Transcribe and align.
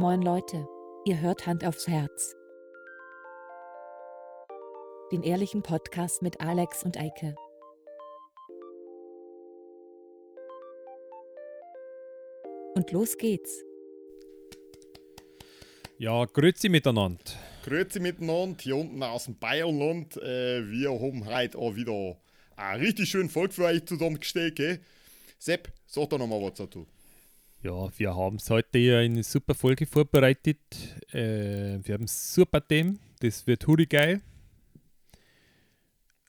Moin 0.00 0.22
Leute, 0.22 0.64
ihr 1.06 1.20
hört 1.20 1.44
Hand 1.44 1.64
aufs 1.64 1.88
Herz. 1.88 2.36
Den 5.10 5.24
ehrlichen 5.24 5.64
Podcast 5.64 6.22
mit 6.22 6.40
Alex 6.40 6.84
und 6.84 6.96
Eike. 6.96 7.34
Und 12.76 12.92
los 12.92 13.18
geht's. 13.18 13.64
Ja, 15.98 16.26
grüezi 16.26 16.68
miteinander. 16.68 17.18
Grüezi 17.64 17.98
miteinander, 17.98 18.62
hier 18.62 18.76
unten 18.76 19.02
aus 19.02 19.24
dem 19.24 19.36
Bayernland. 19.36 20.16
Äh, 20.18 20.70
wir 20.70 20.90
haben 20.90 21.26
heute 21.26 21.58
auch 21.58 21.74
wieder 21.74 22.16
ein 22.54 22.78
richtig 22.78 23.08
schönen 23.08 23.30
Volk 23.30 23.52
für 23.52 23.64
euch 23.64 23.84
zusammengestellt. 23.84 24.54
Gell? 24.54 24.80
Sepp, 25.40 25.72
sag 25.88 26.08
doch 26.10 26.18
nochmal 26.18 26.40
was 26.40 26.54
dazu. 26.54 26.86
Ja, 27.62 27.88
wir 27.98 28.14
haben 28.14 28.38
heute 28.48 28.78
hier 28.78 28.98
eine 28.98 29.24
super 29.24 29.54
Folge 29.54 29.84
vorbereitet. 29.84 30.58
Äh, 31.12 31.80
wir 31.82 31.94
haben 31.94 32.04
ein 32.04 32.08
super 32.08 32.66
Thema. 32.66 32.94
Das 33.18 33.46
wird 33.48 33.66
huri 33.66 33.86
geil. 33.86 34.20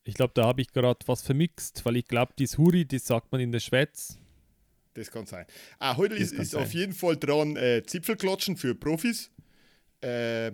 Ich 0.04 0.16
glaube, 0.16 0.34
da 0.34 0.46
habe 0.46 0.62
ich 0.62 0.72
gerade 0.72 1.00
was 1.06 1.22
vermixt, 1.22 1.86
weil 1.86 1.98
ich 1.98 2.08
glaube, 2.08 2.34
das 2.40 2.58
Huri, 2.58 2.84
das 2.84 3.06
sagt 3.06 3.32
man 3.32 3.42
in 3.42 3.52
der 3.52 3.60
Schweiz. 3.60 4.18
Das 4.96 5.12
kann 5.12 5.28
sein. 5.28 5.46
Ah, 5.78 5.98
heute 5.98 6.16
Das 6.16 6.32
ist, 6.32 6.40
ist 6.40 6.52
sein. 6.52 6.64
auf 6.64 6.74
jeden 6.74 6.94
Fall 6.94 7.16
dran 7.16 7.56
äh, 7.58 7.84
Zipfelklatschen 7.86 8.58
für 8.58 8.74
Profis. 8.74 9.30
Äh, 10.02 10.54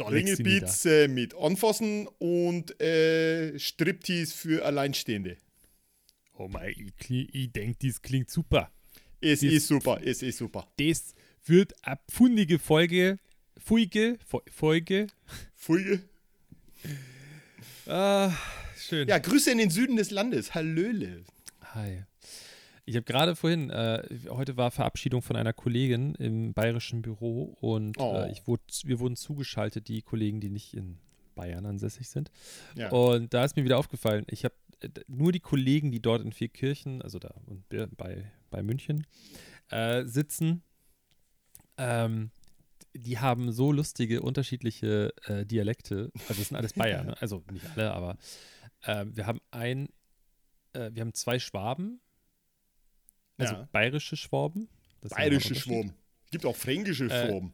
Ringelbeats 0.00 0.86
äh, 0.86 1.08
mit 1.08 1.34
Anfassen 1.34 2.08
und 2.18 2.80
äh, 2.80 3.58
Striptease 3.58 4.34
für 4.34 4.64
Alleinstehende. 4.64 5.36
Oh 6.34 6.48
mein, 6.48 6.70
ich, 6.70 7.34
ich 7.34 7.52
denke, 7.52 7.86
das 7.86 8.00
klingt 8.00 8.30
super. 8.30 8.70
Es 9.20 9.40
Das- 9.40 9.50
ist 9.52 9.66
super, 9.68 10.00
es 10.04 10.22
ist 10.22 10.38
super. 10.38 10.66
Das 10.78 11.14
wird 11.44 11.72
eine 11.84 11.98
pfundige 12.08 12.58
Folge. 12.58 13.18
Fo- 13.58 14.42
Folge. 14.50 15.06
Folge. 15.54 16.00
Ah, 17.86 18.32
schön. 18.76 19.08
Ja, 19.08 19.18
Grüße 19.18 19.50
in 19.50 19.58
den 19.58 19.70
Süden 19.70 19.96
des 19.96 20.10
Landes. 20.10 20.54
Hallöle. 20.54 21.24
Hi. 21.74 22.04
Ich 22.84 22.94
habe 22.96 23.04
gerade 23.04 23.36
vorhin, 23.36 23.68
äh, 23.70 24.02
heute 24.30 24.56
war 24.56 24.70
Verabschiedung 24.70 25.20
von 25.20 25.36
einer 25.36 25.52
Kollegin 25.52 26.14
im 26.14 26.54
bayerischen 26.54 27.02
Büro 27.02 27.56
und 27.60 27.98
Oh. 27.98 28.14
äh, 28.16 28.34
wurde, 28.46 28.62
wir 28.84 28.98
wurden 28.98 29.16
zugeschaltet, 29.16 29.88
die 29.88 30.00
Kollegen, 30.02 30.40
die 30.40 30.48
nicht 30.48 30.72
in 30.74 30.98
Bayern 31.34 31.66
ansässig 31.66 32.08
sind. 32.08 32.30
Ja. 32.76 32.88
Und 32.90 33.34
da 33.34 33.44
ist 33.44 33.56
mir 33.56 33.64
wieder 33.64 33.78
aufgefallen, 33.78 34.24
ich 34.30 34.44
habe 34.44 34.54
äh, 34.80 34.88
nur 35.06 35.32
die 35.32 35.40
Kollegen, 35.40 35.90
die 35.90 36.00
dort 36.00 36.22
in 36.22 36.32
Vierkirchen, 36.32 37.02
also 37.02 37.18
da 37.18 37.34
und 37.46 37.64
bei, 37.96 38.24
bei 38.50 38.62
München, 38.62 39.06
äh, 39.70 40.04
sitzen, 40.04 40.62
ähm, 41.76 42.30
die 42.94 43.18
haben 43.18 43.52
so 43.52 43.70
lustige, 43.72 44.22
unterschiedliche 44.22 45.12
äh, 45.24 45.44
Dialekte. 45.46 46.10
Also 46.28 46.42
es 46.42 46.48
sind 46.48 46.56
alles 46.56 46.72
Bayern, 46.72 47.06
ne? 47.08 47.20
also 47.22 47.44
nicht 47.52 47.66
alle, 47.76 47.92
aber 47.92 48.16
ähm, 48.84 49.16
wir 49.16 49.26
haben 49.26 49.40
ein, 49.50 49.88
äh, 50.72 50.90
wir 50.92 51.02
haben 51.02 51.14
zwei 51.14 51.38
Schwaben, 51.38 52.00
also 53.36 53.54
Ja. 53.54 53.68
bayerische 53.72 54.16
Schwaben. 54.16 54.68
Das 55.00 55.12
Bayerische. 55.12 55.54
Schwaben. 55.54 55.94
Gibt 56.30 56.44
auch 56.44 56.56
fränkische 56.56 57.04
Äh, 57.06 57.28
Schwaben. 57.28 57.52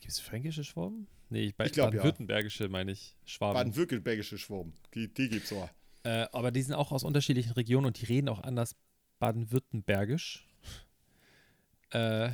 Gibt 0.00 0.12
es 0.12 0.18
fränkische 0.18 0.64
Schwaben? 0.64 1.06
Nee, 1.30 1.44
ich, 1.44 1.48
Ich 1.50 1.72
glaub, 1.72 1.94
ja. 1.94 2.00
baden-württembergische 2.00 2.68
meine 2.68 2.92
ich 2.92 3.14
Schwaben. 3.24 3.54
Baden-Württembergische 3.54 4.36
Schwaben. 4.38 4.72
Die, 4.94 5.06
die 5.12 5.28
gibt's 5.28 5.52
auch. 5.52 5.70
Äh, 6.02 6.26
aber 6.32 6.50
die 6.50 6.62
sind 6.62 6.74
auch 6.74 6.90
aus 6.90 7.04
unterschiedlichen 7.04 7.52
Regionen 7.52 7.86
und 7.86 8.00
die 8.00 8.06
reden 8.06 8.28
auch 8.28 8.40
anders 8.42 8.74
baden-württembergisch. 9.22 10.44
Äh, 11.92 12.30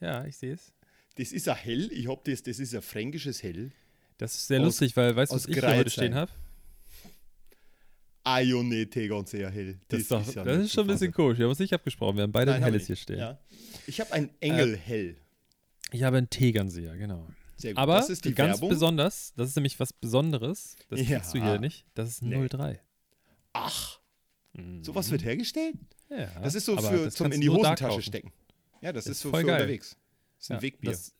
ja, 0.00 0.24
ich 0.26 0.36
sehe 0.36 0.52
es. 0.54 0.72
Das 1.16 1.32
ist 1.32 1.48
ein 1.48 1.56
Hell. 1.56 1.90
Ich 1.92 2.06
hab 2.08 2.22
das, 2.24 2.42
das 2.42 2.60
ist 2.60 2.72
ein 2.74 2.82
fränkisches 2.82 3.42
Hell. 3.42 3.72
Das 4.16 4.34
ist 4.34 4.46
sehr 4.46 4.60
Aus- 4.60 4.66
lustig, 4.66 4.96
weil 4.96 5.16
weißt 5.16 5.32
du, 5.32 5.36
was 5.36 5.46
ich 5.46 5.54
hier 5.54 5.62
heute 5.62 5.74
Greizheim. 5.84 5.90
stehen 5.90 6.14
habe? 6.14 6.30
Ah, 8.24 8.40
nee, 8.42 8.84
Tegern 8.86 9.24
sehr 9.26 9.50
hell. 9.50 9.78
Das, 9.88 10.00
ist, 10.00 10.10
doch, 10.10 10.34
ja 10.34 10.44
das 10.44 10.58
ist 10.58 10.72
schon 10.72 10.84
ein 10.84 10.88
bisschen 10.92 11.12
komisch. 11.12 11.38
Wir 11.38 11.44
haben 11.46 11.50
uns 11.50 11.58
nicht 11.60 11.72
abgesprochen. 11.72 12.16
Wir 12.16 12.24
haben 12.24 12.32
beide 12.32 12.50
Nein, 12.52 12.62
ein 12.62 12.64
helles 12.72 12.86
hier 12.86 12.96
stehen. 12.96 13.18
Ja. 13.18 13.38
Ich 13.86 14.00
habe 14.00 14.12
ein 14.12 14.30
Engelhell. 14.40 15.16
Ich 15.92 16.02
habe 16.02 16.18
einen 16.18 16.28
Tegernseher, 16.28 16.96
genau. 16.96 17.26
Sehr 17.56 17.72
gut. 17.72 17.78
Aber 17.78 17.94
das 17.94 18.10
ist 18.10 18.24
die 18.26 18.34
ganz 18.34 18.56
Werbung. 18.56 18.68
besonders, 18.68 19.32
das 19.34 19.48
ist 19.48 19.56
nämlich 19.56 19.80
was 19.80 19.92
Besonderes, 19.94 20.76
das 20.90 21.00
Ja. 21.00 21.18
kriegst 21.18 21.34
du 21.34 21.42
hier 21.42 21.58
nicht, 21.58 21.86
das 21.94 22.10
ist 22.10 22.22
ein 22.22 22.28
Nee. 22.28 22.46
03. 22.48 22.80
Ach, 23.54 23.97
Mhm. 24.58 24.84
sowas 24.84 25.10
wird 25.10 25.24
hergestellt? 25.24 25.76
Ja, 26.10 26.26
Das 26.40 26.54
ist 26.54 26.64
so 26.66 26.76
für 26.76 27.10
zum 27.10 27.32
in 27.32 27.40
die 27.40 27.48
Hosentasche 27.50 28.02
stecken. 28.02 28.32
Ja, 28.80 28.92
das 28.92 29.06
ist 29.06 29.12
ist 29.12 29.20
so 29.20 29.30
voll 29.30 29.40
für 29.42 29.46
geil. 29.48 29.60
unterwegs. 29.62 29.96
Das 30.36 30.44
ist 30.44 30.50
ein 30.50 30.56
Ja, 30.56 30.62
Wegbier. 30.62 30.90
das- 30.92 31.14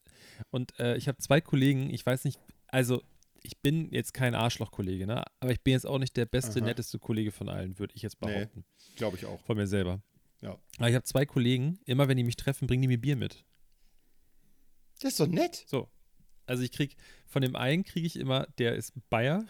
und 0.50 0.78
äh, 0.78 0.96
ich 0.96 1.08
habe 1.08 1.18
zwei 1.18 1.40
Kollegen, 1.40 1.90
ich 1.90 2.04
weiß 2.06 2.24
nicht, 2.24 2.38
also 2.68 3.02
ich 3.42 3.58
bin 3.60 3.90
jetzt 3.92 4.14
kein 4.14 4.34
Arschloch-Kollege, 4.34 5.06
ne? 5.06 5.24
aber 5.40 5.52
ich 5.52 5.60
bin 5.62 5.72
jetzt 5.72 5.86
auch 5.86 5.98
nicht 5.98 6.16
der 6.16 6.26
beste, 6.26 6.60
Aha. 6.60 6.66
netteste 6.66 6.98
Kollege 6.98 7.32
von 7.32 7.48
allen, 7.48 7.78
würde 7.78 7.94
ich 7.96 8.02
jetzt 8.02 8.20
Nee. 8.20 8.32
behaupten. 8.32 8.64
Glaube 8.96 9.16
ich 9.16 9.26
auch. 9.26 9.40
Von 9.46 9.56
mir 9.56 9.66
selber. 9.66 10.00
Ja. 10.40 10.58
Aber 10.78 10.88
ich 10.88 10.94
habe 10.94 11.04
zwei 11.04 11.26
Kollegen, 11.26 11.78
immer 11.84 12.06
wenn 12.08 12.16
die 12.16 12.24
mich 12.24 12.36
treffen, 12.36 12.66
bringen 12.68 12.82
die 12.82 12.88
mir 12.88 13.00
Bier 13.00 13.16
mit. 13.16 13.44
Das 15.00 15.12
ist 15.12 15.20
doch 15.20 15.26
nett. 15.28 15.64
So. 15.66 15.88
Also 16.46 16.62
ich 16.62 16.72
krieg, 16.72 16.96
von 17.26 17.42
dem 17.42 17.56
einen 17.56 17.84
kriege 17.84 18.06
ich 18.06 18.16
immer, 18.16 18.46
der 18.58 18.74
ist 18.74 18.92
Bayer, 19.10 19.44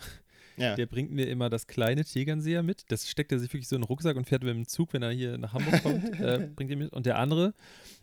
Ja. 0.58 0.74
der 0.76 0.86
bringt 0.86 1.10
mir 1.12 1.26
immer 1.28 1.48
das 1.50 1.66
kleine 1.66 2.04
Tegernseher 2.04 2.62
mit. 2.62 2.84
Das 2.88 3.08
steckt 3.08 3.32
er 3.32 3.38
sich 3.38 3.52
wirklich 3.52 3.68
so 3.68 3.76
in 3.76 3.82
den 3.82 3.86
Rucksack 3.86 4.16
und 4.16 4.26
fährt 4.26 4.42
mit 4.42 4.54
dem 4.54 4.66
Zug, 4.66 4.92
wenn 4.92 5.02
er 5.02 5.10
hier 5.10 5.38
nach 5.38 5.52
Hamburg 5.54 5.82
kommt, 5.82 6.20
äh, 6.20 6.48
bringt 6.54 6.70
er 6.70 6.76
mit. 6.76 6.92
Und 6.92 7.06
der 7.06 7.18
andere, 7.18 7.54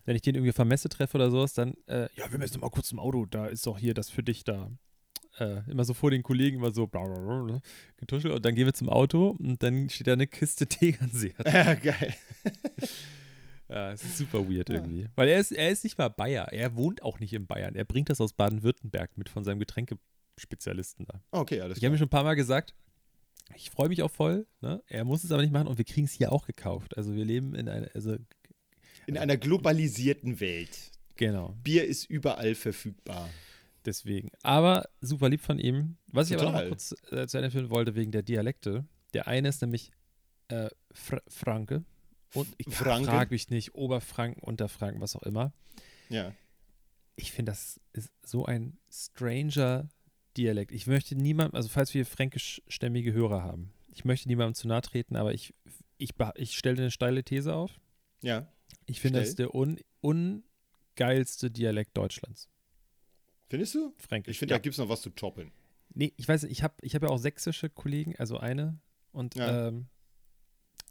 wenn 0.06 0.16
ich 0.16 0.22
den 0.22 0.36
irgendwie 0.36 0.50
auf 0.52 0.56
der 0.56 0.66
Messe 0.66 0.90
treffe 0.90 1.16
oder 1.18 1.32
sowas, 1.32 1.54
dann, 1.54 1.76
äh, 1.88 2.08
ja, 2.16 2.32
wir 2.32 2.40
müssen 2.40 2.60
mal 2.62 2.70
kurz 2.70 2.88
zum 2.90 3.00
Auto, 3.00 3.26
da 3.26 3.48
ist 3.48 3.66
doch 3.68 3.78
hier 3.78 3.94
das 3.94 4.10
für 4.10 4.24
dich 4.24 4.44
da. 4.44 4.72
Äh, 5.38 5.70
immer 5.70 5.84
so 5.84 5.94
vor 5.94 6.12
den 6.12 6.24
Kollegen, 6.24 6.58
immer 6.60 6.74
so 6.74 6.88
getuschelt. 7.98 8.34
Und 8.34 8.46
dann 8.46 8.56
gehen 8.56 8.66
wir 8.66 8.74
zum 8.74 8.88
Auto 8.90 9.36
und 9.38 9.62
dann 9.62 9.90
steht 9.90 10.08
da 10.08 10.14
eine 10.14 10.28
Kiste 10.28 10.66
Tegernseher. 10.68 11.34
ja, 11.46 11.74
geil. 11.74 12.14
Ja, 13.68 13.92
es 13.94 14.04
ist 14.04 14.20
super 14.20 14.48
weird 14.48 14.70
Ja. 14.70 14.76
irgendwie. 14.76 15.08
Weil 15.16 15.28
er 15.28 15.40
ist, 15.40 15.52
er 15.52 15.72
ist 15.72 15.84
nicht 15.84 15.98
mal 15.98 16.10
Bayer. 16.10 16.50
Er 16.54 16.76
wohnt 16.76 17.02
auch 17.02 17.20
nicht 17.20 17.34
in 17.34 17.48
Bayern. 17.48 17.74
Er 17.74 17.84
bringt 17.84 18.12
das 18.12 18.22
aus 18.22 18.34
Baden-Württemberg 18.34 19.18
mit 19.18 19.28
von 19.28 19.44
seinem 19.44 19.58
Getränkespezialisten 20.36 21.06
da. 21.06 21.22
Okay, 21.32 21.62
alles 21.62 21.78
Ich 21.78 21.84
habe 21.84 21.88
klar. 21.88 21.92
mir 21.92 21.98
schon 21.98 22.08
ein 22.08 22.10
paar 22.10 22.24
Mal 22.24 22.36
gesagt, 22.36 22.76
ich 23.56 23.70
freue 23.70 23.90
mich 23.90 24.02
auch 24.04 24.12
voll. 24.12 24.48
Ne? 24.62 24.82
Er 24.88 25.06
muss 25.06 25.24
es 25.24 25.32
aber 25.32 25.42
nicht 25.42 25.52
machen 25.54 25.68
und 25.68 25.78
wir 25.78 25.86
kriegen 25.86 26.06
es 26.06 26.12
hier 26.14 26.32
auch 26.32 26.46
gekauft. 26.46 26.98
Also 26.98 27.16
wir 27.16 27.26
leben 27.26 27.56
in 27.56 27.70
einer, 27.70 27.90
also 27.94 28.18
In 29.06 29.18
einer 29.18 29.38
globalisierten 29.38 30.40
Welt. 30.40 30.92
genau, 31.16 31.56
Bier 31.64 31.86
ist 31.86 32.06
überall 32.10 32.56
verfügbar. 32.56 33.30
deswegen. 33.86 34.30
Aber 34.42 34.90
super 35.02 35.30
lieb 35.30 35.42
von 35.42 35.60
ihm. 35.60 35.98
Was 36.08 36.30
ich 36.30 36.36
aber 36.36 36.46
noch 36.46 36.52
mal 36.54 36.70
Total. 36.70 36.70
kurz 36.70 36.96
äh, 37.12 37.28
zu 37.28 37.38
Ende 37.38 37.52
führen 37.52 37.70
wollte 37.70 37.96
wegen 37.96 38.12
der 38.12 38.24
Dialekte. 38.24 38.86
Der 39.14 39.28
eine 39.28 39.48
ist 39.50 39.62
nämlich 39.62 39.92
äh, 40.50 40.70
Fr 40.92 41.22
Franke. 41.28 41.84
Und 42.34 42.48
ich 42.58 42.74
Franke? 42.76 43.10
frage 43.10 43.34
mich 43.34 43.50
nicht, 43.50 43.76
Oberfranken, 43.76 44.44
Unterfranken, 44.44 45.00
was 45.02 45.16
auch 45.16 45.24
immer. 45.24 45.54
Ja. 46.10 46.34
ich 47.16 47.32
finde, 47.32 47.52
das 47.54 47.80
ist 47.94 48.12
so 48.26 48.46
ein 48.46 48.78
stranger 48.92 49.88
Dialekt. 50.38 50.72
Ich 50.72 50.88
möchte 50.88 51.16
niemandem, 51.16 51.56
also 51.56 51.70
falls 51.70 51.94
wir 51.94 52.06
fränkischstämmige 52.06 53.14
Hörer 53.14 53.44
haben, 53.44 53.72
ich 53.92 54.06
möchte 54.06 54.28
niemandem 54.28 54.56
zu 54.56 54.68
nahe 54.68 54.82
treten, 54.82 55.16
aber 55.16 55.34
ich, 55.34 55.54
ich, 55.98 56.12
ich 56.36 56.58
stelle 56.58 56.78
eine 56.78 56.92
steile 56.92 57.24
These 57.24 57.54
auf. 57.54 57.80
Ja. 58.22 58.52
Ich 58.86 59.00
finde, 59.00 59.20
das 59.20 59.30
ist 59.30 59.40
der 59.40 59.56
un, 59.56 59.80
ungeilste 60.02 61.50
Dialekt 61.50 61.96
Deutschlands. 61.98 62.50
Findest 63.50 63.76
du? 63.76 63.94
Fränkisch. 63.98 64.32
Ich 64.32 64.40
finde, 64.40 64.54
ja. 64.54 64.58
da 64.58 64.62
gibt 64.62 64.74
es 64.74 64.80
noch 64.80 64.90
was 64.90 65.02
zu 65.02 65.12
choppeln. 65.12 65.52
Nee, 65.94 66.14
ich 66.18 66.28
weiß 66.28 66.44
ich 66.44 66.64
habe 66.64 66.76
ich 66.82 66.96
hab 66.96 67.04
ja 67.04 67.10
auch 67.10 67.18
sächsische 67.18 67.70
Kollegen, 67.70 68.16
also 68.18 68.38
eine. 68.38 68.80
Und 69.12 69.36
Ja. 69.36 69.70
ähm, 69.70 69.88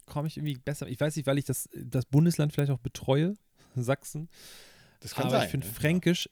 komme 0.05 0.27
ich 0.27 0.37
irgendwie 0.37 0.55
besser. 0.55 0.87
Ich 0.87 0.99
weiß 0.99 1.15
nicht, 1.15 1.27
weil 1.27 1.37
ich 1.37 1.45
das, 1.45 1.69
das 1.73 2.05
Bundesland 2.05 2.53
vielleicht 2.53 2.71
auch 2.71 2.79
betreue, 2.79 3.35
Sachsen. 3.75 4.29
Das 5.01 5.13
kann 5.13 5.25
aber 5.27 5.37
sein. 5.37 5.45
ich 5.45 5.51
finde 5.51 5.67
ne? 5.67 5.73
Fränkisch, 5.73 6.29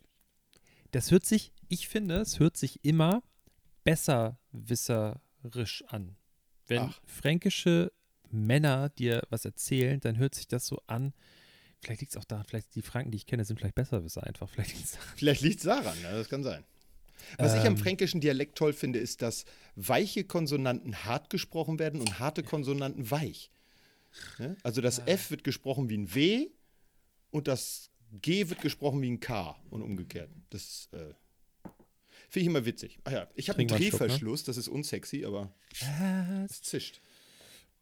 das 0.92 1.12
hört 1.12 1.26
sich, 1.26 1.52
ich 1.70 1.88
finde, 1.88 2.16
es 2.18 2.40
hört 2.40 2.58
sich 2.58 2.84
immer 2.84 3.24
besserwisserisch 3.84 5.84
an. 5.88 6.16
Wenn 6.68 6.84
Ach. 6.84 7.02
fränkische 7.06 7.92
Männer 8.32 8.90
dir 8.90 9.22
was 9.30 9.46
erzählen, 9.46 10.00
dann 10.00 10.18
hört 10.18 10.36
sich 10.36 10.48
das 10.48 10.66
so 10.66 10.82
an. 10.88 11.14
Vielleicht 11.82 12.02
liegt 12.02 12.14
es 12.14 12.18
auch 12.18 12.24
daran, 12.24 12.46
vielleicht 12.48 12.74
die 12.76 12.82
Franken, 12.82 13.12
die 13.12 13.18
ich 13.18 13.26
kenne, 13.26 13.44
sind 13.44 13.60
vielleicht 13.60 13.76
Besserwisser 13.76 14.24
einfach. 14.24 14.50
Vielleicht 14.50 14.74
liegt's 14.76 14.94
daran. 14.94 15.08
Vielleicht 15.18 15.42
liegt 15.42 15.58
es 15.58 15.64
daran, 15.66 15.98
ja, 16.02 16.12
das 16.14 16.30
kann 16.30 16.44
sein. 16.44 16.64
Was 17.38 17.54
ich 17.56 17.62
am 17.62 17.74
Ähm. 17.74 17.78
fränkischen 17.78 18.22
Dialekt 18.22 18.58
toll 18.58 18.74
finde, 18.74 19.00
ist, 19.00 19.22
dass 19.22 19.46
weiche 19.76 20.24
Konsonanten 20.24 21.06
hart 21.06 21.30
gesprochen 21.30 21.80
werden 21.80 22.00
und 22.02 22.20
harte 22.20 22.44
Konsonanten 22.44 23.10
weich. 23.12 23.52
Ne? 24.40 24.56
Also 24.64 24.82
das 24.82 25.00
Ah. 25.02 25.08
F 25.08 25.32
wird 25.32 25.44
gesprochen 25.44 25.90
wie 25.90 25.98
ein 25.98 26.14
W 26.16 26.50
und 27.32 27.48
das 27.48 27.90
G 28.22 28.50
wird 28.50 28.62
gesprochen 28.62 29.02
wie 29.02 29.12
ein 29.12 29.20
K 29.20 29.56
und 29.70 29.82
umgekehrt. 29.82 30.30
Das 30.50 30.88
äh, 30.92 31.14
finde 32.34 32.42
ich 32.42 32.48
immer 32.48 32.66
witzig. 32.66 32.98
Ach 33.04 33.12
ja, 33.12 33.28
ich 33.36 33.48
habe 33.50 33.60
einen 33.60 33.70
ne? 33.70 33.78
Drehverschluss, 33.78 34.44
das 34.44 34.58
ist 34.58 34.68
unsexy, 34.68 35.24
aber 35.24 35.54
es 36.50 36.64
zischt. 36.64 37.00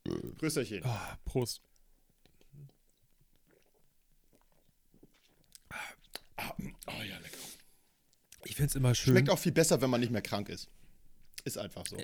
Grüßerchen. 0.04 0.84
Ah, 0.84 1.18
Prost. 1.24 1.62
Oh 6.38 7.04
ja, 7.08 7.18
lecker. 7.20 7.38
Ich 8.44 8.56
finde 8.56 8.70
es 8.70 8.76
immer 8.76 8.94
schön. 8.94 9.14
Schmeckt 9.14 9.30
auch 9.30 9.40
viel 9.40 9.54
besser, 9.54 9.82
wenn 9.82 9.90
man 9.90 10.02
nicht 10.02 10.12
mehr 10.12 10.22
krank 10.22 10.50
ist. 10.50 10.68
Ist 11.46 11.58
einfach 11.58 11.86
so. 11.88 11.98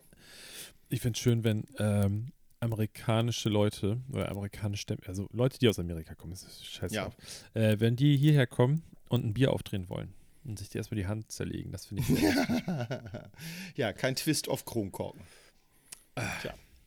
Ich 0.88 1.02
finde 1.02 1.18
es 1.18 1.22
schön, 1.22 1.44
wenn 1.44 1.66
ähm, 1.80 2.32
amerikanische 2.62 3.50
Leute 3.50 4.00
oder 4.10 4.30
amerikanische 4.30 4.84
Stämme, 4.84 5.02
also 5.06 5.28
Leute, 5.34 5.60
die 5.60 5.68
aus 5.68 5.80
Amerika 5.80 6.16
kommen, 6.16 6.32
ist 6.32 6.66
scheiße. 6.66 6.96
Ja. 6.96 7.12
Äh, 7.56 7.80
wenn 7.82 7.98
die 7.98 8.16
hierher 8.16 8.48
kommen 8.48 8.84
und 9.10 9.26
ein 9.26 9.34
Bier 9.34 9.52
aufdrehen 9.52 9.90
wollen 9.90 10.14
und 10.48 10.58
sich 10.58 10.70
die 10.70 10.78
erstmal 10.78 10.98
die 10.98 11.08
Hand 11.08 11.32
zerlegen, 11.32 11.72
das 11.72 11.86
finde 11.86 12.04
ich 12.04 12.08
sehr 12.08 13.32
ja, 13.76 13.94
kein 13.94 14.16
Twist 14.16 14.48
auf 14.50 14.66
Kronkorken. 14.66 15.22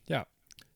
Ja. 0.07 0.27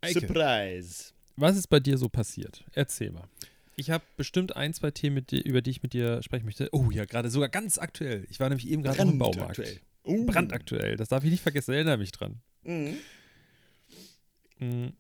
Eike, 0.02 0.20
Surprise. 0.20 1.14
was 1.36 1.58
ist 1.58 1.68
bei 1.68 1.80
dir 1.80 1.98
so 1.98 2.10
passiert? 2.10 2.64
Erzähl 2.74 3.12
mal. 3.12 3.28
Ich 3.76 3.90
habe 3.90 4.04
bestimmt 4.16 4.56
ein, 4.56 4.74
zwei 4.74 4.92
Themen, 4.92 5.26
dir, 5.26 5.44
über 5.44 5.62
die 5.62 5.72
ich 5.72 5.84
mit 5.84 5.94
dir 5.94 6.22
sprechen 6.24 6.46
möchte. 6.46 6.70
Oh 6.72 6.90
ja, 6.92 7.06
gerade 7.06 7.30
sogar 7.30 7.50
ganz 7.50 7.78
aktuell. 7.78 8.26
Ich 8.30 8.40
war 8.40 8.48
nämlich 8.50 8.70
eben 8.70 8.84
gerade 8.84 9.02
im 9.02 9.18
Baumarkt. 9.18 9.58
Brandaktuell. 9.58 9.80
Uh. 10.06 10.26
Brandaktuell. 10.26 10.96
Das 10.96 11.10
darf 11.10 11.24
ich 11.24 11.32
nicht 11.32 11.44
vergessen. 11.44 11.74
Erinnere 11.74 11.98
mich 11.98 12.12
dran. 12.12 12.40
Mhm. 12.64 12.98
Mhm. 14.60 14.94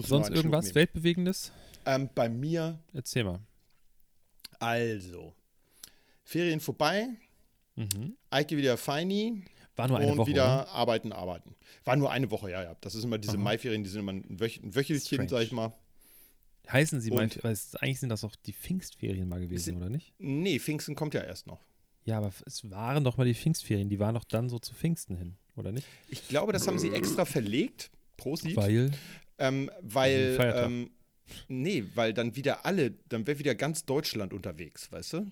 Sonst 0.00 0.30
irgendwas 0.30 0.74
Weltbewegendes? 0.74 1.52
Ähm, 1.84 2.08
bei 2.14 2.28
mir, 2.28 2.78
Erzähl 2.92 3.24
mal. 3.24 3.40
also, 4.58 5.34
Ferien 6.32 6.60
vorbei, 6.60 7.08
Mhm. 7.74 8.16
Eike 8.30 8.56
wieder 8.58 8.76
feini 8.76 9.44
War 9.76 9.88
nur 9.88 9.98
eine 9.98 10.12
und 10.12 10.18
Woche. 10.18 10.30
wieder 10.30 10.44
oder? 10.44 10.68
arbeiten, 10.72 11.10
arbeiten. 11.12 11.54
War 11.86 11.96
nur 11.96 12.10
eine 12.10 12.30
Woche, 12.30 12.50
ja, 12.50 12.62
ja. 12.62 12.76
Das 12.82 12.94
ist 12.94 13.04
immer 13.04 13.16
diese 13.18 13.34
Aha. 13.38 13.42
Maiferien, 13.42 13.82
die 13.82 13.88
sind 13.90 14.00
immer 14.00 14.12
ein, 14.12 14.24
Wöch 14.40 14.60
ein 14.62 14.74
Wöchelchen, 14.74 15.06
Strange. 15.06 15.28
sag 15.30 15.42
ich 15.42 15.52
mal. 15.52 15.72
Heißen 16.70 17.00
sie 17.00 17.10
Und- 17.10 17.36
es, 17.44 17.74
eigentlich 17.76 18.00
sind 18.00 18.10
das 18.10 18.20
doch 18.22 18.36
die 18.36 18.52
Pfingstferien 18.52 19.26
mal 19.28 19.40
gewesen, 19.40 19.62
Sind- 19.64 19.76
oder 19.78 19.88
nicht? 19.90 20.12
Nee, 20.18 20.58
Pfingsten 20.58 20.94
kommt 20.94 21.14
ja 21.14 21.22
erst 21.22 21.46
noch. 21.46 21.60
Ja, 22.04 22.18
aber 22.18 22.30
es 22.46 22.68
waren 22.70 23.04
doch 23.04 23.16
mal 23.16 23.24
die 23.24 23.34
Pfingstferien. 23.34 23.88
Die 23.88 23.98
waren 23.98 24.14
doch 24.14 24.24
dann 24.24 24.48
so 24.50 24.58
zu 24.58 24.74
Pfingsten 24.74 25.16
hin, 25.16 25.36
oder 25.56 25.72
nicht? 25.72 25.86
Ich 26.08 26.28
glaube, 26.28 26.52
das 26.52 26.66
haben 26.66 26.78
sie 26.78 26.90
extra 26.92 27.24
verlegt. 27.24 27.90
Prosit. 28.18 28.54
Weil. 28.56 28.90
Ähm, 29.38 29.70
weil, 29.80 30.36
ähm, 30.56 30.90
nee, 31.48 31.84
weil 31.94 32.12
dann 32.12 32.36
wieder 32.36 32.66
alle, 32.66 32.90
dann 33.08 33.26
wäre 33.26 33.38
wieder 33.38 33.54
ganz 33.54 33.84
Deutschland 33.86 34.32
unterwegs, 34.34 34.92
weißt 34.92 35.14
du? 35.14 35.26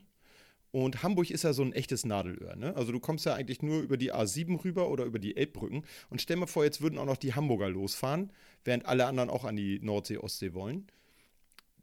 Und 0.73 1.03
Hamburg 1.03 1.31
ist 1.31 1.43
ja 1.43 1.53
so 1.53 1.63
ein 1.63 1.73
echtes 1.73 2.05
Nadelöhr, 2.05 2.55
ne? 2.55 2.77
Also 2.77 2.93
du 2.93 3.01
kommst 3.01 3.27
ja 3.27 3.35
eigentlich 3.35 3.61
nur 3.61 3.81
über 3.81 3.97
die 3.97 4.13
A7 4.13 4.65
rüber 4.65 4.89
oder 4.89 5.05
über 5.05 5.19
die 5.19 5.37
Elbbrücken. 5.37 5.85
Und 6.11 6.23
stell 6.23 6.37
mir 6.37 6.47
vor, 6.47 6.65
jetzt 6.65 6.81
würden 6.81 6.99
auch 6.99 7.07
noch 7.07 7.17
die 7.17 7.35
Hamburger 7.35 7.69
losfahren, 7.69 8.33
während 8.65 8.87
alle 8.87 9.07
anderen 9.07 9.31
auch 9.31 9.45
an 9.45 9.57
die 9.57 9.81
Nordsee, 9.81 10.19
Ostsee 10.19 10.55
wollen. 10.55 10.87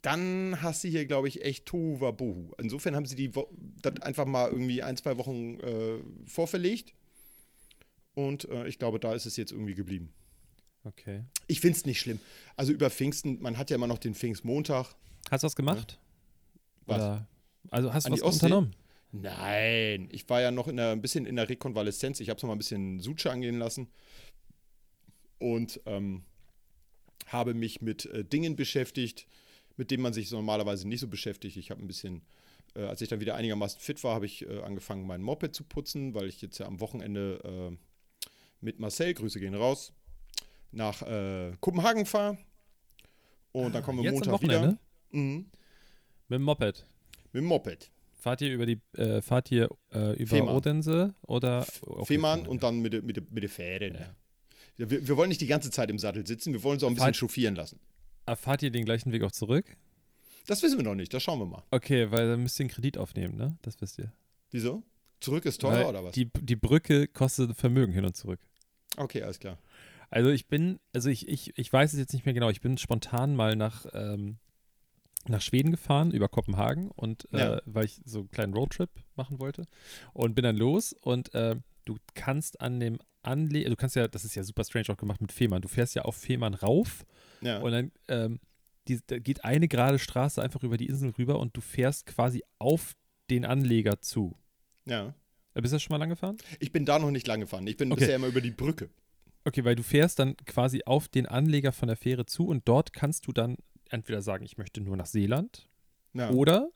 Dann 0.01 0.62
hast 0.62 0.84
du 0.84 0.88
hier, 0.88 1.06
glaube 1.06 1.28
ich, 1.28 1.44
echt 1.44 1.66
Tohuwabohu. 1.66 2.54
Insofern 2.60 2.95
haben 2.95 3.06
sie 3.06 3.16
die 3.16 3.31
das 3.81 4.01
einfach 4.01 4.25
mal 4.25 4.50
irgendwie 4.50 4.81
ein, 4.81 4.95
zwei 4.95 5.18
Wochen 5.18 5.60
äh, 5.60 6.00
vorverlegt. 6.25 6.94
Und 8.13 8.48
äh, 8.50 8.68
ich 8.68 8.80
glaube, 8.80 9.00
da 9.00 9.13
ist 9.13 9.25
es 9.25 9.36
jetzt 9.36 9.51
irgendwie 9.51 9.75
geblieben. 9.75 10.13
Okay. 10.86 11.25
Ich 11.48 11.60
finde 11.60 11.78
es 11.78 11.86
nicht 11.86 12.00
schlimm. 12.00 12.19
Also 12.56 12.72
über 12.72 12.89
Pfingsten, 12.89 13.42
man 13.42 13.57
hat 13.57 13.69
ja 13.69 13.75
immer 13.75 13.88
noch 13.88 13.98
den 13.98 14.16
Pfingstmontag. 14.16 14.95
Hast 15.30 15.44
du 15.44 15.45
was 15.45 15.56
gemacht? 15.56 16.00
Was? 16.86 16.98
Oder, 16.98 17.28
also 17.72 17.94
hast 17.94 18.08
du 18.08 18.12
was 18.12 18.22
unternommen? 18.22 18.75
Nein, 19.12 20.10
ich 20.12 20.28
war 20.30 20.42
ja 20.42 20.52
noch 20.52 20.68
in 20.68 20.78
der, 20.78 20.92
ein 20.92 21.02
bisschen 21.02 21.25
in 21.25 21.36
der 21.36 21.48
Rekonvaleszenz. 21.50 22.19
Ich 22.19 22.30
habe 22.30 22.38
es 22.38 22.44
noch 22.44 22.48
mal 22.48 22.56
ein 22.56 22.60
bisschen 22.60 23.00
Suche 23.00 23.31
angehen 23.31 23.58
lassen. 23.58 23.90
Und 25.40 25.80
ähm, 25.86 26.24
habe 27.28 27.54
mich 27.54 27.81
mit 27.81 28.06
äh, 28.06 28.24
Dingen 28.24 28.56
beschäftigt, 28.56 29.28
mit 29.75 29.92
denen 29.92 30.04
man 30.04 30.14
sich 30.14 30.30
so 30.30 30.36
normalerweise 30.36 30.88
nicht 30.88 31.00
so 31.00 31.08
beschäftigt. 31.08 31.58
Ich 31.58 31.72
habe 31.72 31.81
ein 31.81 31.88
bisschen, 31.88 32.24
äh, 32.75 32.84
als 32.84 33.02
ich 33.02 33.10
dann 33.10 33.19
wieder 33.19 33.36
einigermaßen 33.36 33.80
fit 33.80 34.04
war, 34.04 34.16
habe 34.16 34.25
ich 34.25 34.48
äh, 34.48 34.62
angefangen, 34.62 35.06
mein 35.06 35.22
Moped 35.22 35.54
zu 35.54 35.63
putzen, 35.63 36.13
weil 36.13 36.28
ich 36.28 36.42
jetzt 36.42 36.58
ja 36.58 36.66
am 36.66 36.80
Wochenende 36.80 37.40
äh, 37.72 37.78
mit 38.62 38.80
Marcel, 38.80 39.13
Grüße 39.13 39.40
gehen 39.40 39.56
raus, 39.56 39.94
nach 40.72 41.02
äh, 41.04 41.54
Kopenhagen 41.60 42.06
fahre. 42.06 42.38
Und 43.52 43.74
dann 43.74 43.84
kommen 43.84 44.04
wir 44.04 44.10
Ah, 44.10 44.13
Montag 44.13 44.42
wieder. 44.42 44.78
Mhm. 45.12 45.50
Mit 46.28 46.40
dem 46.40 46.44
Moped. 46.44 46.86
Mit 47.33 47.41
dem 47.44 47.45
Moped. 47.47 47.91
Fahrt 48.19 48.41
ihr 48.41 48.53
über 48.53 48.65
die, 48.65 48.79
äh, 48.97 49.21
fahrt 49.21 49.51
ihr 49.51 49.69
äh, 49.94 50.13
über 50.18 50.35
Fehmarn. 50.38 50.56
Odense 50.56 51.15
oder 51.21 51.65
okay, 51.81 52.06
Fehmarn 52.06 52.47
und 52.47 52.63
dann 52.63 52.79
mit, 52.79 52.94
der- 52.94 53.01
mit, 53.03 53.31
mit 53.31 53.44
der 53.44 53.50
Fähre. 53.50 53.91
Ne? 53.91 54.00
Ja. 54.00 54.15
Ja, 54.77 54.89
Wir, 54.91 55.07
wir 55.07 55.18
wollen 55.18 55.29
nicht 55.29 55.41
die 55.41 55.47
ganze 55.47 55.71
Zeit 55.71 55.89
im 55.89 56.00
Sattel 56.00 56.25
sitzen, 56.25 56.53
wir 56.53 56.63
wollen 56.63 56.75
uns 56.75 56.83
auch 56.83 56.88
ein 56.88 56.94
bisschen 56.95 57.06
Fahrt- 57.07 57.15
chauffieren 57.18 57.56
lassen. 57.56 57.79
Ah, 58.25 58.35
fahrt 58.35 58.62
ihr 58.63 58.71
den 58.71 58.85
gleichen 58.85 59.12
Weg 59.12 59.24
auch 59.24 59.31
zurück? 59.31 59.65
Das 60.47 60.62
wissen 60.63 60.77
wir 60.77 60.83
noch 60.83 60.95
nicht, 60.95 61.13
das 61.13 61.24
schauen 61.24 61.39
wir 61.39 61.45
mal. 61.45 61.63
Okay, 61.71 62.09
weil 62.12 62.27
dann 62.27 62.41
müsst 62.44 62.59
ihr 62.59 62.63
einen 62.63 62.69
Kredit 62.71 62.97
aufnehmen, 62.97 63.35
ne? 63.38 63.57
Das 63.62 63.79
wisst 63.81 64.00
ihr. 64.00 64.12
Wieso? 64.51 64.83
Zurück 65.19 65.45
ist 65.45 65.59
teuer 65.62 65.79
Weil 65.79 65.85
oder 65.85 66.03
was? 66.03 66.13
Die, 66.13 66.29
die 66.41 66.56
Brücke 66.56 67.07
kostet 67.07 67.56
Vermögen 67.56 67.91
hin 67.94 68.06
und 68.06 68.15
zurück. 68.15 68.39
Okay, 68.97 69.24
alles 69.24 69.39
klar. 69.39 69.57
Also 70.09 70.29
ich 70.29 70.47
bin, 70.47 70.79
also 70.94 71.09
ich, 71.09 71.27
ich, 71.27 71.57
ich 71.57 71.71
weiß 71.74 71.94
es 71.94 72.00
jetzt 72.00 72.13
nicht 72.13 72.25
mehr 72.25 72.33
genau, 72.33 72.50
ich 72.50 72.62
bin 72.62 72.77
spontan 72.77 73.35
mal 73.35 73.56
nach, 73.56 73.85
ähm, 73.94 74.38
nach 75.29 75.41
Schweden 75.41 75.71
gefahren, 75.71 76.12
über 76.12 76.27
Kopenhagen 76.29 76.89
und 76.91 77.27
äh, 77.33 77.38
Ja. 77.39 77.62
weil 77.65 77.85
ich 77.85 78.01
so 78.06 78.19
einen 78.19 78.31
kleinen 78.31 78.53
Roadtrip 78.53 78.89
machen 79.15 79.39
wollte 79.39 79.65
und 80.13 80.35
bin 80.35 80.44
dann 80.44 80.57
los 80.57 80.94
und 80.94 81.33
äh, 81.35 81.56
du 81.85 81.97
kannst 82.15 82.62
an 82.62 82.79
dem 82.79 83.00
Anle 83.24 83.65
du 83.65 83.75
kannst 83.75 83.95
ja, 83.95 84.07
das 84.07 84.24
ist 84.25 84.35
ja 84.35 84.44
super 84.44 84.63
strange 84.63 84.85
auch 84.89 84.97
gemacht 84.97 85.19
mit 85.21 85.31
Fehmarn, 85.31 85.62
du 85.62 85.68
fährst 85.68 85.95
ja 85.95 86.03
auf 86.03 86.15
Fehmarn 86.15 86.53
rauf 86.53 87.06
Ja. 87.41 87.59
und 87.59 87.71
dann 87.71 87.91
ähm, 88.07 88.39
die, 88.88 89.00
da 89.06 89.19
geht 89.19 89.44
eine 89.44 89.68
gerade 89.68 90.00
Straße 90.00 90.41
einfach 90.41 90.63
über 90.63 90.77
die 90.77 90.85
Insel 90.88 91.09
rüber 91.18 91.39
und 91.39 91.56
du 91.57 91.62
fährst 91.62 92.06
quasi 92.06 92.41
auf 92.57 92.95
den 93.29 93.44
Anleger 93.45 94.01
zu. 94.01 94.35
ja. 94.85 95.13
Äh, 95.53 95.62
Bist 95.62 95.74
du 95.74 95.75
das 95.75 95.83
schon 95.83 95.94
mal 95.94 95.97
lang 95.97 96.09
gefahren? 96.09 96.38
Ich 96.59 96.71
bin 96.71 96.85
da 96.85 97.00
noch 97.00 97.09
nicht 97.12 97.25
lang 97.27 97.39
gefahren. 97.41 97.65
Ich 97.68 97.75
bin 97.77 97.91
Okay. 97.91 98.01
bisher 98.01 98.15
immer 98.15 98.27
über 98.27 98.41
die 98.41 98.51
Brücke. 98.51 98.89
Okay, 99.44 99.65
weil 99.65 99.75
du 99.75 99.81
fährst 99.83 100.19
dann 100.19 100.38
quasi 100.45 100.83
auf 100.85 101.07
den 101.07 101.25
Anleger 101.25 101.71
von 101.71 101.88
der 101.88 101.97
Fähre 101.97 102.25
zu 102.27 102.45
und 102.47 102.68
dort 102.68 102.94
kannst 102.94 103.25
du 103.27 103.31
dann 103.33 103.57
entweder 103.92 104.22
sagen, 104.22 104.45
ich 104.45 104.57
möchte 104.57 104.81
nur 104.81 104.98
nach 104.98 105.06
Seeland 105.06 105.68
Ja. 106.13 106.30
oder 106.31 106.69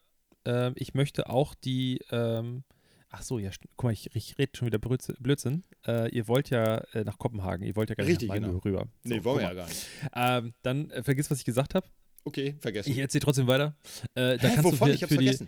ähm, 0.45 0.73
ich 0.75 0.93
möchte 0.93 1.29
auch 1.29 1.53
die, 1.55 1.99
ähm, 2.11 2.63
ach 3.09 3.21
so, 3.21 3.37
ja, 3.39 3.51
guck 3.75 3.83
mal, 3.85 3.93
ich, 3.93 4.15
ich 4.15 4.37
rede 4.37 4.51
schon 4.55 4.65
wieder 4.67 4.79
Blödsinn. 4.79 5.63
Äh, 5.85 6.09
ihr 6.15 6.27
wollt 6.27 6.49
ja 6.49 6.77
äh, 6.93 7.03
nach 7.03 7.17
Kopenhagen, 7.19 7.65
ihr 7.65 7.75
wollt 7.75 7.89
ja 7.89 7.95
gar 7.95 8.03
nicht 8.05 8.13
Richtig, 8.13 8.29
nach 8.29 8.35
Malmö 8.35 8.47
genau. 8.47 8.59
rüber. 8.63 8.87
nee, 9.03 9.17
So, 9.17 9.23
wollen 9.25 9.37
wir 9.39 9.43
ja 9.43 9.53
gar 9.53 9.67
nicht. 9.67 9.85
Ähm, 10.15 10.53
dann 10.63 10.89
äh, 10.91 11.03
vergiss, 11.03 11.29
was 11.29 11.39
ich 11.39 11.45
gesagt 11.45 11.75
habe. 11.75 11.87
Okay, 12.23 12.55
vergessen. 12.59 12.91
Ich 12.91 12.97
erzähle 12.99 13.21
trotzdem 13.23 13.47
weiter. 13.47 13.75
Äh, 14.15 14.37
da 14.37 14.47
Hä, 14.47 14.55
kannst 14.55 14.63
wovon? 14.63 14.87
du 14.89 14.93
Ich 14.93 14.99
für, 14.99 15.05
hab's 15.05 15.13
für 15.13 15.19
die, 15.19 15.25
vergessen. 15.25 15.47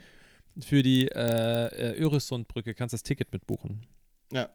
für 0.62 0.84
die 0.84 1.08
äh, 1.08 1.68
äh, 1.94 2.02
Öresundbrücke 2.02 2.74
kannst 2.74 2.94
das 2.94 3.04
Ticket 3.04 3.32
mitbuchen. 3.32 3.86
Ja. 4.32 4.50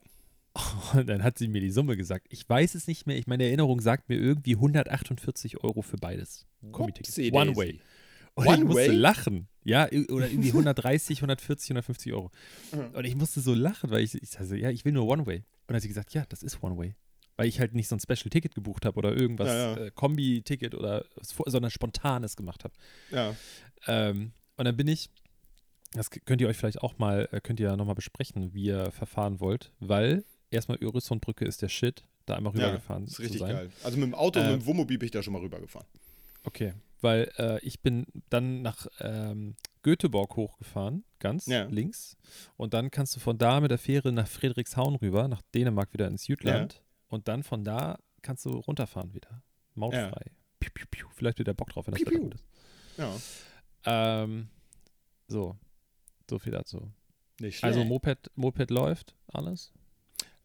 Und 0.94 1.06
dann 1.08 1.22
hat 1.22 1.38
sie 1.38 1.48
mir 1.48 1.60
die 1.60 1.70
Summe 1.70 1.96
gesagt. 1.96 2.26
Ich 2.30 2.48
weiß 2.48 2.74
es 2.74 2.86
nicht 2.86 3.06
mehr. 3.06 3.16
Ich 3.16 3.26
meine 3.26 3.44
Erinnerung 3.44 3.80
sagt 3.80 4.08
mir 4.08 4.16
irgendwie 4.16 4.54
148 4.54 5.62
Euro 5.62 5.82
für 5.82 5.96
beides. 5.96 6.46
Kombi-Ticket. 6.72 7.16
Whoopsie 7.16 7.32
One 7.32 7.56
way. 7.56 7.80
Und 8.34 8.46
One 8.46 8.58
ich 8.58 8.64
musste 8.64 8.88
way? 8.90 8.96
lachen. 8.96 9.48
Ja, 9.64 9.86
oder 9.86 10.30
irgendwie 10.30 10.48
130, 10.48 11.18
140, 11.18 11.70
150 11.70 12.12
Euro. 12.12 12.30
Mhm. 12.72 12.94
Und 12.94 13.04
ich 13.04 13.16
musste 13.16 13.40
so 13.40 13.52
lachen, 13.54 13.90
weil 13.90 14.02
ich, 14.02 14.14
ich 14.14 14.30
sagte, 14.30 14.56
ja, 14.56 14.70
ich 14.70 14.84
will 14.84 14.92
nur 14.92 15.06
One 15.08 15.26
Way. 15.26 15.38
Und 15.38 15.44
dann 15.66 15.76
hat 15.76 15.82
sie 15.82 15.88
gesagt, 15.88 16.14
ja, 16.14 16.24
das 16.28 16.42
ist 16.42 16.62
One 16.62 16.78
Way. 16.78 16.94
Weil 17.36 17.46
ich 17.48 17.60
halt 17.60 17.74
nicht 17.74 17.88
so 17.88 17.96
ein 17.96 18.00
Special-Ticket 18.00 18.54
gebucht 18.54 18.84
habe 18.84 18.96
oder 18.96 19.14
irgendwas, 19.16 19.48
Ja, 19.48 19.76
ja. 19.76 19.86
Äh, 19.86 19.90
Kombi-Ticket 19.90 20.74
oder 20.74 21.04
sondern 21.20 21.70
spontanes 21.70 22.36
gemacht 22.36 22.64
habe. 22.64 22.74
Ja. 23.10 23.34
Ähm, 23.86 24.32
und 24.56 24.64
dann 24.64 24.76
bin 24.76 24.88
ich, 24.88 25.10
das 25.92 26.10
könnt 26.10 26.40
ihr 26.40 26.48
euch 26.48 26.56
vielleicht 26.56 26.80
auch 26.80 26.98
mal, 26.98 27.28
äh, 27.30 27.40
könnt 27.40 27.60
ihr 27.60 27.68
ja 27.68 27.76
nochmal 27.76 27.94
besprechen, 27.94 28.54
wie 28.54 28.64
ihr 28.64 28.90
verfahren 28.90 29.40
wollt, 29.40 29.72
weil 29.78 30.24
erstmal 30.50 30.78
Öresundbrücke 30.78 31.44
ist 31.44 31.62
der 31.62 31.68
Shit, 31.68 32.04
da 32.26 32.34
einmal 32.36 32.54
ja. 32.56 32.66
rübergefahren 32.66 33.04
Das 33.04 33.14
ist 33.14 33.20
richtig 33.20 33.40
geil. 33.40 33.70
Also 33.84 33.96
mit 33.98 34.06
dem 34.06 34.14
Auto 34.14 34.40
und 34.40 34.46
Äh, 34.46 34.52
mit 34.52 34.60
dem 34.62 34.66
Wohnmobil 34.66 34.98
bin 34.98 35.06
ich 35.06 35.12
da 35.12 35.22
schon 35.22 35.32
mal 35.32 35.42
rübergefahren. 35.42 35.86
Okay, 36.44 36.74
weil 37.00 37.30
äh, 37.38 37.60
ich 37.64 37.80
bin 37.80 38.06
dann 38.30 38.62
nach 38.62 38.86
ähm, 39.00 39.56
Göteborg 39.82 40.36
hochgefahren, 40.36 41.04
ganz 41.18 41.46
Ja. 41.46 41.64
links. 41.64 42.16
Und 42.56 42.74
dann 42.74 42.90
kannst 42.90 43.14
du 43.16 43.20
von 43.20 43.38
da 43.38 43.60
mit 43.60 43.70
der 43.70 43.78
Fähre 43.78 44.12
nach 44.12 44.26
Friedrichshaun 44.28 44.96
rüber, 44.96 45.28
nach 45.28 45.42
Dänemark 45.54 45.92
wieder 45.92 46.08
ins 46.08 46.26
Jütland. 46.26 46.82
Und 47.08 47.28
dann 47.28 47.42
von 47.42 47.64
da 47.64 47.98
kannst 48.22 48.44
du 48.44 48.50
runterfahren 48.50 49.14
wieder. 49.14 49.42
Mautfrei. 49.74 50.32
Piu, 50.60 50.70
piu, 50.74 50.86
piu. 50.90 51.06
Vielleicht 51.14 51.38
wieder 51.38 51.54
Bock 51.54 51.70
drauf, 51.70 51.86
wenn 51.86 51.94
das 51.94 52.02
Piu, 52.02 52.18
gut 52.20 52.34
ist. 52.34 52.44
Ja. 52.96 53.14
Ähm, 53.84 54.48
so, 55.28 55.56
so 56.28 56.38
viel 56.38 56.52
dazu. 56.52 56.90
Nicht 57.40 57.58
schlecht. 57.58 57.64
Also 57.76 57.84
Moped, 57.84 58.30
Moped 58.34 58.70
läuft, 58.70 59.14
alles. 59.28 59.72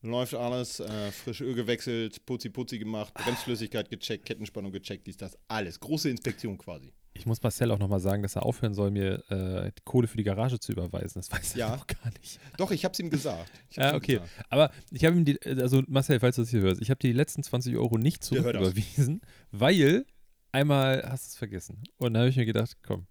Läuft 0.03 0.33
alles, 0.35 0.81
äh, 0.81 1.11
frische 1.11 1.45
Öl 1.45 1.53
gewechselt, 1.55 2.25
putzi 2.25 2.49
putzi 2.49 2.77
gemacht, 2.77 3.13
Bremsflüssigkeit 3.13 3.89
gecheckt, 3.89 4.25
Kettenspannung 4.25 4.71
gecheckt, 4.73 5.07
dies, 5.07 5.15
das, 5.17 5.37
alles. 5.47 5.79
Große 5.79 6.09
Inspektion 6.09 6.57
quasi. 6.57 6.91
Ich 7.13 7.25
muss 7.25 7.41
Marcel 7.41 7.71
auch 7.71 7.79
nochmal 7.79 7.99
sagen, 7.99 8.21
dass 8.23 8.35
er 8.35 8.43
aufhören 8.45 8.73
soll, 8.73 8.91
mir 8.91 9.23
äh, 9.29 9.71
die 9.71 9.81
Kohle 9.85 10.07
für 10.07 10.17
die 10.17 10.23
Garage 10.23 10.59
zu 10.59 10.71
überweisen. 10.73 11.21
Das 11.21 11.31
weiß 11.31 11.53
er 11.53 11.59
Ja. 11.59 11.75
noch 11.77 11.87
gar 11.87 12.11
nicht. 12.19 12.39
Doch, 12.57 12.71
ich 12.71 12.83
hab's 12.83 12.99
ihm 12.99 13.09
gesagt. 13.09 13.49
Ja, 13.71 13.95
okay. 13.95 14.13
gesagt. 14.15 14.29
Aber 14.49 14.71
ich 14.91 15.05
habe 15.05 15.15
ihm 15.15 15.23
die, 15.23 15.39
also 15.45 15.83
Marcel, 15.87 16.19
falls 16.19 16.35
du 16.35 16.41
das 16.41 16.49
hier 16.49 16.61
hörst, 16.61 16.81
ich 16.81 16.89
habe 16.89 16.99
dir 16.99 17.07
die 17.09 17.17
letzten 17.17 17.43
20 17.43 17.77
Euro 17.77 17.97
nicht 17.97 18.23
zurücküberwiesen, 18.23 19.21
weil 19.51 20.05
einmal 20.51 21.03
hast 21.07 21.25
du 21.25 21.29
es 21.29 21.35
vergessen. 21.37 21.83
Und 21.97 22.13
dann 22.15 22.21
habe 22.23 22.29
ich 22.29 22.35
mir 22.35 22.45
gedacht, 22.45 22.75
komm, 22.81 23.05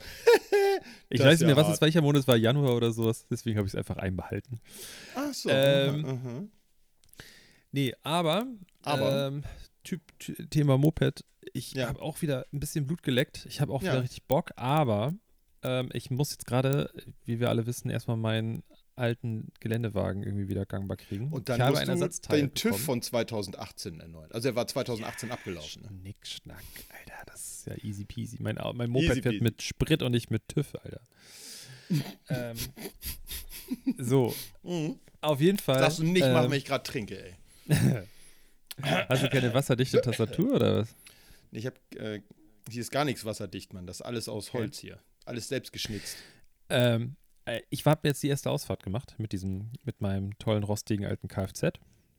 Ich 1.10 1.18
Das 1.18 1.26
weiß 1.26 1.40
nicht 1.40 1.46
mehr, 1.48 1.56
was 1.56 1.68
es 1.68 1.80
welcher 1.80 2.02
Monat 2.02 2.20
es 2.22 2.28
war, 2.28 2.36
Januar 2.36 2.74
oder 2.76 2.92
sowas. 2.92 3.26
Deswegen 3.28 3.58
habe 3.58 3.66
ich 3.66 3.74
es 3.74 3.78
einfach 3.78 3.96
einbehalten. 3.96 4.60
Ach 5.16 5.34
so. 5.34 5.50
Ähm, 5.50 6.04
aha, 6.04 6.12
aha. 6.14 6.44
Nee, 7.72 7.94
aber, 8.02 8.46
Aber? 8.82 9.26
Ähm, 9.28 9.44
typ, 9.84 10.00
Ty- 10.18 10.46
Thema 10.48 10.78
Moped, 10.78 11.24
ich 11.52 11.72
Ja. 11.74 11.88
habe 11.88 12.00
auch 12.00 12.22
wieder 12.22 12.46
ein 12.52 12.60
bisschen 12.60 12.86
Blut 12.86 13.02
geleckt. 13.02 13.44
Ich 13.48 13.60
habe 13.60 13.72
auch 13.72 13.82
Ja. 13.82 13.92
wieder 13.92 14.02
richtig 14.02 14.24
Bock, 14.24 14.50
aber 14.56 15.14
ähm, 15.62 15.90
ich 15.92 16.10
muss 16.10 16.30
jetzt 16.30 16.46
gerade, 16.46 16.90
wie 17.24 17.38
wir 17.40 17.48
alle 17.48 17.66
wissen, 17.66 17.90
erstmal 17.90 18.16
meinen 18.16 18.62
alten 19.00 19.48
Geländewagen 19.60 20.22
irgendwie 20.22 20.48
wieder 20.48 20.66
gangbar 20.66 20.96
kriegen. 20.96 21.32
Und 21.32 21.48
dann 21.48 21.56
ich 21.56 21.62
habe 21.62 21.70
musst 21.72 21.80
ein 21.82 21.86
du 21.86 21.92
Ersatzteil 21.92 22.40
den 22.40 22.54
TÜV 22.54 22.64
bekommen. 22.72 22.84
von 22.84 23.02
2018 23.02 24.00
erneuern. 24.00 24.30
Also 24.32 24.48
er 24.48 24.54
war 24.54 24.66
2018 24.66 25.30
abgelaufen. 25.32 25.82
Ne? 25.82 25.88
Nick 26.04 26.24
Schnack, 26.26 26.62
Alter, 26.98 27.24
das 27.26 27.40
ist 27.40 27.66
ja 27.66 27.74
easy 27.82 28.04
peasy. 28.04 28.36
Mein, 28.40 28.56
mein 28.74 28.90
Moped 28.90 29.08
Easy 29.10 29.22
fährt 29.22 29.32
peasy. 29.34 29.42
mit 29.44 29.62
Sprit 29.62 30.02
und 30.02 30.12
nicht 30.12 30.30
mit 30.30 30.46
TÜV, 30.48 30.74
Alter. 30.82 31.00
ähm, 32.28 32.56
so, 33.98 34.34
Mhm. 34.62 34.98
auf 35.20 35.40
jeden 35.40 35.58
Fall. 35.58 35.80
Darfst 35.80 35.98
du 35.98 36.04
nicht 36.04 36.20
machen, 36.22 36.44
ähm, 36.44 36.50
wenn 36.50 36.58
ich 36.58 36.64
gerade 36.64 36.84
trinke, 36.84 37.20
ey. 37.22 37.34
Hast 38.82 39.22
du 39.22 39.28
keine 39.28 39.52
wasserdichte 39.52 40.00
Tastatur 40.00 40.54
oder 40.54 40.76
was? 40.78 40.94
Ich 41.52 41.66
habe, 41.66 41.76
äh, 41.96 42.20
hier 42.70 42.80
ist 42.80 42.90
gar 42.90 43.04
nichts 43.04 43.24
wasserdicht, 43.24 43.72
Mann. 43.74 43.86
Das 43.86 43.96
ist 43.96 44.02
alles 44.02 44.28
aus 44.28 44.52
Holz 44.52 44.78
hier. 44.78 44.98
Alles 45.24 45.48
selbst 45.48 45.72
geschnitzt. 45.72 46.16
Ähm, 46.68 47.02
äh, 47.02 47.29
ich 47.70 47.84
habe 47.86 48.08
jetzt 48.08 48.22
die 48.22 48.28
erste 48.28 48.50
Ausfahrt 48.50 48.82
gemacht 48.82 49.14
mit 49.18 49.32
diesem, 49.32 49.70
mit 49.84 50.00
meinem 50.00 50.38
tollen 50.38 50.62
rostigen 50.62 51.06
alten 51.06 51.28
Kfz. 51.28 51.72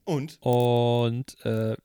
Und? 0.04 0.38
Und 0.40 1.36
äh, 1.44 1.76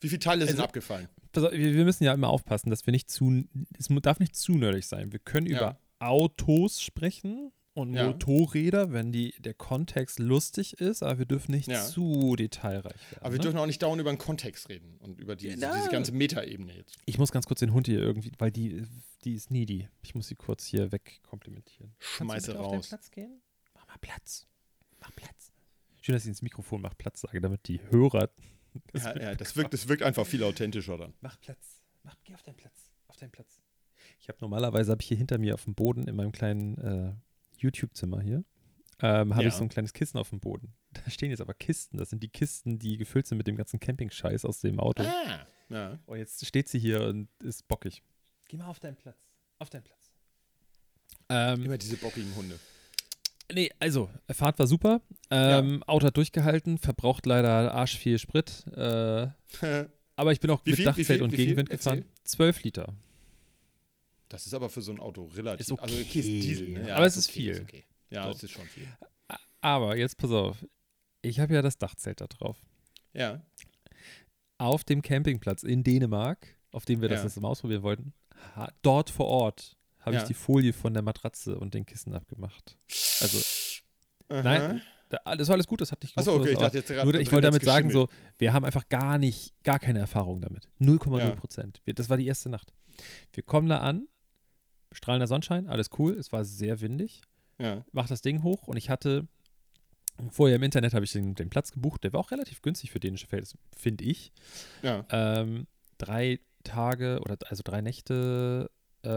Wie 0.00 0.08
viele 0.08 0.18
Teile 0.20 0.44
sind 0.46 0.54
Also- 0.54 0.64
abgefallen? 0.64 1.08
wir 1.32 1.84
müssen 1.84 2.02
ja 2.02 2.12
immer 2.12 2.28
aufpassen, 2.28 2.70
dass 2.70 2.86
wir 2.86 2.92
nicht 2.92 3.08
zu, 3.08 3.44
es 3.78 3.86
darf 4.02 4.18
nicht 4.18 4.34
zu 4.34 4.52
nerdig 4.52 4.84
sein. 4.84 5.12
Wir 5.12 5.20
können 5.20 5.46
Ja. 5.46 5.56
über 5.58 5.78
Autos 6.00 6.82
sprechen 6.82 7.52
und 7.80 7.94
Ja. 7.94 8.06
Motorräder, 8.06 8.92
wenn 8.92 9.12
die, 9.12 9.34
der 9.38 9.54
Kontext 9.54 10.18
lustig 10.18 10.80
ist, 10.80 11.02
aber 11.02 11.18
wir 11.18 11.26
dürfen 11.26 11.52
nicht 11.52 11.68
Ja. 11.68 11.84
zu 11.84 12.36
detailreich 12.36 13.00
werden. 13.10 13.20
Aber 13.22 13.32
wir 13.32 13.38
ne? 13.38 13.42
dürfen 13.42 13.58
auch 13.58 13.66
nicht 13.66 13.82
dauernd 13.82 14.00
über 14.00 14.10
den 14.12 14.18
Kontext 14.18 14.68
reden 14.68 14.96
und 15.00 15.18
über 15.20 15.36
diese, 15.36 15.58
Ja. 15.60 15.74
diese 15.76 15.90
ganze 15.90 16.12
Metaebene 16.12 16.74
jetzt. 16.76 16.96
Ich 17.06 17.18
muss 17.18 17.32
ganz 17.32 17.46
kurz 17.46 17.60
den 17.60 17.72
Hund 17.72 17.86
hier 17.86 18.00
irgendwie, 18.00 18.32
weil 18.38 18.50
die, 18.50 18.84
die 19.24 19.34
ist 19.34 19.50
needy. 19.50 19.88
Ich 20.02 20.14
muss 20.14 20.28
sie 20.28 20.34
kurz 20.36 20.64
hier 20.64 20.92
wegkomplimentieren. 20.92 21.92
Schmeiße 21.98 22.48
bitte 22.48 22.60
Auf 22.60 22.68
den 22.68 22.76
raus. 22.76 22.88
Platz 22.88 23.10
gehen? 23.10 23.40
Mach 23.74 23.86
mal 23.86 23.96
Platz. 24.00 24.46
Mach 25.00 25.14
Platz. 25.14 25.52
Schön, 26.02 26.14
dass 26.14 26.22
ich 26.24 26.28
ins 26.28 26.42
Mikrofon 26.42 26.80
mach 26.80 26.96
Platz 26.96 27.20
sage, 27.20 27.40
damit 27.40 27.66
die 27.68 27.80
Hörer. 27.90 28.30
das 28.92 29.04
Ja, 29.04 29.20
ja, 29.20 29.34
das 29.34 29.56
wirkt, 29.56 29.74
das 29.74 29.88
wirkt 29.88 30.02
einfach 30.02 30.26
viel 30.26 30.42
authentischer 30.42 30.96
dann. 30.96 31.14
Mach 31.20 31.38
Platz. 31.40 31.82
Mach, 32.02 32.16
geh 32.24 32.34
auf 32.34 32.42
deinen 32.42 32.56
Platz. 32.56 32.90
Auf 33.08 33.16
deinen 33.16 33.30
Platz. 33.30 33.60
Ich 34.20 34.28
habe 34.28 34.38
normalerweise 34.40 34.92
habe 34.92 35.02
ich 35.02 35.08
hier 35.08 35.16
hinter 35.16 35.38
mir 35.38 35.54
auf 35.54 35.64
dem 35.64 35.74
Boden 35.74 36.06
in 36.06 36.16
meinem 36.16 36.32
kleinen 36.32 36.78
äh, 36.78 37.12
YouTube-Zimmer 37.62 38.20
hier 38.20 38.44
ähm, 39.02 39.34
habe 39.34 39.44
ich 39.46 39.52
Ja. 39.54 39.58
so 39.58 39.64
ein 39.64 39.68
kleines 39.70 39.92
Kissen 39.92 40.18
auf 40.18 40.28
dem 40.30 40.40
Boden. 40.40 40.74
Da 40.92 41.08
stehen 41.10 41.30
jetzt 41.30 41.40
aber 41.40 41.54
Kisten. 41.54 41.96
Das 41.98 42.10
sind 42.10 42.22
die 42.22 42.28
Kisten, 42.28 42.78
die 42.78 42.96
gefüllt 42.98 43.26
sind 43.26 43.38
mit 43.38 43.46
dem 43.46 43.56
ganzen 43.56 43.80
Camping-Scheiß 43.80 44.44
aus 44.44 44.60
dem 44.60 44.78
Auto. 44.80 45.02
Ah. 45.04 45.46
Ja. 45.70 45.98
Und 46.06 46.18
jetzt 46.18 46.44
steht 46.44 46.68
sie 46.68 46.78
hier 46.78 47.02
und 47.06 47.28
ist 47.42 47.66
bockig. 47.68 48.02
Geh 48.48 48.56
mal 48.56 48.66
auf 48.66 48.80
deinen 48.80 48.96
Platz. 48.96 49.16
Auf 49.60 49.70
deinen 49.70 49.84
Platz. 49.84 50.10
Ähm, 51.28 51.64
Immer 51.64 51.78
diese 51.78 51.96
bockigen 51.96 52.34
Hunde. 52.34 52.58
nee, 53.52 53.70
also, 53.78 54.10
Fahrt 54.30 54.58
war 54.58 54.66
super. 54.66 55.00
Ähm, 55.30 55.82
Auto 55.84 56.06
hat 56.08 56.16
durchgehalten, 56.16 56.76
verbraucht 56.78 57.24
leider 57.26 57.72
arsch 57.72 57.96
viel 57.96 58.18
Sprit. 58.18 58.66
Äh, 58.74 59.28
aber 60.16 60.32
ich 60.32 60.40
bin 60.40 60.50
auch 60.50 60.60
Wie 60.64 60.70
mit 60.70 60.76
viel? 60.76 60.84
Dachzelt 60.86 61.22
und? 61.22 61.30
Gegenwind 61.32 61.70
gefahren. 61.70 62.04
12 62.24 62.64
Liter. 62.64 62.92
Das 64.30 64.46
ist 64.46 64.54
aber 64.54 64.70
für 64.70 64.80
so 64.80 64.92
ein 64.92 65.00
Auto 65.00 65.24
relativ. 65.34 65.60
Ist 65.66 65.72
okay. 65.72 65.82
Also 65.82 65.94
okay, 65.96 66.18
ist 66.20 66.26
Diesel, 66.26 66.68
ne? 66.70 66.94
Aber 66.96 67.04
es 67.06 67.16
ist 67.16 67.28
okay, 67.28 67.40
viel. 67.54 67.60
okay. 67.62 67.84
Ja, 68.10 68.24
So. 68.24 68.30
es 68.30 68.42
ist 68.44 68.50
schon 68.52 68.66
viel. 68.66 68.88
Aber 69.60 69.96
jetzt 69.96 70.16
pass 70.16 70.30
auf. 70.30 70.64
Ich 71.22 71.38
habe 71.40 71.52
ja 71.52 71.60
das 71.62 71.76
Dachzelt 71.78 72.20
da 72.22 72.26
drauf. 72.26 72.56
Ja. 73.12 73.42
Auf 74.58 74.84
dem 74.84 75.02
Campingplatz 75.02 75.62
in 75.62 75.82
Dänemark, 75.82 76.46
auf 76.70 76.84
dem 76.84 77.00
wir 77.02 77.08
das 77.08 77.20
Ja. 77.20 77.24
jetzt 77.24 77.40
mal 77.40 77.48
ausprobieren 77.48 77.82
wollten, 77.82 78.12
dort 78.82 79.10
vor 79.10 79.26
Ort 79.26 79.76
habe 80.00 80.16
Ja. 80.16 80.22
ich 80.22 80.28
die 80.28 80.34
Folie 80.34 80.72
von 80.72 80.94
der 80.94 81.02
Matratze 81.02 81.58
und 81.58 81.74
den 81.74 81.84
Kissen 81.86 82.14
abgemacht. 82.14 82.76
Also, 83.20 83.38
Nein, 84.28 84.80
da, 85.08 85.36
das 85.36 85.48
war 85.48 85.54
alles 85.54 85.66
gut, 85.66 85.80
das 85.80 85.90
hat 85.92 86.02
nicht 86.02 86.16
Achso, 86.16 86.36
okay, 86.36 86.52
ich 86.52 86.58
dachte 86.58 86.78
jetzt 86.78 86.88
gerade. 86.88 87.10
nur, 87.10 87.20
ich 87.20 87.32
wollte 87.32 87.48
damit 87.48 87.64
sagen, 87.64 87.90
so, 87.90 88.08
wir 88.38 88.52
haben 88.52 88.64
einfach 88.64 88.88
gar 88.88 89.18
nicht, 89.18 89.52
gar 89.64 89.78
keine 89.78 89.98
Erfahrung 89.98 90.40
damit. 90.40 90.68
0,0 90.78 91.18
Ja. 91.18 91.34
Prozent. 91.34 91.80
Wir- 91.84 91.94
Das 91.94 92.08
war 92.08 92.16
die 92.16 92.26
erste 92.26 92.48
Nacht. 92.48 92.72
Wir 93.32 93.42
kommen 93.42 93.68
da 93.68 93.78
an, 93.80 94.06
strahlender 94.92 95.26
Sonnenschein, 95.26 95.68
alles 95.68 95.90
cool, 95.98 96.12
es 96.14 96.32
war 96.32 96.44
sehr 96.44 96.80
windig. 96.80 97.22
Ja. 97.58 97.84
mach 97.92 98.08
das 98.08 98.22
Ding 98.22 98.42
hoch 98.42 98.68
und 98.68 98.78
ich 98.78 98.88
hatte 98.88 99.28
vorher 100.30 100.56
im 100.56 100.62
Internet 100.62 100.94
habe 100.94 101.04
ich 101.04 101.12
den, 101.12 101.34
den 101.34 101.50
Platz 101.50 101.72
gebucht, 101.72 102.04
der 102.04 102.12
war 102.14 102.20
auch 102.20 102.30
relativ 102.30 102.62
günstig 102.62 102.90
für 102.90 103.00
dänische 103.00 103.26
Verhältnisse, 103.26 103.58
finde 103.76 104.04
ich. 104.04 104.32
Ja. 104.82 105.04
Ähm, 105.10 105.66
drei 105.98 106.40
Tage 106.64 107.20
oder 107.22 107.36
also 107.48 107.62
drei 107.62 107.82
Nächte, 107.82 108.70
äh, 109.02 109.08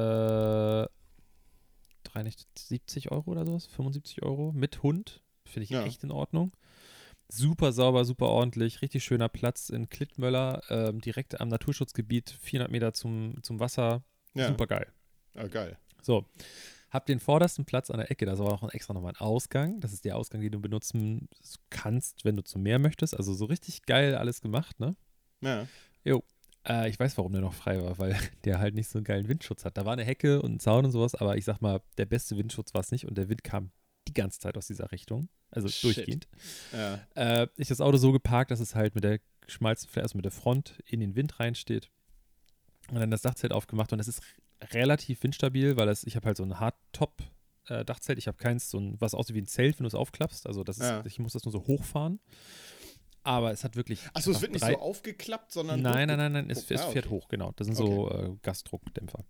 drei 2.03 2.23
Nächte 2.23 2.43
70 2.57 3.11
Euro 3.11 3.31
oder 3.31 3.45
sowas, 3.45 3.65
75 3.67 4.23
Euro 4.23 4.51
mit 4.53 4.83
Hund, 4.83 5.21
finde 5.45 5.63
ich 5.63 5.69
Ja. 5.69 5.85
echt 5.85 6.03
in 6.03 6.11
Ordnung. 6.11 6.51
Super 7.29 7.71
sauber, 7.71 8.03
super 8.05 8.27
ordentlich, 8.27 8.81
richtig 8.81 9.03
schöner 9.03 9.29
Platz 9.29 9.69
in 9.69 9.89
Klittmöller, 9.89 10.61
ähm, 10.69 10.99
direkt 11.01 11.39
am 11.41 11.47
Naturschutzgebiet, 11.47 12.37
400 12.41 12.71
Meter 12.71 12.93
zum, 12.93 13.41
zum 13.41 13.59
Wasser, 13.59 14.03
Ja. 14.35 14.47
super 14.47 14.67
geil. 14.67 14.87
Ah, 15.35 15.47
geil. 15.47 15.77
So, 16.01 16.25
hab 16.89 17.05
den 17.05 17.19
vordersten 17.19 17.65
Platz 17.65 17.89
an 17.89 17.97
der 17.97 18.11
Ecke, 18.11 18.25
da 18.25 18.33
ist 18.33 18.39
aber 18.39 18.53
auch 18.53 18.73
extra 18.73 18.93
nochmal 18.93 19.13
ein 19.13 19.21
Ausgang. 19.21 19.79
Das 19.79 19.93
ist 19.93 20.05
der 20.05 20.15
Ausgang, 20.15 20.41
den 20.41 20.51
du 20.51 20.59
benutzen 20.59 21.27
kannst, 21.69 22.25
wenn 22.25 22.35
du 22.35 22.43
zum 22.43 22.61
Meer 22.61 22.79
möchtest. 22.79 23.15
Also 23.15 23.33
so 23.33 23.45
richtig 23.45 23.83
geil 23.83 24.15
alles 24.15 24.41
gemacht, 24.41 24.79
ne? 24.79 24.95
Ja. 25.41 25.67
Äh, 26.67 26.89
ich 26.89 26.99
weiß, 26.99 27.17
warum 27.17 27.31
der 27.31 27.41
noch 27.41 27.53
frei 27.53 27.81
war, 27.81 27.97
weil 27.97 28.17
der 28.45 28.59
halt 28.59 28.75
nicht 28.75 28.89
so 28.89 28.97
einen 28.97 29.05
geilen 29.05 29.27
Windschutz 29.27 29.65
hat. 29.65 29.77
Da 29.77 29.85
war 29.85 29.93
eine 29.93 30.03
Hecke 30.03 30.41
und 30.41 30.55
ein 30.55 30.59
Zaun 30.59 30.85
und 30.85 30.91
sowas, 30.91 31.15
aber 31.15 31.37
ich 31.37 31.45
sag 31.45 31.61
mal, 31.61 31.81
der 31.97 32.05
beste 32.05 32.37
Windschutz 32.37 32.73
war 32.73 32.81
es 32.81 32.91
nicht 32.91 33.05
und 33.05 33.17
der 33.17 33.29
Wind 33.29 33.43
kam 33.43 33.71
die 34.07 34.13
ganze 34.13 34.39
Zeit 34.39 34.57
aus 34.57 34.67
dieser 34.67 34.91
Richtung. 34.91 35.29
Also 35.49 35.67
Shit. 35.67 35.97
durchgehend. 35.97 36.27
Ja. 36.71 36.99
Äh, 37.15 37.47
ich 37.57 37.67
das 37.67 37.81
Auto 37.81 37.97
so 37.97 38.11
geparkt, 38.11 38.51
dass 38.51 38.59
es 38.59 38.75
halt 38.75 38.95
mit 38.95 39.03
der 39.03 39.19
geschmalzten 39.41 39.89
Fläche, 39.89 40.03
also 40.03 40.17
mit 40.17 40.25
der 40.25 40.31
Front 40.31 40.79
in 40.85 40.99
den 40.99 41.15
Wind 41.15 41.39
reinsteht. 41.39 41.89
Und 42.89 42.99
dann 42.99 43.11
das 43.11 43.21
Dachzelt 43.21 43.53
aufgemacht 43.53 43.93
und 43.93 43.99
es 43.99 44.07
ist 44.07 44.21
relativ 44.71 45.21
windstabil, 45.23 45.77
weil 45.77 45.89
es, 45.89 46.03
ich 46.03 46.15
habe 46.15 46.27
halt 46.27 46.37
so 46.37 46.43
ein 46.43 46.59
Hardtop-Dachzelt. 46.59 48.17
ich 48.17 48.27
habe 48.27 48.37
keins, 48.37 48.69
so 48.69 48.79
ein, 48.79 48.99
was 48.99 49.13
aussieht 49.13 49.35
wie 49.35 49.41
ein 49.41 49.47
Zelt, 49.47 49.79
wenn 49.79 49.83
du 49.83 49.87
es 49.87 49.95
aufklappst. 49.95 50.47
Also 50.47 50.63
das 50.63 50.77
ist, 50.77 50.83
Ja. 50.83 51.03
ich 51.05 51.19
muss 51.19 51.33
das 51.33 51.43
nur 51.45 51.51
so 51.51 51.65
hochfahren. 51.65 52.19
Aber 53.25 53.51
es 53.51 53.63
hat 53.63 53.77
wirklich. 53.77 54.01
Achso, 54.13 54.31
es 54.31 54.41
wird 54.41 54.51
nicht 54.51 54.65
so 54.65 54.77
aufgeklappt, 54.79 55.51
sondern. 55.53 55.81
Nein, 55.81 56.09
nein, 56.09 56.17
nein, 56.17 56.31
nein, 56.33 56.49
es, 56.49 56.69
es 56.69 56.81
ah, 56.81 56.89
fährt 56.89 57.05
okay. 57.05 57.15
hoch, 57.15 57.29
genau. 57.29 57.53
Das 57.55 57.67
sind 57.67 57.75
so 57.75 58.11
äh, 58.11 58.35
Gasdruckdämpfer. 58.41 59.23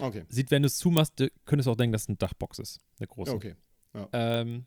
Okay. 0.00 0.24
Sieht, 0.28 0.50
wenn 0.50 0.62
du 0.62 0.66
es 0.66 0.76
zumachst, 0.76 1.18
du 1.18 1.30
könntest 1.46 1.66
auch 1.68 1.76
denken, 1.76 1.92
dass 1.92 2.02
es 2.02 2.08
eine 2.08 2.16
Dachbox 2.18 2.58
ist. 2.58 2.80
Eine 2.98 3.06
große. 3.06 3.32
Okay. 3.32 3.54
Ähm, 4.12 4.66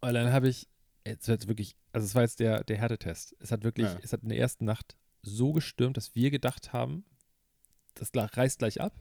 und 0.00 0.14
dann 0.14 0.32
habe 0.32 0.48
ich, 0.48 0.68
jetzt 1.06 1.26
wird 1.26 1.48
wirklich, 1.48 1.76
also 1.92 2.04
es 2.04 2.14
war 2.14 2.22
jetzt 2.22 2.38
der, 2.38 2.62
der 2.62 2.76
Härtetest. 2.76 3.34
Es 3.40 3.50
hat 3.50 3.64
wirklich, 3.64 3.86
Ja. 3.86 3.98
es 4.02 4.12
hat 4.12 4.22
in 4.22 4.28
der 4.28 4.38
ersten 4.38 4.64
Nacht 4.64 4.96
so 5.22 5.52
gestürmt, 5.52 5.96
dass 5.96 6.14
wir 6.14 6.30
gedacht 6.30 6.72
haben, 6.72 7.04
das 7.94 8.10
reißt 8.14 8.58
gleich 8.58 8.80
ab. 8.80 8.94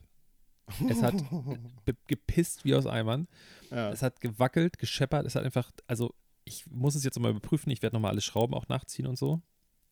Es 0.90 1.02
hat 1.02 1.16
gepisst 2.08 2.66
wie 2.66 2.76
aus 2.76 2.86
Eimern. 2.86 3.28
Ja. 3.72 3.90
Es 3.92 4.02
hat 4.02 4.22
gewackelt, 4.22 4.78
gescheppert. 4.80 5.26
Es 5.26 5.36
hat 5.36 5.44
einfach, 5.44 5.72
also 5.88 6.14
ich 6.46 6.66
muss 6.70 6.96
es 6.96 7.04
jetzt 7.04 7.16
nochmal 7.16 7.32
überprüfen. 7.32 7.70
Ich 7.72 7.82
werde 7.82 7.96
nochmal 7.96 8.12
alle 8.12 8.22
Schrauben 8.22 8.54
auch 8.54 8.68
nachziehen 8.68 9.08
und 9.08 9.18
so. 9.18 9.42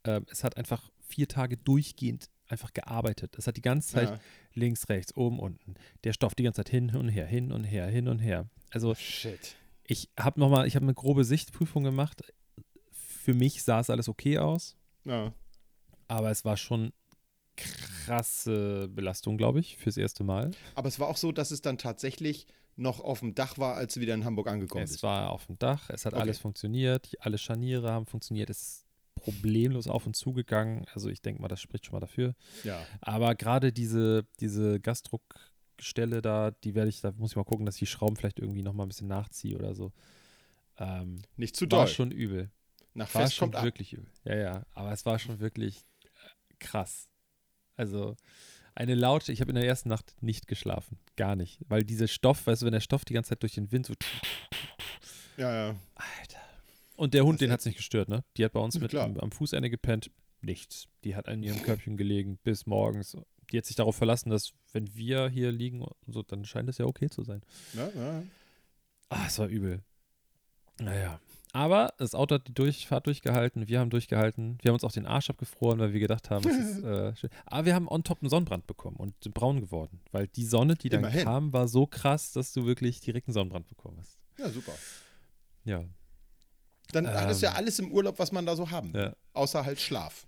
Ähm, 0.03 0.25
es 0.29 0.43
hat 0.43 0.57
einfach 0.57 0.89
vier 1.07 1.27
Tage 1.27 1.57
durchgehend 1.57 2.29
einfach 2.47 2.73
gearbeitet. 2.73 3.37
Es 3.37 3.47
hat 3.47 3.55
die 3.57 3.61
ganze 3.61 3.93
Zeit 3.93 4.09
Ja. 4.09 4.19
links, 4.53 4.89
rechts, 4.89 5.15
oben, 5.15 5.39
unten. 5.39 5.75
Der 6.03 6.11
Stoff 6.13 6.35
die 6.35 6.43
ganze 6.43 6.57
Zeit 6.63 6.69
hin 6.69 6.93
und 6.95 7.07
her, 7.09 7.25
hin 7.25 7.51
und 7.51 7.63
her, 7.63 7.87
hin 7.87 8.07
und 8.09 8.19
her. 8.19 8.49
Also 8.71 8.93
Shit. 8.95 9.55
ich 9.85 10.09
habe 10.19 10.39
nochmal, 10.39 10.67
ich 10.67 10.75
habe 10.75 10.83
eine 10.85 10.93
grobe 10.93 11.23
Sichtprüfung 11.23 11.83
gemacht. 11.83 12.21
Für 12.91 13.33
mich 13.33 13.63
sah 13.63 13.79
es 13.79 13.89
alles 13.89 14.09
okay 14.09 14.37
aus, 14.39 14.75
Ja. 15.05 15.33
aber 16.07 16.31
es 16.31 16.43
war 16.43 16.57
schon 16.57 16.91
krasse 18.11 18.87
Belastung, 18.89 19.37
glaube 19.37 19.59
ich, 19.59 19.77
fürs 19.77 19.97
erste 19.97 20.23
Mal. 20.23 20.51
Aber 20.75 20.87
es 20.87 20.99
war 20.99 21.07
auch 21.07 21.17
so, 21.17 21.31
dass 21.31 21.51
es 21.51 21.61
dann 21.61 21.77
tatsächlich 21.77 22.45
noch 22.75 22.99
auf 22.99 23.19
dem 23.19 23.35
Dach 23.35 23.57
war, 23.57 23.75
als 23.75 23.93
du 23.93 23.99
wieder 24.01 24.13
in 24.13 24.25
Hamburg 24.25 24.47
angekommen 24.47 24.83
Es 24.83 24.91
bist. 24.91 25.03
war 25.03 25.29
auf 25.29 25.45
dem 25.45 25.57
Dach, 25.59 25.89
es 25.89 26.05
hat 26.05 26.13
Okay. 26.13 26.21
alles 26.21 26.39
funktioniert, 26.39 27.11
alle 27.19 27.37
Scharniere 27.37 27.91
haben 27.91 28.05
funktioniert, 28.05 28.49
es 28.49 28.61
ist 28.61 28.85
problemlos 29.15 29.87
auf 29.87 30.05
und 30.07 30.15
zu 30.15 30.33
gegangen. 30.33 30.85
Also 30.93 31.09
ich 31.09 31.21
denke 31.21 31.41
mal, 31.41 31.47
das 31.47 31.61
spricht 31.61 31.85
schon 31.85 31.93
mal 31.93 31.99
dafür. 31.99 32.33
Ja. 32.63 32.81
Aber 33.01 33.35
gerade 33.35 33.71
diese, 33.71 34.25
diese 34.39 34.79
Gasdruckstelle 34.79 36.21
da, 36.21 36.51
die 36.63 36.73
werde 36.75 36.89
ich, 36.89 37.01
da 37.01 37.11
muss 37.17 37.31
ich 37.31 37.35
mal 37.35 37.43
gucken, 37.43 37.65
dass 37.65 37.75
ich 37.75 37.79
die 37.81 37.85
Schrauben 37.87 38.15
vielleicht 38.15 38.39
irgendwie 38.39 38.63
nochmal 38.63 38.85
ein 38.85 38.89
bisschen 38.89 39.07
nachziehe 39.09 39.55
oder 39.57 39.75
so. 39.75 39.91
Ähm, 40.77 41.21
Nicht 41.35 41.55
zu 41.55 41.65
war 41.65 41.85
doll. 41.85 41.87
schon 41.87 42.11
übel. 42.11 42.49
Nach 42.93 43.13
War 43.13 43.21
Fest 43.23 43.35
schon 43.35 43.47
kommt 43.47 43.55
ab. 43.57 43.63
wirklich 43.63 43.93
übel. 43.93 44.09
Ja, 44.25 44.35
ja. 44.35 44.63
Aber 44.73 44.91
es 44.91 45.05
war 45.05 45.19
schon 45.19 45.39
wirklich 45.39 45.85
äh, 46.03 46.53
krass. 46.59 47.07
Also, 47.81 48.15
eine 48.75 48.93
laute, 48.93 49.31
ich 49.31 49.41
habe 49.41 49.49
in 49.49 49.55
der 49.55 49.65
ersten 49.65 49.89
Nacht 49.89 50.13
nicht 50.21 50.45
geschlafen. 50.47 50.99
Gar 51.15 51.35
nicht. 51.35 51.57
Weil 51.67 51.83
dieser 51.83 52.07
Stoff, 52.07 52.45
weißt 52.45 52.61
du, 52.61 52.67
wenn 52.67 52.73
der 52.73 52.79
Stoff 52.79 53.05
die 53.05 53.15
ganze 53.15 53.29
Zeit 53.29 53.41
durch 53.41 53.55
den 53.55 53.71
Wind 53.71 53.87
so. 53.87 53.95
Ja, 55.35 55.51
ja. 55.51 55.75
Alter. 55.95 56.39
Und 56.95 57.15
der 57.15 57.25
Hund, 57.25 57.41
Das 57.41 57.47
den 57.47 57.51
hat 57.51 57.61
es 57.61 57.65
nicht 57.65 57.77
gestört, 57.77 58.07
ne? 58.07 58.23
Die 58.37 58.45
hat 58.45 58.51
bei 58.53 58.59
uns 58.59 58.79
mit 58.79 58.93
am, 58.93 59.17
am 59.17 59.31
Fußende 59.31 59.71
gepennt. 59.71 60.11
Nichts. 60.41 60.89
Die 61.03 61.15
hat 61.15 61.27
an 61.27 61.41
ihrem 61.41 61.63
Körbchen 61.63 61.97
gelegen 61.97 62.37
bis 62.43 62.67
morgens. 62.67 63.17
Die 63.51 63.57
hat 63.57 63.65
sich 63.65 63.75
darauf 63.75 63.95
verlassen, 63.95 64.29
dass, 64.29 64.53
wenn 64.73 64.93
wir 64.95 65.27
hier 65.29 65.51
liegen, 65.51 65.81
und 65.81 65.95
so, 66.05 66.21
dann 66.21 66.45
scheint 66.45 66.69
es 66.69 66.77
ja 66.77 66.85
okay 66.85 67.09
zu 67.09 67.23
sein. 67.23 67.41
ja, 67.73 67.89
ja. 67.95 68.23
Ah, 69.09 69.25
es 69.25 69.39
war 69.39 69.47
übel. 69.47 69.81
Naja. 70.79 71.19
Aber 71.53 71.93
das 71.97 72.15
Auto 72.15 72.35
hat 72.35 72.47
die 72.47 72.53
Durchfahrt 72.53 73.07
durchgehalten, 73.07 73.67
wir 73.67 73.79
haben 73.79 73.89
durchgehalten. 73.89 74.57
Wir 74.61 74.69
haben 74.69 74.75
uns 74.75 74.83
auch 74.85 74.91
den 74.91 75.05
Arsch 75.05 75.29
abgefroren, 75.29 75.79
weil 75.79 75.91
wir 75.93 75.99
gedacht 75.99 76.29
haben, 76.29 76.47
es 76.49 76.55
ist 76.77 76.83
äh, 76.83 77.15
schön. 77.15 77.29
Aber 77.45 77.65
wir 77.65 77.75
haben 77.75 77.87
on 77.89 78.03
top 78.03 78.21
einen 78.21 78.29
Sonnenbrand 78.29 78.67
bekommen 78.67 78.95
und 78.97 79.15
sind 79.21 79.33
braun 79.33 79.59
geworden. 79.59 79.99
Weil 80.11 80.27
die 80.27 80.45
Sonne, 80.45 80.75
die 80.75 80.89
dann 80.89 81.01
Immerhin. 81.01 81.23
kam, 81.25 81.53
war 81.53 81.67
so 81.67 81.85
krass, 81.87 82.31
dass 82.31 82.53
du 82.53 82.65
wirklich 82.65 83.01
direkt 83.01 83.27
einen 83.27 83.33
Sonnenbrand 83.33 83.67
bekommen 83.67 83.97
hast. 83.99 84.17
ja, 84.37 84.49
super. 84.49 84.73
Ja. 85.65 85.83
Dann 86.93 87.05
Ähm. 87.05 87.13
hat 87.13 87.29
es 87.29 87.41
ja 87.41 87.51
alles 87.53 87.79
im 87.79 87.91
Urlaub, 87.91 88.17
was 88.19 88.31
man 88.31 88.45
da 88.45 88.55
so 88.55 88.69
haben 88.69 88.93
will. 88.93 89.01
ja. 89.01 89.15
Außer 89.33 89.65
halt 89.65 89.79
Schlaf. 89.79 90.27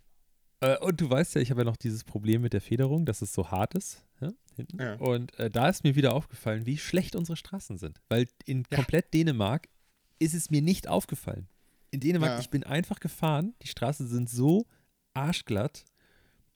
Äh, 0.62 0.77
und 0.80 1.00
du 1.01 1.10
weißt 1.10 1.36
ja, 1.36 1.42
ich 1.42 1.51
habe 1.51 1.62
ja 1.62 1.65
noch 1.65 1.77
dieses 1.77 2.03
Problem 2.03 2.42
mit 2.42 2.53
der 2.53 2.62
Federung, 2.62 3.06
dass 3.06 3.22
es 3.22 3.34
so 3.34 3.50
hart 3.51 3.75
ist. 3.75 4.03
Ja, 4.22 4.32
hinten. 4.56 4.80
Ja. 4.82 4.96
Und 4.96 5.38
äh, 5.39 5.50
da 5.50 5.68
ist 5.70 5.84
mir 5.84 5.96
wieder 5.96 6.13
aufgefallen, 6.13 6.65
wie 6.65 6.77
schlecht 6.77 7.15
unsere 7.15 7.36
Straßen 7.36 7.77
sind. 7.77 8.00
Weil 8.10 8.27
in 8.46 8.63
komplett 8.63 9.13
Dänemark 9.13 9.68
ist 10.24 10.34
es 10.34 10.50
mir 10.50 10.62
nicht 10.62 10.88
aufgefallen. 10.88 11.48
In 11.92 12.00
Dänemark, 12.00 12.32
Ja. 12.32 12.39
ich 12.39 12.50
bin 12.50 12.63
einfach 12.63 13.00
gefahren, 13.00 13.53
die 13.62 13.68
Straßen 13.68 14.08
sind 14.08 14.30
so 14.30 14.65
arschglatt 15.13 15.86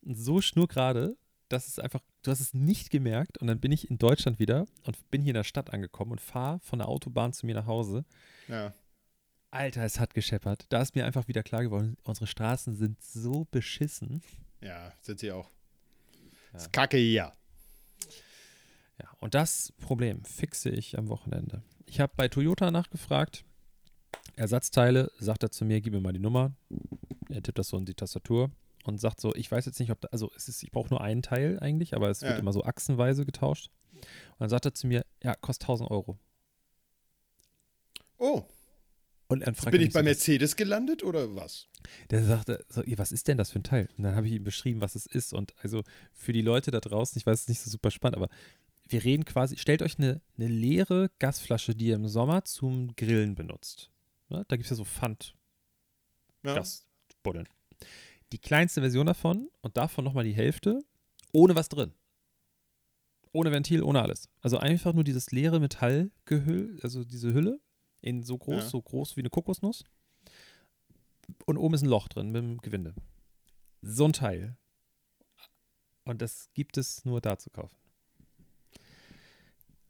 und 0.02 0.16
so 0.16 0.42
schnurgerade, 0.42 1.16
dass 1.50 1.68
es 1.68 1.80
einfach, 1.80 2.02
du 2.24 2.32
hast 2.32 2.40
es 2.42 2.54
nicht 2.54 2.90
gemerkt. 2.90 3.38
Und 3.38 3.48
dann 3.48 3.60
bin 3.60 3.72
ich 3.72 3.90
in 3.90 3.98
Deutschland 3.98 4.40
wieder 4.40 4.66
und 4.86 5.10
bin 5.12 5.22
hier 5.22 5.32
in 5.32 5.36
der 5.36 5.44
Stadt 5.44 5.72
angekommen 5.74 6.12
und 6.12 6.22
fahre 6.22 6.60
von 6.60 6.80
der 6.80 6.88
Autobahn 6.88 7.34
zu 7.34 7.46
mir 7.46 7.56
nach 7.56 7.68
Hause. 7.68 8.04
Ja. 8.48 8.74
Alter, 9.52 9.84
es 9.84 10.00
hat 10.00 10.14
gescheppert. 10.14 10.66
Da 10.70 10.82
ist 10.82 10.96
mir 10.96 11.06
einfach 11.06 11.28
wieder 11.28 11.42
klar 11.44 11.64
geworden, 11.64 11.96
unsere 12.04 12.28
Straßen 12.28 12.76
sind 12.76 13.02
so 13.02 13.46
beschissen. 13.50 14.22
Ja, 14.62 14.92
sind 15.02 15.20
sie 15.20 15.32
auch. 15.32 15.50
Ja. 16.52 16.58
Ist 16.58 16.74
kacke 16.74 16.98
hier. 16.98 17.32
Ja, 19.00 19.10
und 19.20 19.36
das 19.36 19.72
Problem 19.80 20.26
fixe 20.26 20.70
ich 20.70 20.98
am 20.98 21.08
Wochenende. 21.10 21.62
Ich 21.86 22.00
habe 22.00 22.12
bei 22.18 22.28
Toyota 22.28 22.72
nachgefragt. 22.72 23.46
Ersatzteile, 24.38 25.12
sagt 25.20 25.44
er 25.44 25.52
zu 25.52 25.66
mir, 25.66 25.82
gib 25.82 25.94
mir 25.94 26.02
mal 26.02 26.14
die 26.14 26.20
Nummer. 26.20 26.54
Er 27.30 27.42
tippt 27.44 27.58
das 27.60 27.70
so 27.70 27.78
in 27.78 27.86
die 27.86 27.94
Tastatur 27.96 28.52
und 28.86 29.00
sagt 29.02 29.20
so, 29.20 29.34
ich 29.36 29.52
weiß 29.52 29.66
jetzt 29.66 29.80
nicht, 29.80 29.92
ob 29.92 30.00
da, 30.02 30.08
also 30.12 30.32
es 30.36 30.48
ist, 30.48 30.64
ich 30.64 30.72
brauche 30.72 30.90
nur 30.90 31.02
einen 31.02 31.22
Teil 31.22 31.60
eigentlich, 31.60 31.96
aber 31.96 32.10
es 32.10 32.22
wird 32.22 32.34
Ja. 32.34 32.38
immer 32.40 32.54
so 32.54 32.64
achsenweise 32.64 33.26
getauscht. 33.26 33.70
Und 33.94 34.40
dann 34.40 34.50
sagt 34.50 34.66
er 34.66 34.74
zu 34.74 34.88
mir, 34.88 35.06
ja, 35.24 35.36
kostet 35.36 35.64
1000 35.68 35.90
Euro. 35.92 36.18
Oh, 38.20 38.44
Und 39.28 39.46
dann 39.46 39.56
fragt 39.56 39.72
bin 39.72 39.82
ich 39.82 39.92
bei 39.94 40.00
so, 40.00 40.06
Mercedes 40.06 40.56
gelandet 40.56 41.04
oder 41.04 41.36
was? 41.36 41.68
Der 42.10 42.24
sagte, 42.24 42.66
so, 42.70 42.82
"Ihr, 42.84 42.98
was 42.98 43.12
ist 43.12 43.28
denn 43.28 43.38
das 43.38 43.52
für 43.52 43.60
ein 43.60 43.64
Teil? 43.64 43.90
Und 43.98 44.04
dann 44.04 44.16
habe 44.16 44.28
ich 44.28 44.34
ihm 44.34 44.44
beschrieben, 44.44 44.82
was 44.82 44.96
es 44.96 45.06
ist. 45.06 45.34
Und 45.34 45.54
also 45.62 45.84
für 46.14 46.32
die 46.34 46.42
Leute 46.42 46.72
da 46.72 46.80
draußen, 46.80 47.18
ich 47.20 47.26
weiß, 47.26 47.34
es 47.36 47.42
ist 47.42 47.50
nicht 47.50 47.62
so 47.62 47.70
super 47.70 47.92
spannend, 47.92 48.18
aber 48.18 48.30
wir 48.88 49.04
reden 49.04 49.26
quasi, 49.26 49.58
stellt 49.58 49.82
euch 49.82 49.98
eine, 50.00 50.22
eine 50.38 50.48
leere 50.48 51.10
Gasflasche, 51.20 51.76
die 51.76 51.88
ihr 51.88 51.96
im 51.96 52.08
Sommer 52.08 52.46
zum 52.46 52.96
Grillen 52.96 53.36
benutzt. 53.36 53.92
Ne? 54.30 54.44
Da 54.48 54.56
gibt 54.56 54.66
es 54.66 54.70
ja 54.72 54.76
so 54.76 54.86
Pfand, 54.86 55.36
Ja. 56.44 56.54
Gasbuddeln. 56.56 57.48
Die 58.32 58.40
kleinste 58.40 58.82
Version 58.82 59.06
davon 59.06 59.50
und 59.62 59.78
davon 59.78 60.04
nochmal 60.04 60.24
die 60.26 60.34
Hälfte, 60.36 60.80
ohne 61.32 61.56
was 61.56 61.70
drin. 61.70 61.94
Ohne 63.32 63.52
Ventil, 63.52 63.84
ohne 63.84 64.02
alles. 64.02 64.30
Also 64.42 64.58
einfach 64.58 64.94
nur 64.94 65.04
dieses 65.04 65.32
leere 65.32 65.60
Metallgehüll, 65.60 66.80
also 66.82 67.04
diese 67.04 67.34
Hülle, 67.34 67.60
in 68.02 68.24
so 68.24 68.38
groß, 68.38 68.64
Ja. 68.64 68.70
so 68.70 68.82
groß 68.82 69.16
wie 69.16 69.22
eine 69.22 69.30
Kokosnuss. 69.30 69.84
Und 71.46 71.58
oben 71.58 71.74
ist 71.76 71.82
ein 71.84 71.90
Loch 71.90 72.08
drin 72.08 72.32
mit 72.32 72.42
dem 72.42 72.58
Gewinde. 72.60 72.96
So 73.82 74.06
ein 74.06 74.14
Teil. 74.14 74.58
Und 76.06 76.22
das 76.22 76.50
gibt 76.54 76.78
es 76.78 77.04
nur 77.06 77.20
da 77.22 77.38
zu 77.38 77.50
kaufen. 77.50 77.76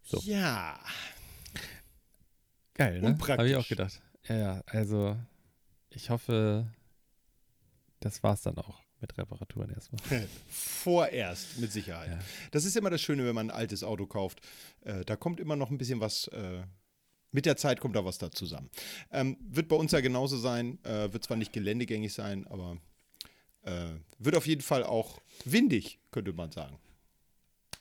So. 0.04 0.19
Ja. 0.23 0.80
Geil, 2.73 3.02
ne? 3.02 3.17
Habe 3.19 3.50
ich 3.50 3.56
auch 3.56 3.67
gedacht. 3.67 4.02
Ja, 4.30 4.36
ja, 4.36 4.63
also 4.66 5.18
ich 5.90 6.10
hoffe, 6.10 6.68
das 8.00 8.24
war's 8.24 8.42
dann 8.42 8.58
auch 8.58 8.82
mit 9.00 9.18
Reparaturen 9.18 9.70
erstmal. 9.70 10.02
Vorerst, 10.48 11.60
mit 11.60 11.72
Sicherheit. 11.72 12.10
Ja. 12.12 12.20
Das 12.52 12.66
ist 12.66 12.76
immer 12.76 12.90
das 12.90 13.02
Schöne, 13.02 13.26
wenn 13.26 13.36
man 13.36 13.52
ein 13.52 13.56
altes 13.56 13.84
Auto 13.84 14.08
kauft. 14.08 14.42
Äh, 14.82 15.06
da 15.06 15.16
kommt 15.16 15.40
immer 15.40 15.56
noch 15.56 15.70
ein 15.70 15.78
bisschen 15.78 16.00
was. 16.00 16.28
Äh, 16.30 16.63
mit 17.32 17.46
der 17.46 17.58
Zeit 17.58 17.80
kommt 17.80 17.96
da 17.96 18.06
was 18.06 18.18
da 18.18 18.32
zusammen. 18.32 18.70
Ähm, 19.12 19.38
wird 19.42 19.68
bei 19.68 19.76
uns 19.76 19.92
ja 19.92 20.00
genauso 20.00 20.38
sein. 20.38 20.84
Äh, 20.84 21.12
wird 21.13 21.24
zwar 21.24 21.38
nicht 21.38 21.54
geländegängig 21.54 22.13
sein, 22.13 22.48
aber 22.48 22.78
äh, 23.63 23.90
wird 24.18 24.36
auf 24.36 24.48
jeden 24.48 24.62
Fall 24.62 24.84
auch 24.84 25.20
windig, 25.46 26.00
könnte 26.12 26.34
man 26.34 26.52
sagen. 26.52 26.80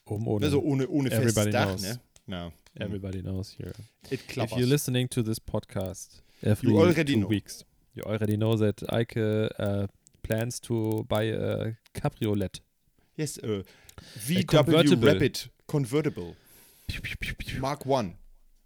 Oben 0.05 0.27
ohne. 0.27 0.45
Also 0.45 0.61
ohne, 0.61 0.89
ohne 0.89 1.11
festes 1.11 1.37
Everybody 1.37 1.51
Dach, 1.53 1.77
knows. 1.77 1.83
ne? 1.83 2.01
Ja. 2.27 2.53
Everybody 2.75 3.23
knows 3.23 3.57
here. 3.57 3.73
It 4.11 4.21
If 4.37 4.53
you're 4.53 4.67
listening 4.67 5.09
to 5.11 5.23
this 5.23 5.41
podcast 5.41 6.23
You 6.43 6.79
already 6.79 7.15
two 7.15 7.21
know. 7.21 7.27
weeks, 7.29 7.65
you 7.95 8.03
already 8.03 8.37
know 8.37 8.57
that 8.57 8.83
Ike 8.93 9.17
uh, 9.59 9.87
plans 10.23 10.61
to 10.61 11.05
buy 11.09 11.23
a 11.25 11.73
Cabriolet. 11.95 12.61
Yes, 13.17 13.39
äh, 13.39 13.61
A 13.61 13.65
VW 14.19 14.47
convertible. 14.47 15.09
Rapid 15.13 15.51
Convertible. 15.67 16.37
Mark 17.61 17.87
One. 17.87 18.15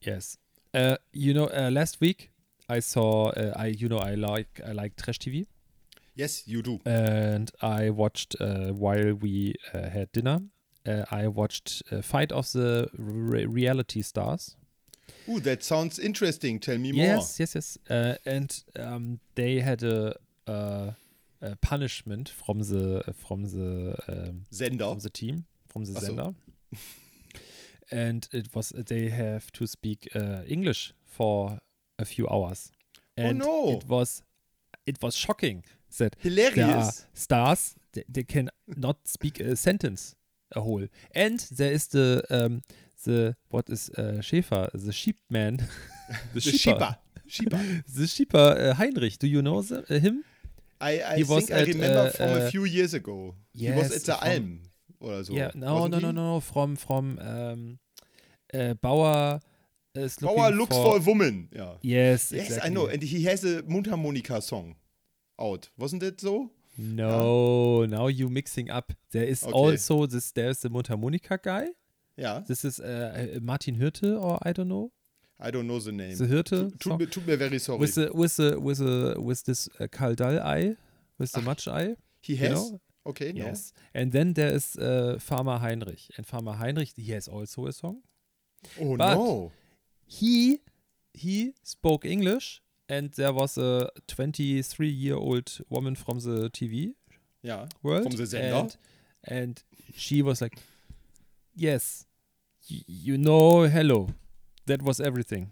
Yes. 0.02 0.36
Uh, 0.74 0.96
you 1.12 1.32
know, 1.34 1.46
uh, 1.46 1.70
last 1.70 2.00
week 2.00 2.30
I 2.68 2.80
saw, 2.80 3.30
uh, 3.30 3.52
I 3.56 3.66
you 3.68 3.88
know, 3.88 3.98
I 3.98 4.14
like 4.14 4.60
I 4.66 4.72
like 4.72 4.96
trash 4.96 5.18
TV, 5.18 5.46
Yes, 6.16 6.42
you 6.46 6.62
do. 6.62 6.80
and 6.84 7.50
I 7.62 7.90
watched 7.90 8.36
uh, 8.40 8.72
while 8.72 9.14
we 9.14 9.54
uh, 9.72 9.88
had 9.90 10.10
dinner. 10.12 10.40
Uh, 10.86 11.04
I 11.10 11.28
watched 11.28 11.82
uh, 11.92 12.02
Fight 12.02 12.32
of 12.32 12.50
the 12.52 12.88
Re- 12.96 13.46
Reality 13.46 14.02
Stars. 14.02 14.56
Ooh, 15.28 15.40
that 15.40 15.62
sounds 15.62 15.98
interesting. 15.98 16.58
Tell 16.58 16.78
me 16.78 16.92
more. 16.92 17.04
Yes, 17.04 17.38
yes, 17.38 17.54
yes. 17.54 17.78
Uh, 17.88 18.14
and 18.24 18.62
um, 18.78 19.20
they 19.34 19.60
had 19.60 19.82
a, 19.82 20.14
uh, 20.46 20.92
a 21.42 21.56
punishment 21.56 22.28
from 22.28 22.60
the 22.60 23.02
from 23.14 23.44
the 23.44 23.96
um. 24.08 24.44
Sender. 24.50 24.88
from 24.88 24.98
the 25.00 25.10
team 25.10 25.44
from 25.68 25.84
the 25.84 25.92
Ach 25.92 26.00
so. 26.00 26.06
sender, 26.06 26.34
and 27.90 28.28
it 28.32 28.54
was 28.54 28.70
they 28.70 29.08
have 29.08 29.50
to 29.52 29.66
speak 29.66 30.08
uh, 30.14 30.42
English 30.46 30.92
for 31.06 31.60
a 31.98 32.04
few 32.04 32.28
hours, 32.28 32.72
and 33.16 33.38
no. 33.38 33.70
it 33.70 33.88
was 33.88 34.22
it 34.86 35.02
was 35.02 35.16
shocking 35.16 35.64
that 35.98 36.16
there 36.22 36.48
are 36.48 36.50
Hilarious. 36.52 37.06
stars 37.14 37.74
they, 37.92 38.04
they 38.08 38.22
can 38.22 38.50
not 38.66 38.96
speak 39.06 39.40
a 39.40 39.56
sentence 39.56 40.14
a 40.54 40.60
whole, 40.60 40.86
and 41.14 41.40
there 41.52 41.72
is 41.72 41.88
the 41.88 42.24
um, 42.30 42.62
the 43.04 43.36
what 43.48 43.68
is 43.70 43.90
uh, 43.96 44.20
Schäfer 44.20 44.68
the 44.72 44.92
sheep 44.92 45.16
man 45.30 45.58
The 46.34 46.40
Shipper. 46.40 46.96
Shipper. 47.26 47.82
the 47.96 48.06
sheeper 48.06 48.38
uh, 48.58 48.74
Heinrich 48.80 49.18
do 49.18 49.26
you 49.28 49.40
know 49.42 49.62
the, 49.62 49.78
uh, 49.88 49.98
him 50.00 50.24
I, 50.80 51.02
I 51.02 51.16
He 51.18 51.24
think 51.24 51.50
I 51.52 51.60
at, 51.60 51.66
remember 51.68 52.10
from 52.10 52.30
a 52.30 52.50
few 52.50 52.64
years 52.64 52.94
ago. 52.94 53.34
he 53.52 53.70
was 53.70 53.90
yes, 53.90 53.96
at 53.96 54.04
the 54.06 54.14
from- 54.16 54.28
Alm 54.28 54.60
oder 55.00 55.24
so. 55.24 55.32
yeah 55.32 55.50
no 55.54 55.74
wasn't 55.74 55.92
no 55.92 55.98
no 56.00 56.10
no 56.10 56.34
no 56.34 56.40
from 56.40 56.76
from 56.76 57.18
um, 57.20 57.78
uh, 58.52 58.74
Bauer 58.74 59.40
is 59.94 60.16
Bauer 60.16 60.50
looks 60.50 60.74
for, 60.76 60.84
for 60.84 60.96
a 60.96 61.00
woman. 61.00 61.48
Yeah. 61.52 61.72
yes 61.82 62.32
Yes, 62.32 62.46
exactly. 62.46 62.70
I 62.70 62.72
know. 62.74 62.86
And 62.86 63.02
he 63.02 63.24
has 63.24 63.44
a 63.44 63.62
Mundharmonika 63.62 64.42
song 64.42 64.76
out. 65.40 65.68
Wasn't 65.78 66.02
it 66.02 66.20
so? 66.20 66.50
no 66.78 67.84
now 67.84 68.06
you 68.06 68.28
mixing 68.28 68.70
up 68.70 68.92
there 69.12 69.24
is 69.24 69.42
Okay. 69.44 69.52
also 69.52 70.06
this 70.06 70.30
there's 70.32 70.60
the 70.60 70.68
Mundharmonika 70.70 71.42
guy 71.42 71.68
Ja. 72.16 72.40
this 72.46 72.64
is 72.64 72.78
uh, 72.80 72.84
uh, 73.36 73.40
Martin 73.40 73.76
Hirte 73.76 74.16
or 74.20 74.38
I 74.46 74.52
don't 74.52 74.68
know 74.68 74.90
I 75.42 75.50
don't 75.50 75.66
know 75.66 75.78
the 75.80 75.92
name. 75.92 76.16
the 76.16 76.26
Hirte 76.26 76.70
Tut 76.78 76.98
mir, 76.98 77.06
tut 77.06 77.26
mir 77.26 77.36
very 77.38 77.58
sorry. 77.58 77.78
with 77.80 77.94
the 77.94 78.10
with 78.12 78.36
the 78.36 78.58
with 78.60 78.78
the 78.78 79.14
with 79.18 79.44
this 79.44 79.68
uh, 79.80 79.86
Kaldal 79.88 80.38
eye 80.40 80.76
with 81.18 81.32
the 81.32 81.38
Ach, 81.40 81.44
much 81.44 81.66
eye 81.68 81.96
he 82.20 82.36
has? 82.36 82.50
know 82.52 82.80
Okay, 83.06 83.32
no. 83.32 83.46
yes 83.46 83.72
and 83.94 84.12
then 84.12 84.34
there 84.34 84.52
is 84.54 84.76
uh, 84.76 85.16
Farmer 85.18 85.58
Heinrich 85.58 86.10
and 86.18 86.26
Farmer 86.26 86.52
Heinrich 86.52 86.92
he 86.96 87.12
has 87.12 87.28
also 87.28 87.66
a 87.66 87.72
song 87.72 88.02
Oh 88.78 88.96
But- 88.96 89.14
no. 89.14 89.50
he 90.06 90.60
he 91.14 91.54
spoke 91.62 92.04
English 92.04 92.60
and 92.88 93.10
there 93.14 93.32
was 93.32 93.56
a 93.56 93.88
23 94.08 94.88
year 94.88 95.16
old 95.16 95.60
woman 95.70 95.94
from 95.94 96.18
the 96.20 96.50
TV 96.50 96.94
Ja. 97.42 97.66
world 97.82 98.02
From 98.02 98.16
the 98.16 98.26
Sender? 98.26 98.54
and, 98.56 98.76
and 99.24 99.62
she 99.96 100.20
was 100.22 100.42
like 100.42 100.58
yes 101.60 102.06
y- 102.70 102.84
you 102.86 103.16
know 103.18 103.68
hello 103.68 104.08
that 104.66 104.82
was 104.82 105.00
everything 105.00 105.50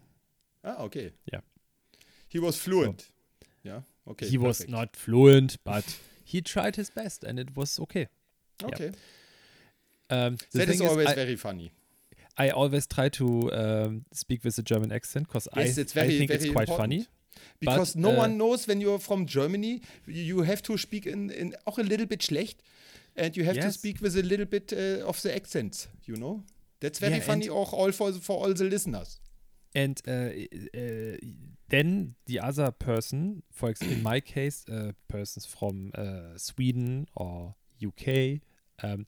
Ah, 0.65 0.83
okay. 0.85 1.13
Yeah. 1.33 1.41
He 2.29 2.39
was 2.41 2.57
fluent. 2.59 3.11
Yeah. 3.63 3.81
okay. 4.11 4.29
he 4.29 4.37
was 4.39 4.69
not 4.69 4.97
fluent 4.97 5.57
but 5.65 5.99
he 6.25 6.41
tried 6.43 6.77
his 6.77 6.91
best 6.91 7.25
and 7.25 7.39
it 7.39 7.57
was 7.57 7.79
okay 7.81 8.07
Okay. 8.65 8.91
Um, 10.11 10.37
the 10.53 10.59
That 10.59 10.69
is 10.69 10.79
thing 10.79 10.85
is, 10.87 10.91
always 10.91 11.09
I, 11.09 11.15
very 11.15 11.37
funny. 11.37 11.71
I 12.37 12.51
always 12.51 12.87
try 12.87 13.09
to 13.11 13.27
um, 13.53 14.05
speak 14.13 14.43
with 14.45 14.59
a 14.59 14.63
German 14.63 14.91
accent 14.93 15.29
because 15.29 15.47
I, 15.53 15.61
Yes, 15.63 15.79
it's 15.79 15.93
I 15.93 16.01
very, 16.01 16.19
think 16.19 16.31
very 16.31 16.43
it's 16.45 16.53
quite 16.53 16.69
important. 16.69 16.93
funny. 16.93 17.07
Because 17.61 17.93
But, 17.95 18.01
no 18.01 18.11
uh, 18.13 18.17
one 18.25 18.37
knows 18.37 18.67
when 18.67 18.81
you're 18.81 18.99
from 18.99 19.27
Germany, 19.27 19.81
you 20.07 20.43
have 20.43 20.61
to 20.63 20.77
speak 20.79 21.07
in, 21.07 21.31
in 21.31 21.55
auch 21.67 21.79
a 21.79 21.83
little 21.83 22.07
bit 22.07 22.23
schlecht, 22.23 22.57
and 23.19 23.37
you 23.37 23.45
have 23.45 23.57
to 23.57 23.73
speak 23.73 24.01
with 24.01 24.17
a 24.17 24.23
little 24.23 24.47
bit 24.47 24.73
uh, 24.73 25.07
of 25.07 25.21
the 25.23 25.35
accents, 25.35 25.89
you 26.05 26.17
know? 26.17 26.43
That's 26.81 27.01
very 27.01 27.15
Yeah, 27.15 27.23
funny 27.23 27.51
auch 27.51 27.73
all 27.73 27.93
for, 27.93 28.13
for 28.13 28.39
all 28.39 28.55
the 28.55 28.65
listeners. 28.65 29.21
And 29.75 30.01
uh, 30.09 30.13
uh, 30.75 31.17
then 31.69 32.15
the 32.27 32.41
other 32.41 32.71
person, 32.71 33.43
for 33.53 33.69
example, 33.71 33.97
in 33.97 34.03
my 34.03 34.21
case, 34.21 34.65
uh, 34.69 34.93
persons 35.09 35.45
from 35.45 35.91
uh, 35.95 36.37
Sweden 36.37 37.07
or 37.15 37.55
UK, 37.85 38.41
um, 38.83 39.07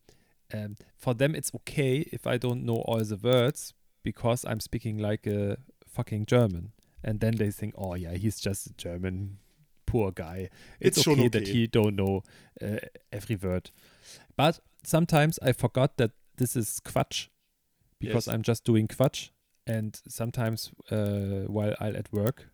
um, 0.52 0.76
for 0.98 1.14
them 1.14 1.34
it's 1.34 1.54
okay 1.54 2.04
if 2.12 2.26
I 2.26 2.36
don't 2.36 2.64
know 2.64 2.82
all 2.86 3.02
the 3.04 3.16
words 3.16 3.72
because 4.02 4.44
I'm 4.44 4.60
speaking 4.60 4.98
like 4.98 5.26
a 5.26 5.56
fucking 5.86 6.26
German. 6.26 6.72
And 7.02 7.20
then 7.20 7.36
they 7.36 7.50
think, 7.50 7.74
oh 7.78 7.94
yeah, 7.94 8.14
he's 8.14 8.40
just 8.40 8.66
a 8.66 8.72
German 8.74 9.38
poor 9.86 10.12
guy. 10.12 10.50
It's, 10.80 10.98
It's 10.98 11.04
schon 11.04 11.20
okay, 11.20 11.28
that 11.28 11.48
he 11.48 11.66
don't 11.66 11.96
know 11.96 12.22
uh, 12.60 12.76
every 13.10 13.36
word. 13.36 13.70
But 14.36 14.60
sometimes 14.84 15.38
I 15.42 15.52
forgot 15.52 15.96
that 15.96 16.12
this 16.36 16.56
is 16.56 16.80
Quatsch 16.84 17.28
because 17.98 18.26
Yes. 18.26 18.34
I'm 18.34 18.42
just 18.42 18.64
doing 18.64 18.88
Quatsch. 18.88 19.30
And 19.66 20.00
sometimes 20.08 20.72
uh, 20.90 21.46
while 21.46 21.74
I'm 21.80 21.94
at 21.96 22.12
work, 22.12 22.48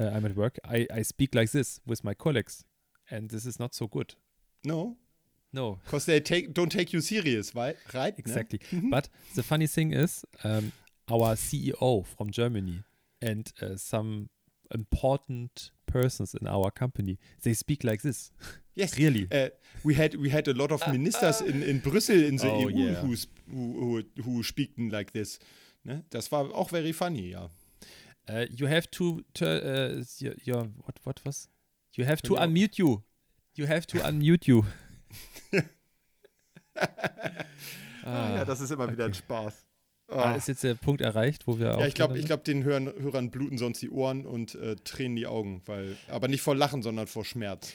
uh, 0.00 0.04
I'm 0.14 0.24
at 0.26 0.36
work, 0.36 0.58
I, 0.64 0.86
I 0.92 1.02
speak 1.02 1.34
like 1.34 1.50
this 1.50 1.80
with 1.86 2.04
my 2.04 2.14
colleagues. 2.14 2.64
And 3.10 3.30
this 3.30 3.46
is 3.46 3.58
not 3.58 3.74
so 3.74 3.86
good. 3.86 4.14
No? 4.64 4.96
No, 5.52 5.78
Because 5.84 6.06
they 6.06 6.18
take, 6.20 6.52
don't 6.52 6.70
take 6.72 6.92
you 6.92 7.00
serious, 7.00 7.54
right? 7.54 7.76
right 7.94 8.18
exactly. 8.18 8.58
But 8.72 9.08
the 9.36 9.42
funny 9.44 9.68
thing 9.68 9.92
is, 9.92 10.24
um, 10.42 10.72
our 11.08 11.36
CEO 11.36 12.04
from 12.04 12.30
Germany 12.30 12.82
and 13.22 13.52
uh, 13.62 13.76
some 13.76 14.30
important 14.74 15.70
persons 16.02 16.34
in 16.34 16.46
our 16.48 16.70
company, 16.72 17.16
they 17.42 17.54
speak 17.54 17.84
like 17.84 18.02
this. 18.02 18.30
Yes. 18.76 18.98
Really? 18.98 19.28
Uh, 19.30 19.50
we 19.84 19.94
had 19.94 20.16
we 20.16 20.30
had 20.30 20.48
a 20.48 20.52
lot 20.52 20.72
of 20.72 20.80
ministers 20.88 21.40
in, 21.40 21.62
in 21.62 21.80
Brüssel 21.80 22.24
in 22.26 22.38
the 22.38 22.48
Oh, 22.50 22.68
EU 22.68 22.76
yeah. 22.90 22.94
who, 23.02 23.14
sp- 23.14 23.30
who, 23.48 24.02
who, 24.16 24.22
who 24.24 24.42
speaken 24.42 24.90
like 24.90 25.12
this. 25.12 25.38
Ne? 25.84 26.02
Das 26.10 26.32
war 26.32 26.50
auch 26.52 26.70
very 26.72 26.92
funny, 26.92 27.30
ja. 27.30 27.48
Uh, 28.28 28.46
you 28.50 28.66
have 28.66 28.90
to, 28.90 29.20
to 29.34 29.44
uh, 29.46 30.02
your, 30.18 30.34
your 30.44 30.68
what 30.84 30.96
what 31.04 31.20
was? 31.24 31.48
You 31.96 32.04
have 32.04 32.20
to 32.22 32.32
your- 32.34 32.42
unmute 32.42 32.78
you. 32.78 33.02
You 33.56 33.66
have 33.68 33.86
to 33.86 33.98
unmute 34.02 34.48
you. 34.48 34.64
Ah, 38.06 38.34
ja, 38.36 38.44
das 38.44 38.60
ist 38.60 38.70
immer 38.70 38.90
wieder 38.90 39.04
ein 39.06 39.10
okay. 39.12 39.18
Spaß. 39.20 39.63
Ah. 40.08 40.34
ist 40.34 40.48
jetzt 40.48 40.62
der 40.62 40.74
Punkt 40.74 41.00
erreicht, 41.00 41.46
wo 41.46 41.58
wir 41.58 41.66
Ja, 41.66 41.86
ich 41.86 41.94
glaube, 41.94 42.20
glaub, 42.20 42.44
den 42.44 42.62
Hörern, 42.62 42.92
Hörern 42.98 43.30
bluten 43.30 43.58
sonst 43.58 43.80
die 43.80 43.90
Ohren 43.90 44.26
und 44.26 44.54
äh, 44.54 44.76
tränen 44.76 45.16
die 45.16 45.26
Augen, 45.26 45.62
weil, 45.66 45.96
aber 46.08 46.28
nicht 46.28 46.42
vor 46.42 46.54
Lachen, 46.54 46.82
sondern 46.82 47.06
vor 47.06 47.24
Schmerz. 47.24 47.72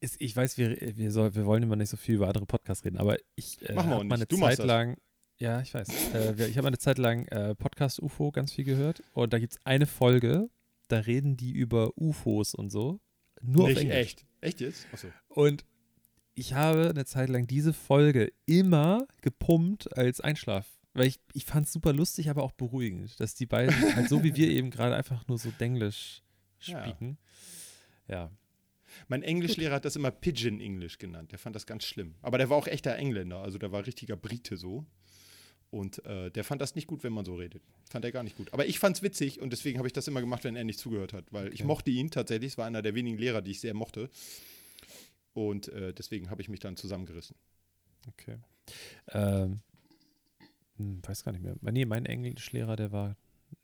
ist, 0.00 0.20
ich 0.20 0.34
weiß, 0.34 0.58
wir, 0.58 0.76
wir, 0.96 1.12
soll, 1.12 1.34
wir 1.34 1.46
wollen 1.46 1.62
immer 1.62 1.76
nicht 1.76 1.90
so 1.90 1.96
viel 1.96 2.16
über 2.16 2.26
andere 2.26 2.46
Podcasts 2.46 2.84
reden, 2.84 2.98
aber 2.98 3.16
ich 3.36 3.62
äh, 3.62 3.74
auch 3.74 3.84
habe 3.84 4.04
mal 4.04 4.16
eine. 4.16 4.26
Du 4.26 4.36
Zeit 4.38 4.58
lang, 4.58 4.96
ja, 5.38 5.60
ich 5.60 5.72
weiß, 5.72 5.88
äh, 6.14 6.46
ich 6.48 6.58
habe 6.58 6.66
eine 6.66 6.78
Zeit 6.78 6.98
lang 6.98 7.26
äh, 7.28 7.54
Podcast 7.54 8.02
UFO 8.02 8.32
ganz 8.32 8.52
viel 8.52 8.64
gehört 8.64 9.02
und 9.12 9.32
da 9.32 9.38
gibt 9.38 9.52
es 9.52 9.60
eine 9.64 9.86
Folge, 9.86 10.50
da 10.88 10.98
reden 10.98 11.36
die 11.36 11.52
über 11.52 11.96
UFOs 11.96 12.54
und 12.54 12.70
so. 12.70 13.00
Nur 13.40 13.68
nicht 13.68 13.76
auf 13.76 13.82
Englisch. 13.82 13.96
echt. 13.96 14.26
Echt 14.40 14.60
jetzt? 14.60 14.86
Achso. 14.92 15.08
Und 15.28 15.64
ich 16.34 16.52
habe 16.52 16.90
eine 16.90 17.04
Zeit 17.04 17.28
lang 17.28 17.46
diese 17.46 17.72
Folge 17.72 18.32
immer 18.44 19.06
gepumpt 19.22 19.96
als 19.96 20.20
Einschlaf. 20.20 20.66
Weil 20.96 21.06
ich, 21.08 21.20
ich 21.32 21.44
fand 21.44 21.66
es 21.66 21.72
super 21.72 21.92
lustig, 21.92 22.28
aber 22.30 22.42
auch 22.42 22.52
beruhigend, 22.52 23.18
dass 23.20 23.34
die 23.34 23.46
beiden 23.46 23.74
halt 23.96 24.08
so 24.08 24.22
wie 24.24 24.34
wir 24.36 24.48
eben 24.48 24.70
gerade 24.70 24.94
einfach 24.96 25.26
nur 25.28 25.38
so 25.38 25.50
Denglisch 25.50 26.22
Ja. 26.62 26.86
spielen. 26.94 27.18
Ja. 28.08 28.30
Mein 29.08 29.22
Englischlehrer 29.22 29.74
hat 29.74 29.84
das 29.84 29.96
immer 29.96 30.10
Pigeon 30.10 30.60
English 30.60 30.98
genannt. 30.98 31.32
Der 31.32 31.38
fand 31.38 31.54
das 31.56 31.66
ganz 31.66 31.84
schlimm. 31.84 32.14
Aber 32.22 32.38
der 32.38 32.48
war 32.50 32.56
auch 32.56 32.66
echter 32.66 32.96
Engländer, 32.96 33.38
also 33.42 33.58
der 33.58 33.72
war 33.72 33.86
richtiger 33.86 34.16
Brite 34.16 34.56
so. 34.56 34.86
Und 35.70 36.02
äh, 36.06 36.30
der 36.30 36.44
fand 36.44 36.62
das 36.62 36.76
nicht 36.76 36.86
gut, 36.86 37.02
wenn 37.02 37.12
man 37.12 37.24
so 37.24 37.34
redet. 37.34 37.62
Fand 37.90 38.04
er 38.04 38.12
gar 38.12 38.22
nicht 38.22 38.36
gut. 38.36 38.52
Aber 38.52 38.66
ich 38.66 38.78
fand's 38.78 39.02
witzig 39.02 39.40
und 39.40 39.50
deswegen 39.52 39.78
habe 39.78 39.88
ich 39.88 39.92
das 39.92 40.06
immer 40.08 40.20
gemacht, 40.20 40.44
wenn 40.44 40.54
er 40.56 40.62
nicht 40.64 40.78
zugehört 40.78 41.12
hat. 41.12 41.24
Weil 41.32 41.48
ich 41.48 41.60
Okay. 41.60 41.64
mochte 41.66 41.90
ihn 41.90 42.10
tatsächlich. 42.10 42.52
Es 42.52 42.58
war 42.58 42.66
einer 42.66 42.82
der 42.82 42.94
wenigen 42.94 43.18
Lehrer, 43.18 43.42
die 43.42 43.50
ich 43.50 43.60
sehr 43.60 43.74
mochte. 43.74 44.08
Und 45.34 45.68
äh, 45.68 45.92
deswegen 45.92 46.30
habe 46.30 46.40
ich 46.40 46.48
mich 46.48 46.60
dann 46.60 46.76
zusammengerissen. 46.76 47.36
Okay. 48.08 48.38
Ähm, 49.08 49.60
hm, 50.76 51.00
weiß 51.06 51.24
gar 51.24 51.32
nicht 51.32 51.42
mehr. 51.42 51.56
Nee, 51.60 51.84
mein 51.84 52.06
Englischlehrer, 52.06 52.76
der 52.76 52.92
war 52.92 53.16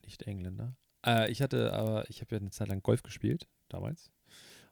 nicht 0.04 0.22
Engländer. 0.22 0.76
Äh, 1.04 1.30
ich 1.30 1.42
hatte 1.42 1.72
aber, 1.72 2.08
ich 2.08 2.20
habe 2.20 2.34
ja 2.34 2.40
eine 2.40 2.50
Zeit 2.50 2.68
lang 2.68 2.82
Golf 2.82 3.02
gespielt, 3.02 3.48
damals. 3.68 4.10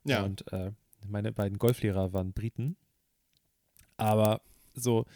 Ja. 0.04 0.22
Und 0.22 0.50
äh, 0.52 0.72
meine 1.06 1.32
beiden 1.32 1.58
Golflehrer 1.58 2.12
waren 2.12 2.32
Briten. 2.32 2.76
Aber 3.96 4.40
so, 4.74 5.06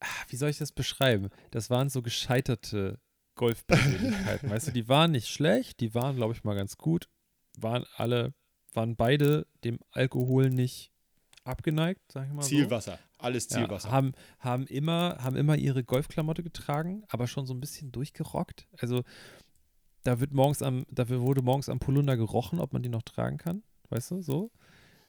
ah, 0.00 0.06
wie 0.28 0.36
soll 0.36 0.50
ich 0.50 0.58
das 0.58 0.72
beschreiben? 0.72 1.30
Das 1.50 1.70
waren 1.70 1.88
so 1.88 2.02
gescheiterte 2.02 2.98
Golfpersönlichkeiten. 3.36 4.50
weißt 4.50 4.68
du, 4.68 4.72
die 4.72 4.88
waren 4.88 5.12
nicht 5.12 5.28
schlecht, 5.28 5.80
die 5.80 5.94
waren, 5.94 6.16
glaube 6.16 6.34
ich, 6.34 6.44
mal 6.44 6.54
ganz 6.54 6.76
gut. 6.76 7.08
Waren 7.56 7.84
alle, 7.96 8.34
waren 8.72 8.96
beide 8.96 9.46
dem 9.64 9.78
Alkohol 9.92 10.50
nicht 10.50 10.90
abgeneigt, 11.44 12.00
sag 12.12 12.26
ich 12.26 12.32
mal. 12.32 12.42
so. 12.42 12.68
Zielwasser. 13.24 13.26
Alles 13.26 13.48
Ja, 13.50 13.56
Zielwasser. 13.58 13.90
haben, 13.90 14.12
haben, 14.38 14.66
immer, 14.66 15.16
haben 15.20 15.36
immer 15.36 15.56
ihre 15.56 15.84
Golfklamotte 15.84 16.42
getragen, 16.42 17.02
aber 17.08 17.26
schon 17.26 17.46
so 17.46 17.54
ein 17.54 17.60
bisschen 17.60 17.90
durchgerockt. 17.92 18.66
Also 18.78 19.02
da 20.02 20.20
wird 20.20 20.32
morgens 20.32 20.62
am, 20.62 20.84
dafür 20.90 21.20
wurde 21.22 21.42
morgens 21.42 21.68
am 21.68 21.78
Polunder 21.78 22.16
gerochen, 22.16 22.60
ob 22.60 22.72
man 22.72 22.82
die 22.82 22.88
noch 22.90 23.02
tragen 23.02 23.38
kann. 23.38 23.62
Weißt 23.90 24.10
du, 24.10 24.20
so. 24.22 24.50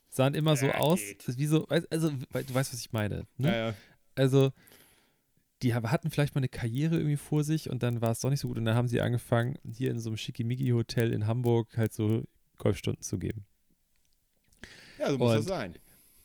Sahen 0.09 0.33
immer 0.35 0.55
so 0.55 0.67
Ja, 0.67 0.75
aus, 0.75 0.99
geht. 0.99 1.37
wie 1.37 1.45
so, 1.45 1.67
also 1.67 2.09
du 2.11 2.25
weißt, 2.31 2.71
was 2.73 2.79
ich 2.79 2.93
meine. 2.93 3.25
Ne? 3.37 3.49
ja, 3.49 3.55
ja. 3.69 3.73
Also, 4.15 4.51
die 5.61 5.73
hatten 5.73 6.09
vielleicht 6.11 6.35
mal 6.35 6.39
eine 6.39 6.47
Karriere 6.47 6.95
irgendwie 6.97 7.17
vor 7.17 7.43
sich 7.43 7.69
und 7.69 7.83
dann 7.83 7.99
war 8.01 8.11
es 8.11 8.19
doch 8.21 8.29
nicht 8.29 8.39
so 8.39 8.47
gut 8.47 8.57
und 8.57 8.63
dann 8.65 8.75
haben 8.75 8.87
sie 8.87 9.01
angefangen, 9.01 9.57
hier 9.69 9.91
in 9.91 9.99
so 9.99 10.09
einem 10.09 10.17
Schickimicki-Hotel 10.17 11.11
in 11.11 11.27
Hamburg 11.27 11.75
halt 11.77 11.93
so 11.93 12.23
Golfstunden 12.57 13.01
zu 13.01 13.17
geben. 13.19 13.45
ja, 14.99 15.11
so 15.11 15.17
muss 15.17 15.31
Und- 15.31 15.37
das 15.39 15.45
sein. 15.45 15.75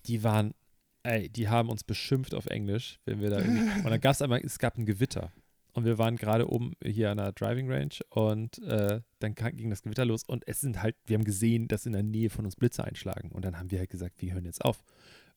die 0.07 0.23
waren, 0.23 0.55
ey, 1.03 1.29
die 1.29 1.49
haben 1.49 1.69
uns 1.69 1.85
beschimpft 1.85 2.35
auf 2.35 2.47
Englisch, 2.47 3.01
wenn 3.05 3.21
wir 3.21 3.31
da 3.31 3.39
irgendwie, 3.39 3.79
und 3.85 3.91
dann 3.91 4.01
gab 4.01 4.13
es 4.13 4.23
einmal, 4.23 4.41
es 4.45 4.59
gab 4.59 4.77
ein 4.77 4.87
Gewitter. 4.87 5.33
Und 5.73 5.85
wir 5.85 5.99
waren 5.99 6.17
gerade 6.17 6.51
oben 6.51 6.73
hier 6.85 7.11
an 7.11 7.19
der 7.19 7.33
Driving 7.33 7.71
Range 7.71 7.95
und 8.09 8.59
äh, 8.59 9.01
dann 9.21 9.35
ging 9.35 9.71
das 9.71 9.83
Gewitter 9.83 10.05
los 10.05 10.25
und 10.25 10.47
es 10.49 10.61
sind 10.61 10.83
halt, 10.83 10.97
wir 11.07 11.15
haben 11.15 11.25
gesehen, 11.25 11.69
dass 11.69 11.87
in 11.87 11.93
der 11.93 12.03
Nähe 12.03 12.29
von 12.29 12.45
uns 12.45 12.57
Blitze 12.57 12.83
einschlagen. 12.83 13.31
Und 13.31 13.45
dann 13.45 13.57
haben 13.57 13.71
wir 13.71 13.79
halt 13.79 13.91
gesagt, 13.91 14.21
wir 14.21 14.33
hören 14.33 14.45
jetzt 14.45 14.65
auf. 14.65 14.83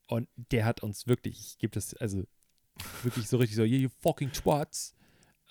Und 0.08 0.28
der 0.36 0.66
hat 0.66 0.82
uns 0.82 1.08
wirklich, 1.08 1.40
ich 1.40 1.58
gebe 1.60 1.72
das, 1.72 1.94
also 1.94 2.24
wirklich 3.04 3.28
so 3.28 3.38
richtig 3.38 3.56
so, 3.56 3.64
you 3.64 3.90
fucking 4.02 4.32
twats, 4.32 4.96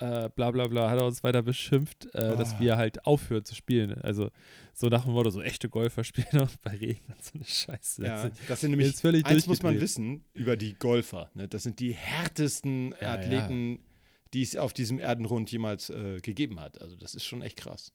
äh, 0.03 0.29
bla 0.35 0.51
bla 0.51 0.67
bla, 0.67 0.91
hat 0.91 0.99
er 0.99 1.07
uns 1.07 1.23
weiter 1.23 1.43
beschimpft, 1.43 2.07
äh, 2.15 2.37
dass 2.37 2.55
Ah. 2.55 2.61
wir 2.61 2.77
halt 2.77 3.07
aufhören 3.07 3.45
zu 3.45 3.55
spielen. 3.55 3.93
Also 4.03 4.31
so 4.75 4.88
nach 4.88 5.05
dem 5.05 5.12
Motto, 5.12 5.31
so 5.31 5.41
echte 5.43 5.69
Golfer 5.69 6.03
spielen 6.05 6.41
und 6.41 6.61
bei 6.62 6.73
Regen 6.77 7.05
und 7.12 7.23
so 7.25 7.33
eine 7.35 7.45
Scheiße. 7.45 8.05
Ja, 8.05 8.31
Das- 8.49 8.61
sind 8.61 8.71
nämlich, 8.71 8.88
ist 8.88 9.01
völlig 9.01 9.25
eins 9.27 9.47
muss 9.47 9.62
man 9.62 9.81
wissen 9.81 10.25
über 10.35 10.57
die 10.57 10.75
Golfer. 10.75 11.31
Ne? 11.35 11.47
Das 11.49 11.62
sind 11.62 11.79
die 11.81 11.93
härtesten 11.93 12.95
Ja, 13.01 13.15
Athleten, 13.15 13.79
die 14.35 14.43
es 14.43 14.57
auf 14.57 14.73
diesem 14.73 14.99
Erdenrund 14.99 15.51
jemals 15.53 15.91
äh, 15.91 16.19
gegeben 16.21 16.59
hat. 16.61 16.81
Also 16.81 16.97
das 16.97 17.15
ist 17.15 17.25
schon 17.25 17.43
echt 17.43 17.59
krass. 17.59 17.93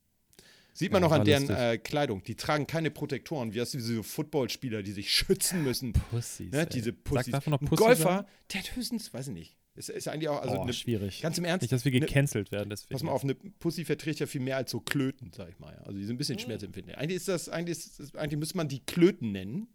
Sieht 0.74 0.92
man 0.92 1.02
Ja, 1.02 1.10
noch 1.10 1.16
an 1.16 1.26
deren 1.26 1.50
äh, 1.50 1.80
Kleidung. 1.80 2.22
Die 2.24 2.36
tragen 2.36 2.68
keine 2.68 2.92
Protektoren, 2.92 3.52
wie 3.56 3.60
hast 3.62 3.74
du 3.74 3.80
diese 3.80 4.04
Footballspieler, 4.04 4.84
die 4.84 4.92
sich 4.92 5.12
schützen 5.12 5.64
müssen. 5.64 5.94
Pussys. 5.94 6.52
Ne? 6.52 6.68
Diese 6.68 6.92
Sag, 6.92 7.04
Pussys. 7.04 7.32
darf 7.32 7.48
man 7.48 7.60
noch 7.60 7.68
Pussy 7.68 7.84
Golfer, 7.84 8.04
sagen? 8.04 8.28
der 8.54 8.60
hat 8.62 8.76
höchstens, 8.76 9.12
weiß 9.12 9.30
ich 9.30 9.34
nicht. 9.34 9.57
Ist, 9.78 9.90
ist 9.90 10.08
eigentlich 10.08 10.28
auch, 10.28 10.42
also 10.42 10.60
oh, 10.60 10.66
ne, 10.66 10.74
schwierig. 10.74 11.22
ganz 11.22 11.38
im 11.38 11.46
Ernst, 11.46 11.62
Nicht, 11.62 11.72
dass 11.72 11.86
wir 11.86 11.92
ne- 11.92 12.00
gecancelt 12.00 12.52
werden, 12.52 12.70
deswegen. 12.72 12.94
Pass 12.94 13.04
mal 13.04 13.12
auf, 13.12 13.24
eine 13.24 13.36
Pussy 13.36 13.86
verträgt 13.86 14.20
ja 14.20 14.26
viel 14.26 14.42
mehr 14.42 14.58
als 14.58 14.72
so 14.72 14.80
Klöten, 14.80 15.32
sag 15.34 15.50
ich 15.50 15.60
mal. 15.60 15.72
ja. 15.72 15.80
Also 15.82 16.00
die 16.00 16.04
sind 16.04 16.14
ein 16.14 16.16
Mhm. 16.16 16.18
bisschen 16.18 16.40
schmerzempfindlich. 16.40 16.98
Eigentlich 16.98 17.18
ist 17.18 17.28
das, 17.28 17.48
eigentlich, 17.48 17.78
ist, 17.78 18.00
das- 18.00 18.16
eigentlich 18.16 18.40
müsste 18.40 18.58
man 18.58 18.68
die 18.68 18.80
Klöten 18.80 19.32
nennen. 19.32 19.68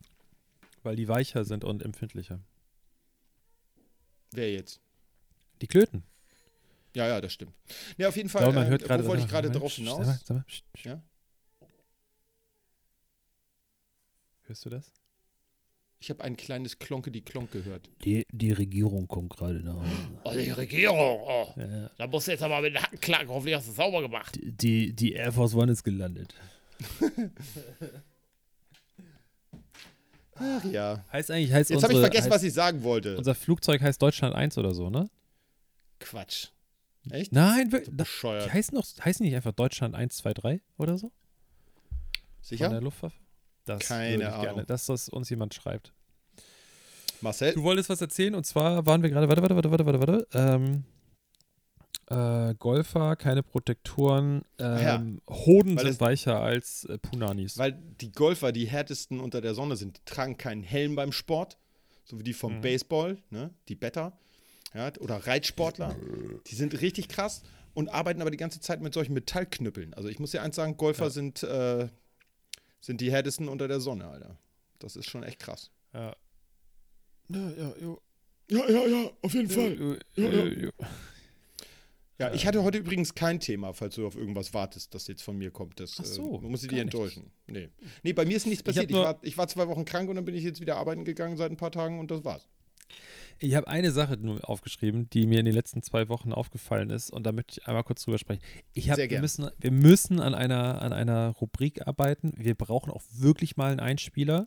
Weil 0.83 0.97
die 0.97 1.07
weicher 1.07 1.45
sind 1.45 1.63
und 1.63 1.83
empfindlicher. 1.83 2.41
Wer 4.33 4.53
jetzt? 4.53 4.81
Die 5.61 5.69
Klöten. 5.69 6.03
Ja, 6.97 7.07
ja, 7.07 7.21
das 7.21 7.33
stimmt. 7.33 7.53
Ja, 7.97 8.09
auf 8.09 8.17
jeden 8.17 8.29
Fall, 8.29 8.43
glaube, 8.43 8.57
man 8.57 8.67
äh, 8.67 8.71
hört 8.71 8.83
gerade. 8.83 9.05
wo 9.05 9.09
wollte 9.09 9.23
ich 9.23 9.29
gerade 9.29 9.51
drauf 9.53 9.73
hinaus? 9.73 9.99
Sag 9.99 10.07
mal, 10.07 10.21
sag 10.25 10.37
mal. 10.37 10.45
Ja? 10.83 11.03
Hörst 14.47 14.65
du 14.65 14.71
das? 14.71 14.93
Ich 16.03 16.11
habe 16.11 16.25
ein 16.25 16.37
kleines 16.37 16.81
Klonke 16.81 17.13
die 17.13 17.21
Klonk 17.21 17.53
gehört. 17.53 17.89
Die, 18.05 18.27
die 18.33 18.51
Regierung 18.51 19.07
kommt 19.07 19.31
gerade 19.31 19.61
nach 19.61 19.77
Hause. 19.77 19.89
Oh, 20.25 20.33
die 20.33 20.51
Regierung, 20.51 20.99
oh. 20.99 21.47
Ja, 21.57 21.91
Da 21.97 22.09
musst 22.09 22.27
du 22.27 22.33
jetzt 22.33 22.43
aber 22.43 22.61
mit 22.61 22.75
den 22.75 22.83
Hacken 22.83 22.99
klagen. 22.99 23.29
Hoffentlich 23.29 23.55
hast 23.55 23.69
du 23.69 23.71
es 23.71 23.77
sauber 23.77 24.03
gemacht. 24.03 24.37
die, 24.43 24.93
die 24.93 25.13
Air 25.13 25.31
Force 25.31 25.55
One 25.55 25.71
ist 25.71 25.85
gelandet. 25.85 26.35
Ach 30.35 30.65
ja. 30.65 31.05
Heißt 31.13 31.31
eigentlich, 31.31 31.53
heißt 31.53 31.71
Jetzt 31.71 31.85
habe 31.85 31.93
ich 31.93 31.97
unsere- 31.99 32.11
vergessen, 32.11 32.25
heißt, 32.25 32.35
was 32.35 32.43
ich 32.43 32.53
sagen 32.53 32.83
wollte. 32.83 33.17
Unser 33.17 33.37
Flugzeug 33.37 33.81
heißt 33.81 34.03
Deutschland 34.03 34.35
1 34.35 34.59
oder 34.59 34.75
so, 34.75 34.91
ne? 34.91 35.09
Quatsch. 36.01 36.49
Echt? 37.11 37.31
Nein, 37.33 37.71
wir, 37.71 37.83
das, 37.83 37.91
Bescheuert. 37.95 38.47
die 38.47 38.51
heißen, 38.51 38.77
die 39.19 39.23
nicht 39.23 39.37
einfach 39.37 39.53
Deutschland 39.53 39.95
1, 39.95 40.17
2, 40.17 40.35
3 40.35 40.61
oder 40.79 40.99
so? 40.99 41.09
Von 41.11 41.13
Sicher? 42.41 42.69
der 42.71 42.81
Luftwaffe? 42.81 43.22
Das 43.65 43.81
Keine 43.89 44.11
würde 44.15 44.23
ich 44.25 44.29
Ahnung. 44.29 44.43
gerne, 44.43 44.65
dass 44.65 44.87
das 44.87 45.09
uns 45.09 45.31
jemand 45.31 45.55
schreibt. 45.55 45.93
Marcel? 47.21 47.53
Du 47.55 47.63
wolltest 47.63 47.89
was 47.89 48.01
erzählen 48.01 48.35
und 48.35 48.45
zwar 48.45 48.85
waren 48.87 49.03
wir 49.03 49.11
gerade, 49.11 49.29
warte, 49.29 49.43
warte, 49.43 49.55
warte, 49.55 49.71
warte, 49.71 49.87
warte, 49.87 50.01
warte. 50.01 50.27
Ähm, 50.35 50.85
äh, 52.11 52.55
Golfer, 52.57 53.17
keine 53.17 53.43
Protektoren, 53.43 54.43
ja. 54.59 54.97
ähm, 54.97 55.21
Hoden 55.31 55.77
Weil 55.77 55.85
sind 55.85 55.93
es- 55.95 56.01
weicher 56.01 56.41
als 56.41 56.85
äh, 56.87 56.99
Punanis. 56.99 57.57
Weil 57.59 57.73
die 58.01 58.11
Golfer 58.13 58.51
die 58.53 58.67
härtesten 58.67 59.21
unter 59.21 59.41
der 59.41 59.55
Sonne 59.55 59.77
sind. 59.77 59.99
Die 59.99 60.05
tragen 60.05 60.37
keinen 60.37 60.63
Helm 60.65 60.97
beim 60.97 61.13
Sport, 61.13 61.57
so 62.05 62.19
wie 62.19 62.25
die 62.25 62.33
vom 62.33 62.57
Mhm. 62.57 62.61
Baseball, 62.63 63.19
ne? 63.31 63.51
die 63.69 63.77
Better. 63.77 64.19
Ja, 64.75 64.91
oder 65.01 65.27
Reitsportler. 65.27 65.95
Die 66.47 66.55
sind 66.55 66.81
richtig 66.81 67.09
krass 67.09 67.43
und 67.75 67.89
arbeiten 67.91 68.21
aber 68.21 68.31
die 68.31 68.37
ganze 68.39 68.59
Zeit 68.61 68.81
mit 68.81 68.95
solchen 68.95 69.13
Metallknüppeln. 69.13 69.95
Also 69.95 70.09
ich 70.09 70.19
muss 70.19 70.31
dir 70.33 70.43
eins 70.43 70.57
sagen, 70.57 70.77
Golfer 70.77 71.05
Ja. 71.05 71.11
sind, 71.11 71.43
äh, 71.43 71.89
sind 72.83 73.01
die 73.01 73.11
härtesten 73.11 73.49
unter 73.49 73.67
der 73.69 73.81
Sonne, 73.81 74.07
Alter. 74.09 74.37
Das 74.79 74.97
ist 74.97 75.09
schon 75.09 75.23
echt 75.23 75.39
krass. 75.39 75.71
ja. 75.95 76.15
Ja, 77.29 77.51
ja, 77.51 77.75
ja. 77.81 77.97
Ja, 78.51 78.69
ja, 78.69 78.87
ja, 78.87 79.11
auf 79.23 79.33
jeden 79.33 79.49
Ja, 80.17 80.29
ja, 80.29 80.45
ja. 80.45 80.71
Ja, 82.19 82.35
ich 82.35 82.47
hatte 82.47 82.63
heute 82.63 82.79
übrigens 82.79 83.15
kein 83.15 83.41
Thema, 83.41 83.73
falls 83.73 83.95
du 83.95 84.07
auf 84.07 84.17
irgendwas 84.17 84.53
wartest, 84.53 84.95
das 84.95 85.07
jetzt 85.07 85.23
von 85.23 85.39
mir 85.39 85.51
kommt. 85.51 85.81
Das 85.81 85.97
Ach 85.99 86.05
so, 86.05 86.39
äh, 86.39 86.47
muss 86.47 86.63
ich 86.63 86.69
dich 86.69 86.79
enttäuschen. 86.79 87.33
Nee. 87.47 87.71
nee, 88.03 88.13
bei 88.13 88.27
mir 88.27 88.37
ist 88.37 88.47
nichts 88.47 88.61
Ich 88.61 88.65
passiert. 88.67 88.91
Ich, 88.91 88.95
nur- 88.97 89.05
war, 89.05 89.19
ich 89.23 89.39
war 89.39 89.49
zwei 89.49 89.67
Wochen 89.69 89.85
krank 89.85 90.11
und 90.11 90.17
dann 90.17 90.25
bin 90.25 90.35
ich 90.35 90.45
jetzt 90.45 90.61
wieder 90.61 90.77
arbeiten 90.77 91.05
gegangen 91.05 91.37
seit 91.37 91.51
ein 91.51 91.57
paar 91.57 91.73
Tagen 91.73 91.99
und 91.99 92.11
das 92.11 92.23
war's. 92.25 92.47
Ich 93.43 93.55
habe 93.57 93.67
eine 93.69 93.91
Sache 93.91 94.17
nur 94.17 94.49
aufgeschrieben, 94.49 95.11
die 95.11 95.27
mir 95.27 95.41
in 95.41 95.45
den 95.45 95.55
letzten 95.55 95.83
zwei 95.83 96.09
Wochen 96.09 96.33
aufgefallen 96.33 96.91
ist 96.91 97.11
und 97.11 97.25
da 97.25 97.33
möchte 97.33 97.59
ich 97.61 97.67
einmal 97.67 97.83
kurz 97.85 98.05
drüber 98.05 98.19
sprechen. 98.19 98.41
Ich 98.73 98.89
hab, 98.89 98.97
Sehr 98.97 99.05
wir, 99.05 99.09
gern. 99.09 99.21
müssen, 99.21 99.51
wir 99.59 99.71
müssen 99.73 100.21
an 100.21 100.35
einer, 100.35 100.81
an 100.81 100.93
einer 100.93 101.29
Rubrik 101.31 101.87
arbeiten. 101.87 102.33
Wir 102.37 102.55
brauchen 102.55 102.91
auch 102.93 103.03
wirklich 103.11 103.57
mal 103.57 103.71
einen 103.73 103.81
Einspieler. 103.81 104.47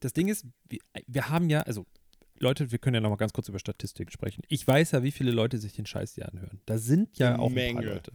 Das 0.00 0.12
Ding 0.12 0.28
ist, 0.28 0.44
wir, 0.68 0.80
wir 1.06 1.28
haben 1.28 1.48
ja, 1.50 1.62
also 1.62 1.86
Leute, 2.38 2.70
wir 2.72 2.78
können 2.78 2.94
ja 2.94 3.00
noch 3.00 3.10
mal 3.10 3.16
ganz 3.16 3.32
kurz 3.32 3.48
über 3.48 3.58
Statistiken 3.58 4.10
sprechen. 4.10 4.42
Ich 4.48 4.66
weiß 4.66 4.90
ja, 4.90 5.02
wie 5.02 5.12
viele 5.12 5.30
Leute 5.30 5.58
sich 5.58 5.72
den 5.74 5.86
Scheiß 5.86 6.14
hier 6.14 6.28
anhören. 6.30 6.60
Da 6.66 6.78
sind 6.78 7.18
ja 7.18 7.38
auch 7.38 7.48
ein 7.48 7.54
Menge. 7.54 7.74
paar 7.80 7.84
Leute. 7.94 8.12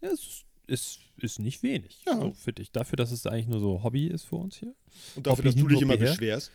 Ja, 0.00 0.08
es 0.08 0.20
ist, 0.20 0.44
ist, 0.66 0.98
ist 1.18 1.38
nicht 1.38 1.62
wenig, 1.62 2.02
Ja. 2.06 2.16
so, 2.18 2.32
finde 2.32 2.62
ich. 2.62 2.72
Dafür, 2.72 2.96
dass 2.96 3.12
es 3.12 3.26
eigentlich 3.26 3.48
nur 3.48 3.60
so 3.60 3.82
Hobby 3.82 4.06
ist 4.06 4.24
für 4.24 4.36
uns 4.36 4.56
hier. 4.56 4.74
Und 5.14 5.26
dafür, 5.26 5.44
Hobby 5.44 5.54
dass 5.54 5.62
du 5.62 5.68
dich 5.68 5.82
immer 5.82 5.96
her. 5.96 6.10
beschwerst. 6.10 6.50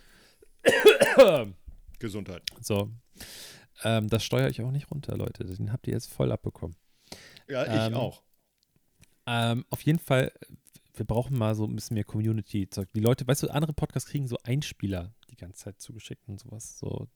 Gesundheit. 1.99 2.43
So. 2.61 2.91
Ähm, 3.83 4.07
das 4.07 4.23
steuere 4.23 4.49
ich 4.49 4.61
auch 4.61 4.71
nicht 4.71 4.89
runter, 4.91 5.15
Leute. 5.17 5.45
Den 5.45 5.71
habt 5.71 5.87
ihr 5.87 5.93
jetzt 5.93 6.11
voll 6.11 6.31
abbekommen. 6.31 6.75
Ja, 7.47 7.63
ich 7.63 7.87
Ähm, 7.91 7.93
auch. 7.95 8.23
Ähm, 9.25 9.65
auf 9.69 9.81
jeden 9.81 9.99
Fall, 9.99 10.31
wir 10.95 11.05
brauchen 11.05 11.37
mal 11.37 11.53
so 11.55 11.65
ein 11.65 11.75
bisschen 11.75 11.95
mehr 11.95 12.03
Community-Zeug. 12.03 12.89
Die 12.93 12.99
Leute, 12.99 13.27
weißt 13.27 13.43
du, 13.43 13.49
andere 13.49 13.73
Podcasts 13.73 14.09
kriegen 14.09 14.27
so 14.27 14.37
Einspieler 14.43 15.13
die 15.29 15.35
ganze 15.35 15.65
Zeit 15.65 15.79
zugeschickt 15.79 16.27
und 16.27 16.39
sowas. 16.39 16.79
So, 16.79 17.07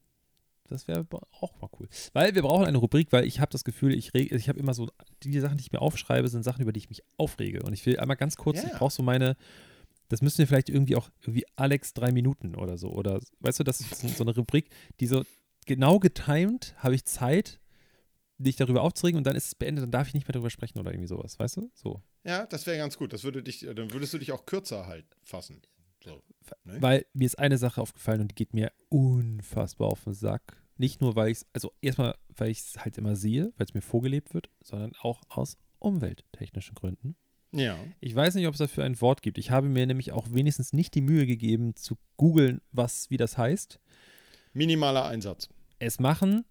das 0.67 0.87
wäre 0.87 1.05
auch 1.39 1.59
mal 1.61 1.69
cool. 1.79 1.87
Weil 2.13 2.35
wir 2.35 2.41
brauchen 2.43 2.65
eine 2.65 2.77
Rubrik, 2.77 3.11
weil 3.11 3.25
ich 3.25 3.39
habe 3.39 3.51
das 3.51 3.63
Gefühl, 3.63 3.93
ich, 3.93 4.13
reg- 4.13 4.31
ich 4.31 4.49
habe 4.49 4.59
immer 4.59 4.73
so, 4.73 4.89
die 5.23 5.39
Sachen, 5.39 5.57
die 5.57 5.63
ich 5.63 5.71
mir 5.71 5.81
aufschreibe, 5.81 6.27
sind 6.27 6.43
Sachen, 6.43 6.61
über 6.61 6.73
die 6.73 6.79
ich 6.79 6.89
mich 6.89 7.01
aufrege. 7.17 7.63
Und 7.63 7.73
ich 7.73 7.85
will 7.85 7.97
einmal 7.99 8.17
ganz 8.17 8.35
kurz, 8.35 8.61
Ja. 8.61 8.67
ich 8.67 8.73
brauche 8.73 8.91
so 8.93 9.03
meine, 9.03 9.35
das 10.11 10.21
müssen 10.21 10.39
wir 10.39 10.47
vielleicht 10.47 10.67
irgendwie 10.67 10.97
auch, 10.97 11.09
irgendwie 11.21 11.45
Alex 11.55 11.93
drei 11.93 12.11
Minuten 12.11 12.55
oder 12.55 12.77
so. 12.77 12.91
Oder, 12.91 13.21
weißt 13.39 13.61
du, 13.61 13.63
das 13.63 13.79
ist 13.79 14.17
so 14.17 14.23
eine 14.23 14.35
Rubrik, 14.35 14.69
die 14.99 15.07
so 15.07 15.23
genau 15.65 15.99
getimed, 15.99 16.75
habe 16.77 16.95
ich 16.95 17.05
Zeit, 17.05 17.61
dich 18.37 18.57
darüber 18.57 18.81
aufzuregen 18.81 19.17
und 19.17 19.23
dann 19.23 19.37
ist 19.37 19.47
es 19.47 19.55
beendet, 19.55 19.83
dann 19.83 19.91
darf 19.91 20.07
ich 20.07 20.13
nicht 20.13 20.27
mehr 20.27 20.33
darüber 20.33 20.49
sprechen 20.49 20.79
oder 20.79 20.91
irgendwie 20.91 21.07
sowas, 21.07 21.39
weißt 21.39 21.57
du? 21.57 21.71
So. 21.75 22.01
Ja, 22.25 22.45
das 22.45 22.65
wäre 22.65 22.77
ganz 22.77 22.97
gut. 22.97 23.13
Das 23.13 23.23
würde 23.23 23.41
dich, 23.41 23.65
äh, 23.65 23.73
dann 23.73 23.93
würdest 23.93 24.13
du 24.13 24.17
dich 24.17 24.33
auch 24.33 24.45
kürzer 24.45 24.85
halt 24.85 25.05
fassen. 25.23 25.61
So. 26.03 26.21
Ne? 26.65 26.81
Weil 26.81 27.05
mir 27.13 27.25
ist 27.25 27.39
eine 27.39 27.57
Sache 27.57 27.79
aufgefallen 27.79 28.21
und 28.21 28.31
die 28.31 28.35
geht 28.35 28.53
mir 28.53 28.73
unfassbar 28.89 29.87
auf 29.87 30.03
den 30.03 30.13
Sack. 30.13 30.57
Nicht 30.75 30.99
nur, 30.99 31.15
weil 31.15 31.29
ich 31.29 31.37
es, 31.37 31.45
also 31.53 31.71
erstmal, 31.79 32.17
weil 32.35 32.49
ich 32.49 32.59
es 32.59 32.83
halt 32.83 32.97
immer 32.97 33.15
sehe, 33.15 33.53
weil 33.55 33.67
es 33.67 33.73
mir 33.73 33.81
vorgelebt 33.81 34.33
wird, 34.33 34.49
sondern 34.61 34.91
auch 34.99 35.21
aus 35.29 35.57
umwelttechnischen 35.79 36.75
Gründen. 36.75 37.15
Ja. 37.53 37.77
Ich 37.99 38.15
weiß 38.15 38.35
nicht, 38.35 38.47
ob 38.47 38.53
es 38.53 38.59
dafür 38.59 38.83
ein 38.85 38.99
Wort 39.01 39.21
gibt. 39.21 39.37
Ich 39.37 39.51
habe 39.51 39.67
mir 39.67 39.85
nämlich 39.85 40.11
auch 40.13 40.27
wenigstens 40.31 40.71
nicht 40.73 40.95
die 40.95 41.01
Mühe 41.01 41.25
gegeben, 41.25 41.75
zu 41.75 41.97
googeln, 42.17 42.61
was, 42.71 43.09
wie 43.09 43.17
das 43.17 43.37
heißt. 43.37 43.79
Minimaler 44.53 45.05
Einsatz. 45.05 45.49
Es 45.79 45.99
machen 45.99 46.45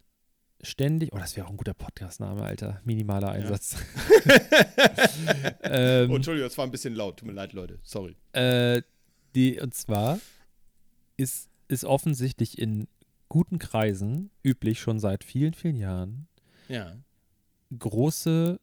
ständig, 0.62 1.10
oh, 1.14 1.18
das 1.18 1.36
wäre 1.36 1.46
auch 1.46 1.50
ein 1.50 1.56
guter 1.56 1.72
Podcast-Name, 1.74 2.42
Alter. 2.42 2.80
Minimaler 2.84 3.30
Einsatz. 3.30 3.76
ähm, 5.62 6.10
Oh, 6.10 6.16
Entschuldigung, 6.16 6.48
das 6.48 6.58
war 6.58 6.66
ein 6.66 6.70
bisschen 6.70 6.94
laut. 6.94 7.18
Tut 7.18 7.26
mir 7.28 7.34
leid, 7.34 7.52
Leute. 7.52 7.78
Sorry. 7.82 8.16
Äh, 8.32 8.82
die, 9.34 9.58
und 9.60 9.74
zwar 9.74 10.18
ist, 11.16 11.48
ist 11.68 11.84
offensichtlich 11.84 12.58
in 12.58 12.88
guten 13.28 13.58
Kreisen 13.58 14.30
üblich, 14.44 14.80
schon 14.80 14.98
seit 15.00 15.24
vielen, 15.24 15.54
vielen 15.54 15.76
Jahren, 15.76 16.26
Ja. 16.68 16.96
große 17.78 18.60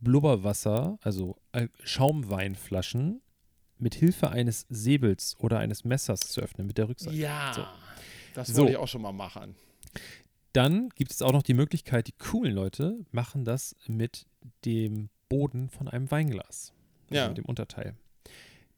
Blubberwasser, 0.00 0.98
also 1.02 1.36
äh, 1.52 1.68
Schaumweinflaschen, 1.84 3.20
mit 3.78 3.94
Hilfe 3.94 4.30
eines 4.30 4.66
Säbels 4.68 5.36
oder 5.38 5.58
eines 5.58 5.84
Messers 5.84 6.20
zu 6.20 6.40
öffnen 6.42 6.66
mit 6.66 6.76
der 6.78 6.88
Rückseite. 6.88 7.16
Ja. 7.16 7.52
So. 7.54 7.64
Das 8.34 8.48
So. 8.48 8.58
wollte 8.58 8.72
ich 8.72 8.78
auch 8.78 8.88
schon 8.88 9.02
mal 9.02 9.12
machen. 9.12 9.54
Dann 10.52 10.90
gibt 10.90 11.12
es 11.12 11.22
auch 11.22 11.32
noch 11.32 11.42
die 11.42 11.54
Möglichkeit, 11.54 12.06
die 12.08 12.12
coolen 12.18 12.54
Leute 12.54 12.98
machen 13.12 13.44
das 13.44 13.74
mit 13.86 14.26
dem 14.64 15.08
Boden 15.28 15.70
von 15.70 15.88
einem 15.88 16.10
Weinglas. 16.10 16.72
Also 17.08 17.14
Ja. 17.14 17.28
Mit 17.28 17.38
dem 17.38 17.44
Unterteil. 17.46 17.94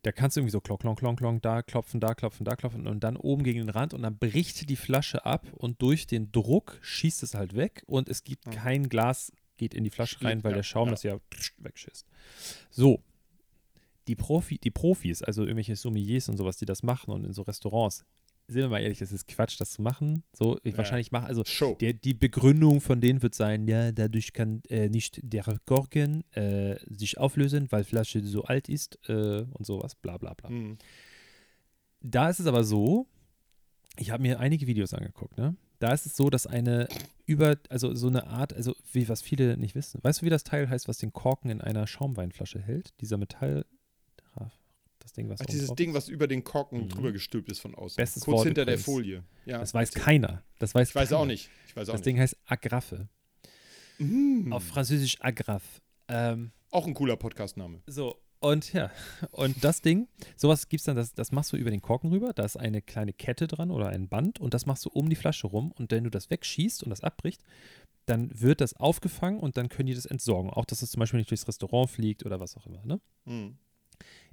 Da 0.02 0.10
kannst 0.12 0.36
du 0.36 0.40
irgendwie 0.40 0.50
so 0.52 0.60
klonk, 0.60 0.80
klonk, 0.80 0.98
klonk, 0.98 1.18
klonk, 1.18 1.42
da 1.42 1.62
klopfen, 1.62 2.00
da 2.00 2.14
klopfen, 2.14 2.44
da 2.44 2.56
klopfen 2.56 2.86
und 2.88 3.04
dann 3.04 3.16
oben 3.16 3.44
gegen 3.44 3.60
den 3.60 3.68
Rand 3.68 3.94
und 3.94 4.02
dann 4.02 4.18
bricht 4.18 4.68
die 4.68 4.76
Flasche 4.76 5.24
ab 5.24 5.46
und 5.52 5.80
durch 5.80 6.06
den 6.08 6.32
Druck 6.32 6.78
schießt 6.82 7.22
es 7.22 7.34
halt 7.34 7.54
weg 7.54 7.82
und 7.86 8.08
es 8.08 8.24
gibt 8.24 8.46
Ja. 8.46 8.52
kein 8.52 8.88
Glas, 8.88 9.32
geht 9.62 9.74
in 9.74 9.84
die 9.84 9.90
Flasche 9.90 10.24
rein, 10.24 10.42
weil 10.42 10.50
ja, 10.52 10.56
der 10.56 10.62
Schaum 10.64 10.88
ja. 10.88 10.90
das 10.90 11.02
ja 11.04 11.18
wegschießt. 11.58 12.04
So. 12.70 13.00
Die, 14.08 14.16
Profi, 14.16 14.58
die 14.58 14.72
Profis, 14.72 15.22
also 15.22 15.42
irgendwelche 15.42 15.76
Sommeliers 15.76 16.28
und 16.28 16.36
sowas, 16.36 16.56
die 16.56 16.64
das 16.66 16.82
machen 16.82 17.12
und 17.12 17.24
in 17.24 17.32
so 17.32 17.42
Restaurants, 17.42 18.04
sind 18.48 18.62
wir 18.62 18.68
mal 18.68 18.80
ehrlich, 18.80 18.98
das 18.98 19.12
ist 19.12 19.28
Quatsch, 19.28 19.60
das 19.60 19.70
zu 19.70 19.82
machen. 19.82 20.24
So, 20.32 20.58
ich 20.64 20.72
Ja. 20.72 20.78
wahrscheinlich 20.78 21.12
mache, 21.12 21.26
also 21.26 21.44
der, 21.80 21.92
die 21.92 22.12
Begründung 22.12 22.80
von 22.80 23.00
denen 23.00 23.22
wird 23.22 23.36
sein, 23.36 23.68
ja, 23.68 23.92
dadurch 23.92 24.32
kann 24.32 24.62
äh, 24.68 24.88
nicht 24.88 25.20
der 25.22 25.44
Korken 25.64 26.24
äh, 26.32 26.76
sich 26.90 27.18
auflösen, 27.18 27.70
weil 27.70 27.84
Flasche 27.84 28.20
so 28.24 28.42
alt 28.42 28.68
ist 28.68 28.98
äh, 29.08 29.42
und 29.42 29.64
sowas, 29.64 29.94
bla 29.94 30.18
bla 30.18 30.34
bla. 30.34 30.50
Hm. 30.50 30.78
Da 32.00 32.28
ist 32.28 32.40
es 32.40 32.46
aber 32.46 32.64
so, 32.64 33.06
ich 33.96 34.10
habe 34.10 34.22
mir 34.22 34.40
einige 34.40 34.66
Videos 34.66 34.92
angeguckt, 34.94 35.38
ne? 35.38 35.54
Da 35.82 35.92
ist 35.92 36.06
es 36.06 36.16
so, 36.16 36.30
dass 36.30 36.46
eine 36.46 36.86
über, 37.26 37.56
also 37.68 37.94
so 37.94 38.06
eine 38.06 38.26
Art, 38.28 38.52
also 38.52 38.74
wie 38.92 39.08
was 39.08 39.20
viele 39.20 39.56
nicht 39.56 39.74
wissen. 39.74 39.98
Weißt 40.02 40.22
du, 40.22 40.26
wie 40.26 40.30
das 40.30 40.44
Teil 40.44 40.68
heißt, 40.68 40.86
was 40.86 40.98
den 40.98 41.12
Korken 41.12 41.50
in 41.50 41.60
einer 41.60 41.86
Schaumweinflasche 41.88 42.60
hält? 42.60 42.90
Dieser 43.00 43.16
Metall, 43.16 43.64
das 45.00 45.12
Ding, 45.12 45.28
was 45.28 45.40
Ach, 45.40 45.46
dieses 45.46 45.74
Ding, 45.74 45.92
was 45.94 46.06
über 46.08 46.28
den 46.28 46.44
Korken 46.44 46.82
Mhm. 46.82 46.88
drüber 46.88 47.10
gestülpt 47.10 47.50
ist 47.50 47.58
von 47.58 47.74
außen. 47.74 47.96
Bestes 47.96 48.22
Kurz 48.24 48.36
Wort 48.36 48.46
hinter 48.46 48.64
der 48.64 48.78
Folie. 48.78 49.24
Ja, 49.44 49.58
Das 49.58 49.74
weiß 49.74 49.90
keiner. 49.94 50.44
Das 50.60 50.72
weiß 50.76 50.90
Ich 50.90 50.94
weiß 50.94 51.08
keiner. 51.08 51.20
auch 51.20 51.26
nicht. 51.26 51.50
Ich 51.66 51.74
weiß 51.74 51.88
auch 51.88 51.92
Das 51.94 52.00
nicht. 52.02 52.06
Ding 52.06 52.20
heißt 52.20 52.36
Agraffe. 52.46 53.08
Mm. 53.98 54.52
Auf 54.52 54.62
Französisch 54.62 55.16
Agraffe. 55.20 55.80
Ähm, 56.06 56.52
Auch 56.70 56.86
ein 56.86 56.94
cooler 56.94 57.16
Podcastname. 57.16 57.82
So, 57.88 58.16
und 58.42 58.72
ja, 58.72 58.90
und 59.30 59.62
das 59.64 59.80
Ding, 59.82 60.08
sowas 60.36 60.68
gibt's 60.68 60.84
dann, 60.84 60.96
das, 60.96 61.14
das 61.14 61.32
machst 61.32 61.52
du 61.52 61.56
über 61.56 61.70
den 61.70 61.80
Korken 61.80 62.10
rüber, 62.10 62.32
da 62.32 62.44
ist 62.44 62.56
eine 62.56 62.82
kleine 62.82 63.12
Kette 63.12 63.46
dran 63.46 63.70
oder 63.70 63.88
ein 63.88 64.08
Band 64.08 64.40
und 64.40 64.52
das 64.52 64.66
machst 64.66 64.84
du 64.84 64.90
um 64.90 65.08
die 65.08 65.16
Flasche 65.16 65.46
rum 65.46 65.72
und 65.72 65.90
wenn 65.92 66.04
du 66.04 66.10
das 66.10 66.28
wegschießt 66.28 66.82
und 66.82 66.90
das 66.90 67.02
abbricht, 67.02 67.42
dann 68.06 68.30
wird 68.40 68.60
das 68.60 68.74
aufgefangen 68.74 69.38
und 69.38 69.56
dann 69.56 69.68
können 69.68 69.86
die 69.86 69.94
das 69.94 70.06
entsorgen. 70.06 70.50
Auch, 70.50 70.64
dass 70.64 70.82
es 70.82 70.90
zum 70.90 71.00
Beispiel 71.00 71.18
nicht 71.18 71.30
durchs 71.30 71.46
Restaurant 71.46 71.88
fliegt 71.88 72.26
oder 72.26 72.40
was 72.40 72.56
auch 72.56 72.66
immer, 72.66 72.84
ne? 72.84 73.00
Hm. 73.26 73.56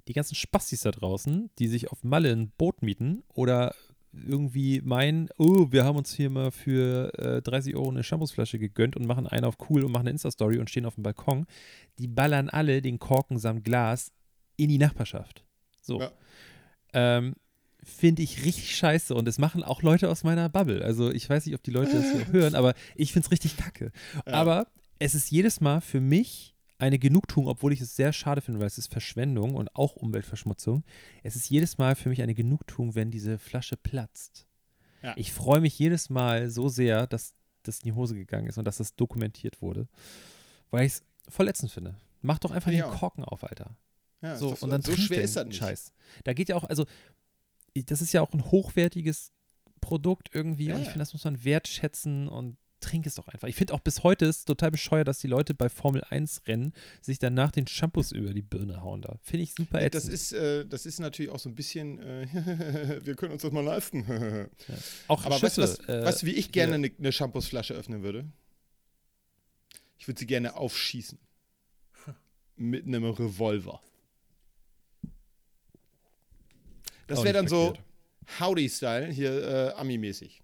Die 0.08 0.12
ganzen 0.12 0.34
Spastis 0.34 0.80
da 0.80 0.90
draußen, 0.90 1.50
die 1.58 1.68
sich 1.68 1.92
auf 1.92 2.02
Malle 2.02 2.32
ein 2.32 2.50
Boot 2.50 2.82
mieten 2.82 3.22
oder 3.28 3.74
irgendwie 4.12 4.80
meinen, 4.80 5.28
oh, 5.38 5.68
wir 5.70 5.84
haben 5.84 5.96
uns 5.96 6.12
hier 6.12 6.30
mal 6.30 6.50
für 6.50 7.12
äh, 7.18 7.42
30 7.42 7.76
Euro 7.76 7.90
eine 7.90 8.02
Shampoosflasche 8.02 8.58
gegönnt 8.58 8.96
und 8.96 9.06
machen 9.06 9.26
einen 9.26 9.44
auf 9.44 9.56
cool 9.68 9.84
und 9.84 9.92
machen 9.92 10.02
eine 10.02 10.10
Insta-Story 10.10 10.58
und 10.58 10.68
stehen 10.68 10.86
auf 10.86 10.96
dem 10.96 11.04
Balkon, 11.04 11.46
die 11.98 12.08
ballern 12.08 12.48
alle 12.48 12.82
den 12.82 12.98
Korken 12.98 13.38
samt 13.38 13.64
Glas 13.64 14.12
in 14.56 14.68
die 14.68 14.78
Nachbarschaft. 14.78 15.44
So. 15.80 16.00
Ja. 16.00 16.12
Ähm, 16.92 17.34
Finde 17.82 18.22
ich 18.22 18.44
richtig 18.44 18.76
scheiße 18.76 19.14
und 19.14 19.26
das 19.26 19.38
machen 19.38 19.62
auch 19.62 19.82
Leute 19.82 20.10
aus 20.10 20.22
meiner 20.22 20.50
Bubble. 20.50 20.84
Also 20.84 21.10
ich 21.10 21.30
weiß 21.30 21.46
nicht, 21.46 21.54
ob 21.54 21.62
die 21.62 21.70
Leute 21.70 21.92
das 21.92 22.12
so 22.12 22.18
hören, 22.32 22.54
aber 22.54 22.74
ich 22.94 23.12
finde 23.12 23.26
es 23.26 23.30
richtig 23.30 23.56
kacke. 23.56 23.90
Ja. 24.26 24.32
Aber 24.34 24.66
es 24.98 25.14
ist 25.14 25.30
jedes 25.30 25.60
Mal 25.60 25.80
für 25.80 26.00
mich 26.00 26.54
eine 26.80 26.98
Genugtuung, 26.98 27.46
obwohl 27.48 27.72
ich 27.72 27.80
es 27.80 27.94
sehr 27.96 28.12
schade 28.12 28.40
finde, 28.40 28.60
weil 28.60 28.66
es 28.66 28.78
ist 28.78 28.90
Verschwendung 28.92 29.54
und 29.54 29.74
auch 29.76 29.96
Umweltverschmutzung. 29.96 30.84
Es 31.22 31.36
ist 31.36 31.48
jedes 31.50 31.78
Mal 31.78 31.94
für 31.94 32.08
mich 32.08 32.22
eine 32.22 32.34
Genugtuung, 32.34 32.94
wenn 32.94 33.10
diese 33.10 33.38
Flasche 33.38 33.76
platzt. 33.76 34.46
Ja. 35.02 35.14
Ich 35.16 35.32
freue 35.32 35.60
mich 35.60 35.78
jedes 35.78 36.10
Mal 36.10 36.50
so 36.50 36.68
sehr, 36.68 37.06
dass 37.06 37.34
das 37.62 37.78
in 37.80 37.84
die 37.84 37.92
Hose 37.92 38.14
gegangen 38.14 38.46
ist 38.48 38.58
und 38.58 38.64
dass 38.64 38.78
das 38.78 38.94
dokumentiert 38.96 39.60
wurde, 39.62 39.88
weil 40.70 40.86
ich 40.86 40.92
es 40.94 41.02
verletzend 41.28 41.70
finde. 41.70 41.94
Mach 42.22 42.38
doch 42.38 42.50
einfach 42.50 42.70
Finde 42.70 42.84
den. 42.86 42.92
Korken 42.92 43.24
auf, 43.24 43.44
Alter. 43.44 43.76
Ja, 44.22 44.36
So, 44.36 44.56
und 44.60 44.70
dann 44.70 44.82
so 44.82 44.94
schwer 44.96 45.22
ist 45.22 45.36
das 45.36 45.46
nicht. 45.46 45.56
Scheiß. 45.56 45.92
Da 46.24 46.32
geht 46.34 46.48
ja 46.50 46.56
auch, 46.56 46.64
also, 46.64 46.84
das 47.74 48.02
ist 48.02 48.12
ja 48.12 48.20
auch 48.20 48.32
ein 48.34 48.44
hochwertiges 48.50 49.32
Produkt 49.80 50.30
irgendwie 50.34 50.66
Ja, 50.66 50.74
und 50.74 50.80
ich 50.82 50.86
ja. 50.88 50.92
finde, 50.92 51.02
das 51.02 51.12
muss 51.14 51.24
man 51.24 51.42
wertschätzen 51.44 52.28
und 52.28 52.56
trink 52.80 53.06
es 53.06 53.14
doch 53.14 53.28
einfach. 53.28 53.48
Ich 53.48 53.54
finde 53.56 53.74
auch 53.74 53.80
bis 53.80 54.02
heute 54.02 54.24
ist 54.26 54.46
total 54.46 54.70
bescheuert, 54.70 55.06
dass 55.08 55.18
die 55.18 55.26
Leute 55.28 55.54
bei 55.54 55.68
Formel 55.68 56.02
1 56.08 56.42
Rennen 56.46 56.72
sich 57.00 57.18
danach 57.18 57.52
den 57.52 57.66
Shampoos 57.66 58.12
über 58.12 58.32
die 58.32 58.42
Birne 58.42 58.82
hauen 58.82 59.02
da. 59.02 59.16
Finde 59.22 59.44
ich 59.44 59.54
super 59.54 59.80
ätzend. 59.80 59.94
Das 59.94 60.08
ist, 60.08 60.32
äh, 60.32 60.66
das 60.66 60.86
ist 60.86 60.98
natürlich 60.98 61.30
auch 61.30 61.38
so 61.38 61.48
ein 61.48 61.54
bisschen, 61.54 61.98
äh, 62.00 63.00
wir 63.04 63.14
können 63.14 63.32
uns 63.32 63.42
das 63.42 63.52
mal 63.52 63.64
leisten. 63.64 64.04
auch 65.08 65.24
Aber 65.24 65.40
weißt 65.40 65.58
du, 65.58 65.62
was, 65.62 65.76
Schüsse, 65.76 66.00
äh, 66.00 66.04
weißt 66.04 66.22
du, 66.22 66.26
wie 66.26 66.32
ich 66.32 66.52
gerne 66.52 66.76
hier- 66.76 66.84
eine, 66.86 66.90
eine 66.98 67.12
Shampoosflasche 67.12 67.74
öffnen 67.74 68.02
würde? 68.02 68.26
Ich 69.98 70.08
würde 70.08 70.18
sie 70.18 70.26
gerne 70.26 70.56
aufschießen. 70.56 71.18
Mit 72.56 72.86
einem 72.86 73.04
Revolver. 73.04 73.80
Das 77.06 77.22
wäre 77.24 77.34
dann 77.34 77.44
nicht 77.44 77.50
so 77.50 77.64
verkehrt. 77.66 77.84
Howdy-Style, 78.38 79.06
hier 79.10 79.42
äh, 79.42 79.72
Ami-mäßig. 79.72 80.42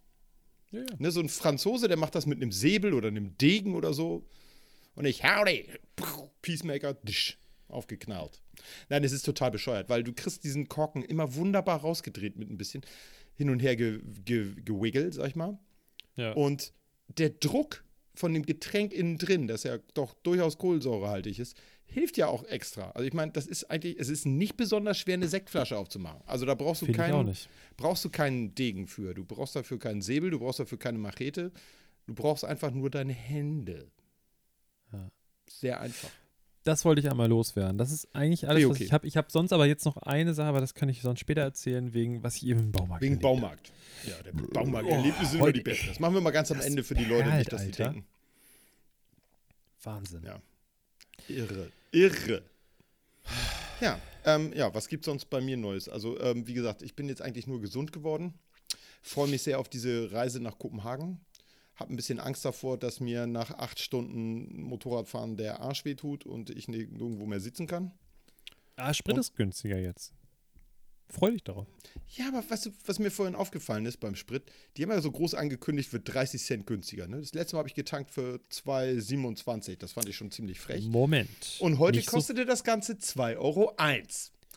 Ja, 0.77 0.83
ja. 0.83 0.97
Ne, 0.99 1.11
so 1.11 1.21
ein 1.21 1.29
Franzose, 1.29 1.89
der 1.89 1.97
macht 1.97 2.15
das 2.15 2.27
mit 2.27 2.41
einem 2.41 2.53
Säbel 2.53 2.95
oder 2.95 3.09
einem 3.09 3.37
Degen 3.39 3.75
oder 3.75 3.93
so. 3.93 4.27
Und 4.95 5.05
ich, 5.05 5.25
howdy, 5.25 5.67
Peacemaker, 6.43 6.95
disch, 6.95 7.39
aufgeknallt. 7.69 8.41
Nein, 8.89 9.05
es 9.05 9.13
ist 9.13 9.25
total 9.25 9.51
bescheuert, 9.51 9.89
weil 9.89 10.03
du 10.03 10.13
kriegst 10.13 10.45
diesen 10.45 10.69
Korken 10.69 11.03
immer 11.03 11.35
wunderbar 11.35 11.81
rausgedreht 11.81 12.37
mit 12.37 12.51
ein 12.51 12.57
bisschen 12.57 12.83
hin 13.35 13.51
und 13.51 13.61
her 13.61 13.77
ge, 13.77 14.01
ge, 14.25 14.55
gewiggelt, 14.65 15.15
sag 15.15 15.29
ich 15.29 15.37
mal. 15.37 15.59
Ja. 16.17 16.33
Und 16.33 16.73
der 17.09 17.31
Druck 17.31 17.85
von 18.15 18.33
dem 18.33 18.47
Getränk 18.47 18.93
innen 18.93 19.19
drin, 19.19 19.47
das 19.47 19.65
ja 19.65 19.79
doch 19.95 20.15
durchaus 20.15 20.57
kohlensäurehaltig 20.57 21.39
ist, 21.39 21.57
hilft 21.87 22.17
ja 22.17 22.27
auch 22.27 22.45
extra. 22.45 22.91
Also 22.91 23.07
ich 23.07 23.15
meine, 23.15 23.33
das 23.33 23.47
ist 23.47 23.71
eigentlich, 23.71 23.99
es 23.99 24.09
ist 24.09 24.27
nicht 24.27 24.57
besonders 24.57 24.99
schwer, 24.99 25.15
eine 25.15 25.29
Sektflasche 25.29 25.77
aufzumachen. 25.79 26.21
Also 26.27 26.45
da 26.47 26.55
brauchst 26.55 26.83
du 26.83 26.87
auch 26.87 26.93
keinen, 26.93 27.33
brauchst 27.77 28.05
du 28.05 28.11
keinen 28.11 28.55
Degen 28.55 28.87
für. 28.87 29.15
Du 29.15 29.25
brauchst 29.25 29.57
dafür 29.57 29.79
keinen 29.79 30.03
Säbel, 30.03 30.31
du 30.31 30.39
brauchst 30.39 30.61
dafür 30.61 30.79
keine 30.79 30.99
Machete. 30.99 31.53
Du 32.07 32.15
brauchst 32.15 32.45
einfach 32.45 32.71
nur 32.71 32.91
deine 32.91 33.13
Hände. 33.13 33.91
Ja. 34.93 35.11
Sehr 35.49 35.81
einfach. 35.81 36.11
Das 36.63 36.85
wollte 36.85 37.01
ich 37.01 37.09
einmal 37.09 37.29
loswerden. 37.29 37.79
Das 37.79 37.93
ist 37.93 38.13
eigentlich 38.13 38.49
alles, 38.49 38.65
Okay, 38.65 38.71
was 38.71 38.77
okay. 38.77 38.85
ich 38.85 38.93
habe. 38.93 39.07
Ich 39.07 39.17
habe 39.17 39.29
sonst 39.31 39.53
aber 39.53 39.67
jetzt 39.67 39.85
noch 39.85 39.97
eine 39.99 40.35
Sache, 40.35 40.49
aber 40.49 40.61
das 40.61 40.75
kann 40.75 40.89
ich 40.89 41.01
sonst 41.01 41.21
später 41.21 41.43
erzählen, 41.43 41.95
wegen 41.95 42.25
was 42.25 42.37
ich 42.37 42.47
eben 42.47 42.59
im 42.61 42.73
Baumarkt 42.73 43.03
Wegen. 43.03 43.21
Baumarkt. 43.21 43.73
Ja, 44.05 44.21
der 44.25 44.33
Baumarkt-Erlebnisse 44.33 45.31
sind 45.31 45.41
immer 45.41 45.53
die 45.53 45.61
besten. 45.61 45.87
Das 45.87 46.01
machen 46.01 46.15
wir 46.15 46.21
mal 46.21 46.33
ganz 46.33 46.51
am 46.51 46.61
Ende 46.61 46.83
für 46.83 46.95
die 46.95 47.05
Leute, 47.05 47.29
perlt, 47.29 47.39
nicht, 47.39 47.53
dass 47.53 47.63
sie 47.63 47.71
denken. 47.71 48.05
Wahnsinn. 49.83 50.23
Ja. 50.25 50.41
Irre. 51.29 51.71
Irre. 51.93 52.43
Ja, 53.81 54.01
ähm, 54.25 54.53
ja, 54.55 54.73
was 54.75 54.89
gibt 54.89 55.05
sonst 55.05 55.27
bei 55.27 55.41
mir 55.41 55.57
Neues? 55.57 55.89
Also, 55.89 56.19
ähm, 56.21 56.47
wie 56.47 56.55
gesagt, 56.55 56.83
ich 56.83 56.95
bin 56.95 57.09
jetzt 57.09 57.23
eigentlich 57.23 57.47
nur 57.47 57.61
gesund 57.61 57.93
geworden. 57.93 58.35
Freue 59.03 59.29
mich 59.29 59.43
sehr 59.43 59.59
auf 59.59 59.69
diese 59.69 60.11
Reise 60.13 60.41
nach 60.41 60.59
Kopenhagen. 60.59 61.21
Hab 61.77 61.91
ein 61.91 61.97
bisschen 61.97 62.19
Angst 62.21 62.45
davor, 62.45 62.79
dass 62.79 63.01
mir 63.01 63.27
nach 63.27 63.51
acht 63.51 63.79
Stunden 63.81 64.63
Motorradfahren 64.63 65.37
der 65.37 65.61
Arsch 65.61 65.85
wehtut 65.85 66.25
und 66.25 66.49
ich 66.51 66.69
ni- 66.69 66.87
nirgendwo 66.87 67.27
mehr 67.27 67.41
sitzen 67.41 67.67
kann. 67.67 67.93
Ah, 68.77 68.95
Sprit 68.95 69.15
Und- 69.15 69.21
ist 69.21 69.37
günstiger 69.37 69.79
jetzt. 69.79 70.13
Freu 71.09 71.31
dich 71.31 71.45
darauf. 71.45 71.67
Ja, 72.17 72.29
aber 72.29 72.43
weißt 72.49 72.67
du, 72.67 72.71
was 72.85 72.99
mir 72.99 73.11
vorhin 73.11 73.35
aufgefallen 73.35 73.87
ist 73.87 73.99
beim 73.99 74.15
Sprit? 74.17 74.43
Die 74.77 74.83
haben 74.83 74.91
ja 74.91 75.01
so 75.01 75.11
groß 75.11 75.35
angekündigt, 75.35 75.93
wird 75.93 76.13
30 76.13 76.43
Cent 76.43 76.67
günstiger. 76.67 77.07
Ne? 77.07 77.21
Das 77.21 77.33
letzte 77.35 77.57
Mal 77.57 77.61
habe 77.61 77.69
ich 77.69 77.75
getankt 77.75 78.11
für 78.11 78.41
2,27. 78.51 79.77
Das 79.79 79.93
fand 79.93 80.09
ich 80.09 80.17
schon 80.17 80.31
ziemlich 80.31 80.61
frech. 80.61 80.85
Moment. 80.87 81.29
Und 81.61 81.79
heute 81.79 81.99
Nicht 81.99 82.11
so- 82.11 82.17
kostete 82.17 82.45
das 82.45 82.65
Ganze 82.65 82.95
2,01 82.99 83.37
Euro. 83.39 83.75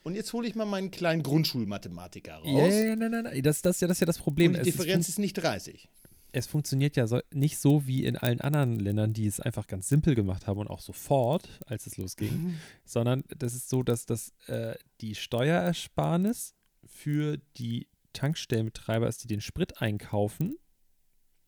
Und 0.03 0.15
jetzt 0.15 0.31
hole 0.33 0.47
ich 0.47 0.55
mal 0.55 0.65
meinen 0.65 0.91
kleinen 0.91 1.23
Grundschulmathematiker 1.23 2.35
raus. 2.35 2.47
Ja, 2.47 2.67
ja, 2.67 2.95
nein, 2.95 3.11
nein, 3.11 3.23
nein. 3.25 3.43
Das, 3.43 3.61
das, 3.61 3.75
ist 3.77 3.81
ja, 3.81 3.87
das 3.87 3.97
ist 3.97 4.01
ja 4.01 4.07
das 4.07 4.17
Problem. 4.17 4.51
Und 4.51 4.55
die 4.55 4.61
Es 4.61 4.67
ist 4.67 4.79
Differenz 4.79 5.09
ist 5.09 5.19
nicht 5.19 5.33
30. 5.33 5.89
es 6.31 6.47
funktioniert 6.47 6.95
ja 6.95 7.07
so, 7.07 7.19
nicht 7.33 7.57
so 7.57 7.87
wie 7.87 8.05
in 8.05 8.17
allen 8.17 8.41
anderen 8.41 8.79
Ländern, 8.79 9.13
die 9.13 9.25
es 9.25 9.39
einfach 9.39 9.67
ganz 9.67 9.89
simpel 9.89 10.15
gemacht 10.15 10.47
haben 10.47 10.59
und 10.59 10.69
auch 10.69 10.79
sofort, 10.79 11.47
als 11.65 11.87
es 11.87 11.97
losging, 11.97 12.55
sondern 12.85 13.23
das 13.37 13.55
ist 13.55 13.69
so, 13.69 13.83
dass 13.83 14.05
das, 14.05 14.33
äh, 14.47 14.75
die 15.01 15.15
Steuerersparnis 15.15 16.55
für 16.85 17.37
die 17.57 17.87
Tankstellenbetreiber 18.13 19.07
ist, 19.07 19.23
die 19.23 19.27
den 19.27 19.41
Sprit 19.41 19.81
einkaufen, 19.81 20.57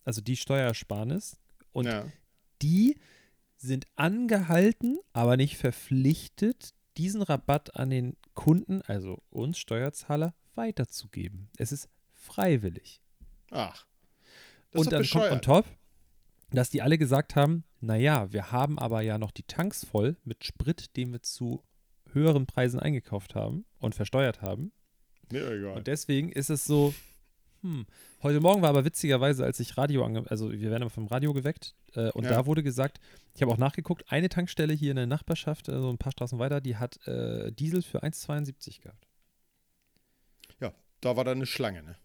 also 0.04 0.22
die 0.22 0.38
Steuerersparnis, 0.38 1.38
und 1.72 1.86
ja. 1.86 2.06
die 2.62 2.98
sind 3.58 3.86
angehalten, 3.96 4.98
aber 5.14 5.38
nicht 5.38 5.58
verpflichtet, 5.58 6.74
diesen 6.98 7.22
Rabatt 7.22 7.76
an 7.76 7.90
den 7.90 8.18
Kunden, 8.34 8.82
also 8.82 9.22
uns 9.30 9.58
Steuerzahler, 9.58 10.34
weiterzugeben. 10.56 11.50
Es 11.58 11.72
ist 11.72 11.88
freiwillig 12.12 13.02
Ach. 13.52 13.86
Das 14.72 14.82
und 14.86 14.92
dann 14.92 15.02
kommt 15.04 15.16
on 15.16 15.22
bescheuert. 15.40 15.44
top, 15.46 15.66
dass 16.52 16.70
die 16.70 16.82
alle 16.82 16.98
gesagt 16.98 17.36
haben, 17.36 17.64
naja, 17.80 18.32
wir 18.32 18.52
haben 18.52 18.78
aber 18.80 19.02
ja 19.02 19.18
noch 19.18 19.32
die 19.32 19.44
Tanks 19.44 19.86
voll 19.86 20.18
mit 20.24 20.44
Sprit, 20.44 20.96
den 20.98 21.12
wir 21.12 21.22
zu 21.22 21.64
höheren 22.12 22.46
Preisen 22.46 22.80
eingekauft 22.80 23.36
haben 23.36 23.66
und 23.80 23.96
versteuert 23.96 24.42
haben. 24.42 24.72
Mir 25.32 25.50
egal. 25.52 25.78
Und 25.78 25.88
deswegen 25.88 26.32
ist 26.32 26.50
es 26.50 26.66
so, 26.66 26.94
hm. 27.62 27.86
Heute 28.24 28.40
Morgen 28.40 28.62
war 28.64 28.70
aber 28.70 28.86
witzigerweise, 28.86 29.44
als 29.46 29.60
ich 29.60 29.78
Radio 29.78 30.04
ange... 30.04 30.24
Also 30.30 30.52
wir 30.52 30.72
werden 30.72 30.90
vom 30.90 31.06
Radio 31.08 31.32
geweckt 31.32 31.76
äh, 31.94 32.10
und 32.12 32.24
Ja. 32.24 32.32
da 32.32 32.46
wurde 32.48 32.64
gesagt, 32.64 33.00
ich 33.36 33.42
habe 33.42 33.52
auch 33.52 33.58
nachgeguckt, 33.58 34.12
eine 34.12 34.30
Tankstelle 34.30 34.74
hier 34.74 34.90
in 34.92 34.96
der 34.98 35.06
Nachbarschaft, 35.06 35.70
also 35.70 35.90
ein 35.90 35.98
paar 36.00 36.12
Straßen 36.12 36.40
weiter, 36.40 36.60
die 36.60 36.78
hat 36.78 37.06
äh, 37.08 37.52
Diesel 37.52 37.82
für 37.84 38.04
1,72 38.04 38.82
gehabt. 38.82 39.08
ja, 40.60 40.74
da 41.02 41.16
war 41.16 41.24
da 41.24 41.32
eine 41.32 41.46
Schlange, 41.46 41.84
ne? 41.84 41.96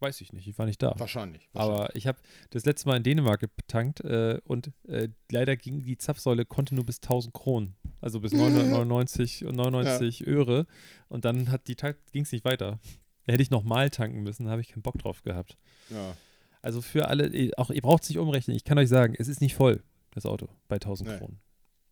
Weiß 0.00 0.20
ich 0.20 0.32
nicht, 0.32 0.46
ich 0.46 0.58
war 0.58 0.66
nicht 0.66 0.82
da. 0.82 0.92
Wahrscheinlich. 0.98 1.48
wahrscheinlich. 1.52 1.80
Aber 1.82 1.96
ich 1.96 2.06
habe 2.06 2.18
das 2.50 2.64
letzte 2.64 2.88
Mal 2.88 2.96
in 2.96 3.02
Dänemark 3.04 3.40
getankt 3.40 4.00
äh, 4.00 4.40
und 4.44 4.70
äh, 4.86 5.08
leider 5.30 5.56
ging 5.56 5.82
die 5.84 5.96
Zapfsäule 5.96 6.44
konnte 6.44 6.74
nur 6.74 6.84
bis 6.84 6.96
1000 7.00 7.32
Kronen, 7.32 7.74
also 8.00 8.20
bis 8.20 8.32
999 8.32 9.44
und 9.46 9.56
99 9.56 10.26
Öre 10.26 10.66
und 11.08 11.24
dann 11.24 11.50
hat 11.50 11.68
die 11.68 11.76
ging 12.12 12.22
es 12.22 12.32
nicht 12.32 12.44
weiter. 12.44 12.78
Da 13.26 13.32
hätte 13.32 13.42
ich 13.42 13.50
nochmal 13.50 13.88
tanken 13.90 14.22
müssen, 14.22 14.44
da 14.44 14.50
habe 14.50 14.60
ich 14.60 14.68
keinen 14.68 14.82
Bock 14.82 14.98
drauf 14.98 15.22
gehabt. 15.22 15.56
Ja. 15.88 16.16
Also 16.60 16.82
für 16.82 17.08
alle, 17.08 17.52
auch 17.56 17.70
ihr 17.70 17.80
braucht 17.82 18.02
es 18.02 18.08
nicht 18.10 18.18
umrechnen. 18.18 18.56
Ich 18.56 18.64
kann 18.64 18.78
euch 18.78 18.88
sagen, 18.88 19.14
es 19.18 19.28
ist 19.28 19.40
nicht 19.40 19.54
voll, 19.54 19.82
das 20.10 20.26
Auto, 20.26 20.48
bei 20.68 20.76
1000 20.76 21.08
Nee. 21.10 21.18
Kronen. 21.18 21.40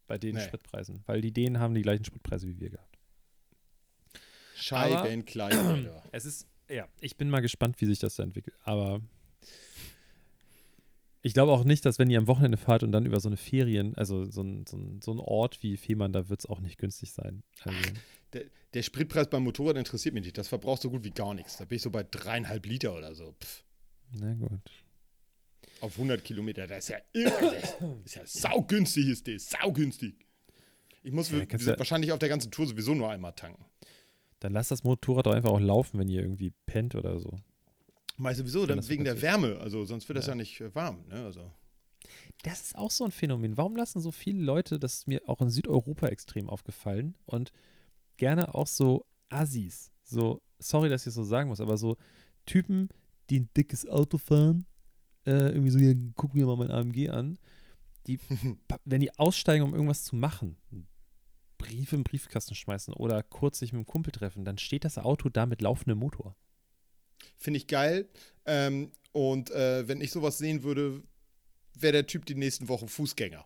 Bei 0.07 0.19
den 0.19 0.35
Nee. 0.35 0.43
Spritpreisen, 0.43 1.03
weil 1.07 1.21
die 1.23 1.33
Dänen 1.33 1.59
haben 1.59 1.75
die 1.75 1.83
gleichen 1.83 2.05
Spritpreise 2.05 2.47
wie 2.49 2.59
wir 2.61 2.71
gehabt. 2.71 2.99
Scheiben 4.55 5.25
klein, 5.25 5.57
Alter. 5.59 6.03
Es 6.13 6.25
ist, 6.25 6.47
ja, 6.69 6.89
ich 7.01 7.17
bin 7.17 7.29
mal 7.31 7.41
gespannt, 7.41 7.81
wie 7.81 7.87
sich 7.87 7.99
das 7.99 8.17
da 8.17 8.23
entwickelt. 8.23 8.57
Aber 8.65 9.01
ich 11.25 11.35
glaube 11.35 11.53
auch 11.53 11.65
nicht, 11.65 11.85
dass 11.85 11.99
wenn 11.99 12.11
ihr 12.11 12.19
am 12.19 12.27
Wochenende 12.27 12.57
fahrt 12.57 12.83
und 12.83 12.91
dann 12.93 13.07
über 13.07 13.21
so 13.21 13.29
eine 13.29 13.37
Ferien, 13.37 13.95
also 13.97 14.25
so 14.25 14.43
ein, 14.43 14.67
so 14.67 14.77
ein, 14.77 15.01
so 15.03 15.13
ein 15.13 15.21
Ort 15.21 15.63
wie 15.63 15.77
Fehmarn, 15.77 16.13
da 16.13 16.29
wird 16.29 16.41
es 16.41 16.47
auch 16.47 16.61
nicht 16.61 16.79
günstig 16.79 17.13
sein. 17.13 17.43
Also, 17.63 17.79
Der, 18.33 18.45
der 18.75 18.83
Spritpreis 18.83 19.29
beim 19.29 19.45
Motorrad 19.45 19.77
interessiert 19.77 20.15
mich 20.15 20.25
nicht. 20.25 20.39
Das 20.39 20.49
verbraucht 20.49 20.83
so 20.83 20.91
gut 20.91 21.05
wie 21.05 21.11
gar 21.11 21.35
nichts. 21.35 21.59
Da 21.59 21.65
bin 21.65 21.77
ich 21.77 21.83
so 21.83 21.91
bei 21.91 22.03
dreieinhalb 22.03 22.67
Liter 22.67 22.97
oder 22.97 23.15
so. 23.15 23.35
Pff, 23.41 23.63
na 24.15 24.35
gut. 24.35 24.61
auf 25.81 25.93
100 25.93 26.25
Kilometer. 26.25 26.67
Das 26.67 26.79
ist 26.85 26.89
ja 26.89 26.99
irre. 27.13 27.55
Das 28.03 28.05
ist 28.05 28.15
ja 28.17 28.23
saugünstig 28.27 29.07
ist 29.09 29.29
das. 29.29 29.51
Saugünstig. 29.51 30.15
Ich 31.05 31.13
muss 31.13 31.31
Ja, 31.31 31.79
wahrscheinlich 31.79 32.11
auf 32.13 32.19
der 32.19 32.29
ganzen 32.29 32.51
Tour 32.51 32.67
sowieso 32.67 32.95
nur 32.95 33.11
einmal 33.11 33.33
tanken. 33.33 33.65
Dann 34.43 34.53
lasst 34.53 34.73
das 34.73 34.83
Motorrad 34.83 35.27
doch 35.27 35.35
einfach 35.35 35.51
auch 35.51 35.61
laufen, 35.61 36.01
wenn 36.01 36.09
ihr 36.09 36.21
irgendwie 36.21 36.53
pennt 36.67 36.97
oder 36.97 37.21
so. 37.21 37.39
Meist 38.17 38.39
sowieso, 38.39 38.67
dann 38.67 38.87
wegen 38.89 39.05
der 39.05 39.23
Wärme. 39.23 39.59
Also 39.61 39.85
sonst 39.85 40.09
wird 40.09 40.19
das 40.19 40.27
Ja. 40.27 40.33
ja 40.33 40.37
nicht 40.37 40.61
äh, 40.61 40.75
warm. 40.75 41.05
Ne? 41.09 41.25
Also. 41.25 41.51
Das 42.43 42.61
ist 42.61 42.77
auch 42.77 42.91
so 42.91 43.05
ein 43.05 43.13
Phänomen. 43.13 43.57
Warum 43.57 43.77
lassen 43.77 44.01
so 44.01 44.11
viele 44.11 44.43
Leute, 44.43 44.81
das 44.81 44.95
ist 44.95 45.09
mir 45.09 45.23
auch 45.29 45.41
in 45.41 45.49
Südeuropa 45.49 46.09
extrem 46.09 46.49
aufgefallen 46.51 47.15
und 47.25 47.53
gerne 48.17 48.55
auch 48.55 48.67
so 48.67 49.07
Assis, 49.29 49.93
so, 50.03 50.43
sorry, 50.59 50.89
dass 50.89 51.03
ich 51.03 51.09
es 51.09 51.15
so 51.15 51.25
sagen 51.25 51.49
muss, 51.49 51.61
aber 51.61 51.79
so 51.79 51.97
Typen, 52.45 52.89
die 53.31 53.41
ein 53.41 53.49
dickes 53.57 53.89
Auto 53.89 54.19
fahren, 54.19 54.67
äh, 55.25 55.51
irgendwie 55.53 55.71
so, 55.71 55.79
ja, 55.79 55.95
guck 56.17 56.35
mir 56.35 56.47
mal 56.47 56.57
mein 56.57 56.73
AMG 56.73 57.11
an, 57.11 57.39
die, 58.09 58.19
wenn 58.85 59.01
die 59.01 59.17
aussteigen, 59.19 59.65
um 59.65 59.73
irgendwas 59.73 60.03
zu 60.03 60.17
machen, 60.17 60.57
Briefe 61.63 61.97
im 61.97 62.05
Briefkasten 62.05 62.55
schmeißen 62.55 62.95
oder 62.95 63.23
kurz 63.23 63.59
sich 63.59 63.73
mit 63.73 63.79
einem 63.79 63.87
Kumpel 63.87 64.13
treffen, 64.13 64.45
dann 64.45 64.59
steht 64.59 64.85
das 64.85 64.99
Auto 64.99 65.29
da 65.29 65.47
mit 65.47 65.63
laufendem 65.63 65.99
Motor. 65.99 66.37
Finde 67.37 67.59
ich 67.59 67.67
geil. 67.67 68.09
Ähm, 68.47 68.93
und 69.13 69.51
äh, 69.51 69.87
wenn 69.89 70.01
ich 70.01 70.11
sowas 70.11 70.39
sehen 70.39 70.63
würde, 70.63 71.03
wäre 71.75 71.93
der 71.93 72.07
Typ 72.07 72.27
die 72.27 72.35
nächsten 72.35 72.69
Wochen 72.69 72.89
Fußgänger. 72.89 73.45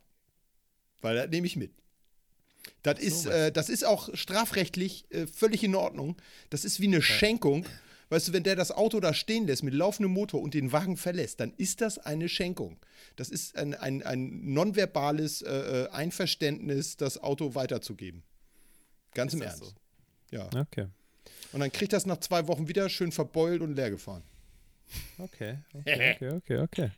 Weil 1.01 1.17
das 1.17 1.29
nehme 1.29 1.47
ich 1.47 1.57
mit. 1.57 1.73
Das 2.83 2.99
ist, 2.99 3.27
äh, 3.27 3.53
das 3.53 3.69
ist 3.69 3.85
auch 3.85 4.09
strafrechtlich 4.15 5.07
äh, 5.11 5.27
völlig 5.27 5.63
in 5.63 5.75
Ordnung. 5.75 6.17
Das 6.51 6.65
ist 6.65 6.81
wie 6.81 6.87
eine 6.87 7.03
Schenkung. 7.03 7.67
Weißt 8.09 8.29
du, 8.29 8.33
wenn 8.33 8.45
der 8.45 8.55
das 8.55 8.71
Auto 8.71 9.01
da 9.01 9.13
stehen 9.13 9.47
lässt 9.47 9.65
mit 9.65 9.75
laufendem 9.75 10.13
Motor 10.13 10.41
und 10.41 10.55
den 10.55 10.71
Wagen 10.71 10.97
verlässt, 10.97 11.41
dann 11.41 11.53
ist 11.57 11.81
das 11.81 11.99
eine 11.99 12.29
Schenkung. 12.29 12.79
Das 13.17 13.31
ist 13.31 13.57
ein, 13.57 13.75
ein, 13.75 14.03
ein 14.03 14.53
nonverbales 14.53 15.43
äh, 15.43 15.53
äh, 15.53 15.89
Einverständnis, 15.91 16.97
das 16.97 17.21
Auto 17.21 17.55
weiterzugeben. 17.55 18.23
Ganz 19.13 19.35
im 19.35 19.41
das 19.41 19.61
Ernst. 19.61 19.75
Ja. 20.31 20.49
Okay. 20.55 20.87
Und 21.53 21.61
dann 21.61 21.73
kriegt 21.73 21.93
das 21.93 22.07
nach 22.07 22.19
zwei 22.19 22.47
Wochen 22.47 22.69
wieder 22.69 22.89
schön 22.89 23.13
verbeult 23.13 23.61
und 23.61 23.75
leer 23.75 23.91
gefahren. 23.91 24.23
Okay, 25.19 25.59
okay, 25.75 26.15
okay, 26.17 26.31
okay, 26.31 26.59
okay. 26.59 26.91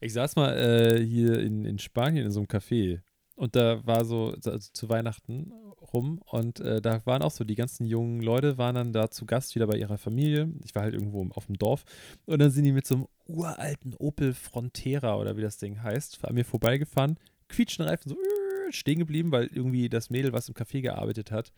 Ich 0.00 0.12
saß 0.12 0.36
mal 0.36 0.56
äh, 0.58 1.04
hier 1.04 1.38
in, 1.38 1.64
in 1.64 1.78
Spanien 1.78 2.26
in 2.26 2.32
so 2.32 2.40
einem 2.40 2.48
Café 2.48 3.00
und 3.36 3.56
da 3.56 3.84
war 3.86 4.04
so, 4.04 4.34
also 4.44 4.58
zu 4.58 4.88
Weihnachten 4.88 5.52
rum 5.92 6.20
und 6.26 6.60
äh, 6.60 6.80
da 6.80 7.04
waren 7.04 7.22
auch 7.22 7.30
so 7.30 7.44
die 7.44 7.56
ganzen 7.56 7.86
jungen 7.86 8.20
Leute, 8.20 8.58
waren 8.58 8.74
dann 8.74 8.92
da 8.92 9.10
zu 9.10 9.26
Gast 9.26 9.54
wieder 9.54 9.66
bei 9.66 9.76
ihrer 9.76 9.98
Familie. 9.98 10.52
Ich 10.64 10.74
war 10.74 10.82
halt 10.82 10.94
irgendwo 10.94 11.26
auf 11.30 11.46
dem 11.46 11.58
Dorf 11.58 11.84
und 12.26 12.38
dann 12.38 12.50
sind 12.50 12.64
die 12.64 12.72
mit 12.72 12.86
so 12.86 12.94
einem 12.94 13.06
uralten 13.26 13.94
Opel 13.94 14.34
Frontera 14.34 15.16
oder 15.16 15.36
wie 15.36 15.42
das 15.42 15.58
Ding 15.58 15.82
heißt, 15.82 16.24
an 16.24 16.34
mir 16.34 16.44
vorbeigefahren, 16.44 17.18
quietschen 17.48 17.84
Reifen 17.84 18.10
so 18.10 18.16
äh, 18.16 18.72
stehen 18.72 18.98
geblieben, 18.98 19.32
weil 19.32 19.46
irgendwie 19.46 19.88
das 19.88 20.10
Mädel, 20.10 20.32
was 20.32 20.48
im 20.48 20.54
Café 20.54 20.80
gearbeitet 20.80 21.30
hat, 21.30 21.52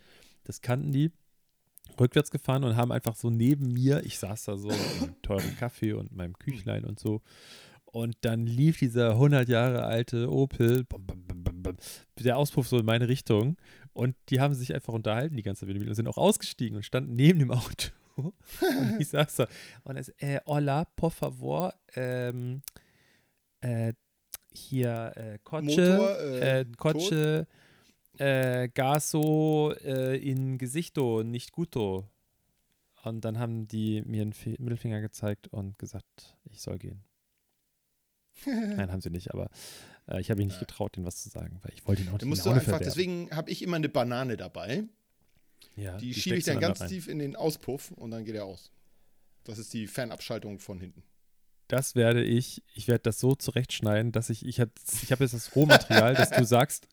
das 0.44 0.60
kannten 0.62 0.92
die 0.92 1.10
rückwärts 2.00 2.30
gefahren 2.30 2.64
und 2.64 2.76
haben 2.76 2.92
einfach 2.92 3.16
so 3.16 3.30
neben 3.30 3.72
mir, 3.72 4.04
ich 4.04 4.18
saß 4.18 4.44
da 4.44 4.56
so 4.56 4.68
mit 4.68 5.02
einem 5.02 5.22
teuren 5.22 5.56
Kaffee 5.56 5.92
und 5.92 6.14
meinem 6.14 6.38
Küchlein 6.38 6.84
und 6.84 6.98
so. 6.98 7.22
Und 7.84 8.16
dann 8.22 8.46
lief 8.46 8.78
dieser 8.78 9.12
100 9.12 9.48
Jahre 9.48 9.84
alte 9.84 10.30
Opel, 10.30 10.84
bum, 10.84 11.06
bum, 11.06 11.25
der 12.18 12.36
Auspuff 12.36 12.68
so 12.68 12.78
in 12.78 12.86
meine 12.86 13.08
Richtung. 13.08 13.56
Und 13.92 14.14
die 14.28 14.40
haben 14.40 14.54
sich 14.54 14.74
einfach 14.74 14.92
unterhalten 14.92 15.36
die 15.36 15.42
ganze 15.42 15.66
Zeit 15.66 15.76
und 15.76 15.94
sind 15.94 16.08
auch 16.08 16.18
ausgestiegen 16.18 16.76
und 16.76 16.82
standen 16.84 17.14
neben 17.14 17.38
dem 17.38 17.50
Auto. 17.50 17.90
Und 18.16 18.32
ich 18.98 19.08
saß 19.08 19.36
da 19.36 19.46
und 19.84 19.98
es, 19.98 20.08
äh, 20.20 20.40
hola, 20.46 20.86
por 20.96 21.10
favor, 21.10 21.74
ähm, 21.96 22.62
äh, 23.60 23.92
hier, 24.54 25.12
äh, 25.16 25.38
Motor, 25.96 26.18
äh, 26.18 26.60
äh, 26.60 26.64
Coche, 26.78 27.46
äh, 28.16 28.68
Gaso 28.70 29.72
in 29.72 30.56
Gesichto, 30.56 31.22
nicht 31.24 31.52
guto. 31.52 32.08
Und 33.04 33.22
dann 33.26 33.38
haben 33.38 33.68
die 33.68 34.00
mir 34.06 34.22
einen 34.22 34.32
Fi- 34.32 34.56
Mittelfinger 34.58 35.02
gezeigt 35.02 35.48
und 35.48 35.78
gesagt, 35.78 36.34
ich 36.50 36.62
soll 36.62 36.78
gehen. 36.78 37.04
Nein, 38.46 38.90
haben 38.92 39.00
sie 39.00 39.10
nicht, 39.10 39.32
aber 39.32 39.48
äh, 40.08 40.20
ich 40.20 40.30
habe 40.30 40.38
mich 40.38 40.48
nicht 40.48 40.60
getraut, 40.60 40.96
denen 40.96 41.06
was 41.06 41.22
zu 41.22 41.28
sagen, 41.28 41.58
weil 41.62 41.72
ich 41.74 41.86
wollte 41.86 42.02
ihn 42.02 42.08
auch 42.08 42.12
nicht 42.12 42.24
musst 42.24 42.44
die 42.44 42.48
du 42.48 42.54
einfach, 42.54 42.78
deswegen 42.78 43.30
habe 43.30 43.50
ich 43.50 43.62
immer 43.62 43.76
eine 43.76 43.88
Banane 43.88 44.36
dabei. 44.36 44.84
ja, 45.76 45.96
Die, 45.98 46.14
schiebe 46.14 46.36
ich 46.36 46.44
dann 46.44 46.60
ganz 46.60 46.80
da 46.80 46.86
tief 46.86 47.08
in 47.08 47.18
den 47.18 47.36
Auspuff 47.36 47.90
und 47.92 48.10
dann 48.10 48.24
geht 48.24 48.34
er 48.34 48.44
aus. 48.44 48.70
Das 49.44 49.58
ist 49.58 49.72
die 49.72 49.86
Fernabschaltung 49.86 50.58
von 50.58 50.80
hinten. 50.80 51.02
Das 51.68 51.94
werde 51.94 52.22
ich, 52.22 52.62
ich 52.74 52.86
werde 52.88 53.02
das 53.02 53.18
so 53.18 53.34
zurechtschneiden, 53.34 54.12
dass 54.12 54.30
ich, 54.30 54.46
ich 54.46 54.60
habe 54.60 54.70
ich 55.02 55.10
hab 55.10 55.20
jetzt 55.20 55.34
das 55.34 55.54
Rohmaterial, 55.56 56.14
dass 56.14 56.30
du 56.30 56.44
sagst, 56.44 56.88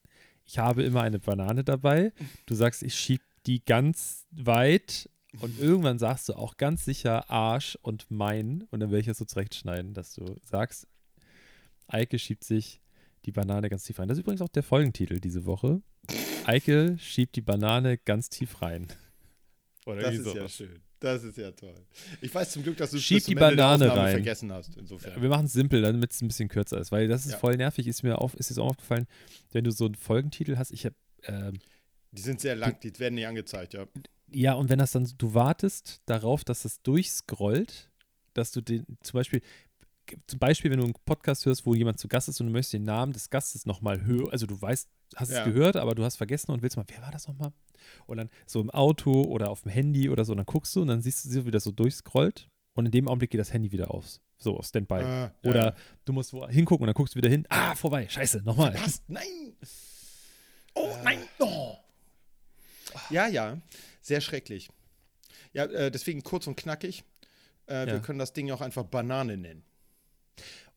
ich 0.45 0.57
habe 0.57 0.83
immer 0.83 1.01
eine 1.01 1.19
Banane 1.19 1.63
dabei. 1.63 2.11
Du 2.45 2.55
sagst, 2.55 2.83
ich 2.83 2.95
schiebe 2.95 3.23
die 3.45 3.63
ganz 3.63 4.25
weit 4.31 5.09
und 5.39 5.59
irgendwann 5.59 5.99
sagst 5.99 6.29
du 6.29 6.33
auch 6.33 6.57
ganz 6.57 6.85
sicher 6.85 7.29
Arsch 7.29 7.77
und 7.81 8.09
mein 8.09 8.63
und 8.71 8.79
dann 8.79 8.89
werde 8.89 9.01
ich 9.01 9.07
das 9.07 9.17
so 9.17 9.25
zurechtschneiden, 9.25 9.93
dass 9.93 10.13
du 10.13 10.35
sagst, 10.43 10.87
Eike 11.88 12.17
schiebt 12.19 12.43
sich 12.43 12.81
die 13.25 13.31
Banane 13.31 13.69
ganz 13.69 13.84
tief 13.84 13.99
rein. 13.99 14.07
Das 14.07 14.17
ist 14.17 14.21
übrigens 14.23 14.41
auch 14.41 14.49
der 14.49 14.63
Folgentitel 14.63 15.19
diese 15.19 15.45
Woche. 15.45 15.81
Eike 16.45 16.97
schiebt 16.99 17.36
die 17.36 17.41
Banane 17.41 17.97
ganz 17.97 18.29
tief 18.29 18.61
rein. 18.61 18.88
Oder 19.86 20.01
Das 20.01 20.15
ist 20.15 20.25
ja 20.27 20.34
sowas. 20.34 20.55
schön. 20.55 20.81
Das 20.99 21.21
ist 21.23 21.38
ja 21.38 21.51
toll. 21.51 21.75
Ich 22.21 22.34
weiß 22.34 22.51
zum 22.51 22.63
Glück, 22.63 22.77
dass 22.77 22.91
du 22.91 22.97
Schieb 22.97 23.25
die 23.25 23.36
Banane 23.36 23.93
rein. 23.93 24.11
vergessen 24.13 24.51
hast. 24.53 24.77
Insofern. 24.77 25.21
Wir 25.21 25.27
machen 25.27 25.47
es 25.47 25.53
simpel, 25.53 25.81
damit 25.81 26.11
es 26.13 26.21
ein 26.21 26.29
bisschen 26.29 26.47
kürzer 26.47 26.79
ist, 26.79 26.93
weil 26.93 27.09
das 27.09 27.25
ist 27.25 27.34
Ja. 27.34 27.38
voll 27.39 27.57
nervig. 27.57 27.88
Ist 27.88 28.03
mir 28.03 28.19
auf, 28.19 28.34
ist 28.36 28.49
jetzt 28.49 28.57
auch 28.59 28.69
aufgefallen, 28.69 29.05
wenn 29.51 29.65
du 29.65 29.71
so 29.71 29.86
einen 29.86 29.95
Folgentitel 29.95 30.55
hast. 30.57 30.71
Ich 30.71 30.86
habe 30.86 30.95
ähm, 31.23 31.59
Die 32.13 32.21
sind 32.21 32.39
sehr 32.39 32.55
lang, 32.55 32.79
die 32.81 32.97
werden 32.99 33.15
nicht 33.15 33.27
angezeigt, 33.27 33.73
ja. 33.73 33.86
ja 34.31 34.53
und 34.53 34.69
wenn 34.69 34.79
das 34.79 34.91
dann, 34.93 35.09
du 35.17 35.34
wartest 35.34 36.01
darauf, 36.05 36.45
dass 36.45 36.63
es 36.63 36.81
durchscrollt, 36.84 37.89
dass 38.34 38.51
du 38.53 38.61
den 38.61 38.86
zum 39.01 39.17
Beispiel 39.17 39.41
zum 40.28 40.39
Beispiel, 40.39 40.70
wenn 40.72 40.80
du 40.80 40.86
einen 40.86 40.93
Podcast 41.06 41.45
hörst, 41.45 41.66
wo 41.66 41.74
jemand 41.74 41.99
zu 41.99 42.08
Gast 42.08 42.28
ist 42.30 42.39
und 42.41 42.47
du 42.47 42.54
möchtest 42.54 42.74
den 42.74 42.84
Namen 42.84 43.14
des 43.14 43.30
Gastes 43.30 43.66
nochmal 43.66 44.04
hören, 44.04 44.30
also 44.32 44.45
du 44.45 44.60
weißt, 44.62 44.89
hast 45.16 45.32
Ja. 45.32 45.39
es 45.39 45.45
gehört, 45.45 45.76
aber 45.76 45.95
du 45.95 46.04
hast 46.04 46.16
vergessen 46.18 46.51
und 46.51 46.62
willst 46.62 46.76
mal, 46.78 46.86
wer 46.88 47.01
war 47.01 47.12
das 47.12 47.28
nochmal? 47.28 47.51
Und 48.06 48.18
dann 48.18 48.30
so 48.45 48.60
im 48.62 48.70
Auto 48.70 49.24
oder 49.24 49.49
auf 49.49 49.62
dem 49.62 49.72
Handy 49.72 50.10
oder 50.10 50.26
so, 50.26 50.34
und 50.34 50.38
dann 50.38 50.45
guckst 50.45 50.76
du 50.76 50.82
und 50.82 50.88
dann 50.88 51.01
siehst 51.01 51.26
du, 51.34 51.45
wie 51.45 51.51
das 51.51 51.64
so 51.64 51.72
durchscrollt 51.72 52.49
und 52.74 52.86
in 52.86 52.91
dem 52.91 53.08
Augenblick 53.08 53.32
geht 53.32 53.39
das 53.39 53.54
Handy 53.54 53.72
wieder 53.72 53.91
aus. 53.91 54.22
So, 54.38 54.58
auf 54.58 54.66
Standby. 54.66 54.95
Ah, 54.95 55.34
ja, 55.43 55.49
Oder 55.49 55.66
ja. 55.68 55.76
du 56.04 56.12
musst 56.14 56.34
wo 56.34 56.45
hingucken 56.47 56.84
und 56.84 56.88
dann 56.88 56.95
guckst 56.95 57.16
du 57.16 57.18
wieder 57.18 57.30
hin. 57.30 57.45
Ah, 57.49 57.76
vorbei. 57.76 58.08
Scheiße, 58.10 58.41
nochmal. 58.43 58.72
Passt, 58.72 59.04
nein! 59.08 59.56
Oh, 60.76 60.93
nein! 61.04 61.20
Oh. 61.39 61.76
Ja, 63.10 63.28
ja, 63.28 63.62
sehr 64.01 64.20
schrecklich. 64.22 64.70
Ja, 65.54 65.66
äh, 65.66 65.91
deswegen 65.91 66.24
kurz 66.24 66.47
und 66.47 66.56
knackig. 66.58 67.04
Äh, 67.68 67.86
Wir 67.88 67.99
können 68.01 68.20
das 68.20 68.34
Ding 68.34 68.51
auch 68.51 68.60
einfach 68.62 68.84
Banane 68.84 69.38
nennen. 69.38 69.64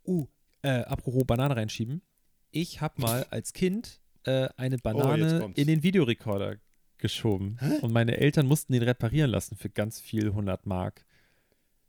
Uh, 0.07 0.27
äh, 0.63 0.81
apropos 0.83 1.25
Banane 1.25 1.57
reinschieben. 1.57 2.03
Ich 2.51 2.81
habe 2.81 3.01
mal 3.01 3.27
als 3.31 3.53
Kind 3.53 4.01
äh, 4.25 4.49
eine 4.57 4.77
jetzt 4.77 4.83
Banane 4.83 5.41
kommt's. 5.41 5.59
in 5.59 5.67
den 5.67 5.83
Videorekorder 5.83 6.57
geschoben. 6.99 7.59
Und 7.83 7.93
meine 7.93 8.17
Eltern 8.17 8.47
mussten 8.47 8.73
den 8.73 8.83
reparieren 8.83 9.31
lassen 9.31 9.57
für 9.57 9.69
ganz 9.69 10.01
viel 10.01 10.29
100 10.29 10.65
Mark. 10.67 11.05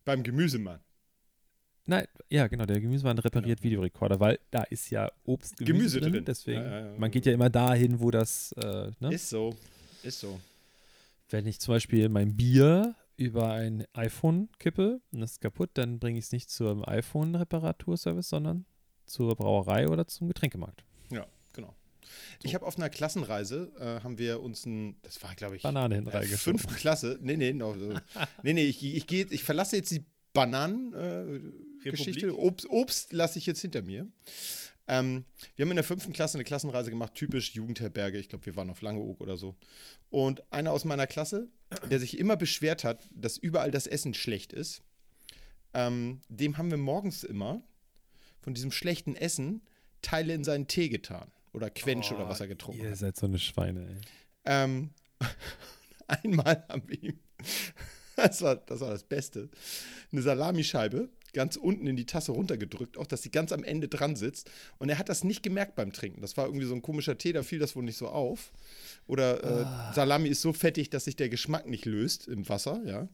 Beim 0.05 0.24
Gemüsemann. 0.24 0.80
Nein, 1.86 2.05
ja, 2.30 2.47
genau, 2.47 2.65
der 2.65 2.82
Gemüsemann 2.82 3.18
repariert 3.18 3.63
Videorekorder, 3.63 4.20
weil 4.20 4.39
da 4.51 4.63
ist 4.63 4.89
ja 4.89 5.09
Obst, 5.24 5.55
Gemüse, 5.57 5.74
Gemüse 5.74 6.01
drin. 6.01 6.11
drin. 6.13 6.26
Deswegen, 6.26 6.61
Ja, 6.61 6.80
ja, 6.80 6.86
ja. 6.91 6.97
man 6.99 7.11
geht 7.11 7.26
ja 7.26 7.32
immer 7.32 7.49
dahin, 7.49 8.01
wo 8.01 8.11
das, 8.11 8.51
äh, 8.53 8.91
ne? 8.99 9.13
Ist 9.13 9.30
so. 9.30 9.55
Ist 10.03 10.20
so. 10.20 10.39
Wenn 11.30 11.47
ich 11.47 11.59
zum 11.59 11.74
Beispiel 11.76 12.09
mein 12.09 12.36
Bier 12.36 12.93
über 13.18 13.51
ein 13.51 13.86
iPhone 13.93 14.49
kippe 14.59 15.01
und 15.11 15.20
das 15.20 15.34
ist 15.34 15.41
kaputt, 15.41 15.72
dann 15.74 15.99
bringe 15.99 16.20
ich 16.20 16.26
es 16.26 16.32
nicht 16.32 16.49
zum 16.49 16.88
iPhone-Reparaturservice, 16.88 18.30
sondern 18.30 18.65
zur 19.05 19.36
Brauerei 19.36 19.88
oder 19.88 20.07
zum 20.07 20.28
Getränkemarkt. 20.28 20.84
Ja, 21.09 21.26
genau. 21.53 21.76
Ich 22.43 22.53
habe 22.53 22.65
auf 22.65 22.78
einer 22.78 22.89
Klassenreise, 22.89 23.72
äh, 23.80 24.03
haben 24.03 24.18
wir 24.18 24.41
uns 24.41 24.65
ein, 24.65 24.97
das 25.01 25.22
war 25.24 25.34
glaube 25.36 25.57
ich, 25.57 25.63
Banane 25.63 25.97
äh, 25.97 26.26
fünfte 26.26 26.74
Klasse. 26.76 27.18
Nee, 27.22 27.38
nee, 27.38 27.55
so. 27.57 27.76
nee, 28.43 28.53
nee, 28.53 28.65
ich, 28.65 28.84
ich, 28.84 29.07
geh, 29.07 29.26
ich 29.30 29.43
verlasse 29.43 29.78
jetzt 29.78 29.91
die 29.91 30.05
Bananen-Geschichte. 30.34 32.28
Republik? 32.28 32.45
Obst, 32.45 32.70
Obst 32.70 33.13
lasse 33.13 33.39
ich 33.39 33.47
jetzt 33.47 33.61
hinter 33.61 33.82
mir. 33.82 34.07
Ähm, 34.88 35.26
wir 35.55 35.63
haben 35.65 35.72
in 35.72 35.76
der 35.76 35.84
fünften 35.84 36.13
Klasse 36.13 36.38
eine 36.38 36.45
Klassenreise 36.45 36.91
gemacht, 36.91 37.13
typisch 37.15 37.53
Jugendherberge. 37.53 38.20
Ich 38.20 38.30
glaube, 38.30 38.45
wir 38.45 38.55
waren 38.55 38.70
auf 38.70 38.82
Langeoog 38.82 39.20
oder 39.20 39.36
so. 39.36 39.55
Und 40.09 40.43
einer 40.51 40.72
aus 40.72 40.86
meiner 40.86 41.07
Klasse, 41.07 41.49
der 41.89 41.99
sich 41.99 42.18
immer 42.18 42.38
beschwert 42.38 42.84
hat, 42.84 43.07
dass 43.11 43.38
überall 43.38 43.72
das 43.72 43.88
Essen 43.88 44.13
schlecht 44.13 44.53
ist, 44.53 44.82
ähm, 45.74 46.22
dem 46.30 46.57
haben 46.57 46.72
wir 46.72 46.78
morgens 46.78 47.24
immer 47.24 47.61
von 48.41 48.53
diesem 48.53 48.72
schlechten 48.72 49.15
Essen 49.15 49.61
Teile 50.01 50.34
in 50.34 50.43
seinen 50.43 50.68
Tee 50.68 50.89
getan. 50.89 51.32
Oder 51.53 51.70
Quench 51.70 52.11
oder 52.11 52.30
was 52.30 52.39
er 52.39 52.47
getrunken 52.47 52.82
Oh, 52.82 52.84
Ihr 52.86 52.91
hat. 52.91 52.97
seid 52.97 53.18
so 53.18 53.26
eine 53.26 53.39
Schweine, 53.39 53.88
ey. 53.88 54.01
Ähm, 54.45 54.91
einmal 56.07 56.63
haben 56.70 56.84
wir 56.88 57.01
ihm, 57.01 57.20
das 58.15 58.41
war, 58.41 58.55
das 58.55 58.80
war 58.80 58.91
das 58.91 59.03
Beste, 59.03 59.49
eine 60.11 60.22
Salamischeibe 60.22 61.09
ganz 61.34 61.55
unten 61.55 61.88
in 61.88 61.95
die 61.95 62.05
Tasse 62.05 62.32
runtergedrückt, 62.32 62.97
auch 62.97 63.07
dass 63.07 63.21
sie 63.21 63.32
ganz 63.32 63.51
am 63.51 63.63
Ende 63.63 63.88
dran 63.88 64.15
sitzt. 64.15 64.49
Und 64.78 64.89
er 64.89 64.97
hat 64.97 65.09
das 65.09 65.23
nicht 65.23 65.43
gemerkt 65.43 65.75
beim 65.75 65.93
Trinken. 65.93 66.21
Das 66.21 66.38
war 66.38 66.45
irgendwie 66.45 66.65
so 66.65 66.73
ein 66.73 66.82
komischer 66.82 67.17
Tee, 67.17 67.34
da 67.34 67.43
fiel 67.43 67.59
das 67.59 67.75
wohl 67.75 67.84
nicht 67.84 67.97
so 67.97 68.07
auf. 68.07 68.51
Oder 69.07 69.43
äh, 69.43 69.93
Salami 69.93 70.30
ist 70.30 70.41
so 70.41 70.53
fettig, 70.53 70.89
dass 70.89 71.05
sich 71.05 71.15
der 71.15 71.30
Geschmack 71.30 71.67
nicht 71.67 71.86
löst 71.86 72.28
im 72.28 72.47
Wasser, 72.49 72.82
ja. 72.86 73.07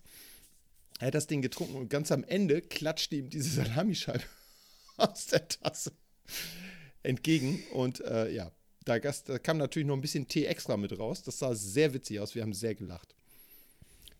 Er 0.99 1.07
hat 1.07 1.15
das 1.15 1.27
Ding 1.27 1.41
getrunken 1.41 1.75
und 1.75 1.89
ganz 1.89 2.11
am 2.11 2.23
Ende 2.23 2.61
klatschte 2.61 3.15
ihm 3.15 3.29
diese 3.29 3.49
Salamischeibe 3.63 4.23
aus 4.97 5.27
der 5.27 5.47
Tasse 5.47 5.91
entgegen. 7.01 7.63
Und 7.71 7.99
äh, 8.01 8.31
ja, 8.31 8.51
da, 8.85 8.99
da 8.99 9.39
kam 9.39 9.57
natürlich 9.57 9.87
noch 9.87 9.95
ein 9.95 10.01
bisschen 10.01 10.27
Tee 10.27 10.45
extra 10.45 10.77
mit 10.77 10.97
raus. 10.97 11.23
Das 11.23 11.39
sah 11.39 11.55
sehr 11.55 11.93
witzig 11.93 12.19
aus. 12.19 12.35
Wir 12.35 12.41
haben 12.41 12.53
sehr 12.53 12.75
gelacht. 12.75 13.15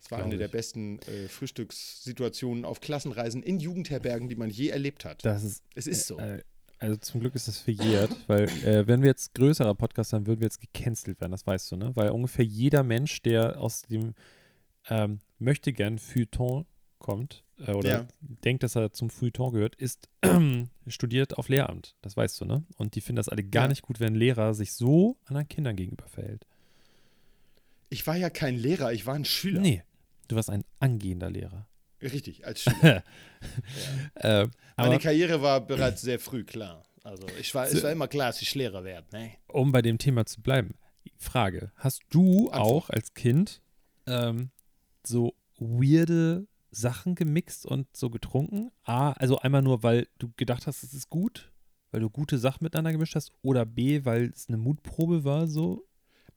Es 0.04 0.10
war 0.10 0.22
eine 0.22 0.36
der 0.36 0.46
ich. 0.46 0.52
besten 0.52 0.98
äh, 1.00 1.28
Frühstückssituationen 1.28 2.64
auf 2.66 2.80
Klassenreisen 2.80 3.42
in 3.42 3.58
Jugendherbergen, 3.58 4.28
die 4.28 4.36
man 4.36 4.50
je 4.50 4.68
erlebt 4.68 5.04
hat. 5.06 5.24
Das 5.24 5.42
ist, 5.44 5.62
es 5.74 5.86
ist 5.86 6.06
so. 6.08 6.18
äh, 6.18 6.42
also 6.78 6.96
zum 6.96 7.20
Glück 7.20 7.34
ist 7.34 7.48
das 7.48 7.58
verjährt, 7.58 8.10
weil 8.26 8.44
äh, 8.64 8.86
wenn 8.86 9.00
wir 9.00 9.08
jetzt 9.08 9.34
größerer 9.34 9.74
Podcast 9.74 10.12
haben, 10.12 10.26
würden 10.26 10.40
wir 10.40 10.46
jetzt 10.46 10.60
gecancelt 10.60 11.20
werden, 11.20 11.32
das 11.32 11.46
weißt 11.46 11.72
du, 11.72 11.76
ne? 11.76 11.92
Weil 11.94 12.10
ungefähr 12.10 12.44
jeder 12.44 12.82
Mensch, 12.82 13.22
der 13.22 13.58
aus 13.60 13.82
dem 13.82 14.14
ähm, 14.90 15.20
möchte 15.38 15.72
gern 15.72 15.98
Feuilleton 15.98 16.66
kommt 16.98 17.42
äh, 17.58 17.72
oder 17.72 17.88
Ja. 17.88 18.06
denkt, 18.20 18.62
dass 18.62 18.76
er 18.76 18.92
zum 18.92 19.08
Feuilleton 19.08 19.52
gehört, 19.54 19.74
ist 19.76 20.10
studiert 20.86 21.38
auf 21.38 21.48
Lehramt. 21.48 21.94
Das 22.02 22.14
weißt 22.14 22.38
du, 22.42 22.44
ne? 22.44 22.64
Und 22.76 22.94
die 22.94 23.00
finden 23.00 23.16
das 23.16 23.30
alle 23.30 23.42
gar 23.44 23.62
Ja. 23.64 23.68
nicht 23.68 23.80
gut, 23.80 24.00
wenn 24.00 24.12
ein 24.12 24.16
Lehrer 24.16 24.52
sich 24.52 24.74
so 24.74 25.16
anderen 25.24 25.48
Kindern 25.48 25.76
gegenüber 25.76 26.06
verhält. 26.08 26.46
Ich 27.88 28.06
war 28.06 28.16
ja 28.16 28.28
kein 28.28 28.56
Lehrer, 28.56 28.92
ich 28.92 29.06
war 29.06 29.14
ein 29.14 29.24
Schüler. 29.24 29.60
Nee, 29.60 29.82
du 30.28 30.36
warst 30.36 30.50
ein 30.50 30.64
angehender 30.80 31.30
Lehrer. 31.30 31.68
Richtig, 32.02 32.46
als 32.46 32.62
Schüler. 32.64 33.02
Äh, 34.14 34.44
Meine 34.44 34.50
aber 34.76 34.98
Karriere 34.98 35.40
war 35.42 35.60
bereits 35.60 36.02
sehr 36.02 36.18
früh 36.18 36.44
klar. 36.44 36.84
Also 37.02 37.26
ich 37.38 37.54
war, 37.54 37.66
es 37.66 37.82
war 37.82 37.92
immer 37.92 38.08
klar, 38.08 38.28
dass 38.28 38.40
ich 38.42 38.54
Lehrer 38.54 38.84
werde. 38.84 39.06
Ne? 39.16 39.32
um 39.48 39.72
bei 39.72 39.82
dem 39.82 39.98
Thema 39.98 40.24
zu 40.26 40.40
bleiben, 40.40 40.74
Frage: 41.18 41.70
Hast 41.76 42.02
du 42.10 42.48
Antwort. 42.50 42.54
auch 42.60 42.90
als 42.90 43.14
Kind 43.14 43.62
ähm, 44.06 44.50
so 45.06 45.34
weirde 45.58 46.46
Sachen 46.70 47.14
gemixt 47.14 47.66
und 47.66 47.86
so 47.94 48.10
getrunken? 48.10 48.70
A, 48.84 49.12
also 49.12 49.38
einmal 49.38 49.62
nur, 49.62 49.82
weil 49.82 50.08
du 50.18 50.30
gedacht 50.36 50.66
hast, 50.66 50.82
es 50.82 50.94
ist 50.94 51.10
gut, 51.10 51.52
weil 51.90 52.00
du 52.00 52.10
gute 52.10 52.38
Sachen 52.38 52.64
miteinander 52.64 52.92
gemischt 52.92 53.14
hast, 53.14 53.32
oder 53.42 53.64
B, 53.66 54.04
weil 54.04 54.30
es 54.34 54.48
eine 54.48 54.56
Mutprobe 54.56 55.24
war, 55.24 55.46
so? 55.46 55.86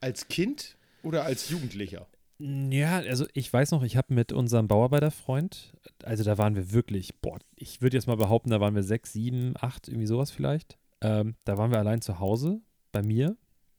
Als 0.01 0.27
Kind 0.27 0.77
oder 1.01 1.23
als 1.23 1.49
Jugendlicher? 1.49 2.07
Ja, 2.39 2.97
also 2.97 3.25
ich 3.33 3.51
weiß 3.51 3.71
noch, 3.71 3.81
ich 3.83 3.97
habe 3.97 4.13
mit 4.13 4.31
unserem 4.31 4.67
Bauarbeiterfreund, 4.67 5.73
also 6.03 6.23
da 6.23 6.37
waren 6.37 6.55
wir 6.55 6.71
wirklich, 6.71 7.15
boah, 7.19 7.39
ich 7.55 7.81
würde 7.81 7.97
jetzt 7.97 8.05
mal 8.05 8.17
behaupten, 8.17 8.51
da 8.51 8.59
waren 8.61 8.75
wir 8.75 8.83
sechs, 8.83 9.13
sieben, 9.13 9.53
acht, 9.59 9.87
irgendwie 9.87 10.05
sowas 10.05 10.29
vielleicht. 10.29 10.77
Ähm, 11.01 11.35
da 11.45 11.57
waren 11.57 11.71
wir 11.71 11.79
allein 11.79 12.01
zu 12.01 12.19
Hause 12.19 12.61
bei 12.91 13.01
mir 13.01 13.35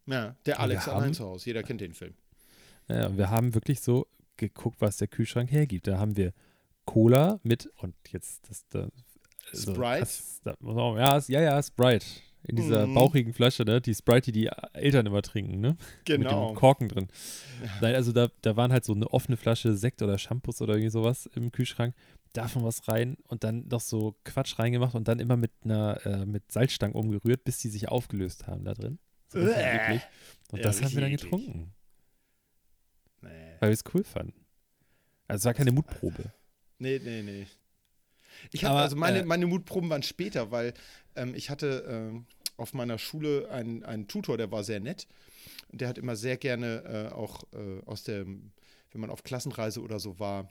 Ja, 0.07 0.35
der 0.47 0.59
Alex 0.61 0.87
haben- 0.87 0.97
allein 1.03 1.15
zu 1.15 1.25
Hause. 1.25 1.47
Jeder 1.47 1.63
kennt 1.63 1.81
den 1.81 1.95
Film. 1.95 2.15
Ja, 2.89 3.07
und 3.07 3.17
wir 3.19 3.31
haben 3.31 3.55
wirklich 3.55 3.81
so 3.81 4.07
geguckt, 4.37 4.81
was 4.81 4.97
der 4.97 5.09
Kühlschrank 5.09 5.51
hergibt. 5.53 5.87
Da 5.87 5.99
haben 5.99 6.17
wir 6.17 6.33
Cola 6.85 7.39
mit 7.43 7.67
und 7.77 7.95
jetzt 8.11 8.49
das 8.51 8.67
da, 8.69 8.89
so, 9.53 9.75
Sprite? 9.75 10.01
Das, 10.01 10.41
da, 10.43 10.55
muss 10.61 10.75
man 10.75 10.85
auch- 10.85 10.97
ja, 10.97 11.17
es- 11.17 11.29
ja, 11.29 11.41
ja, 11.41 11.63
Sprite. 11.63 12.07
In 12.45 12.57
dieser 12.57 12.87
Mhm. 12.87 12.95
bauchigen 12.95 13.33
Flasche, 13.35 13.65
ne? 13.65 13.81
Die 13.81 13.95
Sprite, 13.95 14.33
die 14.33 14.43
die 14.45 14.51
Eltern 14.73 15.07
immer 15.07 15.23
trinken, 15.23 15.61
ne? 15.61 15.71
Mit 15.71 16.05
Genau. 16.07 16.49
dem 16.49 16.57
Korken 16.57 16.89
drin. 16.89 17.09
Nein, 17.81 17.95
also 17.95 18.13
da, 18.13 18.29
da 18.43 18.57
waren 18.57 18.73
halt 18.73 18.85
so 18.85 18.95
eine 18.95 19.09
offene 19.11 19.37
Flasche 19.37 19.75
Sekt 19.75 20.01
oder 20.03 20.17
Shampoos 20.19 20.63
oder 20.63 20.75
irgendwie 20.75 20.91
sowas 20.91 21.27
im 21.35 21.51
Kühlschrank. 21.53 21.95
Davon 22.33 22.63
was 22.63 22.87
rein 22.89 23.17
und 23.27 23.43
dann 23.43 23.67
noch 23.69 23.81
so 23.81 24.15
Quatsch 24.25 24.59
reingemacht 24.59 24.95
und 24.95 25.09
dann 25.09 25.19
immer 25.19 25.37
mit 25.37 25.51
einer 25.65 26.05
äh, 26.07 26.27
mit 26.27 26.51
Salzstangen 26.53 26.95
umgerührt, 26.95 27.43
bis 27.45 27.59
die 27.59 27.69
sich 27.69 27.89
aufgelöst 27.89 28.47
haben 28.47 28.65
da 28.65 28.75
drin. 28.75 28.99
So. 29.29 29.41
Und 29.41 29.49
Ja, 29.49 30.01
das 30.63 30.83
haben 30.83 30.95
wir 30.95 31.01
dann 31.01 31.11
getrunken, 31.11 31.73
Nee. 33.21 33.29
weil 33.61 33.71
wir 33.71 33.75
es 33.75 33.85
cool 33.95 34.05
fanden. 34.05 34.35
Also 35.27 35.43
es 35.43 35.45
war 35.47 35.55
keine 35.55 35.73
Mutprobe. 35.73 36.33
Nee, 36.79 37.01
nee, 37.03 37.23
nee. 37.23 37.47
Ich 38.53 38.65
Aber, 38.65 38.81
also 38.81 38.97
meine, 38.97 39.21
äh, 39.21 39.25
meine 39.25 39.47
Mutproben 39.47 39.91
waren 39.91 40.03
später, 40.03 40.51
weil 40.51 40.75
ähm, 41.17 41.35
ich 41.35 41.51
hatte 41.51 41.85
ähm, 41.89 42.27
auf 42.57 42.75
meiner 42.75 42.99
Schule 42.99 43.49
einen, 43.51 43.85
einen 43.85 44.09
Tutor, 44.09 44.37
der 44.37 44.51
war 44.51 44.65
sehr 44.65 44.81
nett. 44.81 45.07
Und 45.71 45.81
der 45.81 45.89
hat 45.89 45.99
immer 45.99 46.17
sehr 46.17 46.37
gerne 46.37 47.11
äh, 47.11 47.15
auch 47.15 47.45
äh, 47.53 47.83
aus 47.87 48.03
der, 48.03 48.27
wenn 48.27 49.01
man 49.01 49.11
auf 49.11 49.23
Klassenreise 49.23 49.81
oder 49.81 49.99
so 49.99 50.19
war, 50.19 50.49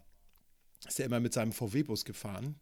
ist 0.87 0.99
er 0.99 1.07
immer 1.07 1.19
mit 1.19 1.33
seinem 1.33 1.51
VW-Bus 1.51 2.05
gefahren. 2.05 2.59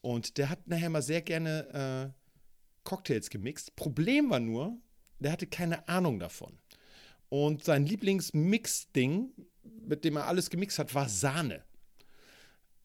Und 0.00 0.38
der 0.38 0.50
hat 0.50 0.66
nachher 0.66 0.90
mal 0.90 1.02
sehr 1.02 1.22
gerne 1.22 2.12
äh, 2.12 2.82
Cocktails 2.84 3.30
gemixt. 3.30 3.74
Problem 3.76 4.30
war 4.30 4.40
nur, 4.40 4.78
der 5.18 5.32
hatte 5.32 5.46
keine 5.46 5.88
Ahnung 5.88 6.18
davon. 6.18 6.58
Und 7.28 7.64
sein 7.64 7.86
Lieblingsmix-Ding, 7.86 9.30
mit 9.86 10.04
dem 10.04 10.16
er 10.16 10.26
alles 10.26 10.50
gemixt 10.50 10.78
hat, 10.78 10.94
war 10.94 11.08
Sahne. 11.08 11.64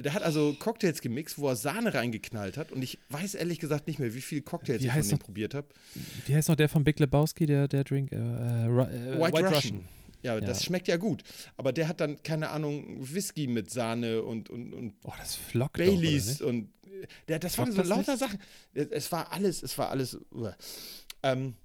Der 0.02 0.14
hat 0.14 0.24
also 0.24 0.54
Cocktails 0.60 1.02
gemixt, 1.02 1.38
wo 1.38 1.48
er 1.50 1.56
Sahne 1.56 1.94
reingeknallt 1.94 2.58
hat. 2.58 2.72
Und 2.72 2.82
ich 2.82 3.00
weiß 3.10 3.36
ehrlich 3.36 3.60
gesagt 3.60 3.88
nicht 3.88 4.00
mehr, 4.00 4.14
wie 4.14 4.22
viele 4.22 4.42
Cocktails 4.42 4.82
Wie 4.82 4.88
ich 4.88 4.92
von 4.94 5.02
dem 5.02 5.10
noch- 5.12 5.20
probiert 5.20 5.54
habe. 5.54 5.68
Wie 6.26 6.36
heißt 6.36 6.50
noch 6.50 6.56
der 6.56 6.70
von 6.70 6.84
Big 6.84 7.00
Lebowski, 7.00 7.46
der, 7.46 7.68
der 7.68 7.84
Drink? 7.84 8.12
Äh, 8.12 8.16
äh, 8.16 8.20
äh, 8.68 9.20
White, 9.20 9.48
Russian. 9.48 9.86
Ja, 10.24 10.36
Ja. 10.36 10.40
das 10.42 10.64
schmeckt 10.64 10.88
ja 10.88 10.98
gut. 10.98 11.24
Aber 11.58 11.74
der 11.74 11.88
hat 11.88 12.00
dann, 12.00 12.22
keine 12.22 12.50
Ahnung, 12.50 12.98
Whisky 13.00 13.48
mit 13.48 13.72
Sahne 13.72 14.22
und, 14.22 14.50
und, 14.52 14.74
und 14.74 14.94
Oh, 15.04 15.14
das 15.18 15.36
flockt 15.36 15.78
Baileys 15.78 16.38
doch, 16.38 16.48
und 16.48 16.70
äh, 16.86 17.08
der, 17.28 17.40
das 17.40 17.58
waren 17.58 17.72
so 17.72 17.78
das 17.80 17.88
lauter 17.88 18.18
Sachen. 18.18 18.40
Es 18.74 18.88
es 18.92 19.12
war 19.12 19.32
alles, 19.32 19.64
es 19.64 19.78
war 19.80 19.90
alles. 19.90 20.20
Ähm, 21.24 21.56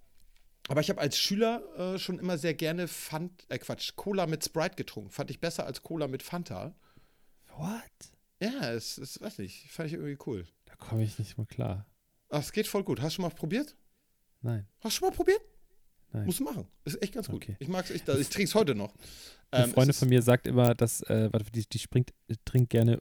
aber 0.68 0.80
ich 0.80 0.88
habe 0.90 1.00
als 1.00 1.18
Schüler 1.18 1.62
äh, 1.94 1.98
schon 1.98 2.18
immer 2.18 2.38
sehr 2.38 2.54
gerne 2.54 2.88
Fant, 2.88 3.44
äh 3.50 3.58
Quatsch, 3.58 3.92
Cola 3.94 4.26
mit 4.26 4.42
Sprite 4.44 4.74
getrunken. 4.76 5.10
Fand 5.10 5.30
ich 5.30 5.38
besser 5.38 5.66
als 5.66 5.82
Cola 5.82 6.08
mit 6.08 6.22
Fanta. 6.22 6.64
nicht? 6.68 7.58
What? 7.58 7.82
Ja, 8.40 8.72
es, 8.72 8.98
es 8.98 9.20
weiß 9.20 9.38
nicht, 9.38 9.70
fand 9.70 9.88
ich 9.88 9.94
irgendwie 9.94 10.18
cool. 10.26 10.46
Da 10.66 10.74
komme 10.76 11.02
ich 11.02 11.18
nicht 11.18 11.38
mal 11.38 11.46
klar. 11.46 11.86
Ach, 12.28 12.40
es 12.40 12.52
geht 12.52 12.66
voll 12.66 12.84
gut. 12.84 13.00
Hast 13.00 13.12
du 13.14 13.22
schon 13.22 13.22
mal 13.30 13.34
probiert? 13.34 13.76
Nein. 14.42 14.66
Hast 14.80 14.96
du 14.96 15.00
schon 15.00 15.08
mal 15.08 15.14
probiert? 15.14 15.40
Nein. 16.12 16.26
Musst 16.26 16.40
du 16.40 16.44
machen. 16.44 16.66
Ist 16.84 17.02
echt 17.02 17.14
ganz 17.14 17.28
gut. 17.28 17.36
Okay. 17.42 17.56
Ich 17.58 17.68
mag's, 17.68 17.90
ich, 17.90 18.06
ich 18.06 18.28
trinke 18.28 18.44
es 18.44 18.54
heute 18.54 18.74
noch. 18.74 18.94
Eine 19.50 19.64
Ähm, 19.64 19.70
Freundin 19.72 19.90
es 19.90 19.96
ist- 19.96 20.00
von 20.00 20.08
mir 20.08 20.22
sagt 20.22 20.46
immer, 20.46 20.74
dass, 20.74 21.00
äh, 21.02 21.28
warte, 21.32 21.50
die, 21.50 21.66
die 21.66 21.78
springt, 21.78 22.12
trinkt 22.44 22.70
gerne 22.70 23.00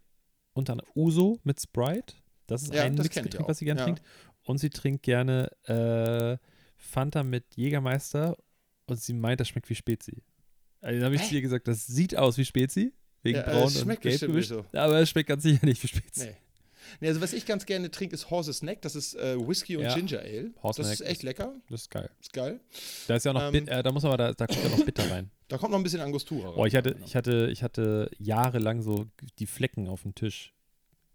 unter 0.53 0.73
anderem 0.73 0.89
Uso 0.95 1.39
mit 1.43 1.59
Sprite. 1.59 2.15
Das 2.47 2.63
ist 2.63 2.73
Ja, 2.73 2.83
ein 2.83 2.95
das 2.95 3.05
Mixgetränk, 3.05 3.47
was 3.47 3.57
sie 3.57 3.65
gerne 3.65 3.81
Ja. 3.81 3.85
trinkt. 3.85 4.01
Und 4.43 4.59
sie 4.59 4.69
trinkt 4.69 5.03
gerne 5.03 5.49
äh, 5.63 6.37
Fanta 6.77 7.23
mit 7.23 7.55
Jägermeister 7.55 8.37
und 8.85 8.99
sie 9.01 9.13
meint, 9.13 9.39
das 9.39 9.49
schmeckt 9.49 9.69
wie 9.69 9.75
Spezi. 9.75 10.23
Also, 10.81 10.99
dann 10.99 11.05
habe 11.05 11.15
ich 11.15 11.23
zu 11.27 11.33
ihr 11.35 11.41
gesagt, 11.41 11.67
das 11.67 11.87
sieht 11.87 12.15
aus 12.15 12.37
wie 12.37 12.45
Spezi, 12.45 12.93
wegen 13.25 13.37
Ja, 13.37 13.43
äh, 13.47 13.51
braun 13.51 13.67
es 13.67 13.75
und 13.75 13.81
schmeckt 13.83 14.01
gelb 14.03 14.13
bestimmt 14.13 14.31
gemischt, 14.31 14.51
nicht 14.51 14.75
aber 14.75 14.99
es 15.01 15.09
schmeckt 15.09 15.27
ganz 15.29 15.43
sicher 15.43 15.65
nicht 15.65 15.83
wie 15.83 15.87
Spezi. 15.87 16.25
Nee. 16.27 16.35
Nee, 17.01 17.07
also 17.09 17.19
was 17.19 17.33
ich 17.33 17.45
ganz 17.45 17.65
gerne 17.65 17.89
trinke, 17.91 18.13
ist 18.15 18.29
Horse's 18.29 18.61
Neck. 18.61 18.81
Das 18.83 18.95
ist 18.95 19.15
äh, 19.15 19.35
Whisky 19.37 19.75
und 19.75 19.83
Ja. 19.83 19.95
Ginger 19.95 20.19
Ale. 20.19 20.51
Horse's 20.63 20.77
das 20.77 20.87
Neck 20.91 20.99
ist 21.01 21.05
echt 21.11 21.23
lecker. 21.23 21.53
Das 21.69 21.81
ist 21.81 21.91
geil. 21.91 22.09
Ist 22.21 22.31
geil. 22.31 22.59
Da 23.07 23.15
ist 23.15 23.25
ja 23.25 23.31
auch 23.31 23.35
noch, 23.35 23.41
Ähm, 23.47 23.51
Bit- 23.51 23.67
äh, 23.69 23.83
da 23.83 23.91
muss 23.91 24.05
aber, 24.05 24.15
da, 24.17 24.33
da 24.33 24.47
kommt 24.47 24.63
ja 24.63 24.69
noch 24.69 24.85
Bitter 24.85 25.09
rein. 25.11 25.29
Da 25.47 25.57
kommt 25.59 25.71
noch 25.73 25.77
ein 25.79 25.83
bisschen 25.83 26.01
Angostura 26.01 26.53
Oh, 26.55 26.65
ich 26.65 26.75
hatte, 26.75 26.95
rein. 26.95 27.03
ich 27.05 27.15
hatte, 27.15 27.49
ich 27.51 27.61
hatte 27.61 28.09
jahrelang 28.17 28.81
so 28.81 29.05
die 29.37 29.45
Flecken 29.45 29.87
auf 29.87 30.01
dem 30.03 30.15
Tisch. 30.15 30.53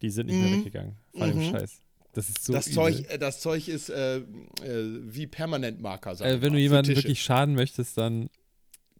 Die 0.02 0.10
sind 0.10 0.26
nicht 0.26 0.36
mehr 0.38 0.48
Mhm. 0.50 0.58
weggegangen. 0.60 0.96
Von 1.16 1.30
dem 1.30 1.38
Mhm. 1.38 1.50
Scheiß. 1.50 1.80
Das 2.12 2.28
ist 2.28 2.44
so 2.44 2.52
das, 2.52 2.66
übel. 2.66 2.74
Zeug, 2.76 3.10
äh, 3.10 3.18
das 3.18 3.40
Zeug 3.40 3.66
ist 3.68 3.88
äh, 3.90 4.18
äh, 4.18 4.22
wie 4.62 5.26
Permanentmarker. 5.26 6.12
Äh, 6.20 6.42
wenn 6.42 6.52
du 6.52 6.58
jemandem 6.60 6.94
Tische. 6.94 7.04
wirklich 7.06 7.22
schaden 7.22 7.54
möchtest, 7.54 7.96
dann 7.96 8.28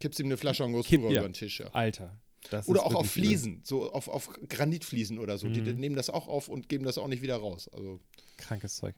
Kippst 0.00 0.18
ihm 0.18 0.26
eine 0.26 0.36
Flasche 0.36 0.64
Angostura 0.64 1.02
Kipp, 1.02 1.11
ja. 1.12 1.20
über 1.20 1.28
den 1.28 1.32
Tisch. 1.34 1.61
Ja. 1.61 1.66
Alter. 1.74 2.16
Das 2.49 2.68
Oder 2.68 2.84
auch 2.86 2.95
auf 2.95 3.14
übel. 3.16 3.26
Fliesen, 3.28 3.61
so 3.64 3.93
auf, 3.93 4.09
auf 4.09 4.30
Granitfliesen 4.49 5.18
oder 5.18 5.36
so. 5.36 5.49
Die 5.49 5.61
Mhm. 5.61 5.78
nehmen 5.78 5.97
das 5.97 6.09
auch 6.09 6.26
auf 6.26 6.49
und 6.49 6.68
geben 6.68 6.84
das 6.84 6.97
auch 6.97 7.07
nicht 7.09 7.22
wieder 7.22 7.36
raus. 7.36 7.68
Also 7.72 8.01
Krankes 8.38 8.76
Zeug. 8.76 8.95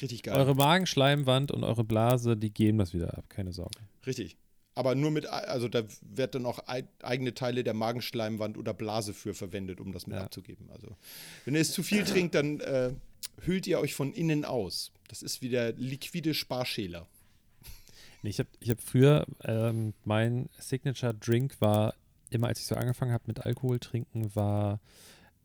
richtig 0.00 0.22
geil. 0.22 0.36
Eure 0.36 0.54
Magenschleimwand 0.54 1.50
und 1.52 1.64
eure 1.64 1.84
Blase, 1.84 2.36
die 2.36 2.50
geben 2.50 2.78
das 2.78 2.94
wieder 2.94 3.18
ab, 3.18 3.24
keine 3.28 3.52
Sorge. 3.52 3.78
Richtig. 4.06 4.36
Aber 4.74 4.94
nur 4.94 5.10
mit, 5.10 5.26
also 5.26 5.68
da 5.68 5.82
wird 6.00 6.34
dann 6.34 6.46
auch 6.46 6.66
ei- 6.66 6.88
eigene 7.02 7.34
Teile 7.34 7.62
der 7.62 7.74
Magenschleimwand 7.74 8.56
oder 8.56 8.72
Blase 8.72 9.12
für 9.12 9.34
verwendet, 9.34 9.78
um 9.80 9.92
das 9.92 10.06
mit 10.06 10.16
Ja. 10.16 10.24
abzugeben. 10.24 10.70
Also 10.70 10.96
wenn 11.44 11.54
ihr 11.54 11.60
es 11.60 11.72
zu 11.72 11.82
viel 11.82 12.04
trinkt, 12.04 12.34
dann 12.34 12.60
äh, 12.60 12.94
hüllt 13.44 13.66
ihr 13.66 13.80
euch 13.80 13.94
von 13.94 14.14
innen 14.14 14.46
aus. 14.46 14.90
Das 15.08 15.22
ist 15.22 15.42
wie 15.42 15.50
der 15.50 15.72
liquide 15.74 16.32
Sparschäler. 16.32 17.06
Nee, 18.22 18.30
ich 18.30 18.38
habe 18.38 18.48
ich 18.60 18.70
hab 18.70 18.80
früher, 18.80 19.26
ähm, 19.44 19.92
mein 20.04 20.48
Signature-Drink 20.58 21.60
war, 21.60 21.94
immer 22.34 22.48
als 22.48 22.60
ich 22.60 22.66
so 22.66 22.74
angefangen 22.74 23.12
habe 23.12 23.24
mit 23.26 23.40
Alkohol 23.44 23.78
trinken, 23.78 24.34
war 24.34 24.80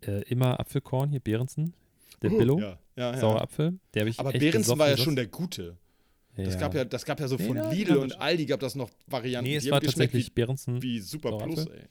äh, 0.06 0.22
immer 0.30 0.60
Apfelkorn, 0.60 1.10
hier 1.10 1.20
Behrensen, 1.20 1.74
der 2.22 2.30
Billo, 2.30 2.60
Ja, 2.60 2.80
ja, 2.96 3.12
ja. 3.14 3.18
saurer 3.20 3.42
Apfel. 3.42 3.80
Der 3.94 4.02
habe 4.02 4.10
ich 4.10 4.20
Aber 4.20 4.30
echt 4.34 4.40
Behrensen 4.40 4.78
war 4.80 4.90
ja 4.90 4.98
schon 4.98 5.16
der 5.16 5.28
Gute. 5.28 5.78
Das, 6.36 6.60
gab 6.60 6.76
ja, 6.76 6.86
das 6.86 7.04
gab 7.04 7.20
ja 7.20 7.28
so 7.28 7.38
von 7.40 7.58
ja, 7.58 7.70
Lidl 7.72 7.98
und 7.98 8.20
Aldi 8.22 8.46
gab 8.46 8.60
das 8.60 8.76
noch 8.76 8.92
Varianten. 9.08 9.50
Nee, 9.50 9.56
es 9.56 9.70
war 9.72 9.82
tatsächlich 9.82 10.34
Behrensen. 10.34 10.82
wie, 10.84 10.98
wie 10.98 11.00
Super 11.00 11.36
Plus, 11.38 11.66
ey. 11.66 11.82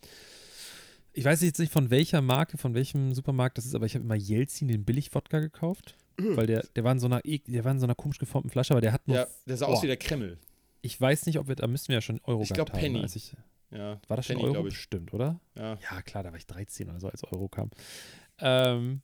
Ich 1.12 1.24
weiß 1.24 1.40
jetzt 1.42 1.58
nicht 1.58 1.72
von 1.72 1.90
welcher 1.90 2.20
Marke, 2.20 2.58
von 2.58 2.74
welchem 2.74 3.12
Supermarkt 3.14 3.58
das 3.58 3.64
ist, 3.66 3.74
aber 3.74 3.86
ich 3.86 3.94
habe 3.94 4.04
immer 4.04 4.14
Jelzin 4.14 4.68
den 4.68 4.84
Billig-Wodka 4.84 5.40
gekauft. 5.40 5.96
Weil 6.18 6.46
der, 6.46 6.64
der 6.76 6.84
war 6.84 6.92
in 6.92 6.98
so 6.98 7.06
einer, 7.06 7.20
ek- 7.24 7.44
der 7.46 7.64
war 7.64 7.72
in 7.72 7.78
so 7.80 7.84
einer 7.86 7.94
komisch 7.94 8.18
geformten 8.18 8.50
Flasche, 8.50 8.72
aber 8.72 8.80
der 8.80 8.92
hat 8.92 9.06
nur. 9.08 9.16
Ja, 9.18 9.26
der 9.46 9.56
sah 9.58 9.66
aus 9.66 9.76
Boah. 9.78 9.82
wie 9.82 9.86
der 9.88 9.96
Kreml. 9.98 10.38
Ich 10.80 10.98
weiß 11.00 11.26
nicht, 11.26 11.38
ob 11.38 11.48
wir, 11.48 11.56
da 11.56 11.66
müssten 11.66 11.88
wir 11.88 11.96
ja 11.96 12.00
schon 12.00 12.20
Euro 12.24 12.42
Ich 12.42 12.48
gehabt 12.50 12.70
glaub, 12.72 12.82
haben. 12.82 12.92
Penny. 12.94 13.04
Ich, 13.14 13.34
Ja, 13.70 14.00
war 14.08 14.16
das 14.16 14.26
schon 14.26 14.36
Penny, 14.36 14.48
Euro? 14.48 14.62
Bestimmt, 14.64 15.12
oder? 15.12 15.40
Ja. 15.56 15.76
Ja, 15.90 16.02
klar, 16.02 16.22
da 16.22 16.30
war 16.30 16.38
ich 16.38 16.46
13 16.46 16.88
oder 16.88 17.00
so, 17.00 17.08
als 17.08 17.24
Euro 17.24 17.48
kam. 17.48 17.70
Ähm, 18.38 19.02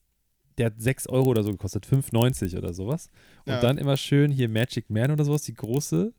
der 0.58 0.66
hat 0.66 0.74
6 0.80 1.06
Euro 1.08 1.30
oder 1.30 1.42
so 1.42 1.50
gekostet, 1.50 1.86
5,90 1.86 2.56
oder 2.58 2.72
sowas. 2.74 3.10
Und 3.46 3.54
Ja. 3.54 3.60
dann 3.60 3.78
immer 3.78 3.96
schön 3.96 4.30
hier 4.30 4.48
Magic 4.48 4.88
Man 4.90 5.10
oder 5.10 5.24
sowas, 5.24 5.42
die 5.42 5.54
große, 5.54 6.12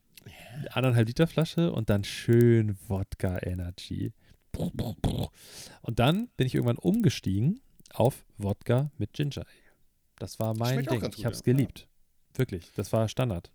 anderthalb 0.71 1.07
Liter 1.07 1.27
Flasche 1.27 1.71
und 1.71 1.89
dann 1.89 2.03
schön 2.03 2.77
Wodka 2.87 3.39
Energy. 3.43 4.11
Und 5.81 5.99
dann 5.99 6.27
bin 6.37 6.47
ich 6.47 6.55
irgendwann 6.55 6.77
umgestiegen 6.77 7.61
auf 7.93 8.25
Wodka 8.37 8.91
mit 8.97 9.13
Ginger 9.13 9.37
Ale. 9.45 9.47
Das 10.19 10.39
war 10.39 10.55
mein 10.57 10.73
Schmeckt 10.75 10.91
Ding. 10.91 10.99
ganz 11.01 11.13
Ich 11.15 11.17
gut, 11.17 11.25
habe 11.25 11.33
es 11.33 11.39
ja. 11.39 11.43
geliebt. 11.53 11.87
Wirklich, 12.35 12.71
das 12.75 12.91
war 12.93 13.07
Standard. 13.07 13.51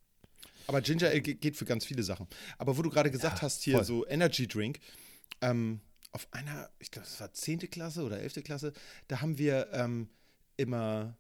Aber 0.69 0.81
Ginger 0.81 1.09
Ale 1.09 1.21
ge- 1.21 1.35
geht 1.35 1.57
für 1.57 1.64
ganz 1.64 1.85
viele 1.85 2.03
Sachen. 2.05 2.29
Aber 2.59 2.77
wo 2.79 2.83
du 2.83 2.91
gerade 2.91 3.11
gesagt 3.11 3.39
Ja, 3.39 3.43
hast, 3.43 3.62
hier 3.64 3.75
voll. 3.77 3.85
so 3.85 4.07
Energy 4.07 4.47
Drink, 4.47 4.79
ähm, 5.41 5.81
auf 6.12 6.29
einer, 6.31 6.71
ich 6.79 6.91
glaube, 6.91 7.07
das 7.09 7.19
war 7.21 7.33
10. 7.33 7.59
Klasse 7.71 8.03
oder 8.05 8.21
11. 8.21 8.45
Klasse, 8.45 8.73
da 9.09 9.21
haben 9.21 9.37
wir 9.39 9.69
ähm, 9.73 10.09
immer 10.57 11.16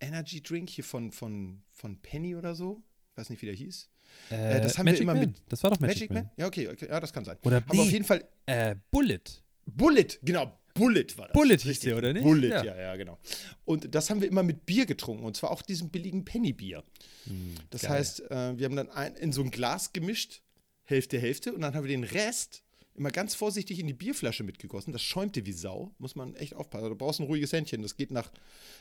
Energy 0.00 0.42
Drink 0.42 0.68
hier 0.70 0.84
von, 0.84 1.12
von, 1.12 1.62
von 1.72 2.00
Penny 2.00 2.34
oder 2.36 2.54
so. 2.54 2.82
Ich 3.12 3.18
weiß 3.18 3.30
nicht, 3.30 3.42
wie 3.42 3.46
der 3.46 3.54
hieß. 3.54 3.88
Äh, 4.30 4.60
das 4.60 4.76
haben 4.78 4.86
wir 4.86 5.00
immer 5.00 5.14
Man. 5.14 5.26
mit- 5.30 5.42
Das 5.48 5.62
war 5.62 5.70
doch 5.70 5.80
Magic, 5.80 6.10
Man. 6.10 6.30
Ja, 6.36 6.46
okay, 6.46 6.68
okay, 6.68 6.88
ja, 6.88 7.00
das 7.00 7.12
kann 7.12 7.24
sein. 7.24 7.36
Oder 7.42 7.58
Aber 7.58 7.70
auf 7.80 7.86
nee, 7.86 7.90
jeden 7.92 8.04
Fall 8.04 8.26
äh, 8.46 8.76
Bullet. 8.90 9.20
Bullet, 9.66 10.18
genau. 10.22 10.58
Bullet 10.74 11.06
war 11.16 11.28
das. 11.28 11.34
Bullet 11.34 11.56
hieß 11.56 11.66
Richtig, 11.66 11.88
der, 11.90 11.98
oder 11.98 12.12
nicht? 12.12 12.22
Bullet, 12.22 12.48
Ja. 12.48 12.64
ja. 12.64 12.76
ja, 12.76 12.96
genau. 12.96 13.18
Und 13.64 13.94
das 13.94 14.10
haben 14.10 14.20
wir 14.20 14.28
immer 14.28 14.42
mit 14.42 14.66
Bier 14.66 14.86
getrunken. 14.86 15.24
Und 15.24 15.36
zwar 15.36 15.50
auch 15.50 15.62
diesem 15.62 15.90
billigen 15.90 16.24
Penny-Bier. 16.24 16.82
Das 17.70 17.82
geil. 17.82 17.90
heißt, 17.90 18.30
äh, 18.30 18.58
wir 18.58 18.64
haben 18.64 18.76
dann 18.76 18.90
ein, 18.90 19.14
in 19.16 19.32
so 19.32 19.42
ein 19.42 19.50
Glas 19.50 19.92
gemischt, 19.92 20.42
Hälfte, 20.84 21.18
Hälfte. 21.18 21.52
Und 21.52 21.60
dann 21.60 21.74
haben 21.74 21.84
wir 21.84 21.88
den 21.90 22.04
Rest 22.04 22.62
immer 22.94 23.10
ganz 23.10 23.34
vorsichtig 23.34 23.78
in 23.78 23.86
die 23.86 23.94
Bierflasche 23.94 24.44
mitgegossen. 24.44 24.92
Das 24.92 25.02
schäumte 25.02 25.46
wie 25.46 25.52
Sau. 25.52 25.94
Muss 25.98 26.14
man 26.14 26.34
echt 26.34 26.54
aufpassen. 26.54 26.88
Du 26.88 26.96
brauchst 26.96 27.20
ein 27.20 27.26
ruhiges 27.26 27.52
Händchen. 27.52 27.82
Das 27.82 27.96
geht 27.96 28.10
nach 28.10 28.30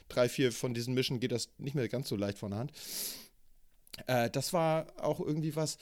drei, 0.10 0.28
vier 0.28 0.52
von 0.52 0.74
diesen 0.74 0.94
Mischen, 0.94 1.20
geht 1.20 1.32
das 1.32 1.50
nicht 1.58 1.76
mehr 1.76 1.88
ganz 1.88 2.10
so 2.10 2.16
leicht 2.16 2.38
von 2.38 2.52
der 2.52 2.60
Hand. 2.60 2.72
Äh, 4.08 4.30
das 4.30 4.54
war 4.54 4.88
auch 4.98 5.20
irgendwie 5.20 5.56
was, 5.56 5.78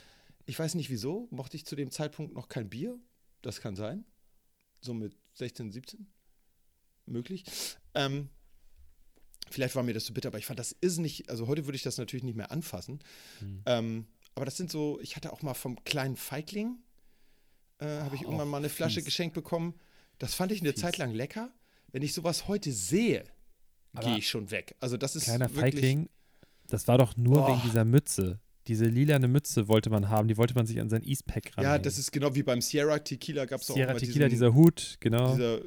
ich 0.45 0.57
weiß 0.57 0.76
nicht 0.76 0.89
wieso, 0.89 1.28
mochte 1.32 1.57
ich 1.57 1.66
zu 1.66 1.76
dem 1.76 1.91
Zeitpunkt 1.91 2.34
noch 2.34 2.49
kein 2.49 2.70
Bier. 2.70 2.97
Das 3.41 3.62
kann 3.62 3.76
sein. 3.76 4.03
So 4.82 4.94
mit 4.94 5.16
16, 5.34 5.72
17. 5.72 6.08
Möglich. 7.06 7.44
Ähm, 7.96 8.30
vielleicht 9.50 9.76
war 9.76 9.84
mir 9.84 9.94
das 9.94 10.06
zu 10.06 10.14
bitter, 10.14 10.28
aber 10.30 10.38
ich 10.38 10.46
fand 10.46 10.60
das 10.60 10.72
ist 10.74 10.98
nicht, 11.00 11.30
also 11.30 11.48
heute 11.48 11.66
würde 11.66 11.76
ich 11.76 11.82
das 11.84 11.98
natürlich 11.98 12.24
nicht 12.24 12.36
mehr 12.36 12.52
anfassen. 12.52 13.00
Hm. 13.40 13.62
Ähm, 13.66 14.08
aber 14.36 14.46
das 14.46 14.58
sind 14.58 14.72
so, 14.72 15.00
ich 15.02 15.16
hatte 15.16 15.34
auch 15.34 15.42
mal 15.42 15.54
vom 15.56 15.84
kleinen 15.84 16.16
Feigling, 16.16 16.78
äh, 17.80 17.86
habe 17.88 18.16
ich 18.16 18.22
Oh, 18.22 18.26
irgendwann 18.26 18.48
mal 18.48 18.58
eine 18.58 18.70
Flasche 18.70 18.96
fies. 19.00 19.06
geschenkt 19.06 19.34
bekommen. 19.34 19.74
Das 20.20 20.34
fand 20.36 20.52
ich 20.52 20.62
eine 20.62 20.72
Fies. 20.74 20.82
Zeit 20.82 20.98
lang 20.98 21.12
lecker. 21.14 21.52
Wenn 21.92 22.04
ich 22.04 22.14
sowas 22.14 22.48
heute 22.48 22.72
sehe, 22.72 23.26
gehe 24.00 24.18
ich 24.20 24.30
schon 24.30 24.52
weg. 24.52 24.76
Also 24.80 24.96
das 24.98 25.16
ist 25.16 25.24
Kleiner 25.24 25.50
wirklich, 25.54 25.74
Feigling, 25.76 26.10
das 26.68 26.88
war 26.88 27.00
doch 27.00 27.18
nur 27.18 27.38
Boah. 27.42 27.50
wegen 27.50 27.62
dieser 27.64 27.86
Mütze. 27.86 28.40
Diese 28.70 28.86
lilane 28.86 29.28
Mütze 29.28 29.67
wollte 29.67 29.89
man 29.89 30.09
haben, 30.09 30.28
die 30.28 30.38
wollte 30.38 30.53
man 30.53 30.67
sich 30.67 30.80
an 30.80 30.89
sein 30.89 31.01
Eastpack 31.03 31.57
ran. 31.57 31.63
Ja, 31.63 31.80
das 31.80 31.97
ist 31.97 32.11
genau 32.11 32.36
wie 32.36 32.43
beim 32.43 32.61
Sierra 32.61 32.99
Tequila 32.99 33.45
gab 33.45 33.61
es 33.61 33.72
auch 33.72 33.76
Sierra 33.76 33.95
Tequila, 33.95 34.28
diesen, 34.28 34.30
dieser 34.30 34.53
Hut, 34.53 34.97
genau. 34.99 35.32
dieser 35.34 35.59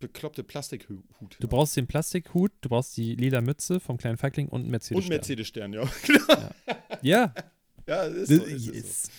bekloppte 0.00 0.42
Plastikhut. 0.42 1.04
Du 1.38 1.46
brauchst 1.46 1.76
den 1.76 1.86
Plastikhut, 1.86 2.50
du 2.60 2.68
brauchst 2.68 2.96
die 2.96 3.14
lila 3.14 3.40
Mütze 3.40 3.78
vom 3.78 3.98
kleinen 3.98 4.16
Feigling 4.16 4.48
und 4.48 4.62
einen 4.62 4.70
Mercedes. 4.72 5.04
Und 5.04 5.08
Mercedes-Stern, 5.08 5.72
ja. 5.74 5.84
Ja, 7.02 7.32
ja, 7.86 8.02
ist 8.02 8.30
das 8.30 8.38
so, 8.38 8.44
ist 8.44 8.52
es 8.52 8.64
so. 8.66 8.72
ist, 8.72 9.10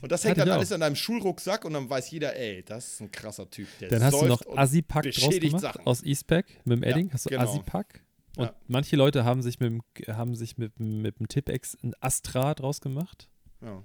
Und 0.00 0.10
das 0.12 0.24
hängt 0.24 0.38
dann 0.38 0.48
auch. 0.48 0.54
alles 0.54 0.72
an 0.72 0.80
deinem 0.80 0.96
Schulrucksack 0.96 1.64
und 1.64 1.74
dann 1.74 1.90
weiß 1.90 2.10
jeder, 2.10 2.34
ey, 2.36 2.62
das 2.62 2.94
ist 2.94 3.00
ein 3.00 3.10
krasser 3.10 3.50
Typ. 3.50 3.66
Der 3.80 3.88
Dann 3.88 4.02
hast 4.04 4.20
du 4.20 4.26
noch 4.26 4.42
Assi-Pack 4.56 5.10
draus 5.12 5.38
gemacht 5.38 5.60
Sachen. 5.60 5.86
aus 5.86 6.02
Eastpack 6.02 6.46
mit 6.64 6.78
dem 6.78 6.82
Ja, 6.84 6.90
Edding. 6.90 7.10
hast 7.12 7.26
du 7.26 7.30
genau. 7.30 7.42
Assi-Pack. 7.42 8.02
Und 8.36 8.44
Ja. 8.46 8.54
manche 8.68 8.94
Leute 8.96 9.24
haben 9.24 9.42
sich 9.42 9.58
mit 9.60 9.70
dem, 9.70 9.82
haben 10.16 10.34
sich 10.36 10.56
mit, 10.58 10.78
mit 10.78 11.18
dem 11.18 11.26
Tipex 11.28 11.76
ein 11.82 11.92
Astra 12.00 12.54
draus 12.54 12.80
gemacht. 12.80 13.28
Ja. 13.60 13.82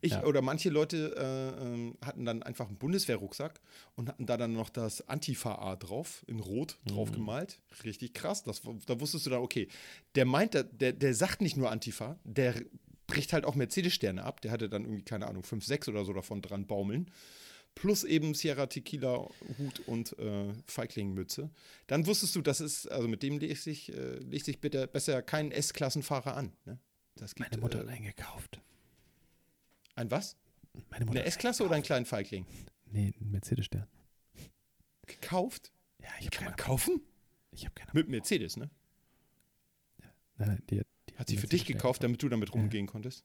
Ich, 0.00 0.12
Ja. 0.12 0.24
Oder 0.24 0.40
manche 0.42 0.70
Leute 0.70 1.14
äh, 1.16 1.62
ähm, 1.62 1.98
hatten 2.02 2.24
dann 2.24 2.42
einfach 2.42 2.66
einen 2.68 2.78
Bundeswehrrucksack 2.78 3.60
und 3.94 4.08
hatten 4.08 4.24
da 4.26 4.36
dann 4.36 4.52
noch 4.54 4.70
das 4.70 5.06
Antifa-A 5.08 5.76
drauf, 5.76 6.24
in 6.26 6.40
Rot 6.40 6.78
drauf 6.86 7.10
Mhm. 7.10 7.14
gemalt. 7.16 7.60
Richtig 7.84 8.14
krass. 8.14 8.42
Das, 8.42 8.62
da 8.86 9.00
wusstest 9.00 9.26
du 9.26 9.30
dann, 9.30 9.40
okay, 9.42 9.68
der 10.14 10.24
meint, 10.24 10.54
der, 10.54 10.64
der, 10.64 10.92
der 10.92 11.14
sagt 11.14 11.40
nicht 11.42 11.56
nur 11.56 11.70
Antifa, 11.70 12.18
der 12.24 12.54
bricht 13.06 13.32
halt 13.32 13.44
auch 13.44 13.54
Mercedes-Sterne 13.54 14.24
ab. 14.24 14.40
Der 14.40 14.50
hatte 14.50 14.68
dann 14.68 14.84
irgendwie, 14.84 15.02
keine 15.04 15.26
Ahnung, 15.26 15.44
5, 15.44 15.64
6 15.64 15.88
oder 15.88 16.04
so 16.04 16.12
davon 16.12 16.42
dran 16.42 16.66
baumeln. 16.66 17.10
Plus 17.76 18.04
eben 18.04 18.32
Sierra 18.34 18.66
Tequila 18.66 19.28
Hut 19.58 19.80
und 19.86 20.18
äh, 20.18 20.52
Feigling-Mütze. 20.66 21.50
Dann 21.86 22.06
wusstest 22.06 22.34
du, 22.34 22.40
das 22.40 22.60
ist, 22.62 22.90
also 22.90 23.06
mit 23.06 23.22
dem 23.22 23.38
legt 23.38 23.60
sich, 23.60 23.92
äh, 23.92 24.16
legt 24.18 24.46
sich 24.46 24.60
bitte 24.60 24.86
besser 24.88 25.20
kein 25.22 25.52
S-Klassenfahrer 25.52 26.34
an. 26.36 26.52
Ne? 26.64 26.78
Das 27.16 27.34
gibt, 27.34 27.50
Meine 27.50 27.60
Mutter 27.60 27.80
hat 27.80 27.86
äh, 27.86 27.90
eingekauft. 27.90 28.60
ein 29.94 30.10
was? 30.10 30.36
Meine 30.90 31.04
Mutter 31.04 31.20
Eine 31.20 31.28
S-Klasse 31.28 31.64
oder 31.64 31.74
einen 31.74 31.84
kleinen 31.84 32.06
Feigling? 32.06 32.46
Nee, 32.86 33.12
ein 33.20 33.30
Mercedes-Stern. 33.30 33.86
Gekauft? 35.06 35.70
Ja, 36.02 36.08
ich 36.20 36.30
Kann 36.30 36.46
man 36.46 36.56
kaufen? 36.56 37.02
Ich 37.52 37.64
habe 37.66 37.74
keine 37.74 37.90
Mit 37.92 38.08
Mercedes, 38.08 38.56
ne? 38.56 38.70
Nein, 40.38 40.48
nein, 40.48 40.62
die, 40.70 40.80
hat- 40.80 40.86
die 41.10 41.16
Hat 41.18 41.28
sie 41.28 41.36
für 41.36 41.42
einen 41.42 41.50
dich 41.50 41.60
Mercedes-Stern 41.60 41.76
gekauft, 41.78 42.02
damit 42.02 42.22
du 42.22 42.28
damit 42.30 42.54
rumgehen 42.54 42.86
konntest? 42.86 43.24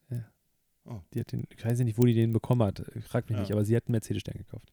Die 1.14 1.20
hat 1.20 1.32
den, 1.32 1.46
ich 1.56 1.64
weiß 1.64 1.80
nicht, 1.80 1.98
wo 1.98 2.06
die 2.06 2.14
den 2.14 2.34
bekommen 2.34 2.64
hat. 2.64 2.82
Frag 3.08 3.30
mich 3.30 3.36
Ja. 3.38 3.42
nicht, 3.42 3.52
aber 3.52 3.64
sie 3.64 3.76
hat 3.76 3.86
einen 3.88 3.94
Mercedes-Stern 3.94 4.38
gekauft. 4.38 4.72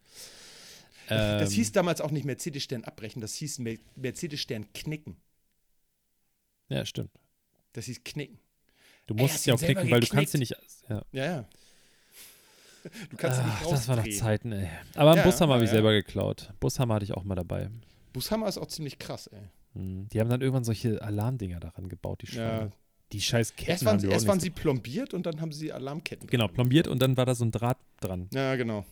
das 1.08 1.50
Ähm, 1.50 1.56
hieß 1.56 1.72
damals 1.72 2.00
auch 2.00 2.10
nicht 2.10 2.24
Mercedes-Stern 2.24 2.84
abbrechen, 2.84 3.20
das 3.20 3.34
hieß 3.34 3.58
Mer 3.60 3.76
Mercedes-Stern 3.96 4.72
knicken. 4.72 5.16
Ja, 6.68 6.84
stimmt. 6.84 7.10
Das 7.72 7.86
hieß 7.86 8.02
knicken. 8.04 8.38
Du 9.06 9.14
musst 9.14 9.34
hast 9.34 9.46
ja 9.46 9.54
auch 9.54 9.58
knicken, 9.58 9.90
weil 9.90 10.00
du 10.00 10.06
kannst 10.08 10.32
sie 10.32 10.38
geknickt? 10.38 10.60
nicht. 10.60 10.90
Ja. 10.90 11.02
Ja, 11.12 11.24
ja. 11.24 11.48
Du 13.10 13.16
kannst 13.16 13.38
sie 13.38 13.44
nicht 13.44 13.56
Ach, 13.62 13.70
das 13.70 13.88
war 13.88 13.96
noch 13.96 14.02
rausdrehen. 14.02 14.18
Zeiten, 14.18 14.52
ey. 14.52 14.68
Aber 14.94 15.10
einen 15.12 15.18
Ja, 15.18 15.24
Bushammer 15.24 15.54
habe 15.54 15.64
ich 15.64 15.68
ja, 15.70 15.74
selber 15.76 15.92
geklaut. 15.92 16.52
Bushammer 16.60 16.94
hatte 16.94 17.04
ich 17.04 17.12
auch 17.12 17.24
mal 17.24 17.34
dabei. 17.34 17.70
Bushammer 18.12 18.48
ist 18.48 18.58
auch 18.58 18.66
ziemlich 18.68 18.98
krass, 18.98 19.26
ey. 19.28 19.40
Hm. 19.74 20.08
Die 20.08 20.20
haben 20.20 20.28
dann 20.30 20.40
irgendwann 20.40 20.64
solche 20.64 21.00
Alarmdinger 21.02 21.60
daran 21.60 21.88
gebaut, 21.88 22.22
die 22.22 22.26
Schweine. 22.28 22.60
Ja. 22.66 22.70
Die 23.12 23.20
scheiß 23.20 23.56
Ketten 23.56 23.70
Erst 23.70 23.84
waren, 23.84 23.92
haben 23.94 24.00
sie, 24.00 24.08
erst 24.08 24.26
waren 24.26 24.40
sie 24.40 24.50
plombiert 24.50 25.14
und 25.14 25.24
dann 25.24 25.40
haben 25.40 25.52
sie 25.52 25.72
Alarmketten. 25.72 26.28
Genau, 26.28 26.48
plombiert 26.48 26.88
und 26.88 27.00
dann 27.00 27.16
war 27.16 27.24
da 27.24 27.34
so 27.34 27.44
ein 27.44 27.50
Draht 27.50 27.78
dran. 28.00 28.28
Ja, 28.32 28.54
genau. 28.56 28.84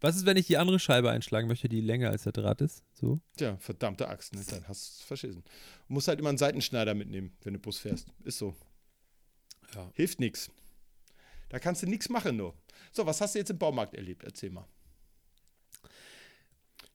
Was 0.00 0.14
ist, 0.14 0.26
wenn 0.26 0.36
ich 0.36 0.46
die 0.46 0.56
andere 0.56 0.78
Scheibe 0.78 1.10
einschlagen 1.10 1.48
möchte, 1.48 1.68
die 1.68 1.80
länger 1.80 2.10
als 2.10 2.22
der 2.22 2.30
Draht 2.32 2.60
ist? 2.60 2.84
So? 2.94 3.20
Tja, 3.36 3.56
verdammte 3.58 4.08
Axt, 4.08 4.32
ne? 4.34 4.44
dann 4.48 4.68
hast 4.68 4.86
du 4.86 5.00
es 5.00 5.02
verschissen. 5.02 5.42
Du 5.88 5.94
musst 5.94 6.06
halt 6.06 6.20
immer 6.20 6.28
einen 6.28 6.38
Seitenschneider 6.38 6.94
mitnehmen, 6.94 7.32
wenn 7.42 7.54
du 7.54 7.58
Bus 7.58 7.78
fährst. 7.78 8.06
Ist 8.22 8.38
so. 8.38 8.54
Ja. 9.74 9.90
Hilft 9.94 10.20
nichts. 10.20 10.50
Da 11.48 11.58
kannst 11.58 11.82
du 11.82 11.86
nichts 11.86 12.08
machen 12.08 12.36
nur. 12.36 12.54
So, 12.92 13.04
was 13.06 13.20
hast 13.20 13.34
du 13.34 13.40
jetzt 13.40 13.50
im 13.50 13.58
Baumarkt 13.58 13.94
erlebt? 13.94 14.22
Erzähl 14.22 14.50
mal. 14.50 14.66
Jetzt 15.82 15.90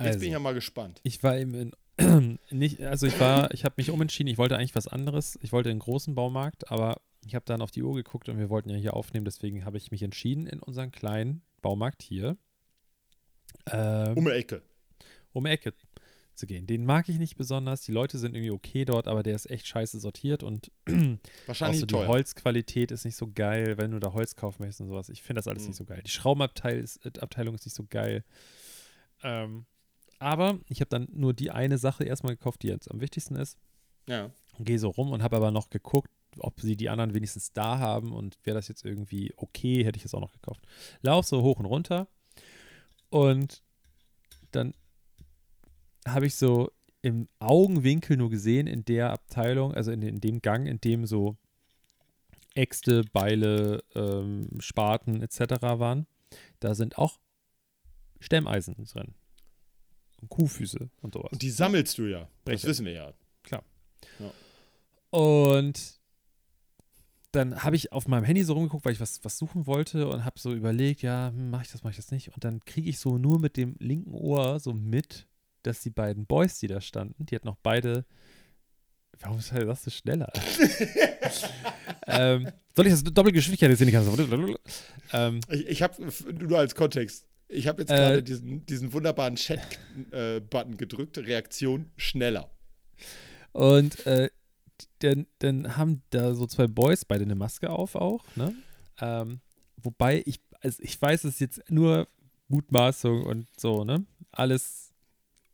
Also, 0.07 0.19
bin 0.19 0.27
ich 0.29 0.33
ja 0.33 0.39
mal 0.39 0.53
gespannt. 0.53 1.01
ich 1.03 1.21
war 1.23 1.37
im 1.37 1.53
in, 1.55 1.71
nicht, 2.49 2.81
also 2.81 3.05
ich 3.07 3.19
war, 3.19 3.53
ich 3.53 3.65
habe 3.65 3.75
mich 3.77 3.89
umentschieden, 3.91 4.31
ich 4.31 4.37
wollte 4.37 4.57
eigentlich 4.57 4.75
was 4.75 4.87
anderes. 4.87 5.37
Ich 5.41 5.51
wollte 5.51 5.69
einen 5.69 5.79
großen 5.79 6.15
Baumarkt, 6.15 6.71
aber 6.71 7.01
ich 7.25 7.35
habe 7.35 7.45
dann 7.45 7.61
auf 7.61 7.71
die 7.71 7.83
Uhr 7.83 7.95
geguckt 7.95 8.29
und 8.29 8.37
wir 8.37 8.49
wollten 8.49 8.69
ja 8.69 8.75
hier 8.75 8.93
aufnehmen, 8.95 9.25
deswegen 9.25 9.63
habe 9.65 9.77
ich 9.77 9.91
mich 9.91 10.03
entschieden, 10.03 10.47
in 10.47 10.59
unseren 10.59 10.91
kleinen 10.91 11.41
Baumarkt 11.61 12.01
hier 12.01 12.37
ähm, 13.71 14.17
Um 14.17 14.25
die 14.25 14.31
Ecke. 14.31 14.61
um 15.31 15.43
die 15.45 15.51
Ecke 15.51 15.73
zu 16.35 16.47
gehen. 16.47 16.65
Den 16.65 16.83
mag 16.83 17.07
ich 17.09 17.19
nicht 17.19 17.37
besonders. 17.37 17.83
Die 17.83 17.91
Leute 17.91 18.17
sind 18.17 18.35
irgendwie 18.35 18.49
okay 18.51 18.85
dort, 18.85 19.07
aber 19.07 19.21
der 19.21 19.35
ist 19.35 19.49
echt 19.51 19.67
scheiße 19.67 19.99
sortiert 19.99 20.41
und 20.41 20.71
auch 20.87 20.93
Wahrscheinlich 21.45 21.79
so 21.81 21.85
die. 21.85 21.93
Holzqualität 21.95 22.91
ist 22.91 23.05
nicht 23.05 23.15
so 23.15 23.27
geil, 23.33 23.77
wenn 23.77 23.91
du 23.91 23.99
da 23.99 24.13
Holz 24.13 24.35
kaufen 24.35 24.63
möchtest 24.63 24.81
und 24.81 24.87
sowas. 24.87 25.09
Ich 25.09 25.21
finde 25.21 25.39
das 25.39 25.47
alles 25.47 25.63
Mhm. 25.63 25.67
nicht 25.69 25.77
so 25.77 25.85
geil. 25.85 26.01
Die 26.03 26.09
Schraubenabteilung 26.09 26.83
ist, 26.83 27.05
äh, 27.05 27.09
ist 27.53 27.65
nicht 27.65 27.75
so 27.75 27.85
geil. 27.87 28.23
Ähm, 29.21 29.65
aber 30.23 30.59
ich 30.69 30.79
habe 30.79 30.89
dann 30.89 31.07
nur 31.11 31.33
die 31.33 31.51
eine 31.51 31.77
Sache 31.77 32.05
erstmal 32.05 32.35
gekauft, 32.35 32.63
die 32.63 32.67
jetzt 32.67 32.89
am 32.89 33.01
wichtigsten 33.01 33.35
ist. 33.35 33.57
Ja. 34.07 34.31
Gehe 34.59 34.79
so 34.79 34.89
rum 34.89 35.11
und 35.11 35.21
habe 35.21 35.35
aber 35.35 35.51
noch 35.51 35.69
geguckt, 35.69 36.09
ob 36.37 36.61
sie 36.61 36.77
die 36.77 36.89
anderen 36.89 37.13
wenigstens 37.13 37.51
da 37.51 37.77
haben 37.77 38.13
und 38.13 38.37
wäre 38.43 38.55
das 38.55 38.69
jetzt 38.69 38.85
irgendwie 38.85 39.33
okay, 39.35 39.83
hätte 39.83 39.97
ich 39.97 40.03
das 40.03 40.13
auch 40.13 40.21
noch 40.21 40.31
gekauft. 40.31 40.65
Lauf 41.01 41.25
so 41.25 41.41
hoch 41.41 41.59
und 41.59 41.65
runter 41.65 42.07
und 43.09 43.63
dann 44.51 44.73
habe 46.07 46.25
ich 46.25 46.35
so 46.35 46.71
im 47.01 47.27
Augenwinkel 47.39 48.15
nur 48.15 48.29
gesehen 48.29 48.65
in 48.65 48.85
der 48.85 49.11
Abteilung, 49.11 49.73
also 49.73 49.91
in, 49.91 50.01
in 50.01 50.21
dem 50.21 50.41
Gang, 50.41 50.67
in 50.67 50.79
dem 50.79 51.05
so 51.05 51.35
Äxte, 52.55 53.03
Beile, 53.11 53.83
ähm, 53.93 54.47
Spaten 54.59 55.21
etc. 55.21 55.61
waren, 55.61 56.07
da 56.59 56.75
sind 56.75 56.97
auch 56.97 57.19
Stemmeisen 58.21 58.75
drin. 58.85 59.15
Und 60.23 60.29
Kuhfüße 60.29 60.89
und 61.01 61.13
sowas. 61.13 61.31
Und 61.31 61.41
die 61.41 61.51
sammelst 61.51 61.97
du 61.97 62.03
ja. 62.03 62.21
Das 62.21 62.29
Brecher. 62.45 62.67
wissen 62.67 62.85
wir 62.85 62.93
ja. 62.93 63.13
Und 65.13 65.99
dann 67.33 67.63
habe 67.63 67.75
ich 67.75 67.91
auf 67.91 68.07
meinem 68.07 68.23
Handy 68.23 68.43
so 68.43 68.53
rumgeguckt, 68.53 68.83
weil 68.83 68.93
ich 68.93 68.99
was, 68.99 69.23
was 69.23 69.37
suchen 69.37 69.67
wollte 69.67 70.07
und 70.07 70.25
habe 70.25 70.39
so 70.39 70.53
überlegt, 70.53 71.03
ja, 71.03 71.29
hm, 71.29 71.51
mache 71.51 71.63
ich 71.65 71.71
das, 71.71 71.83
mache 71.83 71.91
ich 71.91 71.97
das 71.97 72.09
nicht. 72.09 72.29
Und 72.29 72.43
dann 72.43 72.65
kriege 72.65 72.89
ich 72.89 72.97
so 72.97 73.19
nur 73.19 73.39
mit 73.39 73.55
dem 73.55 73.75
linken 73.77 74.15
Ohr 74.15 74.59
so 74.59 74.73
mit, 74.73 75.27
dass 75.61 75.81
die 75.81 75.91
beiden 75.91 76.25
Boys, 76.25 76.57
die 76.57 76.67
da 76.67 76.81
standen, 76.81 77.27
die 77.27 77.35
hatten 77.35 77.47
noch 77.47 77.57
beide. 77.61 78.05
Warum 79.19 79.37
ist 79.37 79.51
das 79.51 79.83
so 79.83 79.91
schneller? 79.91 80.33
ähm, 82.07 82.49
soll 82.75 82.87
ich 82.87 82.93
das 82.93 83.03
Doppelgeschwindigkeit 83.03 83.69
jetzt 83.69 83.79
sehen? 83.79 84.57
Ähm, 85.11 85.39
Ich, 85.49 85.67
ich 85.67 85.81
habe, 85.83 86.07
nur 86.33 86.57
als 86.57 86.73
Kontext, 86.73 87.27
ich 87.53 87.67
habe 87.67 87.81
jetzt 87.81 87.91
Äh, 87.91 87.95
gerade 87.95 88.23
diesen, 88.23 88.65
diesen 88.65 88.93
wunderbaren 88.93 89.35
Chat-Button 89.35 90.77
gedrückt, 90.77 91.17
Reaktion 91.17 91.91
schneller. 91.97 92.49
Und 93.51 94.05
äh, 94.05 94.29
dann, 94.99 95.27
dann 95.39 95.77
haben 95.77 96.01
da 96.09 96.33
so 96.33 96.47
zwei 96.47 96.67
Boys 96.67 97.05
beide 97.05 97.23
eine 97.23 97.35
Maske 97.35 97.69
auf 97.69 97.95
auch, 97.95 98.23
ne? 98.35 98.53
Ähm, 98.99 99.41
wobei 99.77 100.23
ich, 100.25 100.39
also 100.61 100.81
ich 100.81 101.01
weiß 101.01 101.23
es 101.25 101.39
jetzt 101.39 101.61
nur 101.69 102.07
Mutmaßung 102.47 103.23
und 103.23 103.47
so, 103.59 103.83
ne? 103.83 104.05
Alles 104.31 104.91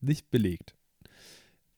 nicht 0.01 0.29
belegt. 0.29 0.75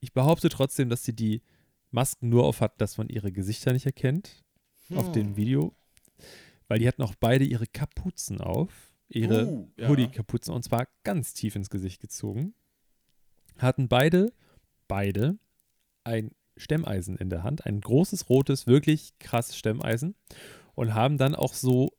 Ich 0.00 0.12
behaupte 0.12 0.48
trotzdem, 0.48 0.88
dass 0.88 1.04
sie 1.04 1.14
die 1.14 1.42
Masken 1.90 2.28
nur 2.28 2.44
auf 2.44 2.60
hat, 2.60 2.80
dass 2.80 2.98
man 2.98 3.08
ihre 3.08 3.32
Gesichter 3.32 3.72
nicht 3.72 3.86
erkennt 3.86 4.42
auf 4.94 5.06
Hm. 5.06 5.12
dem 5.12 5.36
Video. 5.36 5.74
Weil 6.68 6.78
die 6.78 6.88
hatten 6.88 7.02
auch 7.02 7.14
beide 7.18 7.44
ihre 7.44 7.66
Kapuzen 7.66 8.40
auf. 8.40 8.91
Ihre 9.14 9.46
Uh, 9.46 9.68
ja. 9.76 9.88
Hoodie-Kapuzen 9.88 10.52
und 10.54 10.62
zwar 10.62 10.88
ganz 11.04 11.34
tief 11.34 11.56
ins 11.56 11.70
Gesicht 11.70 12.00
gezogen. 12.00 12.54
Hatten 13.58 13.88
beide, 13.88 14.32
beide 14.88 15.38
ein 16.04 16.30
Stemmeisen 16.56 17.16
in 17.16 17.30
der 17.30 17.42
Hand, 17.42 17.66
ein 17.66 17.80
großes 17.80 18.28
rotes, 18.28 18.66
wirklich 18.66 19.18
krasses 19.18 19.56
Stemmeisen 19.56 20.14
und 20.74 20.94
haben 20.94 21.18
dann 21.18 21.34
auch 21.34 21.54
so 21.54 21.92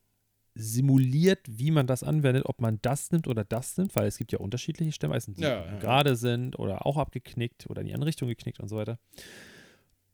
simuliert, 0.55 1.39
wie 1.49 1.71
man 1.71 1.87
das 1.87 2.03
anwendet, 2.03 2.45
ob 2.45 2.61
man 2.61 2.77
das 2.83 3.11
nimmt 3.11 3.27
oder 3.27 3.43
das 3.43 3.75
nimmt, 3.77 3.95
weil 3.95 4.05
es 4.07 4.17
gibt 4.17 4.31
ja 4.31 4.39
unterschiedliche 4.39 4.91
Stemmeisen, 4.91 5.33
die 5.33 5.41
Ja, 5.41 5.65
ja. 5.65 5.79
gerade 5.79 6.15
sind 6.15 6.59
oder 6.59 6.85
auch 6.85 6.97
abgeknickt 6.97 7.67
oder 7.69 7.81
in 7.81 7.87
die 7.87 7.93
andere 7.93 8.09
Richtung 8.09 8.27
geknickt 8.27 8.59
und 8.59 8.67
so 8.67 8.75
weiter. 8.77 8.99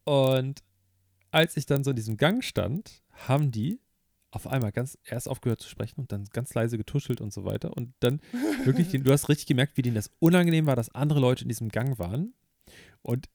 Und 0.06 0.64
als 1.32 1.58
ich 1.58 1.66
dann 1.66 1.84
so 1.84 1.90
in 1.90 1.96
diesem 1.98 2.16
Gang 2.18 2.44
stand, 2.44 3.04
haben 3.28 3.52
die 3.52 3.80
auf 4.32 4.48
einmal 4.48 4.72
ganz 4.72 4.98
erst 5.04 5.28
aufgehört 5.28 5.62
zu 5.62 5.70
sprechen 5.70 6.00
und 6.02 6.12
dann 6.12 6.26
ganz 6.26 6.54
leise 6.54 6.78
getuschelt 6.78 7.22
und 7.22 7.34
so 7.34 7.46
weiter. 7.46 7.76
Und 7.76 7.94
dann 8.00 8.22
wirklich, 8.64 8.90
den, 8.90 9.04
du 9.04 9.12
hast 9.12 9.30
richtig 9.30 9.48
gemerkt, 9.48 9.78
wie 9.78 9.82
denen 9.82 9.96
das 9.96 10.12
unangenehm 10.20 10.66
war, 10.66 10.76
dass 10.76 10.94
andere 10.94 11.20
Leute 11.20 11.44
in 11.44 11.50
diesem 11.50 11.70
Gang 11.70 11.98
waren. 11.98 12.34
Und 13.02 13.28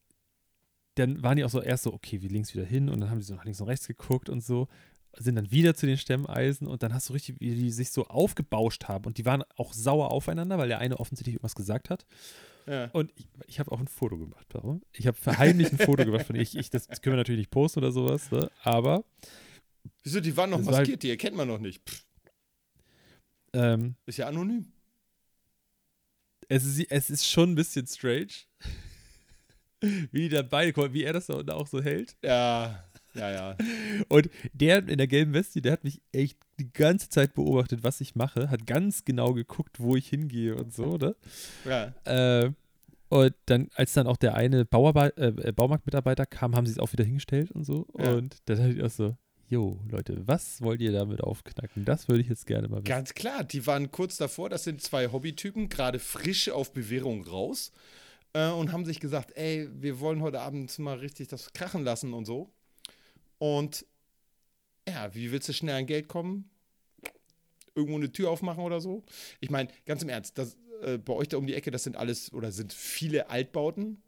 dann 0.95 1.23
waren 1.23 1.37
die 1.37 1.45
auch 1.45 1.51
so 1.51 1.61
erst 1.61 1.85
so, 1.85 1.93
okay, 1.93 2.23
wie 2.23 2.29
links 2.29 2.55
wieder 2.55 2.65
hin 2.65 2.89
und 2.89 3.01
dann 3.01 3.11
haben 3.11 3.19
die 3.19 3.25
so 3.25 3.35
nach 3.35 3.45
links 3.45 3.61
und 3.61 3.67
rechts 3.67 3.89
geguckt 3.89 4.29
und 4.29 4.45
so, 4.45 4.69
sind 5.17 5.37
dann 5.37 5.51
wieder 5.51 5.75
zu 5.75 5.87
den 5.87 5.97
Stemmeisen 5.97 6.67
und 6.67 6.83
dann 6.83 6.95
hast 6.95 7.09
du 7.09 7.13
richtig, 7.13 7.41
wie 7.41 7.55
die 7.55 7.71
sich 7.71 7.91
so 7.91 8.07
aufgebauscht 8.07 8.85
haben 8.85 9.05
und 9.05 9.19
die 9.19 9.25
waren 9.25 9.43
auch 9.57 9.73
sauer 9.73 10.11
aufeinander, 10.11 10.59
weil 10.59 10.69
der 10.69 10.79
eine 10.79 10.99
offensichtlich 10.99 11.35
irgendwas 11.35 11.55
gesagt 11.55 11.91
hat. 11.91 12.07
Ja. 12.67 12.87
Und 12.93 13.13
ich, 13.17 13.29
ich 13.47 13.59
habe 13.59 13.71
auch 13.73 13.81
ein 13.81 13.89
Foto 13.89 14.17
gemacht, 14.17 14.47
warum? 14.53 14.83
Ich 14.93 15.07
habe 15.07 15.17
verheimlicht 15.17 15.73
ein 15.73 15.79
Foto 15.79 16.05
gemacht 16.05 16.27
von 16.27 16.37
ich, 16.37 16.57
ich 16.57 16.71
das 16.71 16.89
können 17.03 17.15
wir 17.15 17.19
natürlich 17.19 17.41
nicht 17.41 17.51
posten 17.51 17.81
oder 17.81 17.93
sowas, 17.93 18.31
ne? 18.31 18.51
aber 18.63 19.05
Wieso, 20.03 20.21
die 20.21 20.37
waren 20.37 20.51
noch 20.51 20.59
Das 20.59 20.67
war 20.67 20.75
halt- 20.75 20.83
maskiert, 20.83 21.03
die 21.03 21.11
erkennt 21.11 21.37
man 21.37 21.49
noch 21.49 21.59
nicht. 21.59 21.83
Ähm, 23.53 23.95
ist 24.07 24.19
ja 24.19 24.27
anonym. 24.29 24.73
es, 26.49 26.65
ist, 26.65 26.91
es 26.91 27.11
ist 27.11 27.27
schon 27.31 27.53
ein 27.53 27.55
bisschen 27.55 27.87
strange, 27.87 28.33
wie 29.81 30.23
die 30.23 30.29
da 30.29 30.43
beide, 30.43 30.93
wie 30.93 31.05
er 31.05 31.13
das 31.13 31.27
da 31.27 31.35
unten 31.35 31.51
auch 31.51 31.67
so 31.67 31.83
hält. 31.83 32.17
Ja, 32.23 32.85
ja, 33.15 33.31
ja. 33.31 33.57
Und 34.09 34.29
der 34.53 34.87
in 34.89 34.99
der 34.99 35.07
gelben 35.07 35.35
Weste, 35.35 35.63
der 35.63 35.73
hat 35.73 35.85
mich 35.85 36.03
echt 36.13 36.39
die 36.59 36.73
ganze 36.73 37.09
Zeit 37.09 37.35
beobachtet, 37.35 37.83
was 37.85 38.01
ich 38.01 38.15
mache, 38.17 38.51
hat 38.51 38.67
ganz 38.67 39.05
genau 39.05 39.33
geguckt, 39.35 39.79
wo 39.79 39.95
ich 39.97 40.09
hingehe 40.09 40.57
und 40.57 40.73
so, 40.75 40.97
ne? 40.97 41.15
ja. 41.65 41.95
Äh, 42.05 42.53
und 43.11 43.35
dann, 43.47 43.69
als 43.77 43.93
dann 43.93 44.09
auch 44.09 44.17
der 44.17 44.35
eine 44.35 44.65
Bauarbe 44.65 45.17
äh, 45.17 45.53
Baumarktmitarbeiter 45.53 46.27
kam, 46.27 46.57
haben 46.57 46.67
sie 46.67 46.73
es 46.73 46.79
auch 46.81 46.93
wieder 46.93 47.05
hingestellt 47.05 47.53
und 47.53 47.63
so. 47.65 47.87
Ja. 47.97 48.15
Und 48.15 48.37
dann 48.47 48.57
dachte 48.57 48.73
ich 48.73 48.83
auch 48.83 48.91
so, 48.91 49.17
jo, 49.55 49.79
Leute, 49.89 50.27
was 50.27 50.61
wollt 50.63 50.81
ihr 50.81 50.91
damit 50.91 51.21
aufknacken? 51.21 51.85
Das 51.85 52.09
würde 52.09 52.23
ich 52.23 52.29
jetzt 52.29 52.45
gerne 52.47 52.67
mal 52.67 52.79
wissen. 52.79 52.87
Ganz 52.87 53.15
klar, 53.15 53.45
die 53.45 53.65
waren 53.69 53.93
kurz 53.93 54.17
davor, 54.17 54.51
das 54.51 54.65
sind 54.65 54.83
zwei 54.83 55.13
Hobbytypen, 55.13 55.69
gerade 55.69 56.01
frisch 56.01 56.49
auf 56.49 56.73
Bewährung 56.73 57.25
raus 57.25 57.71
äh, 58.33 58.51
und 58.51 58.73
haben 58.73 58.85
sich 58.85 58.99
gesagt, 58.99 59.37
ey, 59.37 59.69
wir 59.73 60.01
wollen 60.01 60.23
heute 60.23 60.41
Abend 60.41 60.77
mal 60.81 60.99
richtig 60.99 61.29
das 61.29 61.53
krachen 61.53 61.85
lassen 61.85 62.15
und 62.15 62.25
so. 62.25 62.51
Und 63.39 63.87
ja, 64.89 65.15
wie 65.15 65.31
willst 65.31 65.49
du 65.49 65.53
schnell 65.53 65.77
an 65.77 65.87
Geld 65.87 66.09
kommen? 66.09 66.51
Irgendwo 67.77 67.97
eine 67.97 68.11
Tür 68.11 68.31
aufmachen 68.31 68.65
oder 68.65 68.81
so? 68.81 69.05
Ich 69.39 69.51
meine, 69.51 69.69
ganz 69.87 70.03
im 70.03 70.09
Ernst, 70.09 70.37
das, 70.37 70.57
äh, 70.83 70.99
bei 70.99 71.13
euch 71.13 71.29
da 71.29 71.37
um 71.37 71.47
die 71.47 71.55
Ecke, 71.55 71.71
das 71.71 71.85
sind 71.85 71.97
alles 71.97 72.33
oder 72.33 72.51
sind 72.51 72.73
viele 72.73 73.31
Altbauten. 73.31 74.03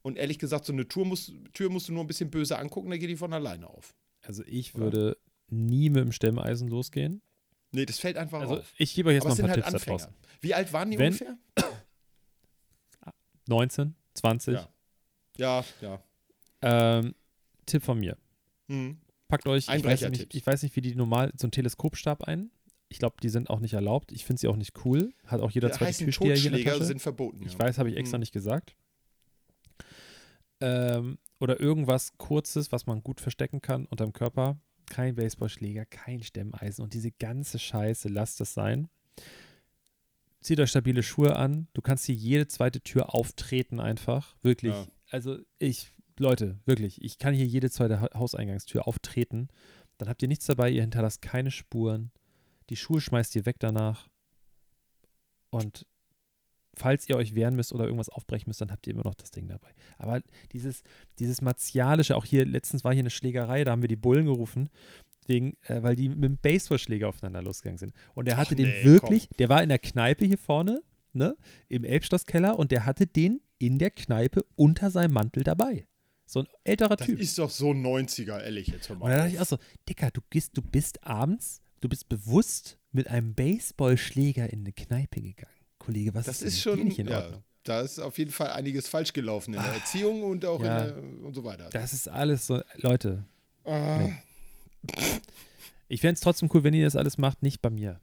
Und 0.00 0.16
ehrlich 0.16 0.38
gesagt, 0.38 0.64
so 0.64 0.72
eine 0.72 0.88
Tür, 0.88 1.04
muss, 1.04 1.30
Tür 1.52 1.68
musst 1.68 1.88
du 1.88 1.92
nur 1.92 2.04
ein 2.04 2.06
bisschen 2.06 2.30
böse 2.30 2.58
angucken, 2.58 2.88
dann 2.88 2.98
geht 2.98 3.10
die 3.10 3.16
von 3.16 3.34
alleine 3.34 3.68
auf. 3.68 3.94
Also 4.28 4.42
ich 4.46 4.74
Oder? 4.74 4.84
würde 4.84 5.16
nie 5.48 5.88
mit 5.88 6.02
dem 6.04 6.12
Stemmeisen 6.12 6.68
losgehen. 6.68 7.22
Nee, 7.72 7.86
das 7.86 7.98
fällt 7.98 8.18
einfach 8.18 8.40
Also 8.42 8.58
auf. 8.58 8.74
ich 8.76 8.94
gebe 8.94 9.08
euch 9.08 9.14
jetzt 9.14 9.24
Aber 9.26 9.34
mal 9.34 9.40
ein 9.40 9.46
paar 9.46 9.54
halt 9.54 9.64
Tipps 9.64 9.74
Anfänger. 9.74 9.96
draußen. 9.98 10.14
Wie 10.42 10.54
alt 10.54 10.72
waren 10.74 10.90
die 10.90 10.98
Wenn- 10.98 11.12
ungefähr? 11.14 11.38
19, 13.48 13.94
20. 14.14 14.54
Ja. 14.54 14.68
Ja, 15.38 15.64
ja. 15.80 16.02
Ähm, 16.60 17.14
Tipp 17.66 17.82
von 17.82 17.98
mir. 17.98 18.16
Mhm. 18.66 18.98
Packt 19.28 19.46
euch, 19.46 19.68
ich 19.68 19.84
weiß, 19.84 20.08
nicht, 20.10 20.34
ich 20.34 20.46
weiß 20.46 20.62
nicht, 20.62 20.74
wie 20.76 20.80
die 20.80 20.94
normal, 20.94 21.32
so 21.36 21.46
einen 21.46 21.52
Teleskopstab 21.52 22.24
ein. 22.24 22.50
Ich 22.90 22.98
glaube, 22.98 23.16
die 23.22 23.28
sind 23.28 23.50
auch 23.50 23.60
nicht 23.60 23.74
erlaubt. 23.74 24.12
Ich 24.12 24.24
finde 24.24 24.40
sie 24.40 24.48
auch 24.48 24.56
nicht 24.56 24.84
cool. 24.84 25.12
Hat 25.26 25.40
auch 25.40 25.50
jeder 25.50 25.68
Die 25.68 25.74
zweite 25.76 26.04
Türsteher 26.04 26.34
hier 26.36 26.50
in 26.52 26.64
der 26.64 26.72
Tasche. 26.72 26.84
sind 26.86 27.00
verboten. 27.02 27.42
Ich 27.44 27.52
ja. 27.52 27.58
weiß, 27.58 27.78
habe 27.78 27.90
ich 27.90 27.96
extra 27.96 28.16
Mhm. 28.16 28.20
nicht 28.20 28.32
gesagt. 28.32 28.74
Ähm, 30.60 31.18
oder 31.40 31.60
irgendwas 31.60 32.16
Kurzes, 32.18 32.72
was 32.72 32.86
man 32.86 33.02
gut 33.02 33.20
verstecken 33.20 33.60
kann 33.62 33.86
unterm 33.86 34.12
Körper. 34.12 34.58
Kein 34.86 35.14
Baseballschläger, 35.14 35.84
kein 35.86 36.22
Stemmeisen 36.22 36.82
und 36.82 36.94
diese 36.94 37.12
ganze 37.12 37.58
Scheiße, 37.58 38.08
lasst 38.08 38.40
das 38.40 38.54
sein. 38.54 38.88
Zieht 40.40 40.60
euch 40.60 40.70
stabile 40.70 41.02
Schuhe 41.02 41.36
an. 41.36 41.68
Du 41.74 41.82
kannst 41.82 42.06
hier 42.06 42.14
jede 42.14 42.46
zweite 42.48 42.80
Tür 42.80 43.14
auftreten 43.14 43.80
einfach. 43.80 44.36
Wirklich. 44.42 44.72
Ja. 44.72 44.86
Also 45.10 45.38
ich, 45.58 45.92
Leute, 46.18 46.58
wirklich, 46.64 47.02
ich 47.02 47.18
kann 47.18 47.34
hier 47.34 47.46
jede 47.46 47.70
zweite 47.70 48.00
Ha- 48.00 48.10
Hauseingangstür 48.14 48.86
auftreten. 48.86 49.48
Dann 49.98 50.08
habt 50.08 50.22
ihr 50.22 50.28
nichts 50.28 50.46
dabei, 50.46 50.70
ihr 50.70 50.82
hinterlasst 50.82 51.22
keine 51.22 51.50
Spuren. 51.50 52.12
Die 52.70 52.76
Schuhe 52.76 53.00
schmeißt 53.00 53.34
ihr 53.36 53.46
weg 53.46 53.56
danach. 53.58 54.08
Und 55.50 55.86
falls 56.78 57.08
ihr 57.08 57.16
euch 57.16 57.34
wehren 57.34 57.56
müsst 57.56 57.72
oder 57.72 57.84
irgendwas 57.84 58.08
aufbrechen 58.08 58.48
müsst, 58.48 58.60
dann 58.60 58.70
habt 58.70 58.86
ihr 58.86 58.94
immer 58.94 59.04
noch 59.04 59.14
das 59.14 59.30
Ding 59.30 59.48
dabei. 59.48 59.68
Aber 59.98 60.20
dieses, 60.52 60.82
dieses 61.18 61.42
martialische, 61.42 62.16
auch 62.16 62.24
hier, 62.24 62.44
letztens 62.46 62.84
war 62.84 62.92
hier 62.92 63.02
eine 63.02 63.10
Schlägerei, 63.10 63.64
da 63.64 63.72
haben 63.72 63.82
wir 63.82 63.88
die 63.88 63.96
Bullen 63.96 64.26
gerufen, 64.26 64.68
wegen, 65.26 65.56
äh, 65.62 65.82
weil 65.82 65.96
die 65.96 66.08
mit 66.08 66.24
dem 66.24 66.38
Baseballschläger 66.38 67.08
aufeinander 67.08 67.42
losgegangen 67.42 67.78
sind. 67.78 67.92
Und 68.14 68.26
der 68.26 68.36
hatte 68.36 68.56
den 68.56 68.68
nee, 68.68 68.84
wirklich, 68.84 69.28
der 69.38 69.48
war 69.48 69.62
in 69.62 69.68
der 69.68 69.78
Kneipe 69.78 70.24
hier 70.24 70.38
vorne, 70.38 70.82
ne, 71.12 71.36
im 71.68 71.84
Elbschlosskeller 71.84 72.58
und 72.58 72.70
der 72.70 72.86
hatte 72.86 73.06
den 73.06 73.40
in 73.58 73.78
der 73.78 73.90
Kneipe 73.90 74.44
unter 74.56 74.90
seinem 74.90 75.12
Mantel 75.12 75.42
dabei. 75.42 75.86
So 76.26 76.40
ein 76.40 76.46
älterer 76.64 76.96
Das 76.96 77.06
Typ. 77.06 77.18
ist 77.18 77.38
doch 77.38 77.50
so 77.50 77.70
90er, 77.70 78.40
ehrlich, 78.40 78.68
jetzt 78.68 78.88
hör 78.88 78.96
Und 78.96 79.02
da 79.02 79.08
mal. 79.08 79.16
dachte 79.18 79.30
ich 79.34 79.40
auch 79.40 79.46
so, 79.46 79.58
Dicker, 79.88 80.10
du 80.10 80.20
bist, 80.28 80.56
du 80.56 80.62
bist 80.62 81.04
abends, 81.04 81.60
du 81.80 81.88
bist 81.88 82.08
bewusst 82.08 82.78
mit 82.92 83.08
einem 83.08 83.34
Baseballschläger 83.34 84.52
in 84.52 84.60
eine 84.60 84.72
Kneipe 84.72 85.20
gegangen. 85.20 85.52
Kollege, 85.88 86.12
was 86.14 86.26
Das 86.26 86.42
ist, 86.42 86.54
ist 86.54 86.60
schon, 86.62 86.84
nicht 86.84 86.98
in 86.98 87.08
ja, 87.08 87.22
Ordnung? 87.24 87.42
da 87.62 87.80
ist 87.80 87.98
auf 87.98 88.18
jeden 88.18 88.30
Fall 88.30 88.50
einiges 88.50 88.88
falsch 88.88 89.14
gelaufen 89.14 89.54
in 89.54 89.60
der 89.62 89.72
Erziehung 89.72 90.22
und 90.22 90.44
auch 90.44 90.62
Ja. 90.62 90.84
in 90.84 90.94
der, 90.94 91.24
und 91.26 91.34
so 91.34 91.44
weiter. 91.44 91.70
Das 91.70 91.94
ist 91.94 92.08
alles 92.08 92.46
so, 92.46 92.60
Leute, 92.76 93.24
Ah, 93.64 93.98
Nee. 93.98 94.14
ich 95.88 96.00
fände 96.02 96.14
es 96.14 96.20
trotzdem 96.20 96.50
cool, 96.52 96.62
wenn 96.64 96.74
ihr 96.74 96.84
das 96.84 96.96
alles 96.96 97.16
macht, 97.18 97.42
nicht 97.42 97.62
bei 97.62 97.70
mir. 97.70 98.00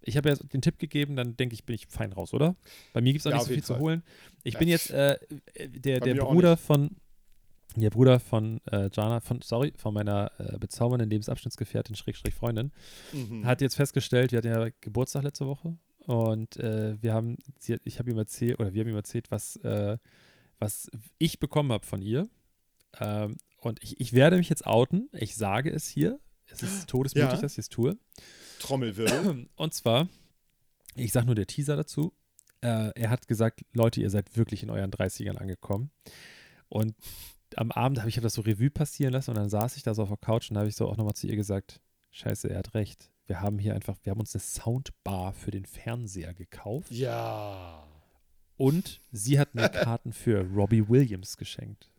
Ich 0.00 0.16
habe 0.16 0.28
ja 0.30 0.36
den 0.36 0.62
Tipp 0.62 0.78
gegeben, 0.78 1.16
dann 1.16 1.36
denke 1.36 1.54
ich, 1.54 1.64
bin 1.64 1.74
ich 1.74 1.86
fein 1.88 2.12
raus, 2.12 2.32
oder? 2.32 2.56
Bei 2.92 3.00
mir 3.00 3.12
gibt 3.12 3.20
es 3.20 3.26
auch 3.26 3.30
Ja, 3.30 3.36
nicht 3.36 3.42
so 3.44 3.48
viel 3.48 3.56
jeden 3.56 3.66
zu 3.66 3.72
Fall. 3.74 3.80
holen. 3.82 4.02
Ich 4.44 4.54
Ja. 4.54 4.60
bin 4.60 4.68
jetzt 4.68 4.90
äh, 4.90 5.18
der, 5.68 6.00
Bei 6.00 6.06
der 6.06 6.14
Bruder 6.22 6.56
von, 6.56 6.96
der 7.76 7.90
Bruder 7.90 8.20
von 8.20 8.60
äh, 8.70 8.88
Jana, 8.92 9.20
von, 9.20 9.42
sorry, 9.42 9.72
von 9.76 9.92
meiner 9.94 10.30
äh, 10.38 10.58
bezaubernden 10.58 11.10
Lebensabschnittsgefährtin, 11.10 11.96
Schrägstrich 11.96 12.34
Freundin, 12.34 12.72
mhm. 13.12 13.44
hat 13.44 13.60
jetzt 13.60 13.74
festgestellt, 13.74 14.32
wir 14.32 14.38
hatten 14.38 14.48
ja 14.48 14.68
Geburtstag 14.80 15.22
letzte 15.24 15.46
Woche 15.46 15.76
und 16.06 16.56
äh, 16.56 17.00
wir 17.02 17.12
haben, 17.14 17.36
sie, 17.58 17.78
ich 17.84 17.98
habe 17.98 18.10
ihm 18.10 18.18
erzählt, 18.18 18.58
oder 18.60 18.72
wir 18.72 18.80
haben 18.82 18.88
ihm 18.88 18.96
erzählt, 18.96 19.30
was, 19.30 19.56
äh, 19.56 19.98
was 20.58 20.90
ich 21.18 21.38
bekommen 21.38 21.72
habe 21.72 21.84
von 21.84 22.00
ihr. 22.00 22.28
Ähm, 23.00 23.36
und 23.58 23.82
ich, 23.82 24.00
ich 24.00 24.12
werde 24.12 24.36
mich 24.36 24.48
jetzt 24.48 24.66
outen. 24.66 25.08
Ich 25.12 25.36
sage 25.36 25.70
es 25.70 25.88
hier. 25.88 26.20
Es 26.48 26.62
ist 26.62 26.88
todesmütig, 26.88 27.32
Ja. 27.32 27.40
dass 27.40 27.52
ich 27.52 27.58
es 27.58 27.68
tue. 27.68 27.98
Trommelwirbel. 28.60 29.48
Und 29.56 29.74
zwar, 29.74 30.08
ich 30.94 31.10
sage 31.10 31.26
nur 31.26 31.34
der 31.34 31.48
Teaser 31.48 31.74
dazu. 31.74 32.12
Äh, 32.60 32.92
er 32.94 33.10
hat 33.10 33.26
gesagt, 33.26 33.64
Leute, 33.72 34.00
ihr 34.00 34.10
seid 34.10 34.36
wirklich 34.36 34.62
in 34.62 34.70
euren 34.70 34.92
30ern 34.92 35.36
angekommen. 35.36 35.90
Und 36.68 36.94
am 37.56 37.72
Abend 37.72 37.98
habe 37.98 38.08
ich 38.08 38.16
hab 38.16 38.22
das 38.22 38.34
so 38.34 38.42
Revue 38.42 38.70
passieren 38.70 39.12
lassen 39.12 39.30
und 39.30 39.36
dann 39.36 39.48
saß 39.50 39.76
ich 39.76 39.82
da 39.82 39.92
so 39.94 40.02
auf 40.02 40.08
der 40.08 40.18
Couch 40.18 40.50
und 40.50 40.54
da 40.54 40.60
habe 40.60 40.68
ich 40.68 40.76
so 40.76 40.86
auch 40.88 40.96
nochmal 40.96 41.14
zu 41.14 41.26
ihr 41.26 41.36
gesagt, 41.36 41.80
scheiße, 42.12 42.48
er 42.48 42.58
hat 42.58 42.74
recht. 42.74 43.10
Wir 43.26 43.40
haben 43.40 43.58
hier 43.58 43.74
einfach, 43.74 43.96
wir 44.04 44.12
haben 44.12 44.20
uns 44.20 44.34
eine 44.34 44.40
Soundbar 44.40 45.32
für 45.32 45.50
den 45.50 45.64
Fernseher 45.64 46.32
gekauft 46.32 46.92
ja. 46.92 47.82
und 48.56 49.00
sie 49.10 49.40
hat 49.40 49.54
mir 49.54 49.68
Karten 49.68 50.12
für 50.12 50.42
Robbie 50.42 50.88
Williams 50.88 51.36
geschenkt. 51.36 51.90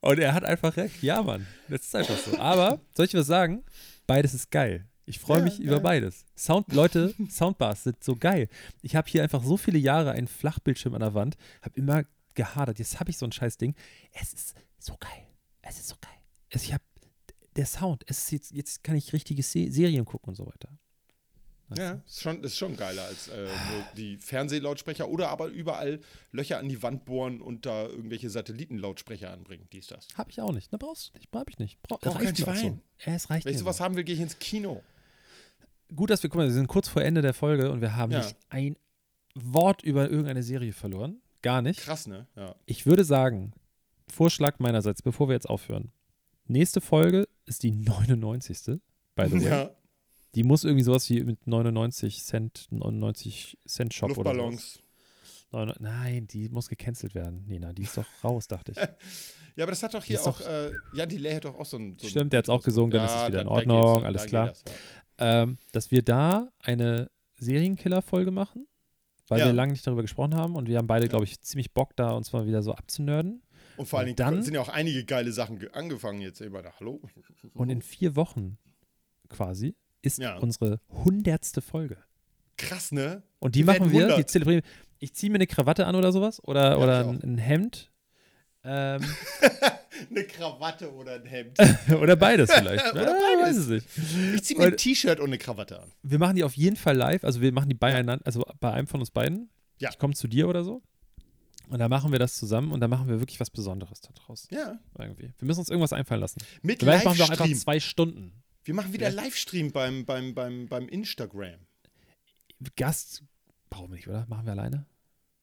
und 0.00 0.18
er 0.18 0.34
hat 0.34 0.44
einfach 0.44 0.76
recht. 0.76 1.02
Ja, 1.02 1.22
Mann, 1.22 1.46
das 1.68 1.82
ist 1.82 1.96
einfach 1.96 2.18
so. 2.18 2.38
Aber, 2.38 2.80
soll 2.94 3.06
ich 3.06 3.14
was 3.14 3.26
sagen? 3.26 3.64
Beides 4.06 4.34
ist 4.34 4.50
geil. 4.50 4.86
Ich 5.06 5.18
freue 5.18 5.38
Ja, 5.38 5.44
mich 5.44 5.58
über 5.58 5.76
ja. 5.76 5.80
beides. 5.80 6.26
Sound, 6.36 6.70
Leute, 6.72 7.14
Soundbars 7.30 7.84
sind 7.84 8.04
so 8.04 8.14
geil. 8.14 8.48
Ich 8.82 8.94
habe 8.94 9.08
hier 9.08 9.22
einfach 9.22 9.42
so 9.42 9.56
viele 9.56 9.78
Jahre 9.78 10.12
einen 10.12 10.28
Flachbildschirm 10.28 10.94
an 10.94 11.00
der 11.00 11.14
Wand, 11.14 11.36
habe 11.62 11.78
immer 11.80 12.04
gehadert. 12.34 12.78
Jetzt 12.78 13.00
habe 13.00 13.10
ich 13.10 13.16
so 13.16 13.26
ein 13.26 13.32
scheiß 13.32 13.56
Ding. 13.56 13.74
Es 14.12 14.32
ist 14.34 14.54
so 14.78 14.96
geil. 15.00 15.26
Es 15.62 15.78
ist 15.78 15.88
so 15.88 15.96
geil. 16.00 16.12
Es, 16.50 16.64
ich 16.64 16.72
habe 16.72 16.82
der 17.56 17.66
Sound. 17.66 18.04
Es 18.06 18.18
ist 18.18 18.30
jetzt, 18.32 18.52
jetzt 18.52 18.84
kann 18.84 18.96
ich 18.96 19.12
richtige 19.12 19.42
Se 19.42 19.70
Serien 19.70 20.04
gucken 20.04 20.30
und 20.30 20.34
so 20.36 20.46
weiter. 20.46 20.68
Weißt 21.68 21.78
Ja, 21.80 21.94
du? 21.94 22.02
ist 22.06 22.20
schon, 22.20 22.44
ist 22.44 22.56
schon 22.56 22.76
geiler 22.76 23.04
als 23.04 23.28
äh, 23.28 23.48
die 23.96 24.16
Fernsehlautsprecher 24.18 25.08
oder 25.08 25.28
aber 25.30 25.46
überall 25.48 26.00
Löcher 26.32 26.58
an 26.58 26.68
die 26.68 26.82
Wand 26.82 27.04
bohren 27.04 27.40
und 27.40 27.64
da 27.66 27.86
irgendwelche 27.86 28.28
Satellitenlautsprecher 28.30 29.30
anbringen. 29.32 29.68
Dies, 29.72 29.86
das. 29.86 30.08
Hab 30.16 30.30
ich 30.30 30.40
auch 30.40 30.52
nicht. 30.52 30.68
Na, 30.72 30.78
brauchst 30.78 31.14
du 31.14 31.18
nicht. 31.18 31.30
Brauch 31.30 31.44
ich 31.48 31.58
nicht. 31.58 31.80
Brauch, 31.82 32.00
Brauch 32.00 32.16
reicht 32.16 32.26
kein 32.26 32.36
Schwein. 32.36 32.80
So. 32.98 33.10
Ja, 33.10 33.16
es 33.16 33.30
reicht 33.30 33.46
Wenn 33.46 33.52
ich 33.54 33.58
sowas 33.60 33.78
so. 33.78 33.84
haben 33.84 33.96
will, 33.96 34.04
gehe 34.04 34.14
ich 34.14 34.20
ins 34.20 34.38
Kino. 34.38 34.82
Gut, 35.94 36.10
dass 36.10 36.22
wir, 36.22 36.30
guck 36.30 36.38
mal, 36.38 36.46
wir 36.46 36.52
sind 36.52 36.68
kurz 36.68 36.88
vor 36.88 37.02
Ende 37.02 37.22
der 37.22 37.34
Folge 37.34 37.70
und 37.70 37.80
wir 37.80 37.96
haben 37.96 38.12
Ja. 38.12 38.18
nicht 38.22 38.36
ein 38.48 38.76
Wort 39.34 39.82
über 39.82 40.10
irgendeine 40.10 40.42
Serie 40.42 40.72
verloren. 40.72 41.20
Gar 41.42 41.62
nicht. 41.62 41.80
Krass, 41.80 42.06
ne? 42.06 42.26
Ja. 42.36 42.54
Ich 42.66 42.86
würde 42.86 43.04
sagen, 43.04 43.52
Vorschlag 44.08 44.58
meinerseits, 44.58 45.02
bevor 45.02 45.28
wir 45.28 45.34
jetzt 45.34 45.48
aufhören. 45.48 45.90
Nächste 46.46 46.80
Folge 46.80 47.26
ist 47.46 47.62
die 47.62 47.72
99. 47.72 48.80
By 49.14 49.28
the 49.28 49.32
way. 49.40 49.44
ja. 49.44 49.70
Die 50.34 50.44
muss 50.44 50.64
irgendwie 50.64 50.84
sowas 50.84 51.08
wie 51.10 51.22
mit 51.24 51.46
99 51.46 52.22
Cent, 52.24 52.66
99 52.70 53.58
Cent 53.66 53.92
Shop 53.92 54.16
oder 54.16 54.32
Luftballons. 54.32 54.80
so. 55.50 55.64
Nein, 55.78 56.26
die 56.28 56.48
muss 56.48 56.68
gecancelt 56.70 57.14
werden. 57.14 57.44
Nina, 57.46 57.74
die 57.74 57.82
ist 57.82 57.98
doch 57.98 58.06
raus, 58.24 58.46
dachte 58.48 58.72
ich. 58.72 58.78
Ja, 59.54 59.64
aber 59.66 59.72
das 59.72 59.82
hat 59.82 59.92
doch 59.92 60.02
hier 60.02 60.18
auch, 60.22 60.40
doch- 60.40 60.46
äh, 60.48 60.70
Jan 60.94 61.10
Delay 61.10 61.34
hat 61.34 61.44
doch 61.44 61.58
auch 61.58 61.66
so 61.66 61.76
ein. 61.76 61.98
So 62.00 62.08
Stimmt, 62.08 62.32
der 62.32 62.38
hat's 62.38 62.48
auch 62.48 62.62
gesungen, 62.62 62.90
dann 62.90 63.04
ist 63.04 63.14
es 63.14 63.28
wieder 63.28 63.42
in 63.42 63.48
Ordnung, 63.48 64.00
ja, 64.00 64.06
alles 64.06 64.24
klar. 64.24 64.46
das, 64.48 64.64
ja. 65.20 65.42
ähm, 65.42 65.58
dass 65.72 65.90
wir 65.90 66.00
da 66.00 66.48
eine 66.60 67.10
Serienkiller-Folge 67.38 68.30
machen, 68.30 68.66
weil 69.28 69.40
Ja. 69.40 69.46
wir 69.46 69.52
lange 69.52 69.72
nicht 69.72 69.86
darüber 69.86 70.00
gesprochen 70.00 70.34
haben 70.36 70.56
und 70.56 70.68
wir 70.68 70.78
haben 70.78 70.86
beide, 70.86 71.06
glaube 71.06 71.24
ich, 71.24 71.38
ziemlich 71.42 71.70
Bock 71.74 71.94
da, 71.96 72.12
uns 72.12 72.32
mal 72.32 72.46
wieder 72.46 72.62
so 72.62 72.72
abzunörden. 72.72 73.42
Und 73.76 73.86
vor 73.86 73.98
allen 73.98 74.06
Dingen 74.06 74.16
dann- 74.16 74.42
sind 74.42 74.54
ja 74.54 74.60
auch 74.60 74.68
einige 74.68 75.04
geile 75.04 75.32
Sachen 75.32 75.58
ge- 75.58 75.70
angefangen 75.72 76.20
jetzt. 76.20 76.40
Immer 76.40 76.62
da, 76.62 76.72
hallo? 76.78 77.00
Und 77.54 77.70
in 77.70 77.82
vier 77.82 78.16
Wochen 78.16 78.58
quasi 79.28 79.74
ist 80.02 80.18
Ja. 80.18 80.36
unsere 80.38 80.80
hundertste 80.90 81.60
Folge. 81.62 81.96
Krass, 82.58 82.92
ne? 82.92 83.22
Und 83.38 83.54
die 83.54 83.66
werden 83.66 83.78
machen 83.84 83.92
wir, 83.92 84.06
die 84.06 84.12
100. 84.12 84.30
zelebrieren. 84.30 84.62
Ich 84.98 85.14
ziehe 85.14 85.30
mir 85.30 85.36
eine 85.36 85.46
Krawatte 85.46 85.86
an 85.86 85.94
oder 85.96 86.12
sowas 86.12 86.42
oder, 86.44 86.72
Ja, 86.72 86.76
oder 86.76 87.00
ich 87.02 87.08
ein, 87.08 87.34
ein 87.34 87.38
Hemd. 87.38 87.90
Ähm, 88.64 89.02
Eine 90.10 90.24
Krawatte 90.24 90.92
oder 90.92 91.14
ein 91.14 91.26
Hemd. 91.26 91.56
oder 92.00 92.16
beides 92.16 92.52
vielleicht. 92.52 92.84
Oder 92.92 93.08
Ah, 93.14 93.20
beides. 93.36 93.42
Weiß 93.48 93.56
es 93.56 93.68
nicht. 93.68 93.86
Ich 94.34 94.42
ziehe 94.44 94.58
mir 94.58 94.66
ein 94.66 94.76
T-Shirt 94.76 95.20
und 95.20 95.26
eine 95.26 95.38
Krawatte 95.38 95.80
an. 95.80 95.92
Wir 96.02 96.18
machen 96.18 96.34
die 96.36 96.44
auf 96.44 96.54
jeden 96.54 96.76
Fall 96.76 96.96
live. 96.96 97.22
Also 97.24 97.40
wir 97.40 97.52
machen 97.52 97.68
die 97.68 97.74
beieinander, 97.74 98.24
also 98.26 98.44
bei 98.60 98.72
einem 98.72 98.86
von 98.86 99.00
uns 99.00 99.10
beiden. 99.10 99.50
Ja. 99.78 99.90
Ich 99.90 99.98
komme 99.98 100.14
zu 100.14 100.26
dir 100.28 100.48
oder 100.48 100.64
so. 100.64 100.82
Und 101.72 101.78
dann 101.78 101.88
machen 101.88 102.12
wir 102.12 102.18
das 102.18 102.34
zusammen 102.34 102.70
und 102.70 102.80
dann 102.80 102.90
machen 102.90 103.08
wir 103.08 103.18
wirklich 103.18 103.40
was 103.40 103.48
Besonderes 103.48 104.02
da 104.02 104.10
draus. 104.12 104.46
Ja. 104.50 104.78
Irgendwie. 104.98 105.32
Wir 105.38 105.46
müssen 105.46 105.60
uns 105.60 105.70
irgendwas 105.70 105.94
einfallen 105.94 106.20
lassen. 106.20 106.42
Mit 106.60 106.80
Vielleicht 106.80 107.06
machen 107.06 107.16
wir 107.16 107.24
auch 107.24 107.30
einfach 107.30 107.50
zwei 107.54 107.80
Stunden. 107.80 108.42
Wir 108.62 108.74
machen 108.74 108.92
wieder 108.92 109.08
Livestream 109.10 109.72
beim, 109.72 110.04
beim, 110.04 110.34
beim, 110.34 110.68
beim 110.68 110.86
Instagram. 110.88 111.60
Gast 112.76 113.24
brauchen 113.70 113.88
wir 113.88 113.96
nicht, 113.96 114.06
oder? 114.06 114.26
Machen 114.28 114.44
wir 114.44 114.52
alleine? 114.52 114.84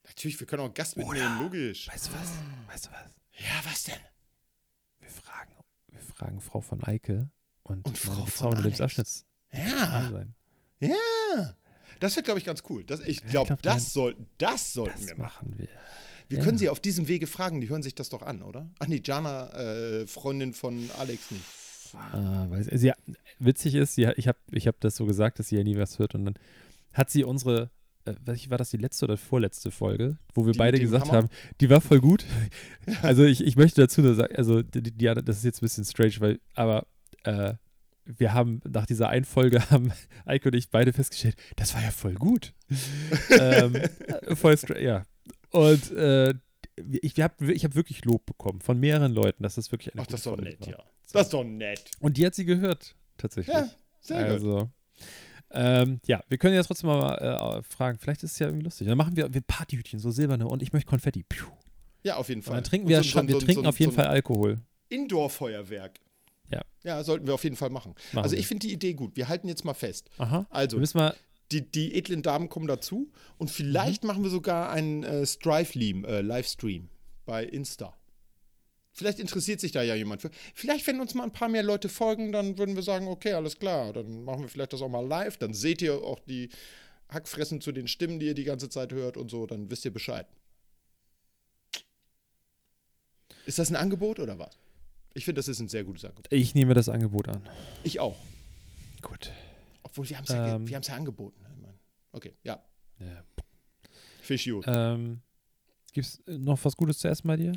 Natürlich, 0.06 0.40
wir 0.40 0.46
können 0.46 0.62
auch 0.62 0.66
einen 0.66 0.76
Gast 0.76 0.98
mitnehmen, 0.98 1.40
logisch. 1.42 1.88
Weißt 1.88 2.10
du 2.10 2.12
was? 2.14 2.30
Weißt 2.68 2.86
du 2.86 2.92
was? 2.92 3.12
Ja, 3.44 3.66
was 3.66 3.84
denn? 3.86 4.00
Wir 5.00 5.10
fragen, 5.10 5.54
wir 5.88 6.02
fragen 6.02 6.42
Frau 6.42 6.62
von 6.62 6.84
Eike 6.84 7.32
und, 7.64 7.88
Und 7.88 7.98
Frau 7.98 8.28
von. 8.28 8.56
Lebensabschnitts 8.62 9.26
Ja, 9.52 10.12
ja. 10.80 11.56
Das 12.00 12.16
wird, 12.16 12.26
glaube 12.26 12.40
ich, 12.40 12.46
ganz 12.46 12.62
cool. 12.70 12.84
Das, 12.84 13.00
ich 13.00 13.26
glaube, 13.26 13.48
glaub, 13.48 13.62
das, 13.64 13.94
sollten, 13.94 14.28
das 14.38 14.74
sollten 14.74 15.00
Das 15.00 15.08
wir 15.08 15.18
machen. 15.18 15.50
machen 15.50 15.58
wir. 15.58 15.70
Wir 16.30 16.38
ja. 16.38 16.44
können 16.44 16.60
sie 16.60 16.70
auf 16.70 16.80
diesem 16.80 17.08
Wege 17.08 17.26
fragen, 17.26 17.60
die 17.60 17.70
hören 17.70 17.82
sich 17.82 17.96
das 17.96 18.10
doch 18.10 18.22
an, 18.22 18.44
oder? 18.44 18.70
Ach 18.78 18.88
nee, 18.88 19.02
Jana, 19.04 19.50
äh, 19.54 20.08
Freundin 20.08 20.54
von 20.54 20.90
Alex 21.00 21.32
nicht. 21.32 21.44
Ah, 21.96 22.46
weiß, 22.50 22.70
ja, 22.84 22.94
witzig 23.40 23.74
ist, 23.74 23.96
sie, 23.96 24.08
ich 24.16 24.28
habe 24.28 24.38
ich 24.52 24.68
hab 24.68 24.80
das 24.80 24.96
so 24.96 25.08
gesagt, 25.08 25.40
dass 25.40 25.48
sie 25.50 25.58
ja 25.58 25.64
nie 25.64 25.76
was 25.76 25.98
hört 25.98 26.14
und 26.14 26.26
dann 26.26 26.36
hat 26.94 27.10
sie 27.10 27.24
unsere, 27.24 27.72
äh, 28.06 28.14
war 28.50 28.60
das 28.60 28.70
die 28.70 28.78
letzte 28.78 29.06
oder 29.06 29.18
vorletzte 29.18 29.72
Folge, 29.72 30.18
wo 30.36 30.46
wir 30.46 30.54
Die 30.54 30.60
beide 30.60 30.80
gesagt 30.80 31.08
Hammer? 31.08 31.18
haben, 31.18 31.30
die 31.62 31.70
war 31.72 31.82
voll 31.82 32.00
gut. 32.00 32.26
also 33.02 33.24
ich, 33.24 33.44
ich 33.44 33.56
möchte 33.56 33.82
dazu 33.82 34.02
nur 34.02 34.14
sagen, 34.14 34.36
also 34.36 34.62
die, 34.62 34.84
die, 34.84 35.06
das 35.06 35.38
ist 35.38 35.46
jetzt 35.46 35.64
ein 35.64 35.66
bisschen 35.66 35.86
strange, 35.86 36.16
weil, 36.20 36.40
aber 36.54 36.86
äh, 37.24 37.56
wir 38.06 38.34
haben 38.34 38.62
nach 38.68 38.86
dieser 38.86 39.10
einen 39.10 39.26
Folge 39.26 39.60
haben 39.72 39.92
Eike 40.26 40.50
und 40.50 40.56
ich 40.56 40.70
beide 40.70 40.94
festgestellt, 40.94 41.38
das 41.56 41.74
war 41.74 41.82
ja 41.82 41.90
voll 41.92 42.14
gut. 42.14 42.54
ähm, 43.32 43.74
voll 44.36 44.58
strange, 44.58 44.84
ja. 44.84 45.06
Und 45.52 45.92
äh, 45.92 46.34
ich 47.02 47.20
habe 47.20 47.52
ich 47.54 47.64
hab 47.66 47.76
wirklich 47.76 48.06
Lob 48.06 48.26
bekommen 48.26 48.62
von 48.62 48.80
mehreren 48.80 49.14
Leuten, 49.14 49.44
dass 49.44 49.56
das 49.56 49.72
wirklich 49.72 49.94
eine 49.94 50.02
Ach, 50.04 50.08
das 50.08 50.22
ist 50.22 50.26
doch 50.26 50.38
nett, 50.38 50.62
war. 50.62 50.70
ja. 50.70 50.84
Das 51.12 51.24
ist 51.24 51.34
doch 51.34 51.44
nett. 51.44 51.84
Und 52.00 52.18
die 52.18 52.26
hat 52.26 52.36
sie 52.36 52.46
gehört, 52.46 52.96
tatsächlich. 53.18 53.56
Ja, 53.56 53.68
sehr 54.00 54.24
gut. 54.24 54.32
also, 54.32 54.70
ähm, 55.52 56.00
ja, 56.06 56.22
wir 56.30 56.38
können 56.38 56.54
ja 56.56 56.62
trotzdem 56.64 56.90
mal 56.90 57.16
äh, 57.60 57.64
fragen, 57.64 57.98
vielleicht 57.98 58.22
ist 58.24 58.34
es 58.34 58.40
ja 58.40 58.48
irgendwie 58.48 58.66
lustig. 58.66 58.88
Dann 58.88 58.98
machen 58.98 59.16
wir, 59.16 59.34
wir 59.34 59.42
Partyhütchen, 59.42 60.00
so 60.00 60.12
silberne 60.12 60.48
und 60.48 60.62
ich 60.62 60.72
möchte 60.72 60.88
Konfetti. 60.90 61.24
Piu. 61.24 61.48
Ja, 62.04 62.18
auf 62.18 62.30
jeden 62.30 62.40
Und 62.40 62.44
Fall. 62.46 62.56
dann 62.56 62.64
trinken 62.64 62.86
Und 62.86 62.90
wir, 62.92 62.98
so- 62.98 63.10
schon, 63.10 63.22
so- 63.24 63.34
wir 63.34 63.40
so- 63.40 63.46
trinken 63.46 63.66
auf 63.66 63.80
jeden 63.80 63.92
Fall 63.92 64.08
Alkohol. 64.08 64.60
Indoor-Feuerwerk. 64.90 66.00
Ja. 66.52 66.62
Ja, 66.84 67.04
sollten 67.04 67.28
wir 67.28 67.34
auf 67.34 67.44
jeden 67.44 67.56
Fall 67.56 67.70
machen. 67.72 67.94
Machen 68.14 68.24
also 68.24 68.36
ich 68.36 68.48
finde 68.48 68.68
die 68.68 68.74
Idee 68.74 68.94
gut. 68.94 69.16
Wir 69.16 69.28
halten 69.28 69.48
jetzt 69.48 69.66
mal 69.66 69.74
fest. 69.74 70.10
Aha. 70.18 70.46
Also, 70.50 70.78
wir 70.78 70.82
müssen 70.82 70.98
mal, 70.98 71.16
die, 71.52 71.62
die 71.62 71.96
edlen 71.96 72.22
Damen 72.22 72.50
kommen 72.50 72.68
dazu 72.68 73.12
und 73.38 73.50
vielleicht 73.50 74.04
Mhm. 74.04 74.08
machen 74.08 74.24
wir 74.24 74.30
sogar 74.30 74.70
einen 74.72 75.04
äh, 75.04 75.26
Strive-Livestream 75.26 76.06
äh, 76.06 76.22
Livestream 76.22 76.90
bei 77.26 77.44
Insta. 77.44 77.96
Vielleicht 78.92 79.20
interessiert 79.20 79.60
sich 79.60 79.72
da 79.72 79.82
ja 79.82 79.96
jemand 79.96 80.22
für. 80.22 80.30
Vielleicht, 80.54 80.86
wenn 80.88 81.00
uns 81.00 81.14
mal 81.14 81.24
ein 81.24 81.32
paar 81.32 81.48
mehr 81.48 81.64
Leute 81.64 81.88
folgen, 81.90 82.32
dann 82.32 82.58
würden 82.58 82.76
wir 82.76 82.84
sagen, 82.84 83.08
okay, 83.08 83.34
alles 83.34 83.58
klar, 83.58 83.94
dann 83.94 84.24
machen 84.24 84.42
wir 84.42 84.50
vielleicht 84.50 84.74
das 84.74 84.82
auch 84.82 84.90
mal 84.90 85.06
live. 85.06 85.38
Dann 85.38 85.54
seht 85.54 85.82
ihr 85.82 85.94
auch 86.04 86.20
die 86.20 86.50
Hackfressen 87.08 87.62
zu 87.62 87.72
den 87.72 87.88
Stimmen, 87.88 88.20
die 88.20 88.26
ihr 88.28 88.34
die 88.34 88.44
ganze 88.44 88.68
Zeit 88.70 88.92
hört 88.92 89.16
und 89.16 89.30
so, 89.32 89.46
dann 89.48 89.72
wisst 89.72 89.86
ihr 89.86 89.94
Bescheid. 89.94 90.28
Ist 93.46 93.58
das 93.60 93.70
ein 93.70 93.76
Angebot 93.76 94.20
oder 94.20 94.38
was? 94.38 94.58
Ich 95.14 95.26
finde, 95.26 95.40
das 95.40 95.48
ist 95.48 95.60
ein 95.60 95.70
sehr 95.70 95.84
gutes 95.84 96.06
Angebot. 96.06 96.28
ich 96.32 96.54
nehme 96.54 96.74
das 96.74 96.90
Angebot 96.90 97.30
an. 97.30 97.42
Ich 97.84 98.00
auch. 98.00 98.18
Gut. 99.02 99.32
Obwohl, 99.90 100.10
wir 100.10 100.18
haben 100.18 100.24
es 100.24 100.30
ja, 100.30 100.56
Ähm. 100.56 100.68
wir 100.68 100.80
ja 100.80 100.94
angeboten. 100.96 101.40
Meine, 101.42 101.74
Okay, 102.12 102.36
ja. 102.44 102.64
Ja. 103.00 103.24
Fisch 104.22 104.46
gut. 104.46 104.66
Ähm, 104.68 105.22
Gibt 105.94 106.08
es 106.08 106.22
noch 106.28 106.64
was 106.64 106.76
Gutes 106.76 107.00
zu 107.00 107.08
essen 107.08 107.28
bei 107.28 107.38
dir? 107.38 107.54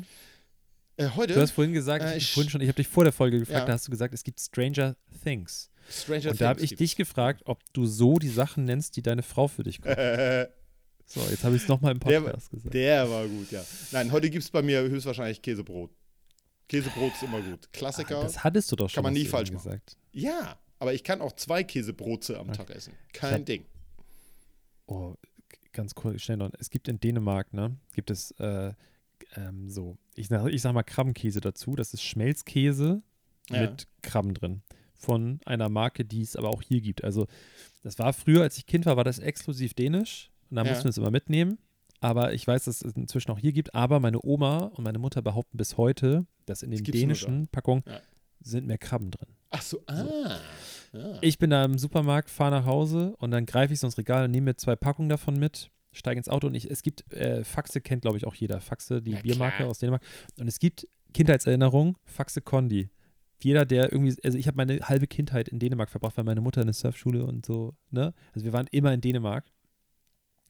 Äh, 0.97 1.09
heute 1.15 1.33
Du 1.33 1.41
hast 1.41 1.51
vorhin 1.51 1.73
gesagt, 1.73 2.03
Äh, 2.05 2.17
ich, 2.17 2.23
ich- 2.23 2.33
vorhin 2.33 2.49
schon, 2.49 2.61
ich 2.61 2.67
habe 2.67 2.75
dich 2.77 2.87
vor 2.87 3.03
der 3.03 3.13
Folge 3.13 3.39
gefragt, 3.39 3.59
Ja. 3.61 3.65
da 3.65 3.73
hast 3.73 3.87
du 3.87 3.91
gesagt, 3.91 4.13
es 4.13 4.23
gibt 4.23 4.39
Stranger 4.39 4.95
Things. 5.23 5.69
Stranger 5.89 6.31
Und 6.31 6.41
da 6.41 6.49
habe 6.49 6.61
ich 6.61 6.75
dich 6.75 6.95
gefragt, 6.95 7.41
ob 7.45 7.59
du 7.73 7.85
so 7.85 8.17
die 8.19 8.29
Sachen 8.29 8.65
nennst, 8.65 8.95
die 8.95 9.01
deine 9.01 9.23
Frau 9.23 9.47
für 9.47 9.63
dich 9.63 9.81
kocht. 9.81 9.97
So, 11.05 11.19
jetzt 11.29 11.43
habe 11.43 11.55
ich 11.57 11.63
es 11.63 11.67
nochmal 11.67 11.91
im 11.91 11.99
Der- 11.99 12.21
Podcast 12.21 12.49
gesagt. 12.49 12.73
Der 12.73 13.09
war 13.09 13.27
gut, 13.27 13.51
ja. 13.51 13.61
Nein, 13.91 14.09
heute 14.13 14.29
gibt 14.29 14.41
es 14.45 14.49
bei 14.49 14.61
mir 14.61 14.81
höchstwahrscheinlich 14.83 15.41
Käsebrot. 15.41 15.91
Käsebrot 16.69 17.13
ist 17.13 17.23
immer 17.23 17.41
gut. 17.41 17.71
Klassiker. 17.73 18.19
Ah, 18.19 18.23
das 18.23 18.41
hattest 18.43 18.71
du 18.71 18.77
doch 18.77 18.89
schon 18.89 19.03
man 19.03 19.11
mal 19.13 19.19
nie 19.19 19.25
falsch 19.25 19.51
machen. 19.51 19.63
gesagt. 19.63 19.97
ja, 20.13 20.57
aber 20.83 20.93
ich 20.93 21.03
kann 21.05 21.21
auch 21.21 21.31
zwei 21.31 21.63
Käsebrote 21.63 22.37
am 22.37 22.51
Tag 22.51 22.69
essen. 22.69 22.93
Kein 23.13 23.33
hab- 23.35 23.45
Ding. 23.45 23.65
Oh, 24.85 25.15
ganz 25.71 25.95
kurz, 25.95 26.21
schnell 26.21 26.37
noch. 26.37 26.51
Es 26.59 26.69
gibt 26.69 26.87
in 26.89 26.99
Dänemark, 26.99 27.53
ne, 27.53 27.77
gibt 27.93 28.11
es 28.11 28.31
äh, 28.39 28.73
ähm, 29.37 29.69
so, 29.69 29.97
ich, 30.15 30.27
sag- 30.27 30.51
ich 30.51 30.61
sag 30.61 30.73
mal 30.73 30.83
Krabbenkäse 30.83 31.39
dazu. 31.39 31.75
Das 31.77 31.93
ist 31.93 32.03
Schmelzkäse 32.03 33.01
Ja. 33.49 33.61
mit 33.61 33.87
Krabben 34.01 34.33
drin. 34.33 34.61
Von 34.93 35.39
einer 35.45 35.69
Marke, 35.69 36.03
die 36.05 36.21
es 36.21 36.35
aber 36.35 36.49
auch 36.49 36.61
hier 36.61 36.81
gibt. 36.81 37.03
Also, 37.03 37.27
das 37.81 37.97
war 37.99 38.11
früher, 38.13 38.41
als 38.41 38.57
ich 38.57 38.65
Kind 38.65 38.85
war, 38.85 38.97
war 38.97 39.03
das 39.05 39.19
exklusiv 39.19 39.73
dänisch. 39.73 40.29
Und 40.49 40.57
da 40.57 40.63
Ja. 40.63 40.69
mussten 40.69 40.83
wir 40.85 40.89
es 40.91 40.97
immer 40.97 41.11
mitnehmen. 41.11 41.57
Aber 42.01 42.33
ich 42.33 42.45
weiß, 42.45 42.65
dass 42.65 42.81
es 42.81 42.93
inzwischen 42.97 43.31
auch 43.31 43.39
hier 43.39 43.53
gibt. 43.53 43.73
Aber 43.73 44.01
meine 44.01 44.19
Oma 44.23 44.65
und 44.65 44.83
meine 44.83 44.99
Mutter 44.99 45.21
behaupten 45.21 45.57
bis 45.57 45.77
heute, 45.77 46.25
dass 46.45 46.61
in 46.61 46.71
den 46.71 46.83
dänischen 46.83 47.47
Packungen 47.47 47.83
Ja. 47.87 48.01
sind 48.41 48.67
mehr 48.67 48.77
Krabben 48.77 49.11
drin. 49.11 49.29
Ach 49.53 49.61
so, 49.61 49.81
ah. 49.87 50.39
Ja. 50.93 51.17
Ich 51.21 51.39
bin 51.39 51.49
da 51.49 51.65
im 51.65 51.77
Supermarkt, 51.77 52.29
fahre 52.29 52.51
nach 52.51 52.65
Hause 52.65 53.15
und 53.17 53.31
dann 53.31 53.45
greife 53.45 53.73
ich 53.73 53.79
so 53.79 53.87
ins 53.87 53.97
Regal 53.97 54.25
und 54.25 54.31
nehme 54.31 54.51
mir 54.51 54.55
zwei 54.57 54.75
Packungen 54.75 55.09
davon 55.09 55.39
mit, 55.39 55.71
steige 55.91 56.19
ins 56.19 56.29
Auto 56.29 56.47
und 56.47 56.55
ich, 56.55 56.69
es 56.69 56.83
gibt, 56.83 57.11
äh, 57.13 57.43
Faxe 57.43 57.81
kennt 57.81 58.03
glaube 58.03 58.17
ich 58.17 58.27
auch 58.27 58.35
jeder, 58.35 58.61
Faxe, 58.61 59.01
die 59.01 59.11
Ja, 59.11 59.21
Biermarke 59.21 59.57
klar. 59.57 59.69
aus 59.69 59.79
Dänemark. 59.79 60.03
Und 60.39 60.47
es 60.47 60.59
gibt 60.59 60.87
Kindheitserinnerungen, 61.13 61.95
Faxe 62.05 62.41
Kondi. 62.41 62.89
Jeder, 63.41 63.65
der 63.65 63.91
irgendwie, 63.91 64.15
also 64.23 64.37
ich 64.37 64.47
habe 64.47 64.57
meine 64.57 64.79
halbe 64.81 65.07
Kindheit 65.07 65.49
in 65.49 65.59
Dänemark 65.59 65.89
verbracht, 65.89 66.15
weil 66.17 66.23
meine 66.23 66.41
Mutter 66.41 66.61
eine 66.61 66.73
Surfschule 66.73 67.25
und 67.25 67.45
so, 67.45 67.75
ne? 67.89 68.13
Also 68.33 68.45
wir 68.45 68.53
waren 68.53 68.67
immer 68.71 68.93
in 68.93 69.01
Dänemark. 69.01 69.45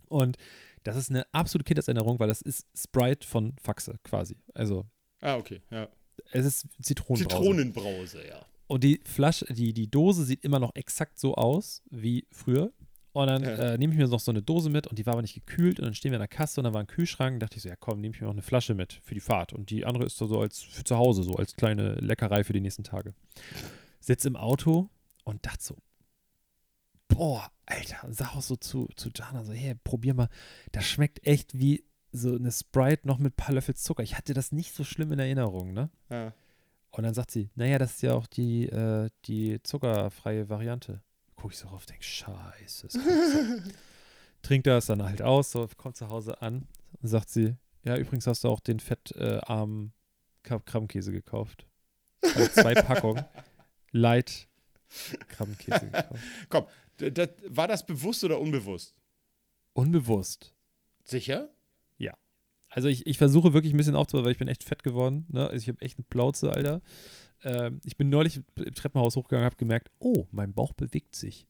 Und 0.10 0.38
das 0.84 0.96
ist 0.98 1.10
eine 1.10 1.26
absolute 1.34 1.64
Kindheitserinnerung, 1.66 2.20
weil 2.20 2.28
das 2.28 2.42
ist 2.42 2.68
Sprite 2.78 3.26
von 3.26 3.56
Faxe 3.62 3.96
quasi. 4.04 4.36
Also 4.54 4.86
ah, 5.22 5.38
okay. 5.38 5.62
Ja. 5.72 5.88
es 6.32 6.46
ist 6.46 6.68
Zitronenbrause. 6.82 7.42
Zitronenbrause, 7.42 8.28
ja. 8.28 8.46
Und 8.68 8.84
die 8.84 9.00
Flasche, 9.06 9.46
die, 9.54 9.74
die 9.74 9.90
Dose 9.90 10.24
sieht 10.26 10.44
immer 10.44 10.60
noch 10.60 10.74
exakt 10.76 11.20
so 11.20 11.36
aus 11.36 11.82
wie 11.90 12.26
früher. 12.32 12.72
Und 13.12 13.28
dann 13.28 13.44
Ja. 13.44 13.50
äh, 13.74 13.78
nehme 13.78 13.94
ich 13.94 14.00
mir 14.00 14.08
noch 14.08 14.20
so 14.20 14.32
eine 14.32 14.42
Dose 14.42 14.70
mit 14.72 14.88
und 14.88 14.98
die 14.98 15.06
war 15.06 15.14
aber 15.14 15.22
nicht 15.22 15.36
gekühlt. 15.36 15.80
Und 15.80 15.86
dann 15.86 15.94
stehen 15.94 16.12
wir 16.12 16.18
an 16.18 16.22
der 16.22 16.28
Kasse 16.28 16.60
und 16.60 16.64
dann 16.64 16.74
war 16.74 16.82
ein 16.82 16.88
Kühlschrank. 16.88 17.40
dachte 17.40 17.58
ich 17.58 17.64
so, 17.64 17.70
ja 17.70 17.76
komm, 17.76 18.02
nehme 18.02 18.16
ich 18.16 18.22
mir 18.22 18.26
noch 18.28 18.34
eine 18.34 18.42
Flasche 18.42 18.74
mit 18.74 18.94
für 19.04 19.14
die 19.14 19.20
Fahrt. 19.20 19.54
Und 19.54 19.70
die 19.70 19.86
andere 19.86 20.06
ist 20.06 20.18
so, 20.18 20.26
so 20.26 20.40
als 20.40 20.62
für 20.62 20.84
zu 20.84 20.98
Hause, 20.98 21.22
so 21.24 21.36
als 21.36 21.56
kleine 21.56 21.94
Leckerei 21.96 22.44
für 22.44 22.54
die 22.54 22.62
nächsten 22.62 22.84
Tage. 22.84 23.14
Sitz 24.00 24.26
im 24.26 24.36
Auto 24.36 24.90
und 25.26 25.46
dachte 25.46 25.64
so, 25.64 25.76
boah, 27.08 27.52
Alter, 27.66 28.04
und 28.08 28.16
sag 28.16 28.36
auch 28.36 28.42
so 28.42 28.56
zu, 28.56 28.88
zu 28.96 29.10
Jana 29.16 29.44
so, 29.44 29.54
hey, 29.54 29.76
probier 29.84 30.14
mal, 30.16 30.30
das 30.72 30.86
schmeckt 30.88 31.26
echt 31.28 31.58
wie 31.58 31.84
so 32.12 32.36
eine 32.36 32.52
Sprite 32.52 33.08
noch 33.08 33.20
mit 33.20 33.34
ein 33.34 33.36
paar 33.36 33.54
Löffel 33.56 33.76
Zucker. 33.76 34.04
Ich 34.04 34.18
hatte 34.18 34.34
das 34.34 34.52
nicht 34.52 34.74
so 34.74 34.84
schlimm 34.84 35.12
in 35.12 35.20
Erinnerung, 35.20 35.74
ne? 35.74 35.90
Ja. 36.10 36.34
Und 36.96 37.04
dann 37.04 37.16
sagt 37.16 37.32
sie, 37.32 37.50
naja, 37.56 37.80
das 37.80 37.94
ist 37.94 38.04
ja 38.04 38.14
auch 38.14 38.28
die, 38.28 38.70
äh, 38.70 39.10
die 39.26 39.62
zuckerfreie 39.64 40.48
Variante. 40.48 41.02
Guck 41.36 41.52
ich 41.52 41.58
so 41.58 41.68
rauf, 41.68 41.88
denk, 41.88 42.04
scheiße. 42.04 42.88
Trinkt 44.44 44.68
das 44.68 44.86
dann 44.86 45.02
halt 45.02 45.24
aus, 45.24 45.52
so, 45.52 45.68
kommt 45.76 45.98
zu 45.98 46.10
Hause 46.10 46.40
an 46.44 46.68
und 47.02 47.08
sagt 47.08 47.30
sie, 47.30 47.56
ja, 47.84 47.98
übrigens 47.98 48.28
hast 48.28 48.44
du 48.44 48.50
auch 48.50 48.60
den 48.60 48.80
fettarmen 48.80 49.92
äh, 50.44 50.60
Krabbenkäse 50.60 51.12
gekauft. 51.12 51.66
Also 52.22 52.48
zwei 52.50 52.74
Packungen 52.82 53.26
Light 53.92 54.48
Krabbenkäse 55.30 55.90
gekauft. 55.90 56.72
D 57.00 57.10
das, 57.10 57.30
war 57.48 57.68
das 57.68 57.84
bewusst 57.84 58.24
oder 58.24 58.40
unbewusst? 58.40 58.94
Unbewusst. 59.74 60.54
Sicher? 61.04 61.50
Also 62.76 62.88
ich, 62.88 63.06
ich 63.06 63.18
versuche 63.20 63.54
wirklich 63.54 63.74
ein 63.74 63.78
bisschen 63.78 63.96
aufzubauen, 63.96 64.26
weil 64.26 64.32
ich 64.32 64.40
bin 64.40 64.48
echt 64.48 64.64
fett 64.64 64.84
geworden. 64.84 65.26
Ne? 65.30 65.44
Also 65.48 65.58
ich 65.62 65.68
habe 65.70 65.82
echt 65.82 65.98
eine 66.00 66.06
Plauze, 66.10 66.52
Alter. 66.52 66.82
Ähm, 67.44 67.80
ich 67.86 67.98
bin 67.98 68.10
neulich 68.10 68.38
im 68.56 68.74
Treppenhaus 68.74 69.16
hochgegangen 69.16 69.44
und 69.44 69.52
habe 69.52 69.58
gemerkt, 69.58 69.92
oh, 70.00 70.26
mein 70.32 70.54
Bauch 70.54 70.74
bewegt 70.74 71.16
sich. 71.16 71.46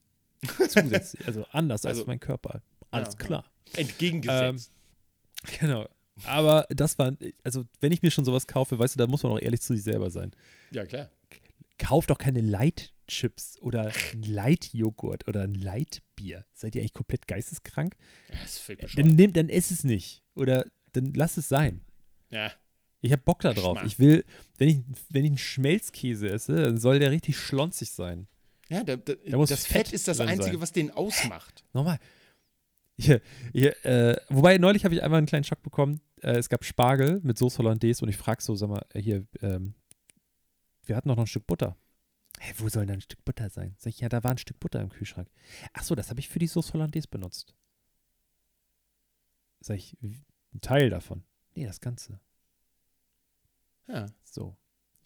Zusätzlich, 0.70 1.26
also 1.26 1.46
anders 1.52 1.86
Also- 1.86 2.02
als 2.02 2.08
mein 2.08 2.20
Körper. 2.20 2.62
Alles 2.92 3.16
Ja, 3.20 3.26
klar. 3.26 3.46
Entgegengesetzt. 3.76 4.72
Genau. 5.60 5.88
Aber 6.26 6.68
das 6.70 7.00
war, 7.00 7.14
also 7.44 7.64
wenn 7.80 7.92
ich 7.92 8.02
mir 8.04 8.12
schon 8.12 8.24
sowas 8.26 8.46
kaufe, 8.46 8.78
weißt 8.78 8.96
du, 8.96 8.98
da 9.00 9.08
muss 9.08 9.24
man 9.24 9.32
auch 9.32 9.40
ehrlich 9.40 9.62
zu 9.62 9.74
sich 9.74 9.84
selber 9.84 10.12
sein. 10.12 10.32
ja, 10.72 10.86
klar. 10.86 11.10
Kauft 11.80 12.12
doch 12.12 12.20
keine 12.20 12.40
Light-Chips 12.42 13.58
oder 13.60 13.92
ein 14.14 14.22
Light-Joghurt 14.22 15.28
oder 15.28 15.42
ein 15.42 15.56
Light-Bier. 15.56 16.46
Seid 16.54 16.76
ihr 16.76 16.82
eigentlich 16.82 16.94
komplett 16.94 17.28
geisteskrank? 17.28 17.96
Das 18.30 18.70
ist 18.70 18.98
Dann 18.98 19.08
nehmt, 19.16 19.36
dann 19.36 19.50
ess 19.50 19.72
es 19.72 19.84
nicht. 19.84 20.22
Oder 20.36 20.66
dann 20.94 21.14
lass 21.14 21.38
es 21.38 21.50
sein. 21.50 21.82
Ja. 22.30 22.52
Ich 23.02 23.12
habe 23.12 23.22
Bock 23.22 23.42
da 23.42 23.54
drauf. 23.54 23.84
Ich 23.84 24.00
will, 24.00 24.24
wenn 24.58 24.70
ich, 24.70 24.78
wenn 25.10 25.26
ich 25.26 25.32
einen 25.32 25.38
Schmelzkäse 25.38 26.30
esse, 26.30 26.56
dann 26.56 26.78
soll 26.78 27.00
der 27.00 27.12
richtig 27.12 27.38
schlonzig 27.38 27.92
sein. 27.92 28.28
Ja, 28.70 28.84
da, 28.84 28.96
da, 28.96 29.14
Da 29.14 29.38
muss 29.38 29.50
das 29.50 29.66
Fett 29.66 29.88
Fett 29.88 29.94
ist 29.94 30.08
das 30.08 30.20
Einzige, 30.22 30.54
sein. 30.54 30.62
was 30.62 30.72
den 30.72 30.90
ausmacht. 30.92 31.66
Nochmal. 31.74 32.00
Hier, 32.98 33.22
hier, 33.52 33.86
äh, 33.86 34.16
wobei, 34.30 34.58
neulich 34.58 34.86
habe 34.86 34.96
ich 34.96 35.04
einmal 35.04 35.18
einen 35.18 35.28
kleinen 35.28 35.44
Schock 35.44 35.62
bekommen. 35.64 36.00
Äh, 36.22 36.38
es 36.38 36.48
gab 36.48 36.64
Spargel 36.64 37.20
mit 37.24 37.38
Soße 37.38 37.58
Hollandaise 37.58 38.04
und 38.04 38.10
ich 38.10 38.18
frage 38.18 38.42
so, 38.42 38.56
sag 38.56 38.70
mal, 38.70 38.86
hier, 38.96 39.28
ähm, 39.42 39.74
wir 40.86 40.96
hatten 40.96 41.10
doch 41.10 41.16
noch 41.16 41.24
ein 41.24 41.28
Stück 41.28 41.48
Butter. 41.48 41.76
Hä, 42.40 42.54
wo 42.58 42.70
soll 42.70 42.86
denn 42.86 42.98
ein 42.98 43.02
Stück 43.02 43.24
Butter 43.26 43.50
sein? 43.50 43.76
Sag 43.78 43.90
ich, 43.90 44.00
ja, 44.00 44.10
da 44.10 44.24
war 44.24 44.32
ein 44.32 44.38
Stück 44.38 44.60
Butter 44.60 44.80
im 44.82 44.90
Kühlschrank. 44.90 45.30
Ach 45.74 45.84
so, 45.84 45.96
das 45.96 46.10
habe 46.10 46.20
ich 46.20 46.30
für 46.30 46.40
die 46.40 46.48
Soße 46.48 46.74
Hollandaise 46.74 47.08
benutzt. 47.08 47.54
Sag 49.60 49.78
ich, 49.78 49.98
ein 50.54 50.62
Teil 50.62 50.90
davon. 50.90 51.24
Nee, 51.56 51.66
das 51.66 51.80
Ganze. 51.82 52.20
Ja. 53.88 54.08
So. 54.24 54.56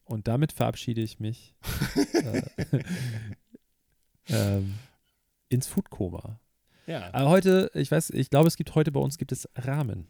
Und 0.05 0.27
damit 0.27 0.53
verabschiede 0.53 1.01
ich 1.01 1.19
mich 1.19 1.55
äh, 2.13 2.41
ähm, 4.29 4.75
ins 5.49 5.67
Foodkoma. 5.67 6.39
Ja. 6.85 7.13
Aber 7.13 7.29
heute, 7.29 7.69
ich 7.73 7.91
weiß, 7.91 8.11
ich 8.11 8.29
glaube, 8.29 8.47
es 8.47 8.55
gibt 8.55 8.73
heute 8.75 8.91
bei 8.91 8.99
uns 8.99 9.17
gibt 9.17 9.31
es 9.33 9.49
Ramen. 9.55 10.07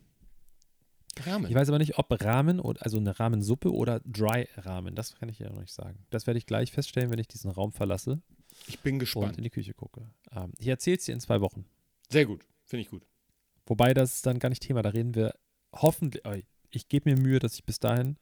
Rahmen. 1.25 1.49
Ich 1.49 1.55
weiß 1.55 1.69
aber 1.69 1.79
nicht, 1.79 1.97
ob 1.97 2.07
Ramen, 2.23 2.59
oder, 2.59 2.83
also 2.83 2.97
eine 2.97 3.19
Ramensuppe 3.19 3.73
oder 3.73 4.01
Dry 4.01 4.47
Ramen. 4.57 4.93
Das 4.93 5.15
kann 5.15 5.29
ich 5.29 5.39
ja 5.39 5.49
noch 5.49 5.61
nicht 5.61 5.73
sagen. 5.73 6.05
Das 6.11 6.27
werde 6.27 6.38
ich 6.38 6.45
gleich 6.45 6.71
feststellen, 6.71 7.09
wenn 7.09 7.19
ich 7.19 7.27
diesen 7.27 7.49
Raum 7.49 7.71
verlasse 7.71 8.21
Ich 8.67 8.79
bin 8.81 8.95
und 8.95 8.99
gespannt. 8.99 9.38
in 9.38 9.43
die 9.43 9.49
Küche 9.49 9.73
gucke. 9.73 10.07
Ähm, 10.31 10.53
ich 10.59 10.67
erzähle 10.67 10.97
es 10.97 11.05
dir 11.05 11.13
in 11.13 11.19
zwei 11.19 11.41
Wochen. 11.41 11.65
Sehr 12.09 12.25
gut. 12.25 12.45
Finde 12.65 12.81
ich 12.81 12.89
gut. 12.89 13.07
Wobei 13.68 13.93
das 13.93 14.15
ist 14.15 14.26
dann 14.26 14.39
gar 14.39 14.49
nicht 14.49 14.63
Thema. 14.63 14.82
Da 14.82 14.89
reden 14.89 15.15
wir 15.15 15.34
hoffentlich. 15.74 16.24
Ich 16.72 16.89
gebe 16.89 17.09
mir 17.09 17.18
Mühe, 17.18 17.39
dass 17.39 17.55
ich 17.55 17.63
bis 17.63 17.80
dahin 17.80 18.18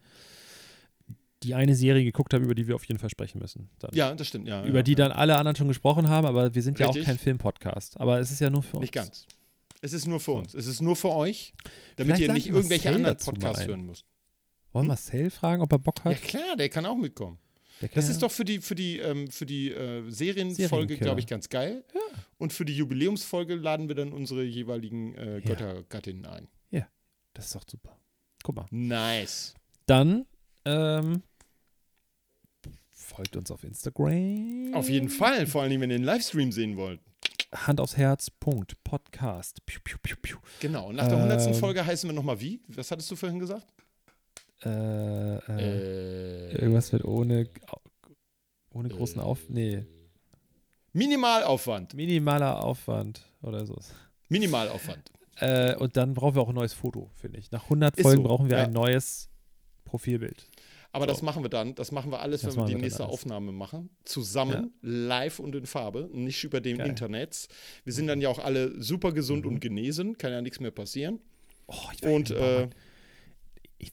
die 1.44 1.54
eine 1.54 1.76
Serie 1.76 2.04
geguckt 2.04 2.34
habe, 2.34 2.44
über 2.44 2.56
die 2.56 2.68
wir 2.68 2.76
auf 2.76 2.86
jeden 2.86 3.00
Fall 3.00 3.10
sprechen 3.10 3.40
müssen. 3.40 3.70
Dann. 3.80 3.92
Ja, 3.94 4.14
das 4.14 4.28
stimmt. 4.28 4.48
Ja, 4.48 4.66
über 4.66 4.78
ja, 4.78 4.84
die 4.84 4.92
ja. 4.92 4.98
dann 4.98 5.12
alle 5.12 5.38
anderen 5.38 5.56
schon 5.56 5.68
gesprochen 5.68 6.10
haben, 6.10 6.26
aber 6.26 6.56
wir 6.56 6.62
sind 6.62 6.80
ja 6.80 6.88
auch 6.88 6.90
Richtig. 6.90 7.06
kein 7.06 7.20
Filmpodcast. 7.20 8.00
Aber 8.00 8.20
es 8.20 8.32
ist 8.32 8.42
ja 8.42 8.50
nur 8.50 8.64
für 8.64 8.78
uns. 8.78 8.82
Nicht 8.82 8.94
ganz. 8.94 9.28
Es 9.82 9.94
ist 9.94 10.08
nur 10.08 10.20
für 10.20 10.32
uns. 10.32 10.54
Es 10.56 10.66
ist 10.66 10.82
nur 10.82 10.96
für 10.96 11.12
euch, 11.12 11.54
damit 11.96 12.16
Vielleicht 12.16 12.28
ihr 12.28 12.34
nicht 12.34 12.48
irgendwelche 12.48 12.90
anderen 12.90 13.18
Podcasts 13.18 13.68
hören 13.68 13.86
müsst. 13.86 14.06
Wollen 14.72 14.86
wir 14.86 14.90
Marcel 14.90 15.30
fragen, 15.30 15.62
ob 15.62 15.72
er 15.72 15.80
Bock 15.80 16.00
Ja 16.04 16.12
hat? 16.12 16.22
klar, 16.22 16.56
der 16.58 16.70
kann 16.70 16.86
auch 16.86 16.98
mitkommen. 16.98 17.38
Das 17.82 18.06
ja- 18.06 18.12
ist 18.12 18.22
doch 18.22 18.32
für 18.32 18.46
die, 18.46 18.60
für 18.60 18.76
die, 18.76 19.00
ähm, 19.00 19.30
für 19.30 19.46
die 19.46 19.72
äh, 19.72 20.10
Serienfolge, 20.10 20.98
glaube 20.98 21.20
ich, 21.20 21.28
ganz 21.28 21.50
geil. 21.50 21.84
Und 22.38 22.54
für 22.54 22.66
die 22.66 22.76
Jubiläumsfolge 22.76 23.56
laden 23.56 23.88
wir 23.88 23.96
dann 23.96 24.12
unsere 24.14 24.44
jeweiligen 24.44 25.14
äh, 25.16 25.36
Ja. 25.36 25.40
Göttergattinnen 25.40 26.26
ein. 26.26 26.48
Das 27.34 27.48
ist 27.48 27.56
doch 27.56 27.64
super. 27.70 27.98
Guck 28.44 28.56
mal. 28.56 28.66
Nice. 28.72 29.56
Dann 29.88 30.26
ähm, 30.64 31.22
folgt 32.92 33.36
uns 33.36 33.52
auf 33.52 33.64
Instagram. 33.66 34.74
Auf 34.74 34.90
jeden 34.90 35.10
Fall, 35.10 35.46
vor 35.46 35.64
allem, 35.64 35.82
wenn 35.82 35.92
ihr 35.92 35.98
den 35.98 36.06
Livestream 36.06 36.54
sehen 36.54 36.78
wollt. 36.78 37.02
Hand 37.54 37.82
aufs 37.82 37.98
Herz. 37.98 38.30
Punkt. 38.32 38.82
Podcast. 38.86 39.66
Piu, 39.66 39.80
piu, 39.84 39.98
piu, 40.02 40.16
piu. 40.22 40.38
Genau. 40.62 40.88
Und 40.88 40.96
nach 40.96 41.08
der 41.10 41.18
100. 41.18 41.48
Ähm. 41.48 41.54
Folge 41.56 41.86
heißen 41.86 42.10
wir 42.10 42.14
nochmal 42.14 42.40
wie? 42.40 42.62
Was 42.70 42.90
hattest 42.92 43.12
du 43.12 43.18
vorhin 43.18 43.40
gesagt? 43.40 43.68
Äh, 44.66 45.36
äh, 45.38 46.50
Äh, 46.52 46.56
irgendwas 46.56 46.92
wird 46.92 47.06
ohne, 47.06 47.48
ohne 48.74 48.90
großen 48.90 49.22
Auf. 49.22 49.48
Nee. 49.50 49.86
Minimalaufwand. 50.94 51.94
Minimaler 51.94 52.64
Aufwand 52.64 53.22
oder 53.42 53.66
so. 53.66 53.78
Minimalaufwand. 54.30 55.12
Äh, 55.38 55.76
und 55.76 55.98
dann 55.98 56.14
brauchen 56.14 56.36
wir 56.36 56.42
auch 56.42 56.50
ein 56.50 56.56
neues 56.56 56.74
Foto, 56.74 57.10
finde 57.16 57.40
ich. 57.40 57.52
Nach 57.52 57.64
100 57.66 57.98
Ist 57.98 58.04
Folgen 58.04 58.22
so, 58.24 58.28
brauchen 58.28 58.50
wir 58.50 58.58
ja. 58.58 58.64
ein 58.64 58.72
neues 58.72 59.30
Profilbild. 59.84 60.48
Aber 60.94 61.04
So. 61.06 61.12
das 61.12 61.22
machen 61.22 61.44
wir 61.44 61.50
dann. 61.50 61.76
Das 61.76 61.92
machen 61.92 62.10
wir 62.12 62.22
alles, 62.22 62.42
Das 62.42 62.56
wenn 62.56 62.64
wir 62.64 62.68
die 62.68 62.76
wir 62.76 62.82
nächste 62.84 63.04
alles. 63.04 63.14
Aufnahme 63.14 63.52
machen. 63.52 63.90
Zusammen, 64.06 64.74
live 64.82 65.40
und 65.40 65.54
in 65.54 65.66
Farbe, 65.66 66.10
nicht 66.14 66.42
über 66.46 66.62
dem 66.62 66.78
Geil. 66.78 66.88
Internet. 66.88 67.50
Wir 67.84 67.92
sind 67.92 68.08
dann 68.08 68.22
ja 68.22 68.30
auch 68.30 68.40
alle 68.40 68.82
super 68.82 69.12
gesund 69.12 69.44
Mhm. 69.44 69.52
und 69.56 69.60
genesen. 69.60 70.18
Kann 70.18 70.32
ja 70.32 70.42
nichts 70.42 70.62
mehr 70.62 70.72
passieren. 70.72 71.20
Oh, 71.68 71.74
Und 72.08 72.32
äh. 72.32 72.70
Ich, 73.78 73.92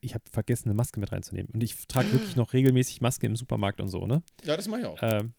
ich, 0.00 0.14
habe 0.14 0.24
vergessen, 0.30 0.68
eine 0.68 0.74
Maske 0.74 1.00
mit 1.00 1.12
reinzunehmen. 1.12 1.50
Und 1.52 1.62
ich 1.62 1.86
trage 1.86 2.12
wirklich 2.12 2.36
noch 2.36 2.52
regelmäßig 2.52 3.00
Maske 3.00 3.26
im 3.26 3.36
Supermarkt 3.36 3.80
und 3.80 3.88
so, 3.88 4.06
ne? 4.06 4.22
ja, 4.44 4.56
das 4.56 4.68
mache 4.68 4.80
ich 4.80 4.86
auch. 4.86 4.98
Ähm, 5.00 5.34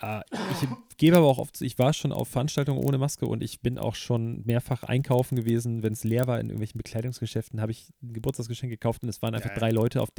ah, 0.00 0.22
ich 0.30 0.96
gebe 0.96 1.16
aber 1.16 1.26
auch 1.26 1.38
oft, 1.38 1.60
ich 1.60 1.78
war 1.78 1.92
schon 1.92 2.12
auf 2.12 2.28
Veranstaltungen 2.28 2.82
ohne 2.84 2.98
Maske 2.98 3.26
und 3.26 3.42
ich 3.42 3.60
bin 3.60 3.78
auch 3.78 3.94
schon 3.94 4.42
mehrfach 4.44 4.82
einkaufen 4.82 5.36
gewesen, 5.36 5.82
wenn 5.82 5.92
es 5.92 6.04
leer 6.04 6.26
war 6.26 6.40
in 6.40 6.46
irgendwelchen 6.46 6.78
Bekleidungsgeschäften, 6.78 7.60
habe 7.60 7.72
ich 7.72 7.90
ein 8.02 8.12
Geburtstagsgeschenk 8.12 8.70
gekauft 8.70 9.02
und 9.02 9.08
es 9.08 9.22
waren 9.22 9.34
einfach 9.34 9.50
Ja. 9.50 9.56
drei 9.56 9.70
Leute 9.70 10.02
auf 10.02 10.10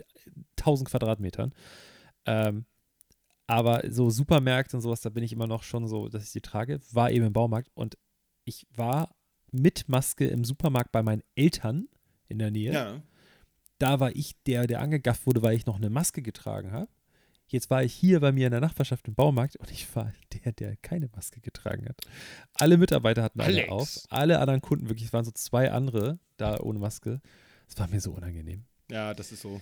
1000 0.57 0.89
Quadratmetern. 0.89 1.53
Ähm, 2.25 2.65
aber 3.47 3.83
so 3.89 4.09
Supermärkte 4.09 4.77
und 4.77 4.81
sowas, 4.81 5.01
da 5.01 5.09
bin 5.09 5.23
ich 5.23 5.33
immer 5.33 5.47
noch 5.47 5.63
schon 5.63 5.85
so, 5.87 6.07
dass 6.07 6.23
ich 6.23 6.31
die 6.31 6.41
trage. 6.41 6.79
War 6.93 7.11
eben 7.11 7.25
im 7.25 7.33
Baumarkt 7.33 7.69
und 7.73 7.97
ich 8.45 8.65
war 8.73 9.13
mit 9.51 9.89
Maske 9.89 10.25
im 10.25 10.45
Supermarkt 10.45 10.91
bei 10.91 11.03
meinen 11.03 11.23
Eltern 11.35 11.89
in 12.31 12.39
der 12.39 12.51
Nähe 12.51 12.73
ja. 12.73 13.01
da 13.77 13.99
war 13.99 14.15
ich 14.15 14.35
der, 14.43 14.67
der 14.67 14.79
angegafft 14.81 15.25
wurde, 15.25 15.41
weil 15.41 15.55
ich 15.55 15.65
noch 15.65 15.77
eine 15.77 15.89
Maske 15.89 16.21
getragen 16.21 16.71
habe. 16.71 16.87
Jetzt 17.47 17.69
war 17.69 17.83
ich 17.83 17.93
hier 17.93 18.21
bei 18.21 18.31
mir 18.31 18.47
in 18.47 18.51
der 18.51 18.61
Nachbarschaft 18.61 19.09
im 19.09 19.13
Baumarkt 19.13 19.57
und 19.57 19.69
ich 19.71 19.93
war 19.93 20.13
der, 20.33 20.53
der 20.53 20.77
keine 20.77 21.09
Maske 21.13 21.41
getragen 21.41 21.87
hat. 21.89 21.99
Alle 22.53 22.77
Mitarbeiter 22.77 23.23
hatten 23.23 23.41
eine 23.41 23.53
Alex. 23.53 23.69
auf. 23.69 23.97
Alle 24.09 24.39
anderen 24.39 24.61
Kunden, 24.61 24.87
wirklich, 24.87 25.07
es 25.07 25.13
waren 25.13 25.25
so 25.25 25.31
zwei 25.31 25.69
andere 25.69 26.17
da 26.37 26.59
ohne 26.61 26.79
Maske. 26.79 27.19
Das 27.67 27.77
war 27.77 27.89
mir 27.89 27.99
so 27.99 28.13
unangenehm. 28.13 28.63
Ja, 28.89 29.13
das 29.13 29.33
ist 29.33 29.41
so. 29.41 29.59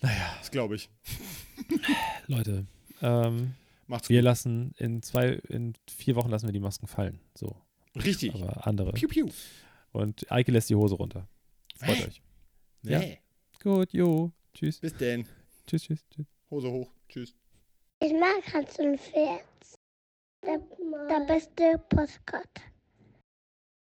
Naja, 0.00 0.36
Das 0.38 0.50
glaube 0.50 0.76
ich. 0.76 0.88
Leute, 2.28 2.66
ähm, 3.02 3.54
Macht's 3.86 4.08
wir 4.08 4.22
lassen 4.22 4.72
in 4.78 5.02
zwei, 5.02 5.40
in 5.48 5.74
vier 5.88 6.16
Wochen 6.16 6.30
lassen 6.30 6.46
wir 6.46 6.52
die 6.52 6.60
Masken 6.60 6.86
fallen. 6.86 7.20
So, 7.34 7.56
gut. 7.94 8.04
Richtig. 8.04 8.34
aber 8.34 8.66
andere. 8.66 8.92
Piu, 8.92 9.08
piu. 9.08 9.28
Und 9.92 10.30
Eike 10.30 10.52
lässt 10.52 10.70
die 10.70 10.74
Hose 10.74 10.94
runter. 10.94 11.26
Freut 11.76 11.96
Hä? 11.96 12.06
euch. 12.06 12.22
Ja. 12.82 12.98
Nee. 12.98 13.20
Gut, 13.62 13.92
jo. 13.92 14.32
Tschüss. 14.54 14.80
Bis 14.80 14.94
denn. 14.96 15.26
Tschüss, 15.66 15.82
tschüss, 15.82 16.08
tschüss. 16.08 16.26
Hose 16.50 16.70
hoch. 16.70 16.90
Tschüss. 17.08 17.34
Ich 18.00 18.12
mag 18.12 18.42
Hans 18.52 18.78
und 18.78 18.98
Pferd. 19.00 19.44
Der, 20.44 20.58
der 21.08 21.26
beste 21.26 21.78
Postkarte. 21.88 22.62